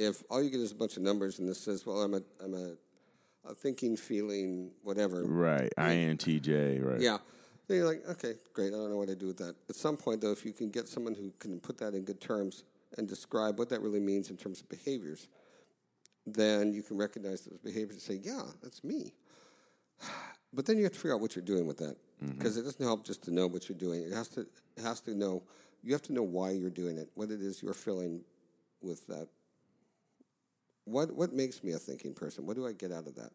If 0.00 0.22
all 0.30 0.42
you 0.42 0.50
get 0.50 0.60
is 0.60 0.72
a 0.72 0.74
bunch 0.74 0.96
of 0.96 1.02
numbers 1.02 1.38
and 1.38 1.48
this 1.48 1.60
says, 1.60 1.84
"Well, 1.84 2.00
I'm 2.00 2.14
a 2.14 2.22
I'm 2.42 2.54
a, 2.54 3.50
a 3.50 3.54
thinking, 3.54 3.96
feeling, 3.96 4.70
whatever," 4.82 5.24
Right, 5.24 5.70
INTJ. 5.76 6.82
Right. 6.82 7.00
Yeah. 7.00 7.18
Then 7.68 7.76
you're 7.76 7.86
like, 7.86 8.04
okay, 8.08 8.34
great. 8.52 8.68
I 8.68 8.76
don't 8.76 8.90
know 8.90 8.96
what 8.96 9.06
to 9.08 9.14
do 9.14 9.28
with 9.28 9.36
that. 9.38 9.54
At 9.68 9.76
some 9.76 9.96
point, 9.96 10.20
though, 10.20 10.32
if 10.32 10.44
you 10.44 10.52
can 10.52 10.70
get 10.70 10.88
someone 10.88 11.14
who 11.14 11.32
can 11.38 11.60
put 11.60 11.78
that 11.78 11.94
in 11.94 12.02
good 12.02 12.20
terms 12.20 12.64
and 12.98 13.06
describe 13.06 13.60
what 13.60 13.68
that 13.68 13.80
really 13.80 14.00
means 14.00 14.28
in 14.28 14.36
terms 14.36 14.60
of 14.60 14.68
behaviors, 14.68 15.28
then 16.26 16.72
you 16.72 16.82
can 16.82 16.96
recognize 16.96 17.42
those 17.42 17.58
behaviors 17.58 17.92
and 17.92 18.02
say, 18.02 18.20
yeah, 18.28 18.42
that's 18.62 18.82
me. 18.82 19.12
But 20.52 20.66
then 20.66 20.78
you 20.78 20.82
have 20.82 20.94
to 20.94 20.98
figure 20.98 21.14
out 21.14 21.20
what 21.20 21.36
you're 21.36 21.44
doing 21.44 21.64
with 21.64 21.78
that 21.78 21.96
mm-hmm. 22.20 22.36
because 22.36 22.56
it 22.56 22.62
doesn't 22.62 22.84
help 22.84 23.04
just 23.04 23.22
to 23.22 23.30
know 23.30 23.46
what 23.46 23.68
you're 23.68 23.78
doing. 23.78 24.02
It 24.02 24.12
has 24.12 24.26
to 24.30 24.40
it 24.40 24.82
has 24.82 25.00
to 25.02 25.14
know 25.14 25.44
you 25.84 25.92
have 25.92 26.02
to 26.02 26.12
know 26.12 26.24
why 26.24 26.50
you're 26.50 26.70
doing 26.70 26.98
it, 26.98 27.08
what 27.14 27.30
it 27.30 27.40
is 27.40 27.62
you're 27.62 27.72
feeling 27.72 28.22
with 28.82 29.06
that. 29.06 29.28
What 30.90 31.12
what 31.12 31.32
makes 31.32 31.62
me 31.62 31.72
a 31.72 31.78
thinking 31.78 32.14
person? 32.14 32.46
What 32.46 32.56
do 32.56 32.66
I 32.66 32.72
get 32.72 32.92
out 32.92 33.06
of 33.06 33.14
that? 33.14 33.30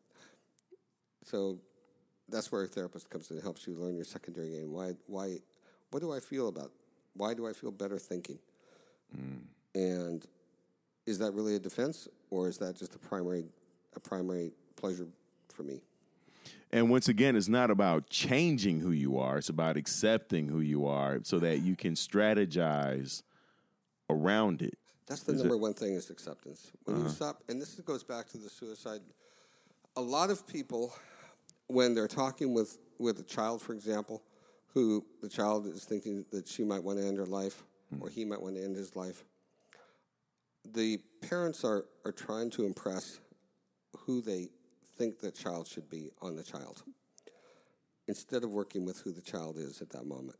So 1.24 1.58
that's 2.30 2.52
where 2.52 2.64
a 2.64 2.68
therapist 2.68 3.10
comes 3.10 3.30
in 3.30 3.38
and 3.38 3.44
helps 3.44 3.66
you 3.66 3.74
learn 3.76 3.96
your 3.96 4.06
secondary 4.06 4.52
gain. 4.52 4.72
Why 4.72 4.94
why 5.08 5.38
what 5.92 6.02
do 6.02 6.14
I 6.14 6.20
feel 6.20 6.48
about? 6.48 6.72
Why 7.16 7.34
do 7.34 7.48
I 7.48 7.54
feel 7.54 7.72
better 7.72 7.98
thinking? 7.98 8.40
Hmm. 9.16 9.38
And 9.74 10.26
is 11.06 11.20
that 11.20 11.32
really 11.32 11.56
a 11.56 11.60
defense 11.60 12.08
or 12.30 12.48
is 12.48 12.58
that 12.58 12.76
just 12.76 12.96
a 12.96 13.00
primary 13.00 13.46
a 13.96 14.00
primary 14.00 14.52
pleasure 14.76 15.08
for 15.50 15.64
me? 15.64 15.80
And 16.72 16.90
once 16.90 17.08
again, 17.08 17.36
it's 17.36 17.48
not 17.48 17.72
about 17.72 18.10
changing 18.10 18.82
who 18.82 18.92
you 18.92 19.18
are. 19.18 19.38
It's 19.38 19.50
about 19.50 19.78
accepting 19.78 20.50
who 20.50 20.60
you 20.60 20.86
are, 20.86 21.20
so 21.24 21.40
that 21.40 21.60
you 21.60 21.76
can 21.76 21.94
strategize 21.94 23.24
around 24.10 24.62
it. 24.62 24.78
That's 25.08 25.22
the 25.22 25.34
number 25.34 25.58
one 25.58 25.74
thing 25.74 25.94
is 25.94 26.10
acceptance. 26.10 26.72
When 26.86 26.98
you 26.98 27.04
uh-huh. 27.04 27.12
stop, 27.12 27.44
and 27.48 27.62
this 27.62 27.76
goes 27.82 28.04
back 28.04 28.28
to 28.30 28.38
the 28.38 28.50
suicide. 28.50 29.02
A 29.98 30.02
lot 30.02 30.30
of 30.30 30.48
people, 30.48 30.94
when 31.68 31.94
they're 31.94 32.08
talking 32.08 32.54
with 32.54 32.78
with 32.98 33.20
a 33.20 33.24
child, 33.24 33.62
for 33.62 33.74
example, 33.74 34.24
who 34.74 35.06
the 35.22 35.30
child 35.30 35.68
is 35.68 35.84
thinking 35.84 36.26
that 36.32 36.48
she 36.48 36.64
might 36.64 36.84
want 36.84 36.98
to 37.00 37.06
end 37.06 37.18
her 37.18 37.26
life 37.26 37.64
hmm. 37.90 38.02
or 38.02 38.10
he 38.10 38.26
might 38.26 38.42
want 38.42 38.56
to 38.56 38.64
end 38.64 38.76
his 38.76 38.96
life, 38.96 39.24
the 40.74 41.00
parents 41.22 41.64
are 41.64 41.86
are 42.04 42.12
trying 42.12 42.50
to 42.52 42.66
impress 42.66 43.20
who 43.98 44.22
they 44.22 44.50
think 44.98 45.20
the 45.20 45.32
child 45.32 45.68
should 45.68 45.90
be 45.90 46.10
on 46.22 46.36
the 46.36 46.44
child 46.44 46.84
instead 48.08 48.44
of 48.44 48.52
working 48.52 48.86
with 48.86 49.00
who 49.02 49.12
the 49.12 49.22
child 49.22 49.58
is 49.58 49.82
at 49.82 49.90
that 49.90 50.06
moment 50.06 50.38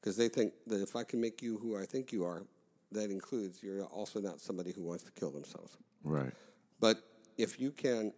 because 0.00 0.16
they 0.16 0.28
think 0.28 0.52
that 0.66 0.80
if 0.80 0.96
I 0.96 1.04
can 1.04 1.20
make 1.20 1.42
you 1.42 1.58
who 1.58 1.76
I 1.76 1.84
think 1.84 2.12
you 2.12 2.24
are, 2.24 2.44
that 2.92 3.10
includes 3.10 3.62
you're 3.62 3.84
also 3.84 4.20
not 4.20 4.40
somebody 4.40 4.72
who 4.72 4.82
wants 4.82 5.04
to 5.04 5.12
kill 5.12 5.30
themselves. 5.30 5.76
Right. 6.04 6.32
But 6.80 7.02
if 7.36 7.60
you 7.60 7.70
can 7.70 8.12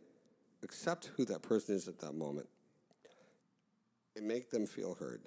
accept 0.63 1.11
who 1.17 1.25
that 1.27 1.43
person 1.43 1.75
is 1.75 1.89
at 1.89 1.99
that 2.01 2.15
moment 2.15 2.49
and 4.17 4.27
make 4.27 4.51
them 4.51 4.67
feel 4.67 4.95
heard, 4.95 5.23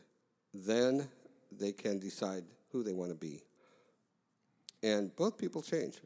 then 0.53 1.07
they 1.51 1.71
can 1.71 1.99
decide 1.99 2.43
who 2.71 2.83
they 2.83 2.93
want 2.93 3.11
to 3.11 3.17
be. 3.17 3.41
And 4.81 5.15
both 5.15 5.37
people 5.37 5.61
change. 5.61 5.99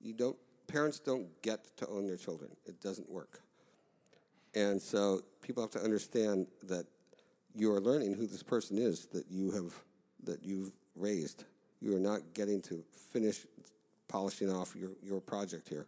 You 0.00 0.14
don't 0.14 0.36
parents 0.66 1.00
don't 1.00 1.26
get 1.42 1.76
to 1.78 1.86
own 1.88 2.06
their 2.06 2.16
children. 2.16 2.50
It 2.64 2.80
doesn't 2.80 3.10
work. 3.10 3.40
And 4.54 4.80
so 4.80 5.22
people 5.42 5.62
have 5.62 5.72
to 5.72 5.80
understand 5.80 6.46
that 6.64 6.86
you 7.54 7.72
are 7.72 7.80
learning 7.80 8.14
who 8.14 8.26
this 8.26 8.42
person 8.42 8.78
is 8.78 9.06
that 9.06 9.24
you 9.28 9.50
have 9.52 9.74
that 10.24 10.44
you've 10.44 10.72
raised. 10.94 11.44
You 11.80 11.96
are 11.96 12.00
not 12.00 12.20
getting 12.34 12.60
to 12.62 12.84
finish 13.12 13.46
polishing 14.08 14.50
off 14.50 14.74
your, 14.76 14.90
your 15.02 15.20
project 15.20 15.68
here. 15.68 15.86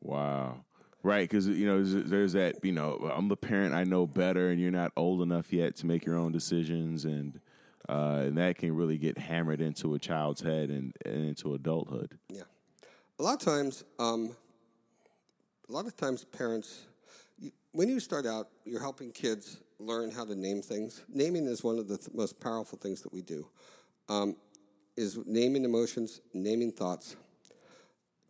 Wow. 0.00 0.64
Right, 1.04 1.28
because 1.28 1.48
you 1.48 1.66
know 1.66 1.82
there's, 1.82 2.32
that 2.34 2.64
you 2.64 2.70
know 2.70 3.10
I'm 3.12 3.26
the 3.26 3.36
parent 3.36 3.74
I 3.74 3.82
know 3.82 4.06
better, 4.06 4.50
and 4.50 4.60
you're 4.60 4.70
not 4.70 4.92
old 4.96 5.20
enough 5.20 5.52
yet 5.52 5.74
to 5.76 5.86
make 5.86 6.06
your 6.06 6.16
own 6.16 6.30
decisions, 6.30 7.04
and 7.04 7.40
uh, 7.88 8.22
and 8.26 8.38
that 8.38 8.56
can 8.56 8.74
really 8.76 8.98
get 8.98 9.18
hammered 9.18 9.60
into 9.60 9.94
a 9.94 9.98
child's 9.98 10.42
head 10.42 10.70
and, 10.70 10.94
and 11.04 11.24
into 11.26 11.54
adulthood. 11.54 12.18
Yeah. 12.28 12.42
A 13.18 13.22
lot 13.22 13.34
of 13.34 13.40
times, 13.40 13.82
um, 13.98 14.36
a 15.68 15.72
lot 15.72 15.86
of 15.86 15.96
times, 15.96 16.24
parents, 16.24 16.82
you, 17.36 17.50
when 17.72 17.88
you 17.88 17.98
start 17.98 18.24
out, 18.24 18.48
you're 18.64 18.80
helping 18.80 19.10
kids 19.10 19.58
learn 19.80 20.12
how 20.12 20.24
to 20.24 20.36
name 20.36 20.62
things. 20.62 21.02
Naming 21.08 21.46
is 21.46 21.64
one 21.64 21.78
of 21.78 21.88
the 21.88 21.98
th- 21.98 22.14
most 22.14 22.38
powerful 22.38 22.78
things 22.78 23.02
that 23.02 23.12
we 23.12 23.22
do. 23.22 23.48
Um, 24.08 24.36
is 24.96 25.18
naming 25.26 25.64
emotions, 25.64 26.20
naming 26.34 26.72
thoughts, 26.72 27.16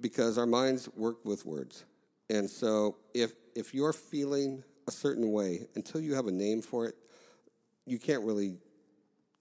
because 0.01 0.39
our 0.39 0.47
minds 0.47 0.89
work 0.97 1.25
with 1.25 1.45
words. 1.45 1.85
And 2.31 2.49
so, 2.49 2.97
if 3.15 3.33
if 3.55 3.75
you're 3.75 3.93
feeling 3.93 4.63
a 4.89 4.91
certain 4.91 5.31
way 5.31 5.67
until 5.75 6.01
you 6.01 6.15
have 6.15 6.27
a 6.27 6.33
name 6.33 6.63
for 6.63 6.87
it, 6.87 6.95
you 7.87 7.99
can't 7.99 8.25
really 8.25 8.57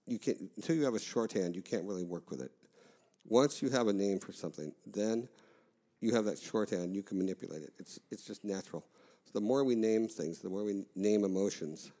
you 0.06 0.18
can't 0.18 0.38
until 0.56 0.76
you 0.76 0.84
have 0.84 0.94
a 0.94 1.00
shorthand. 1.00 1.56
You 1.56 1.62
can't 1.62 1.84
really 1.84 2.04
work 2.04 2.30
with 2.30 2.40
it. 2.40 2.50
Once 3.24 3.62
you 3.62 3.70
have 3.70 3.88
a 3.88 3.92
name 3.92 4.18
for 4.18 4.32
something, 4.32 4.72
then 4.86 5.28
you 6.00 6.14
have 6.14 6.24
that 6.24 6.38
shorthand. 6.38 6.94
You 6.94 7.02
can 7.02 7.18
manipulate 7.18 7.62
it. 7.62 7.72
It's 7.78 7.98
it's 8.10 8.24
just 8.24 8.44
natural. 8.44 8.84
So 9.24 9.30
the 9.34 9.40
more 9.40 9.64
we 9.64 9.74
name 9.74 10.08
things, 10.08 10.40
the 10.40 10.50
more 10.50 10.64
we 10.64 10.84
name 10.96 11.24
emotions 11.24 11.92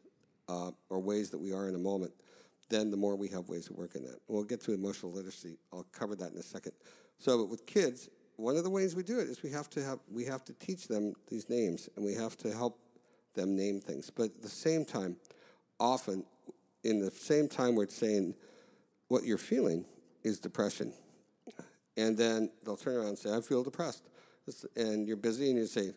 uh, 0.48 0.72
or 0.88 1.00
ways 1.00 1.30
that 1.30 1.38
we 1.38 1.52
are 1.52 1.68
in 1.68 1.74
a 1.74 1.78
moment, 1.78 2.12
then 2.72 2.90
the 2.90 2.96
more 2.96 3.16
we 3.16 3.28
have 3.28 3.48
ways 3.48 3.68
of 3.68 3.76
working 3.76 4.02
that. 4.04 4.18
We'll 4.28 4.44
get 4.44 4.60
to 4.62 4.72
emotional 4.72 5.12
literacy. 5.12 5.58
I'll 5.72 5.86
cover 5.92 6.16
that 6.16 6.32
in 6.32 6.38
a 6.38 6.42
second. 6.42 6.72
So, 7.18 7.44
with 7.44 7.66
kids, 7.66 8.08
one 8.36 8.56
of 8.56 8.64
the 8.64 8.70
ways 8.70 8.96
we 8.96 9.02
do 9.02 9.18
it 9.18 9.28
is 9.28 9.42
we 9.42 9.50
have 9.50 9.68
to 9.70 9.84
have 9.84 9.98
we 10.10 10.24
have 10.24 10.44
to 10.44 10.52
teach 10.54 10.88
them 10.88 11.14
these 11.28 11.48
names, 11.48 11.88
and 11.96 12.04
we 12.04 12.14
have 12.14 12.36
to 12.38 12.52
help 12.52 12.80
them 13.34 13.56
name 13.56 13.80
things. 13.80 14.10
But 14.10 14.24
at 14.24 14.42
the 14.42 14.48
same 14.48 14.84
time, 14.84 15.16
often 15.78 16.24
in 16.84 16.98
the 16.98 17.10
same 17.10 17.48
time 17.48 17.74
we're 17.74 17.88
saying 17.88 18.34
what 19.08 19.24
you're 19.24 19.38
feeling 19.38 19.84
is 20.24 20.38
depression. 20.38 20.92
And 21.96 22.16
then 22.16 22.50
they'll 22.64 22.76
turn 22.76 22.96
around 22.96 23.08
and 23.08 23.18
say, 23.18 23.34
I 23.34 23.40
feel 23.40 23.62
depressed. 23.62 24.04
And 24.76 25.06
you're 25.06 25.16
busy 25.16 25.50
and 25.50 25.58
you 25.58 25.66
say, 25.66 25.92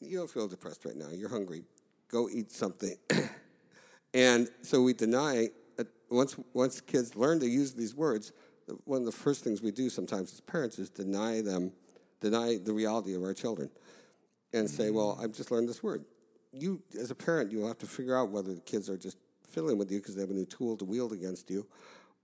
You 0.00 0.18
don't 0.18 0.30
feel 0.30 0.48
depressed 0.48 0.84
right 0.84 0.96
now. 0.96 1.08
You're 1.12 1.28
hungry. 1.28 1.64
Go 2.08 2.28
eat 2.28 2.52
something. 2.52 2.96
and 4.14 4.48
so 4.62 4.82
we 4.82 4.92
deny, 4.92 5.48
once, 6.10 6.36
once 6.52 6.80
kids 6.80 7.16
learn 7.16 7.40
to 7.40 7.46
use 7.46 7.74
these 7.74 7.94
words, 7.94 8.32
one 8.84 9.00
of 9.00 9.06
the 9.06 9.12
first 9.12 9.44
things 9.44 9.62
we 9.62 9.70
do 9.70 9.88
sometimes 9.88 10.32
as 10.32 10.40
parents 10.40 10.78
is 10.78 10.90
deny 10.90 11.40
them, 11.40 11.72
deny 12.20 12.58
the 12.62 12.72
reality 12.72 13.14
of 13.14 13.22
our 13.22 13.34
children 13.34 13.70
and 14.52 14.68
say, 14.68 14.84
mm-hmm. 14.84 14.96
Well, 14.96 15.18
I've 15.22 15.32
just 15.32 15.50
learned 15.50 15.68
this 15.68 15.82
word. 15.82 16.04
You, 16.52 16.80
as 16.98 17.10
a 17.10 17.14
parent, 17.14 17.52
you'll 17.52 17.68
have 17.68 17.78
to 17.78 17.86
figure 17.86 18.16
out 18.16 18.30
whether 18.30 18.54
the 18.54 18.60
kids 18.60 18.88
are 18.88 18.96
just 18.96 19.18
fiddling 19.46 19.78
with 19.78 19.90
you 19.90 19.98
because 19.98 20.14
they 20.14 20.22
have 20.22 20.30
a 20.30 20.34
new 20.34 20.46
tool 20.46 20.76
to 20.78 20.84
wield 20.84 21.12
against 21.12 21.50
you, 21.50 21.66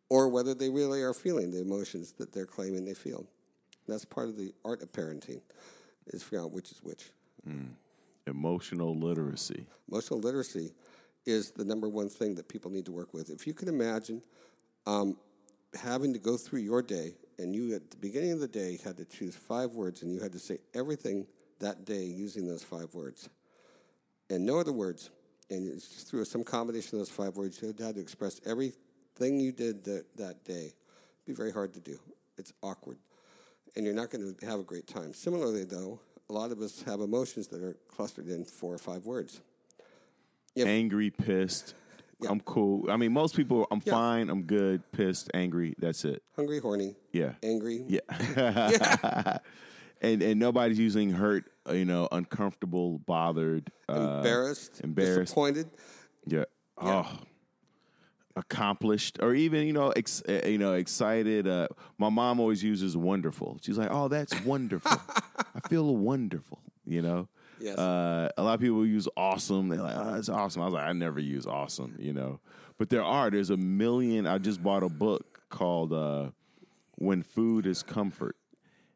or 0.08 0.28
whether 0.28 0.54
they 0.54 0.68
really 0.68 1.02
are 1.02 1.14
feeling 1.14 1.50
the 1.50 1.60
emotions 1.60 2.12
that 2.12 2.32
they're 2.32 2.46
claiming 2.46 2.84
they 2.84 2.94
feel. 2.94 3.26
That's 3.86 4.04
part 4.04 4.28
of 4.28 4.36
the 4.36 4.52
art 4.64 4.82
of 4.82 4.92
parenting, 4.92 5.40
is 6.08 6.22
figuring 6.22 6.44
out 6.44 6.52
which 6.52 6.70
is 6.70 6.82
which. 6.82 7.10
Mm. 7.48 7.70
Emotional 8.26 8.96
literacy. 8.96 9.66
Emotional 9.90 10.20
literacy 10.20 10.72
is 11.26 11.50
the 11.52 11.64
number 11.64 11.88
one 11.88 12.08
thing 12.08 12.34
that 12.34 12.48
people 12.48 12.70
need 12.70 12.86
to 12.86 12.92
work 12.92 13.14
with. 13.14 13.30
If 13.30 13.46
you 13.46 13.54
can 13.54 13.68
imagine 13.68 14.22
um, 14.86 15.16
having 15.74 16.12
to 16.12 16.18
go 16.18 16.36
through 16.36 16.60
your 16.60 16.82
day, 16.82 17.14
and 17.38 17.54
you 17.54 17.74
at 17.74 17.90
the 17.90 17.96
beginning 17.96 18.32
of 18.32 18.40
the 18.40 18.48
day 18.48 18.78
had 18.84 18.96
to 18.98 19.04
choose 19.04 19.34
five 19.34 19.72
words, 19.72 20.02
and 20.02 20.12
you 20.12 20.20
had 20.20 20.32
to 20.32 20.38
say 20.38 20.58
everything 20.74 21.26
that 21.60 21.84
day 21.84 22.04
using 22.04 22.46
those 22.46 22.62
five 22.62 22.92
words, 22.94 23.28
and 24.30 24.44
no 24.44 24.58
other 24.58 24.72
words, 24.72 25.10
and 25.50 25.82
through 25.82 26.24
some 26.24 26.44
combination 26.44 26.98
of 26.98 27.00
those 27.00 27.10
five 27.10 27.36
words, 27.36 27.60
you 27.60 27.68
had 27.68 27.94
to 27.94 28.00
express 28.00 28.40
everything 28.46 29.38
you 29.38 29.52
did 29.52 29.84
that, 29.84 30.04
that 30.16 30.44
day. 30.44 30.72
It'd 30.72 31.26
be 31.26 31.32
very 31.34 31.52
hard 31.52 31.74
to 31.74 31.80
do. 31.80 31.98
It's 32.38 32.52
awkward, 32.62 32.98
and 33.76 33.84
you're 33.84 33.94
not 33.94 34.10
going 34.10 34.34
to 34.34 34.46
have 34.46 34.60
a 34.60 34.64
great 34.64 34.86
time. 34.86 35.12
Similarly, 35.12 35.64
though, 35.64 36.00
a 36.28 36.32
lot 36.32 36.50
of 36.50 36.60
us 36.60 36.82
have 36.82 37.00
emotions 37.00 37.46
that 37.48 37.62
are 37.62 37.76
clustered 37.88 38.28
in 38.28 38.44
four 38.44 38.74
or 38.74 38.78
five 38.78 39.04
words. 39.04 39.40
If- 40.54 40.66
Angry, 40.66 41.10
pissed. 41.10 41.74
I'm 42.28 42.38
cool. 42.40 42.88
I 42.88 42.96
mean, 42.96 43.12
most 43.12 43.34
people, 43.34 43.66
I'm 43.72 43.82
Yeah. 43.84 43.92
fine. 43.92 44.30
I'm 44.30 44.42
good. 44.44 44.82
Pissed, 44.92 45.28
angry. 45.34 45.74
That's 45.78 46.04
it. 46.04 46.22
hungry, 46.36 46.60
horny, 46.60 46.94
Yeah. 47.12 47.32
angry. 47.42 47.84
Yeah. 47.88 48.00
and 50.00 50.22
and 50.22 50.38
nobody's 50.38 50.78
using 50.78 51.10
hurt. 51.10 51.50
uh, 51.68 51.72
You 51.72 51.84
know, 51.84 52.08
uncomfortable, 52.12 52.98
bothered, 53.00 53.72
uh, 53.88 53.94
embarrassed, 54.18 54.80
embarrassed. 54.84 55.18
disappointed. 55.34 55.68
Yeah. 56.26 56.44
Oh. 56.78 57.08
accomplished 58.34 59.18
or 59.20 59.34
even 59.34 59.66
you 59.66 59.74
know 59.74 59.90
ex, 59.90 60.22
uh, 60.26 60.40
you 60.46 60.56
know 60.56 60.72
excited 60.72 61.46
uh, 61.46 61.68
my 61.98 62.08
mom 62.08 62.40
always 62.40 62.62
uses 62.64 62.96
wonderful 62.96 63.58
she's 63.60 63.76
like 63.76 63.90
oh 63.92 64.08
that's 64.08 64.34
wonderful 64.42 64.90
i 65.54 65.60
feel 65.68 65.94
wonderful 65.94 66.58
you 66.86 67.02
know 67.02 67.28
Yes. 67.62 67.78
uh, 67.78 68.28
a 68.36 68.42
lot 68.42 68.54
of 68.54 68.60
people 68.60 68.84
use 68.84 69.08
awesome. 69.16 69.68
They're 69.68 69.80
like 69.80 69.96
oh 69.96 70.12
that's 70.14 70.28
awesome. 70.28 70.62
I 70.62 70.64
was 70.66 70.74
like 70.74 70.84
i 70.84 70.92
never 70.92 71.20
use 71.20 71.46
awesome 71.46 71.96
you 71.98 72.12
know? 72.12 72.40
But 72.78 72.90
there 72.90 73.04
are 73.04 73.30
there's 73.30 73.50
a 73.50 73.56
million 73.56 74.26
i 74.26 74.38
just 74.38 74.62
bought 74.62 74.82
a 74.82 74.88
book 74.88 75.40
called 75.48 75.92
uh, 75.92 76.30
when 76.96 77.22
food 77.22 77.66
is 77.66 77.82
comfort 77.82 78.36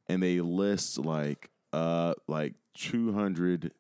and 0.09 0.23
they 0.23 0.41
list 0.41 0.99
like 0.99 1.51
uh 1.73 2.15
like 2.27 2.55
200 2.75 3.73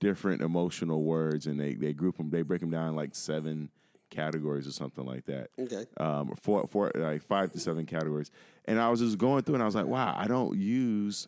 different 0.00 0.42
emotional 0.42 1.02
words 1.02 1.46
and 1.46 1.58
they 1.58 1.74
they 1.74 1.92
group 1.92 2.16
them 2.16 2.30
they 2.30 2.42
break 2.42 2.60
them 2.60 2.70
down 2.70 2.88
in 2.90 2.94
like 2.96 3.14
seven 3.14 3.70
categories 4.10 4.66
or 4.66 4.72
something 4.72 5.04
like 5.04 5.24
that. 5.26 5.48
Okay. 5.58 5.84
um 5.98 6.34
four 6.40 6.66
four 6.68 6.90
like 6.94 7.22
five 7.22 7.50
to 7.52 7.58
seven 7.58 7.84
categories. 7.86 8.30
And 8.66 8.78
i 8.78 8.88
was 8.90 9.00
just 9.00 9.18
going 9.18 9.42
through 9.42 9.54
and 9.54 9.62
i 9.62 9.66
was 9.66 9.74
like 9.74 9.86
wow 9.86 10.14
i 10.16 10.26
don't 10.26 10.56
use 10.56 11.26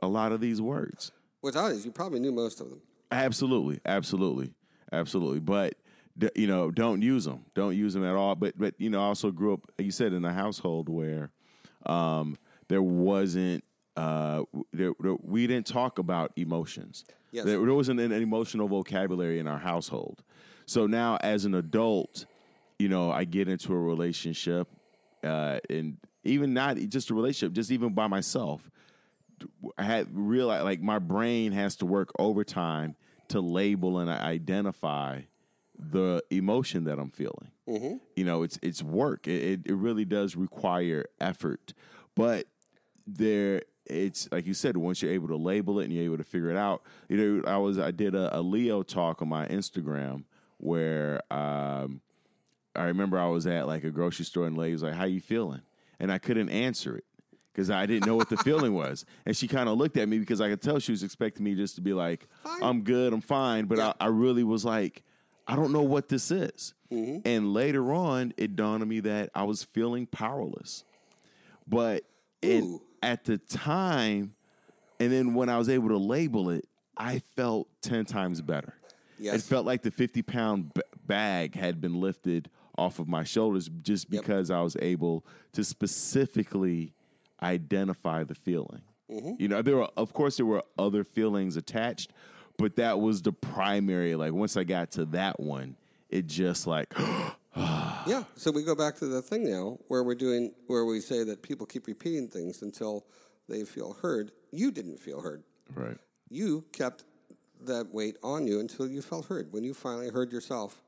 a 0.00 0.08
lot 0.08 0.32
of 0.32 0.40
these 0.40 0.60
words 0.60 1.12
Odd 1.44 1.72
is 1.72 1.84
you 1.84 1.90
probably 1.92 2.20
knew 2.20 2.32
most 2.32 2.60
of 2.60 2.70
them. 2.70 2.80
Absolutely, 3.10 3.80
absolutely, 3.84 4.54
absolutely. 4.92 5.40
But 5.40 5.74
you 6.34 6.46
know, 6.46 6.70
don't 6.70 7.02
use 7.02 7.24
them. 7.24 7.44
Don't 7.54 7.76
use 7.76 7.94
them 7.94 8.04
at 8.04 8.14
all. 8.14 8.34
But 8.34 8.58
but 8.58 8.74
you 8.78 8.90
know, 8.90 9.00
I 9.00 9.04
also 9.06 9.30
grew 9.30 9.54
up. 9.54 9.60
You 9.78 9.90
said 9.90 10.12
in 10.12 10.24
a 10.24 10.32
household 10.32 10.88
where 10.88 11.30
um, 11.86 12.36
there 12.68 12.82
wasn't. 12.82 13.64
Uh, 13.96 14.44
there, 14.72 14.92
there- 15.00 15.16
we 15.22 15.46
didn't 15.46 15.66
talk 15.66 15.98
about 15.98 16.32
emotions. 16.36 17.04
Yes. 17.30 17.44
There, 17.44 17.58
there 17.64 17.74
wasn't 17.74 18.00
an 18.00 18.12
emotional 18.12 18.68
vocabulary 18.68 19.38
in 19.38 19.46
our 19.46 19.58
household. 19.58 20.22
So 20.66 20.86
now, 20.86 21.18
as 21.22 21.44
an 21.44 21.54
adult, 21.54 22.24
you 22.78 22.88
know, 22.88 23.10
I 23.10 23.24
get 23.24 23.48
into 23.48 23.72
a 23.72 23.78
relationship, 23.78 24.68
uh, 25.24 25.58
and 25.68 25.98
even 26.24 26.54
not 26.54 26.76
just 26.88 27.10
a 27.10 27.14
relationship, 27.14 27.52
just 27.54 27.70
even 27.70 27.92
by 27.92 28.06
myself. 28.06 28.70
I 29.78 29.82
had 29.84 30.08
realized 30.12 30.64
like 30.64 30.80
my 30.80 30.98
brain 30.98 31.52
has 31.52 31.76
to 31.76 31.86
work 31.86 32.10
overtime 32.18 32.96
to 33.28 33.40
label 33.40 33.98
and 33.98 34.10
identify 34.10 35.22
the 35.78 36.22
emotion 36.30 36.84
that 36.84 36.98
I'm 36.98 37.10
feeling. 37.10 37.50
You 38.16 38.24
know, 38.24 38.42
it's 38.42 38.58
it's 38.62 38.82
work. 38.82 39.26
It, 39.26 39.42
it 39.42 39.60
it 39.66 39.74
really 39.74 40.04
does 40.04 40.36
require 40.36 41.06
effort, 41.20 41.74
but 42.14 42.46
there 43.06 43.62
it's 43.86 44.28
like 44.30 44.46
you 44.46 44.54
said 44.54 44.76
once 44.76 45.02
you're 45.02 45.12
able 45.12 45.28
to 45.28 45.36
label 45.36 45.80
it 45.80 45.84
and 45.84 45.92
you're 45.92 46.04
able 46.04 46.18
to 46.18 46.24
figure 46.24 46.50
it 46.50 46.56
out. 46.56 46.82
You 47.08 47.16
know, 47.16 47.50
I 47.50 47.56
was 47.56 47.78
I 47.78 47.90
did 47.90 48.14
a, 48.14 48.38
a 48.38 48.40
Leo 48.40 48.82
talk 48.82 49.22
on 49.22 49.28
my 49.28 49.46
Instagram 49.48 50.24
where 50.58 51.20
um, 51.32 52.00
I 52.76 52.84
remember 52.84 53.18
I 53.18 53.26
was 53.26 53.46
at 53.46 53.66
like 53.66 53.84
a 53.84 53.90
grocery 53.90 54.24
store 54.24 54.46
and 54.46 54.56
the 54.56 54.60
lady 54.60 54.72
was 54.72 54.82
like, 54.82 54.94
"How 54.94 55.04
you 55.04 55.20
feeling?" 55.20 55.62
and 55.98 56.12
I 56.12 56.18
couldn't 56.18 56.48
answer 56.50 56.96
it 56.96 57.04
because 57.52 57.70
I 57.70 57.86
didn't 57.86 58.06
know 58.06 58.16
what 58.16 58.28
the 58.28 58.36
feeling 58.38 58.74
was. 58.74 59.04
And 59.26 59.36
she 59.36 59.46
kind 59.46 59.68
of 59.68 59.76
looked 59.78 59.96
at 59.96 60.08
me 60.08 60.18
because 60.18 60.40
I 60.40 60.48
could 60.48 60.62
tell 60.62 60.78
she 60.78 60.92
was 60.92 61.02
expecting 61.02 61.44
me 61.44 61.54
just 61.54 61.74
to 61.76 61.80
be 61.80 61.92
like, 61.92 62.26
Fine. 62.42 62.62
I'm 62.62 62.82
good, 62.82 63.12
I'm 63.12 63.20
fine. 63.20 63.66
But 63.66 63.78
Yeah. 63.78 63.92
I, 64.00 64.06
I 64.06 64.08
really 64.08 64.44
was 64.44 64.64
like, 64.64 65.02
I 65.46 65.56
don't 65.56 65.72
know 65.72 65.82
what 65.82 66.08
this 66.08 66.30
is. 66.30 66.74
Mm-hmm. 66.92 67.18
And 67.26 67.52
later 67.52 67.92
on, 67.92 68.32
it 68.36 68.56
dawned 68.56 68.82
on 68.82 68.88
me 68.88 69.00
that 69.00 69.30
I 69.34 69.42
was 69.44 69.64
feeling 69.64 70.06
powerless. 70.06 70.84
But 71.66 72.04
it, 72.40 72.64
at 73.02 73.24
the 73.24 73.38
time, 73.38 74.34
and 75.00 75.12
then 75.12 75.34
when 75.34 75.48
I 75.48 75.58
was 75.58 75.68
able 75.68 75.88
to 75.88 75.98
label 75.98 76.50
it, 76.50 76.66
I 76.96 77.20
felt 77.36 77.68
10 77.82 78.04
times 78.04 78.40
better. 78.40 78.74
Yes. 79.18 79.36
It 79.36 79.42
felt 79.42 79.66
like 79.66 79.82
the 79.82 79.90
50 79.90 80.22
pound 80.22 80.74
b- 80.74 80.82
bag 81.06 81.54
had 81.54 81.80
been 81.80 82.00
lifted 82.00 82.50
off 82.78 82.98
of 82.98 83.08
my 83.08 83.24
shoulders 83.24 83.68
just 83.82 84.08
Yep. 84.10 84.22
because 84.22 84.50
I 84.50 84.60
was 84.60 84.76
able 84.80 85.24
to 85.52 85.62
specifically 85.64 86.92
identify 87.42 88.24
the 88.24 88.34
feeling. 88.34 88.82
Mm-hmm. 89.10 89.34
You 89.38 89.48
know, 89.48 89.62
there 89.62 89.76
were, 89.76 89.88
of 89.96 90.12
course, 90.12 90.36
there 90.38 90.46
were 90.46 90.62
other 90.78 91.04
feelings 91.04 91.56
attached, 91.56 92.12
but 92.56 92.76
that 92.76 93.00
was 93.00 93.22
the 93.22 93.32
primary. 93.32 94.14
Like, 94.14 94.32
once 94.32 94.56
I 94.56 94.64
got 94.64 94.90
to 94.92 95.04
that 95.06 95.40
one, 95.40 95.76
it 96.08 96.26
just 96.26 96.66
like, 96.66 96.92
Yeah. 97.56 98.24
So 98.36 98.50
we 98.50 98.62
go 98.64 98.74
back 98.74 98.96
to 98.96 99.06
the 99.06 99.20
thing 99.22 99.44
now 99.50 99.78
where 99.88 100.02
we're 100.02 100.14
doing 100.14 100.52
where 100.66 100.84
we 100.86 101.00
say 101.00 101.22
that 101.24 101.42
people 101.42 101.66
keep 101.66 101.86
repeating 101.86 102.26
things 102.28 102.62
until 102.62 103.04
they 103.48 103.64
feel 103.64 103.92
heard. 104.00 104.32
You 104.50 104.70
didn't 104.70 104.98
feel 104.98 105.20
heard. 105.20 105.42
right. 105.74 105.98
You 106.30 106.64
kept 106.72 107.04
that 107.60 107.92
weight 107.92 108.16
on 108.22 108.46
you 108.46 108.58
until 108.58 108.88
you 108.88 109.02
felt 109.02 109.26
heard. 109.26 109.52
When 109.52 109.64
you 109.64 109.74
finally 109.74 110.08
heard 110.08 110.32
yourself, 110.32 110.82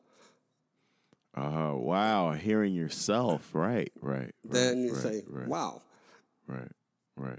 Oh, 1.36 1.76
wow. 1.76 2.32
Hearing 2.32 2.74
yourself. 2.74 3.50
Right, 3.54 3.92
right. 4.00 4.20
right 4.20 4.32
then 4.44 4.84
you 4.84 4.92
right, 4.92 5.02
say, 5.02 5.22
right, 5.26 5.48
"Wow." 5.48 5.82
Right, 6.46 6.72
right. 7.16 7.38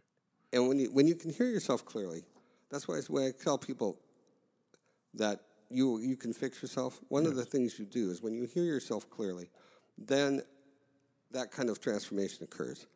And 0.53 0.67
when 0.67 0.79
you 0.79 0.91
when 0.91 1.07
you 1.07 1.15
can 1.15 1.31
hear 1.31 1.47
yourself 1.47 1.85
clearly, 1.85 2.23
that's 2.69 2.87
why 2.87 2.95
it's 2.95 3.09
when 3.09 3.25
I 3.27 3.31
tell 3.31 3.57
people 3.57 3.97
that 5.13 5.41
you 5.69 5.99
you 5.99 6.15
can 6.15 6.33
fix 6.33 6.61
yourself. 6.61 6.99
One 7.09 7.25
of 7.25 7.35
the 7.35 7.45
things 7.45 7.77
you 7.79 7.85
do 7.85 8.09
is 8.09 8.21
when 8.21 8.33
you 8.33 8.45
hear 8.45 8.63
yourself 8.63 9.09
clearly, 9.09 9.49
then 9.97 10.41
that 11.31 11.51
kind 11.51 11.69
of 11.69 11.79
transformation 11.79 12.43
occurs. 12.43 12.87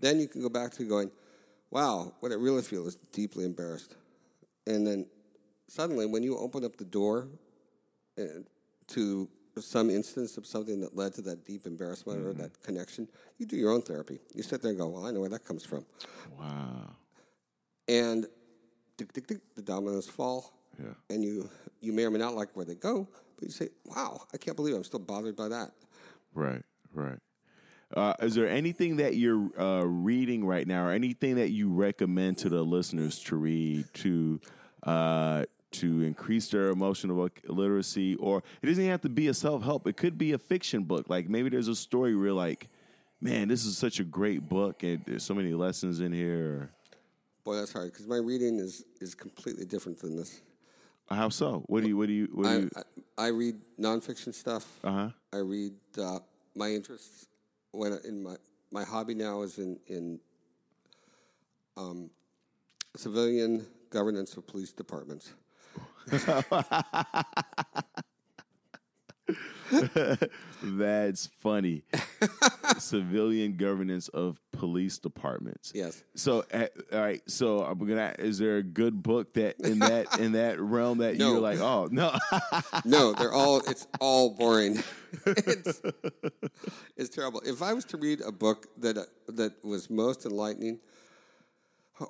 Then 0.00 0.18
you 0.20 0.28
can 0.28 0.40
go 0.40 0.48
back 0.48 0.72
to 0.72 0.84
going, 0.84 1.10
"Wow, 1.70 2.14
what 2.20 2.32
I 2.32 2.36
really 2.36 2.62
feel 2.62 2.86
is 2.86 2.96
deeply 3.12 3.44
embarrassed," 3.44 3.96
and 4.66 4.86
then 4.86 5.06
suddenly, 5.68 6.06
when 6.06 6.22
you 6.22 6.36
open 6.36 6.64
up 6.64 6.76
the 6.76 6.84
door 6.84 7.28
uh, 8.18 8.22
to 8.88 9.28
some 9.64 9.90
instance 9.90 10.36
of 10.36 10.46
something 10.46 10.80
that 10.80 10.96
led 10.96 11.14
to 11.14 11.22
that 11.22 11.44
deep 11.44 11.66
embarrassment 11.66 12.24
or 12.24 12.32
that 12.34 12.62
connection, 12.62 13.08
you 13.38 13.46
do 13.46 13.56
your 13.56 13.70
own 13.70 13.82
therapy. 13.82 14.20
You 14.34 14.42
sit 14.42 14.62
there 14.62 14.70
and 14.70 14.78
go, 14.78 14.88
"Well, 14.88 15.06
I 15.06 15.10
know 15.10 15.20
where 15.20 15.30
that 15.30 15.44
comes 15.44 15.64
from." 15.64 15.84
Wow. 16.38 16.96
and 17.88 18.26
tick, 18.96 19.12
tick, 19.12 19.26
tick, 19.26 19.38
the 19.54 19.62
dominoes 19.62 20.08
fall. 20.08 20.52
Yeah. 20.78 20.94
And 21.10 21.24
you 21.24 21.48
you 21.80 21.92
may 21.92 22.04
or 22.04 22.10
may 22.10 22.18
not 22.18 22.34
like 22.34 22.54
where 22.54 22.64
they 22.64 22.74
go, 22.74 23.08
but 23.36 23.44
you 23.44 23.50
say, 23.50 23.68
"Wow, 23.84 24.26
I 24.32 24.36
can't 24.36 24.56
believe 24.56 24.74
I'm 24.74 24.84
still 24.84 25.00
bothered 25.00 25.36
by 25.36 25.48
that." 25.48 25.72
Right, 26.34 26.62
right. 26.92 27.18
Uh, 27.96 28.12
is 28.20 28.34
there 28.34 28.48
anything 28.48 28.96
that 28.96 29.16
you're 29.16 29.50
uh, 29.58 29.82
reading 29.82 30.44
right 30.44 30.66
now, 30.66 30.84
or 30.84 30.90
anything 30.92 31.36
that 31.36 31.50
you 31.50 31.70
recommend 31.72 32.36
to 32.38 32.48
the 32.48 32.62
listeners 32.62 33.18
to 33.20 33.36
read 33.36 33.86
to 33.94 34.40
uh, 34.82 35.44
to 35.70 36.02
increase 36.02 36.48
their 36.48 36.68
emotional 36.68 37.28
literacy? 37.46 38.14
Or 38.16 38.42
it 38.62 38.66
doesn't 38.66 38.84
have 38.84 39.02
to 39.02 39.08
be 39.08 39.28
a 39.28 39.34
self 39.34 39.62
help. 39.62 39.86
It 39.86 39.96
could 39.96 40.18
be 40.18 40.32
a 40.32 40.38
fiction 40.38 40.84
book. 40.84 41.08
Like 41.08 41.28
maybe 41.28 41.48
there's 41.48 41.68
a 41.68 41.74
story 41.74 42.16
where, 42.16 42.32
like, 42.32 42.68
man, 43.20 43.48
this 43.48 43.64
is 43.64 43.76
such 43.76 44.00
a 44.00 44.04
great 44.04 44.48
book, 44.48 44.82
and 44.82 45.02
there's 45.06 45.24
so 45.24 45.34
many 45.34 45.54
lessons 45.54 46.00
in 46.00 46.12
here. 46.12 46.70
Boy, 47.44 47.56
that's 47.56 47.72
hard 47.72 47.92
because 47.92 48.06
my 48.06 48.16
reading 48.16 48.58
is 48.58 48.84
is 49.00 49.14
completely 49.14 49.64
different 49.64 49.98
than 50.00 50.16
this. 50.16 50.40
How 51.10 51.30
so? 51.30 51.64
What 51.66 51.82
do 51.82 51.88
you? 51.88 51.96
What 51.96 52.08
do 52.08 52.12
you? 52.12 52.28
What 52.32 52.44
do 52.44 52.70
I. 52.76 52.80
I, 53.22 53.26
I 53.26 53.28
read 53.28 53.56
nonfiction 53.80 54.34
stuff. 54.34 54.66
Uh 54.84 54.92
huh. 54.92 55.08
I 55.32 55.38
read 55.38 55.72
uh, 55.98 56.18
my 56.54 56.68
interests 56.68 57.26
when 57.72 57.98
in 58.04 58.22
my 58.22 58.36
my 58.70 58.84
hobby 58.84 59.14
now 59.14 59.42
is 59.42 59.58
in 59.58 59.78
in 59.86 60.20
um, 61.76 62.10
civilian 62.96 63.66
governance 63.90 64.36
of 64.36 64.46
police 64.46 64.72
departments. 64.72 65.32
That's 70.62 71.26
funny. 71.40 71.82
Civilian 72.78 73.56
governance 73.56 74.08
of 74.08 74.40
police 74.52 74.98
departments. 74.98 75.72
Yes. 75.74 76.02
So, 76.14 76.44
uh, 76.52 76.66
all 76.92 77.00
right. 77.00 77.22
So, 77.30 77.60
I'm 77.62 77.78
gonna. 77.78 78.14
Is 78.18 78.38
there 78.38 78.56
a 78.56 78.62
good 78.62 79.02
book 79.02 79.34
that 79.34 79.60
in 79.60 79.78
that 79.80 80.18
in 80.18 80.32
that 80.32 80.58
realm 80.60 80.98
that 80.98 81.16
No. 81.16 81.32
you're 81.32 81.40
like, 81.40 81.60
oh 81.60 81.88
no, 81.90 82.16
No, 82.84 83.12
they're 83.12 83.32
all. 83.32 83.58
It's 83.68 83.86
all 84.00 84.30
boring. 84.30 84.82
it's, 85.26 85.82
it's 86.96 87.08
terrible. 87.10 87.42
If 87.44 87.62
I 87.62 87.72
was 87.74 87.84
to 87.86 87.96
read 87.98 88.20
a 88.22 88.32
book 88.32 88.66
that 88.78 88.96
that 89.28 89.64
was 89.64 89.90
most 89.90 90.24
enlightening 90.24 90.80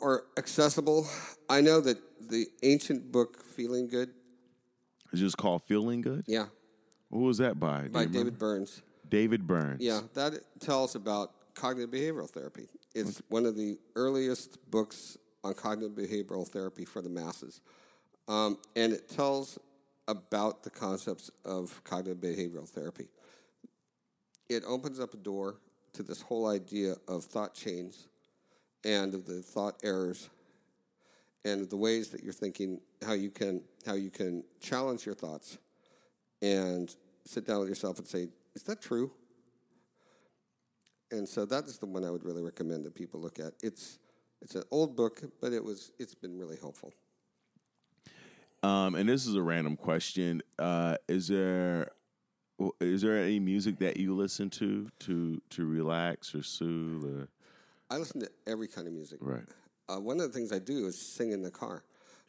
or 0.00 0.24
accessible, 0.36 1.06
I 1.48 1.60
know 1.60 1.80
that 1.80 1.98
the 2.28 2.46
ancient 2.62 3.10
book 3.12 3.42
"Feeling 3.42 3.88
Good," 3.88 4.10
it's 5.12 5.20
just 5.20 5.36
called 5.36 5.62
Feeling 5.64 6.00
Good. 6.00 6.24
yeah, 6.26 6.46
What 7.08 7.20
was 7.20 7.38
that 7.38 7.58
by? 7.58 7.84
Do 7.84 7.88
by 7.90 8.02
you 8.02 8.06
remember? 8.08 8.18
David 8.18 8.38
Burns. 8.38 8.82
David 9.08 9.46
Burns. 9.46 9.80
Yeah, 9.82 10.00
that 10.14 10.34
tells 10.60 10.94
about 10.94 11.32
cognitive 11.54 11.90
behavioral 11.90 12.28
therapy. 12.28 12.68
It's 12.94 13.22
one 13.28 13.46
of 13.46 13.56
the 13.56 13.78
earliest 13.96 14.58
books 14.70 15.16
on 15.42 15.54
cognitive 15.54 15.96
behavioral 15.96 16.46
therapy 16.46 16.84
for 16.84 17.00
the 17.00 17.08
masses. 17.08 17.60
Um, 18.28 18.58
and 18.76 18.92
it 18.92 19.08
tells 19.08 19.58
about 20.08 20.62
the 20.62 20.70
concepts 20.70 21.30
of 21.44 21.82
cognitive 21.84 22.18
behavioral 22.18 22.68
therapy. 22.68 23.08
It 24.48 24.62
opens 24.66 25.00
up 25.00 25.14
a 25.14 25.16
door 25.16 25.56
to 25.94 26.02
this 26.02 26.20
whole 26.20 26.46
idea 26.48 26.94
of 27.06 27.24
thought 27.24 27.54
chains 27.54 28.08
and 28.84 29.12
the 29.12 29.42
thought 29.42 29.76
errors 29.82 30.28
and 31.44 31.68
the 31.68 31.76
ways 31.76 32.10
that 32.10 32.22
you're 32.22 32.32
thinking, 32.32 32.80
how 33.04 33.12
you 33.12 33.30
can 33.30 33.62
how 33.86 33.94
you 33.94 34.10
can 34.10 34.44
challenge 34.60 35.06
your 35.06 35.14
thoughts 35.14 35.58
and 36.42 36.94
sit 37.24 37.46
down 37.46 37.60
with 37.60 37.68
yourself 37.68 37.98
and 37.98 38.06
say, 38.06 38.28
is 38.54 38.62
that 38.64 38.80
true? 38.80 39.10
and 41.10 41.28
so 41.28 41.44
that 41.46 41.64
is 41.64 41.78
the 41.78 41.86
one 41.86 42.04
I 42.04 42.10
would 42.10 42.24
really 42.24 42.42
recommend 42.42 42.84
that 42.84 42.94
people 42.94 43.20
look 43.20 43.38
at. 43.38 43.52
It's 43.62 43.98
it's 44.40 44.54
an 44.54 44.64
old 44.70 44.96
book, 44.96 45.22
but 45.40 45.52
it 45.52 45.62
was 45.62 45.92
it's 45.98 46.14
been 46.14 46.38
really 46.38 46.56
helpful. 46.60 46.92
Um, 48.62 48.94
and 48.94 49.08
this 49.08 49.26
is 49.26 49.34
a 49.34 49.42
random 49.42 49.76
question. 49.76 50.42
Uh, 50.58 50.96
is 51.08 51.28
there 51.28 51.90
is 52.80 53.02
there 53.02 53.16
any 53.18 53.38
music 53.38 53.78
that 53.78 53.96
you 53.96 54.14
listen 54.14 54.50
to 54.50 54.88
to 55.00 55.40
to 55.50 55.66
relax 55.66 56.34
or 56.34 56.42
soothe 56.42 57.04
or 57.04 57.28
I 57.90 57.96
listen 57.96 58.20
to 58.20 58.30
every 58.46 58.68
kind 58.68 58.86
of 58.86 58.92
music. 58.92 59.18
right? 59.22 59.44
Uh, 59.88 60.00
one 60.00 60.20
of 60.20 60.30
the 60.30 60.38
things 60.38 60.52
I 60.52 60.58
do 60.58 60.86
is 60.86 61.00
sing 61.00 61.32
in 61.32 61.42
the 61.42 61.50
car. 61.50 61.82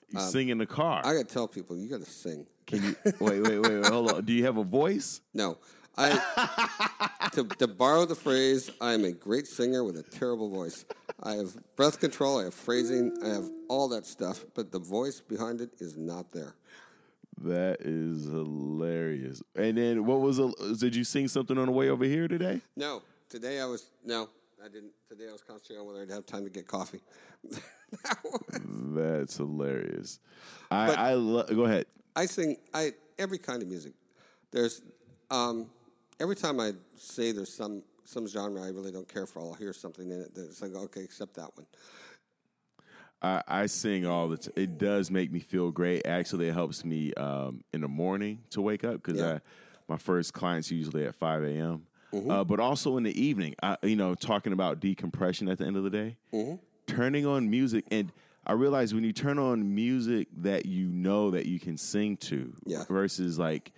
You 0.09 0.19
sing 0.21 0.49
in 0.49 0.57
the 0.57 0.65
car. 0.65 1.01
I 1.05 1.13
got 1.13 1.27
to 1.27 1.33
tell 1.33 1.47
people 1.47 1.77
you 1.77 1.87
got 1.87 1.99
to 1.99 2.09
sing. 2.09 2.47
Can 2.65 2.83
you 2.83 2.95
wait, 3.19 3.41
wait, 3.43 3.59
wait, 3.59 3.59
wait, 3.59 3.85
hold 3.85 4.11
on. 4.11 4.25
Do 4.25 4.33
you 4.33 4.45
have 4.45 4.57
a 4.57 4.63
voice? 4.63 5.21
No, 5.33 5.57
I 5.97 7.29
to, 7.33 7.43
to 7.43 7.67
borrow 7.67 8.05
the 8.05 8.15
phrase, 8.15 8.71
I 8.79 8.93
am 8.93 9.03
a 9.03 9.11
great 9.11 9.47
singer 9.47 9.83
with 9.83 9.97
a 9.97 10.03
terrible 10.03 10.49
voice. 10.49 10.85
I 11.21 11.33
have 11.33 11.57
breath 11.75 11.99
control, 11.99 12.39
I 12.39 12.45
have 12.45 12.53
phrasing, 12.53 13.17
I 13.23 13.29
have 13.29 13.49
all 13.67 13.89
that 13.89 14.05
stuff, 14.05 14.45
but 14.55 14.71
the 14.71 14.79
voice 14.79 15.19
behind 15.19 15.61
it 15.61 15.71
is 15.79 15.97
not 15.97 16.31
there. 16.31 16.55
That 17.41 17.81
is 17.81 18.25
hilarious. 18.25 19.41
And 19.55 19.77
then 19.77 20.05
what 20.05 20.21
was 20.21 20.39
a, 20.39 20.51
did 20.77 20.95
you 20.95 21.03
sing 21.03 21.27
something 21.27 21.57
on 21.57 21.67
the 21.67 21.71
way 21.71 21.89
over 21.89 22.05
here 22.05 22.27
today? 22.27 22.61
No, 22.75 23.01
today 23.29 23.59
I 23.59 23.65
was 23.65 23.85
no, 24.05 24.29
I 24.63 24.67
didn't. 24.67 24.91
Today 25.07 25.25
I 25.29 25.31
was 25.31 25.41
concentrating 25.41 25.81
on 25.81 25.87
whether 25.87 26.01
I'd 26.01 26.09
have 26.11 26.25
time 26.25 26.43
to 26.43 26.49
get 26.49 26.67
coffee. 26.67 27.01
That's 28.51 29.37
hilarious. 29.37 30.19
I, 30.69 30.87
But- 30.87 30.97
I 30.99 31.13
lo- 31.13 31.45
go 31.47 31.65
ahead. 31.65 31.85
I 32.15 32.25
sing 32.25 32.57
I 32.73 32.91
every 33.17 33.37
kind 33.37 33.61
of 33.61 33.67
music. 33.69 33.93
There's 34.51 34.81
um, 35.31 35.67
every 36.19 36.35
time 36.35 36.59
I 36.59 36.73
say 36.97 37.31
there's 37.31 37.53
some 37.53 37.83
some 38.03 38.27
genre 38.27 38.61
I 38.63 38.69
really 38.69 38.91
don't 38.91 39.07
care 39.07 39.25
for, 39.25 39.39
I'll 39.39 39.53
hear 39.53 39.71
something 39.73 40.09
in 40.11 40.21
it 40.21 40.31
that's 40.35 40.61
like 40.61 40.73
okay, 40.75 41.01
except 41.01 41.35
that 41.35 41.55
one. 41.55 41.65
I, 43.21 43.43
I 43.47 43.65
sing 43.67 44.05
all 44.05 44.27
the 44.29 44.37
time. 44.37 44.53
It 44.55 44.77
does 44.77 45.11
make 45.11 45.31
me 45.31 45.39
feel 45.39 45.71
great. 45.71 46.05
Actually, 46.07 46.47
it 46.47 46.53
helps 46.53 46.83
me 46.85 47.13
um, 47.15 47.61
in 47.73 47.81
the 47.81 47.87
morning 47.87 48.39
to 48.51 48.61
wake 48.61 48.83
up 48.83 49.01
because 49.03 49.19
Yeah. 49.19 49.33
I 49.35 49.39
my 49.87 49.97
first 49.97 50.33
client's 50.33 50.69
usually 50.71 51.05
at 51.05 51.15
five 51.15 51.43
a.m. 51.43 51.85
Mm-hmm. 52.13 52.31
Uh, 52.31 52.43
but 52.43 52.59
also 52.59 52.97
in 52.97 53.03
the 53.03 53.21
evening, 53.21 53.55
I, 53.61 53.77
you 53.83 53.95
know, 53.95 54.15
talking 54.15 54.51
about 54.53 54.79
decompression 54.79 55.47
at 55.49 55.57
the 55.59 55.65
end 55.65 55.77
of 55.77 55.83
the 55.83 55.89
day, 55.89 56.17
Mm-hmm. 56.33 56.55
turning 56.87 57.25
on 57.25 57.49
music, 57.49 57.85
and 57.91 58.11
I 58.47 58.53
realize 58.53 58.93
when 58.95 59.03
you 59.03 59.13
turn 59.13 59.37
on 59.37 59.75
music 59.75 60.27
that 60.37 60.65
you 60.65 60.87
know 60.87 61.29
that 61.31 61.45
you 61.45 61.59
can 61.59 61.77
sing 61.77 62.17
to, 62.17 62.53
Yeah. 62.65 62.83
versus 62.89 63.37
like 63.37 63.71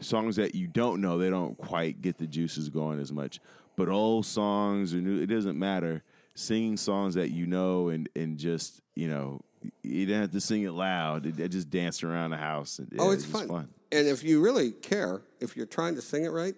songs 0.00 0.36
that 0.36 0.54
you 0.54 0.66
don't 0.66 1.00
know, 1.00 1.18
they 1.18 1.30
don't 1.30 1.56
quite 1.56 2.02
get 2.02 2.18
the 2.18 2.26
juices 2.26 2.68
going 2.68 2.98
as 3.00 3.12
much. 3.12 3.40
But 3.76 3.88
old 3.88 4.26
songs 4.26 4.92
or 4.94 4.98
new, 4.98 5.20
it 5.22 5.26
doesn't 5.26 5.58
matter. 5.58 6.02
Singing 6.34 6.76
songs 6.76 7.14
that 7.14 7.30
you 7.30 7.46
know 7.46 7.88
and 7.88 8.08
and 8.14 8.38
just 8.38 8.80
you 8.94 9.08
know, 9.08 9.40
you 9.82 10.06
don't 10.06 10.20
have 10.22 10.32
to 10.32 10.40
sing 10.40 10.62
it 10.62 10.70
loud. 10.72 11.26
It, 11.26 11.38
it 11.38 11.48
just 11.50 11.70
dance 11.70 12.02
around 12.02 12.30
the 12.30 12.36
house. 12.36 12.80
Oh, 12.98 13.08
yeah, 13.10 13.14
it's 13.14 13.24
just 13.24 13.46
fun. 13.48 13.68
And 13.92 14.06
if 14.06 14.22
you 14.24 14.40
really 14.40 14.70
care, 14.72 15.22
if 15.40 15.56
you're 15.56 15.66
trying 15.66 15.94
to 15.96 16.02
sing 16.02 16.24
it 16.24 16.28
right, 16.30 16.54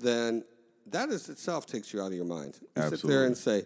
then 0.00 0.44
that 0.86 1.08
is 1.10 1.28
itself 1.28 1.66
takes 1.66 1.92
you 1.92 2.00
out 2.00 2.08
of 2.08 2.14
your 2.14 2.24
mind. 2.24 2.58
You 2.76 2.88
sit 2.88 3.02
there 3.02 3.24
and 3.24 3.36
say, 3.36 3.64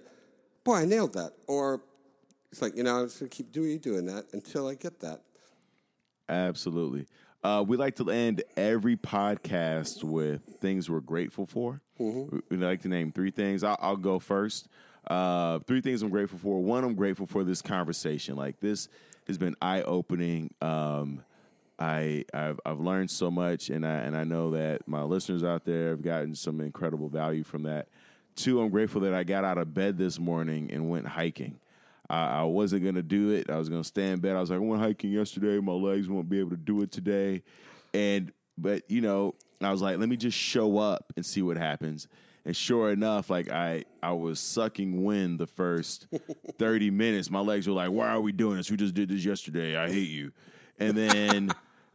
"Boy, 0.63 0.77
I 0.77 0.85
nailed 0.85 1.15
that," 1.15 1.33
or 1.47 1.83
it's 2.51 2.63
like 2.63 2.77
you 2.77 2.83
know, 2.83 3.01
I'm 3.01 3.07
just 3.07 3.19
gonna 3.19 3.29
keep 3.29 3.53
doing 3.53 3.79
doing 3.79 4.07
that 4.07 4.27
until 4.33 4.69
I 4.69 4.75
get 4.75 5.01
that. 5.01 5.23
Absolutely. 6.29 7.07
Uh, 7.43 7.63
we 7.67 7.77
like 7.77 7.97
to 7.97 8.11
end 8.11 8.43
every 8.57 8.97
podcast 8.97 10.03
with 10.03 10.41
things 10.61 10.89
we're 10.89 11.01
grateful 11.01 11.47
for. 11.47 11.83
We 12.31 12.41
we 12.51 12.57
like 12.57 12.83
to 12.83 12.89
name 12.89 13.13
three 13.13 13.31
things. 13.31 13.63
I'll, 13.63 13.79
I'll 13.81 13.97
go 13.97 14.19
first. 14.19 14.69
Uh, 15.07 15.59
three 15.61 15.83
things 15.83 16.01
I'm 16.03 16.09
grateful 16.09 16.39
for. 16.39 16.63
One, 16.63 16.83
I'm 16.85 16.95
grateful 16.95 17.27
for 17.27 17.45
this 17.45 17.61
conversation. 17.61 18.37
Like 18.37 18.61
this 18.61 18.89
has 19.27 19.37
been 19.37 19.55
eye 19.61 19.83
opening. 19.83 20.55
Um, 20.61 21.23
I 21.79 22.25
I've, 22.33 22.61
I've 22.65 22.81
learned 22.81 23.11
so 23.11 23.31
much, 23.31 23.71
and 23.71 23.87
I 23.87 23.99
and 23.99 24.17
I 24.17 24.25
know 24.25 24.51
that 24.51 24.87
my 24.87 25.03
listeners 25.03 25.43
out 25.43 25.65
there 25.65 25.91
have 25.91 26.03
gotten 26.03 26.35
some 26.35 26.61
incredible 26.61 27.09
value 27.09 27.45
from 27.45 27.65
that. 27.65 27.89
Two, 28.37 28.61
I'm 28.61 28.71
grateful 28.71 29.01
that 29.03 29.15
I 29.15 29.25
got 29.25 29.45
out 29.45 29.59
of 29.59 29.75
bed 29.75 29.99
this 29.99 30.19
morning 30.19 30.71
and 30.73 30.89
went 30.89 31.07
hiking. 31.07 31.59
I, 32.09 32.41
I 32.41 32.43
wasn't 32.45 32.85
gonna 32.85 33.03
do 33.03 33.31
it. 33.31 33.51
I 33.51 33.59
was 33.59 33.69
gonna 33.69 33.85
stay 33.85 34.11
in 34.11 34.21
bed. 34.21 34.37
I 34.37 34.41
was 34.41 34.51
like, 34.51 34.59
I 34.59 34.63
went 34.63 34.83
hiking 34.83 35.11
yesterday. 35.11 35.59
My 35.59 35.73
legs 35.73 36.09
won't 36.09 36.29
be 36.29 36.39
able 36.39 36.51
to 36.51 36.57
do 36.57 36.83
it 36.83 36.93
today, 36.93 37.43
and 37.93 38.33
but 38.57 38.89
you 38.89 39.01
know, 39.01 39.35
I 39.61 39.71
was 39.71 39.83
like, 39.83 39.99
let 39.99 40.09
me 40.09 40.17
just 40.17 40.39
show 40.39 40.79
up 40.79 41.13
and 41.17 41.27
see 41.27 41.43
what 41.43 41.57
happens. 41.57 42.07
And 42.45 42.55
sure 42.55 42.93
enough, 42.93 43.31
like 43.31 43.51
I 43.51 43.85
I 44.03 44.13
was 44.13 44.39
sucking 44.39 45.03
wind 45.03 45.41
the 45.41 45.47
first 45.47 46.07
thirty 46.59 46.91
minutes. 46.91 47.31
My 47.31 47.41
legs 47.41 47.67
were 47.67 47.75
like, 47.75 47.91
why 47.91 48.09
are 48.09 48.21
we 48.21 48.33
doing 48.33 48.59
this? 48.59 48.71
We 48.71 48.77
just 48.77 48.95
did 48.95 49.09
this 49.09 49.25
yesterday. 49.25 49.77
I 49.77 49.91
hate 49.91 50.11
you. 50.11 50.33
And 50.79 50.97
then 50.97 51.51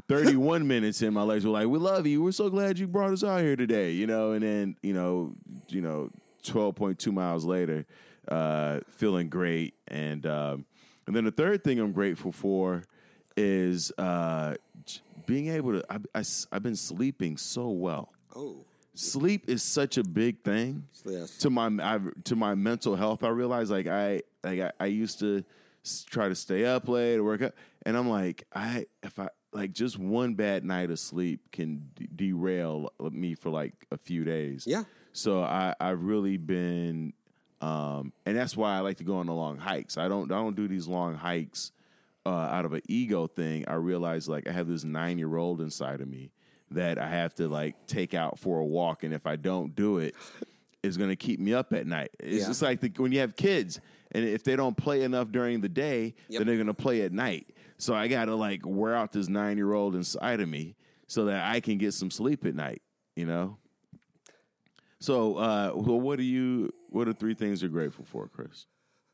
31 0.10 0.68
minutes 0.68 1.02
in, 1.02 1.14
my 1.14 1.22
legs 1.22 1.46
were 1.46 1.52
like, 1.52 1.68
"We 1.68 1.78
love 1.78 2.06
you. 2.06 2.24
We're 2.24 2.32
so 2.32 2.50
glad 2.50 2.80
you 2.80 2.88
brought 2.88 3.14
us 3.14 3.24
out 3.24 3.42
here 3.42 3.56
today." 3.56 3.92
You 3.92 4.08
know, 4.08 4.32
and 4.32 4.44
then 4.44 4.76
you 4.82 4.94
know, 4.94 5.34
you 5.70 5.82
know, 5.82 6.10
12.2 6.44 7.14
miles 7.14 7.46
later, 7.46 7.86
uh, 8.28 8.80
feeling 8.90 9.30
great, 9.30 9.76
and 9.88 10.26
um, 10.26 10.66
and 11.08 11.16
then 11.16 11.26
the 11.26 11.32
third 11.32 11.64
thing 11.64 11.80
I'm 11.80 11.92
grateful 11.92 12.32
for 12.32 12.84
is 13.38 13.92
uh, 13.98 14.56
being 15.26 15.48
able 15.48 15.74
to. 15.74 15.86
I, 15.90 15.98
I, 16.16 16.24
have 16.52 16.64
been 16.64 16.76
sleeping 16.76 17.38
so 17.38 17.70
well. 17.70 18.12
Oh, 18.36 18.66
Sleep 18.96 19.46
is 19.48 19.64
such 19.64 19.98
a 19.98 20.04
big 20.04 20.44
thing 20.44 20.86
yes. 21.06 21.38
to 21.38 21.50
my 21.50 21.68
I, 21.82 22.00
to 22.26 22.36
my 22.36 22.54
mental 22.56 22.98
health. 22.98 23.24
I 23.24 23.30
realized 23.30 23.72
like 23.72 23.88
I 23.88 24.24
like 24.44 24.60
I, 24.60 24.72
I 24.78 24.86
used 24.88 25.20
to 25.20 25.46
s- 25.86 26.06
try 26.10 26.28
to 26.28 26.36
stay 26.36 26.66
up 26.66 26.90
late 26.90 27.16
or 27.16 27.24
work 27.24 27.42
out, 27.42 27.54
and 27.86 27.96
I'm 27.96 28.10
like 28.10 28.44
I 28.54 28.88
if 29.02 29.18
I 29.18 29.30
like 29.52 29.72
just 29.74 29.98
one 29.98 30.36
bad 30.36 30.64
night 30.64 30.92
of 30.92 31.00
sleep 31.00 31.42
can 31.52 31.90
d- 31.96 32.08
derail 32.16 32.92
me 33.12 33.34
for 33.36 33.50
like 33.50 33.74
a 33.92 33.98
few 33.98 34.24
days. 34.24 34.66
Yeah. 34.68 34.84
So 35.14 35.42
I 35.42 35.74
I've 35.80 36.04
really 36.04 36.38
been, 36.38 37.14
um, 37.62 38.14
and 38.26 38.38
that's 38.38 38.56
why 38.56 38.76
I 38.78 38.80
like 38.82 38.98
to 38.98 39.04
go 39.04 39.18
on 39.18 39.26
the 39.26 39.34
long 39.34 39.58
hikes. 39.58 39.98
I 39.98 40.08
don't 40.08 40.32
I 40.32 40.36
don't 40.36 40.56
do 40.56 40.68
these 40.68 40.88
long 40.88 41.16
hikes 41.16 41.72
uh, 42.26 42.30
out 42.30 42.66
of 42.66 42.74
an 42.74 42.82
ego 42.88 43.28
thing. 43.28 43.66
I 43.68 43.74
realize 43.74 44.30
like 44.30 44.48
I 44.48 44.52
have 44.52 44.68
this 44.68 44.84
nine 44.84 45.18
year 45.18 45.36
old 45.38 45.62
inside 45.62 46.00
of 46.02 46.08
me 46.08 46.32
that 46.72 47.00
I 47.00 47.10
have 47.10 47.34
to 47.36 47.48
like 47.48 47.88
take 47.88 48.14
out 48.14 48.38
for 48.38 48.60
a 48.60 48.66
walk, 48.66 49.04
and 49.04 49.14
if 49.14 49.26
I 49.26 49.36
don't 49.36 49.76
do 49.76 49.98
it, 49.98 50.14
it's 50.84 50.96
going 50.96 51.10
to 51.10 51.16
keep 51.16 51.40
me 51.40 51.54
up 51.56 51.74
at 51.74 51.88
night. 51.88 52.12
It's 52.20 52.42
Yeah. 52.42 52.48
just 52.48 52.62
like 52.62 52.80
the, 52.82 52.92
when 52.98 53.12
you 53.12 53.20
have 53.22 53.36
kids, 53.36 53.82
and 54.12 54.24
if 54.24 54.44
they 54.44 54.56
don't 54.56 54.78
play 54.78 55.02
enough 55.02 55.32
during 55.32 55.62
the 55.62 55.70
day, 55.70 56.14
Yep. 56.30 56.38
then 56.38 56.48
they're 56.48 56.56
going 56.58 56.68
to 56.68 56.74
play 56.76 57.02
at 57.02 57.12
night. 57.12 57.48
So 57.80 57.96
I 57.96 58.08
got 58.08 58.26
to 58.26 58.36
like 58.36 58.62
wear 58.66 58.94
out 58.94 59.12
this 59.12 59.30
nine 59.30 59.58
year 59.58 59.74
old 59.74 59.96
inside 59.96 60.42
of 60.42 60.50
me 60.50 60.76
so 61.08 61.26
that 61.26 61.50
I 61.50 61.62
can 61.62 61.78
get 61.78 61.94
some 61.94 62.12
sleep 62.12 62.46
at 62.46 62.54
night. 62.54 62.82
You 63.16 63.26
know. 63.26 63.58
So, 65.00 65.38
uh, 65.38 65.72
well, 65.76 66.00
what 66.00 66.20
are 66.20 66.24
you? 66.24 66.74
What 66.90 67.08
are 67.08 67.14
three 67.14 67.34
things 67.34 67.62
you're 67.62 67.72
grateful 67.72 68.06
for, 68.06 68.28
Chris? 68.28 68.66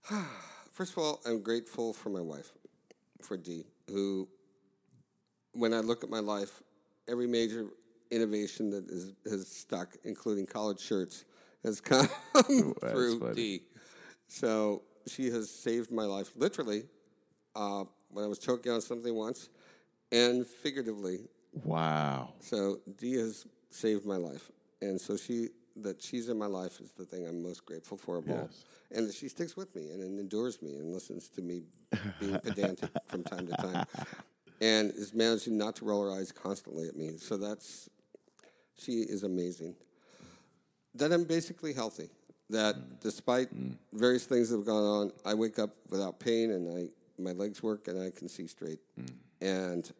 First 0.71 0.93
of 0.93 0.97
all, 0.97 1.21
I'm 1.25 1.41
grateful 1.41 1.93
for 1.93 2.09
my 2.09 2.21
wife, 2.21 2.51
for 3.21 3.37
Dee, 3.37 3.65
who, 3.87 4.27
when 5.53 5.73
I 5.73 5.79
look 5.79 6.03
at 6.03 6.09
my 6.09 6.19
life, 6.19 6.61
every 7.07 7.27
major 7.27 7.67
innovation 8.11 8.71
that 8.71 8.89
is, 8.89 9.13
has 9.29 9.47
stuck, 9.47 9.95
including 10.03 10.45
college 10.47 10.79
shirts, 10.79 11.23
has 11.63 11.79
come 11.81 12.09
that's 12.33 12.91
through 12.91 13.19
funny. 13.19 13.35
Dee. 13.35 13.61
So 14.27 14.81
she 15.07 15.29
has 15.29 15.49
saved 15.49 15.91
my 15.91 16.03
life, 16.03 16.31
literally, 16.35 16.83
uh, 17.55 17.85
when 18.15 18.23
I 18.23 18.27
was 18.27 18.39
choking 18.39 18.71
on 18.71 18.79
something 18.81 19.13
once, 19.13 19.49
and 20.11 20.47
figuratively. 20.47 21.19
Wow. 21.65 22.29
So 22.39 22.79
Dee 22.97 23.15
has 23.15 23.45
saved 23.69 24.05
my 24.05 24.15
life, 24.15 24.51
and 24.81 24.99
so 24.99 25.17
she 25.17 25.49
that 25.77 26.01
she's 26.01 26.29
in 26.29 26.37
my 26.37 26.45
life 26.45 26.79
is 26.79 26.93
the 26.93 27.03
thing 27.03 27.27
I'm 27.27 27.43
most 27.43 27.65
grateful 27.65 27.97
for 27.97 28.17
of 28.17 28.29
all, 28.29 28.47
Yes. 28.49 28.63
and 28.91 29.07
that 29.09 29.13
she 29.13 29.27
sticks 29.27 29.57
with 29.57 29.75
me 29.75 29.91
and, 29.91 30.01
and 30.01 30.17
endures 30.17 30.61
me 30.61 30.75
and 30.75 30.93
listens 30.93 31.27
to 31.29 31.41
me 31.41 31.63
being 32.21 32.39
pedantic 32.39 32.89
from 33.07 33.23
time 33.23 33.47
to 33.47 33.53
time, 33.57 33.85
and 34.61 34.91
is 34.91 35.13
managing 35.13 35.57
not 35.57 35.75
to 35.77 35.85
roll 35.85 36.09
her 36.09 36.17
eyes 36.17 36.31
constantly 36.31 36.87
at 36.87 36.95
me. 36.95 37.17
So 37.17 37.35
that's 37.35 37.89
she 38.77 39.01
is 39.01 39.23
amazing. 39.23 39.75
That 40.93 41.11
I'm 41.11 41.25
basically 41.25 41.73
healthy. 41.73 42.09
That 42.49 42.75
mm. 42.75 43.01
despite 43.01 43.53
mm. 43.53 43.75
various 43.91 44.25
things 44.25 44.49
that 44.49 44.57
have 44.57 44.65
gone 44.65 44.83
on, 44.83 45.11
I 45.25 45.33
wake 45.33 45.59
up 45.59 45.71
without 45.89 46.19
pain 46.19 46.51
and 46.51 46.77
I 46.77 46.89
my 47.17 47.31
legs 47.31 47.61
work 47.63 47.87
and 47.87 48.01
I 48.01 48.11
can 48.11 48.27
see 48.27 48.47
straight. 48.47 48.79
Hmm. 48.95 49.05
And 49.45 49.91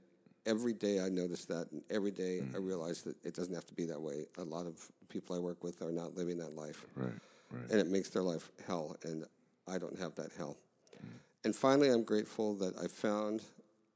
every 0.46 0.74
day 0.74 1.00
I 1.00 1.10
notice 1.10 1.46
that, 1.46 1.72
and 1.72 1.84
every 1.90 2.12
day 2.12 2.40
I 2.40 2.58
hmm. 2.58 2.66
realize 2.66 3.02
that 3.04 3.16
it 3.24 3.34
doesn't 3.34 3.54
have 3.54 3.66
to 3.66 3.74
be 3.74 3.86
that 3.86 4.02
way. 4.02 4.26
A 4.38 4.44
lot 4.44 4.66
of 4.66 4.90
people 5.10 5.36
I 5.36 5.40
work 5.40 5.64
with 5.64 5.82
are 5.82 5.92
not 5.92 6.16
living 6.16 6.38
that 6.40 6.56
life, 6.56 6.86
Right. 6.96 7.12
Right. 7.52 7.70
and 7.70 7.80
it 7.80 7.88
makes 7.88 8.10
their 8.10 8.24
life 8.24 8.52
hell. 8.68 8.96
And 9.04 9.26
I 9.68 9.78
don't 9.78 9.98
have 10.00 10.16
that 10.16 10.32
hell. 10.38 10.58
Hmm. 11.00 11.08
And 11.46 11.56
finally, 11.56 11.90
I'm 11.90 12.04
grateful 12.04 12.56
that 12.56 12.78
I 12.78 12.88
found 12.88 13.42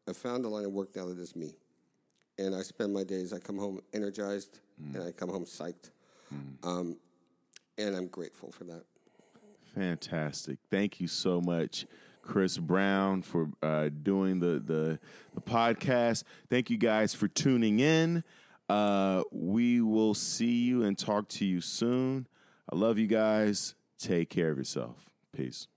I 0.08 0.14
found 0.14 0.44
a 0.44 0.50
line 0.50 0.66
of 0.66 0.72
work 0.72 0.96
now 0.96 1.06
that 1.06 1.20
is 1.20 1.36
me, 1.36 1.56
and 2.40 2.56
I 2.56 2.64
spend 2.64 2.92
my 2.94 3.04
days. 3.04 3.32
I 3.32 3.38
come 3.38 3.60
home 3.60 3.80
energized, 3.94 4.60
and 4.94 5.04
I 5.04 5.12
come 5.12 5.30
home 5.30 5.46
psyched. 5.46 5.92
Um, 6.64 6.98
and 7.78 7.96
I'm 7.96 8.08
grateful 8.08 8.52
for 8.52 8.66
that. 8.66 8.84
Fantastic. 9.76 10.58
Thank 10.70 11.00
you 11.00 11.08
so 11.08 11.40
much, 11.40 11.86
Chris 12.22 12.58
Brown, 12.58 13.22
for 13.22 13.50
uh, 13.64 13.90
doing 13.90 14.40
the, 14.40 14.60
the 14.60 15.00
the 15.34 15.42
podcast. 15.42 16.24
Thank 16.50 16.70
you 16.70 16.78
guys 16.78 17.14
for 17.14 17.28
tuning 17.28 17.80
in. 17.80 18.24
Uh, 18.68 19.24
we 19.32 19.82
will 19.82 20.14
see 20.14 20.64
you 20.64 20.84
and 20.84 20.98
talk 20.98 21.28
to 21.30 21.46
you 21.46 21.60
soon. 21.60 22.28
I 22.72 22.76
love 22.76 23.00
you 23.00 23.08
guys. 23.08 23.74
Take 23.98 24.30
care 24.30 24.52
of 24.52 24.58
yourself. 24.58 25.10
Peace. 25.36 25.68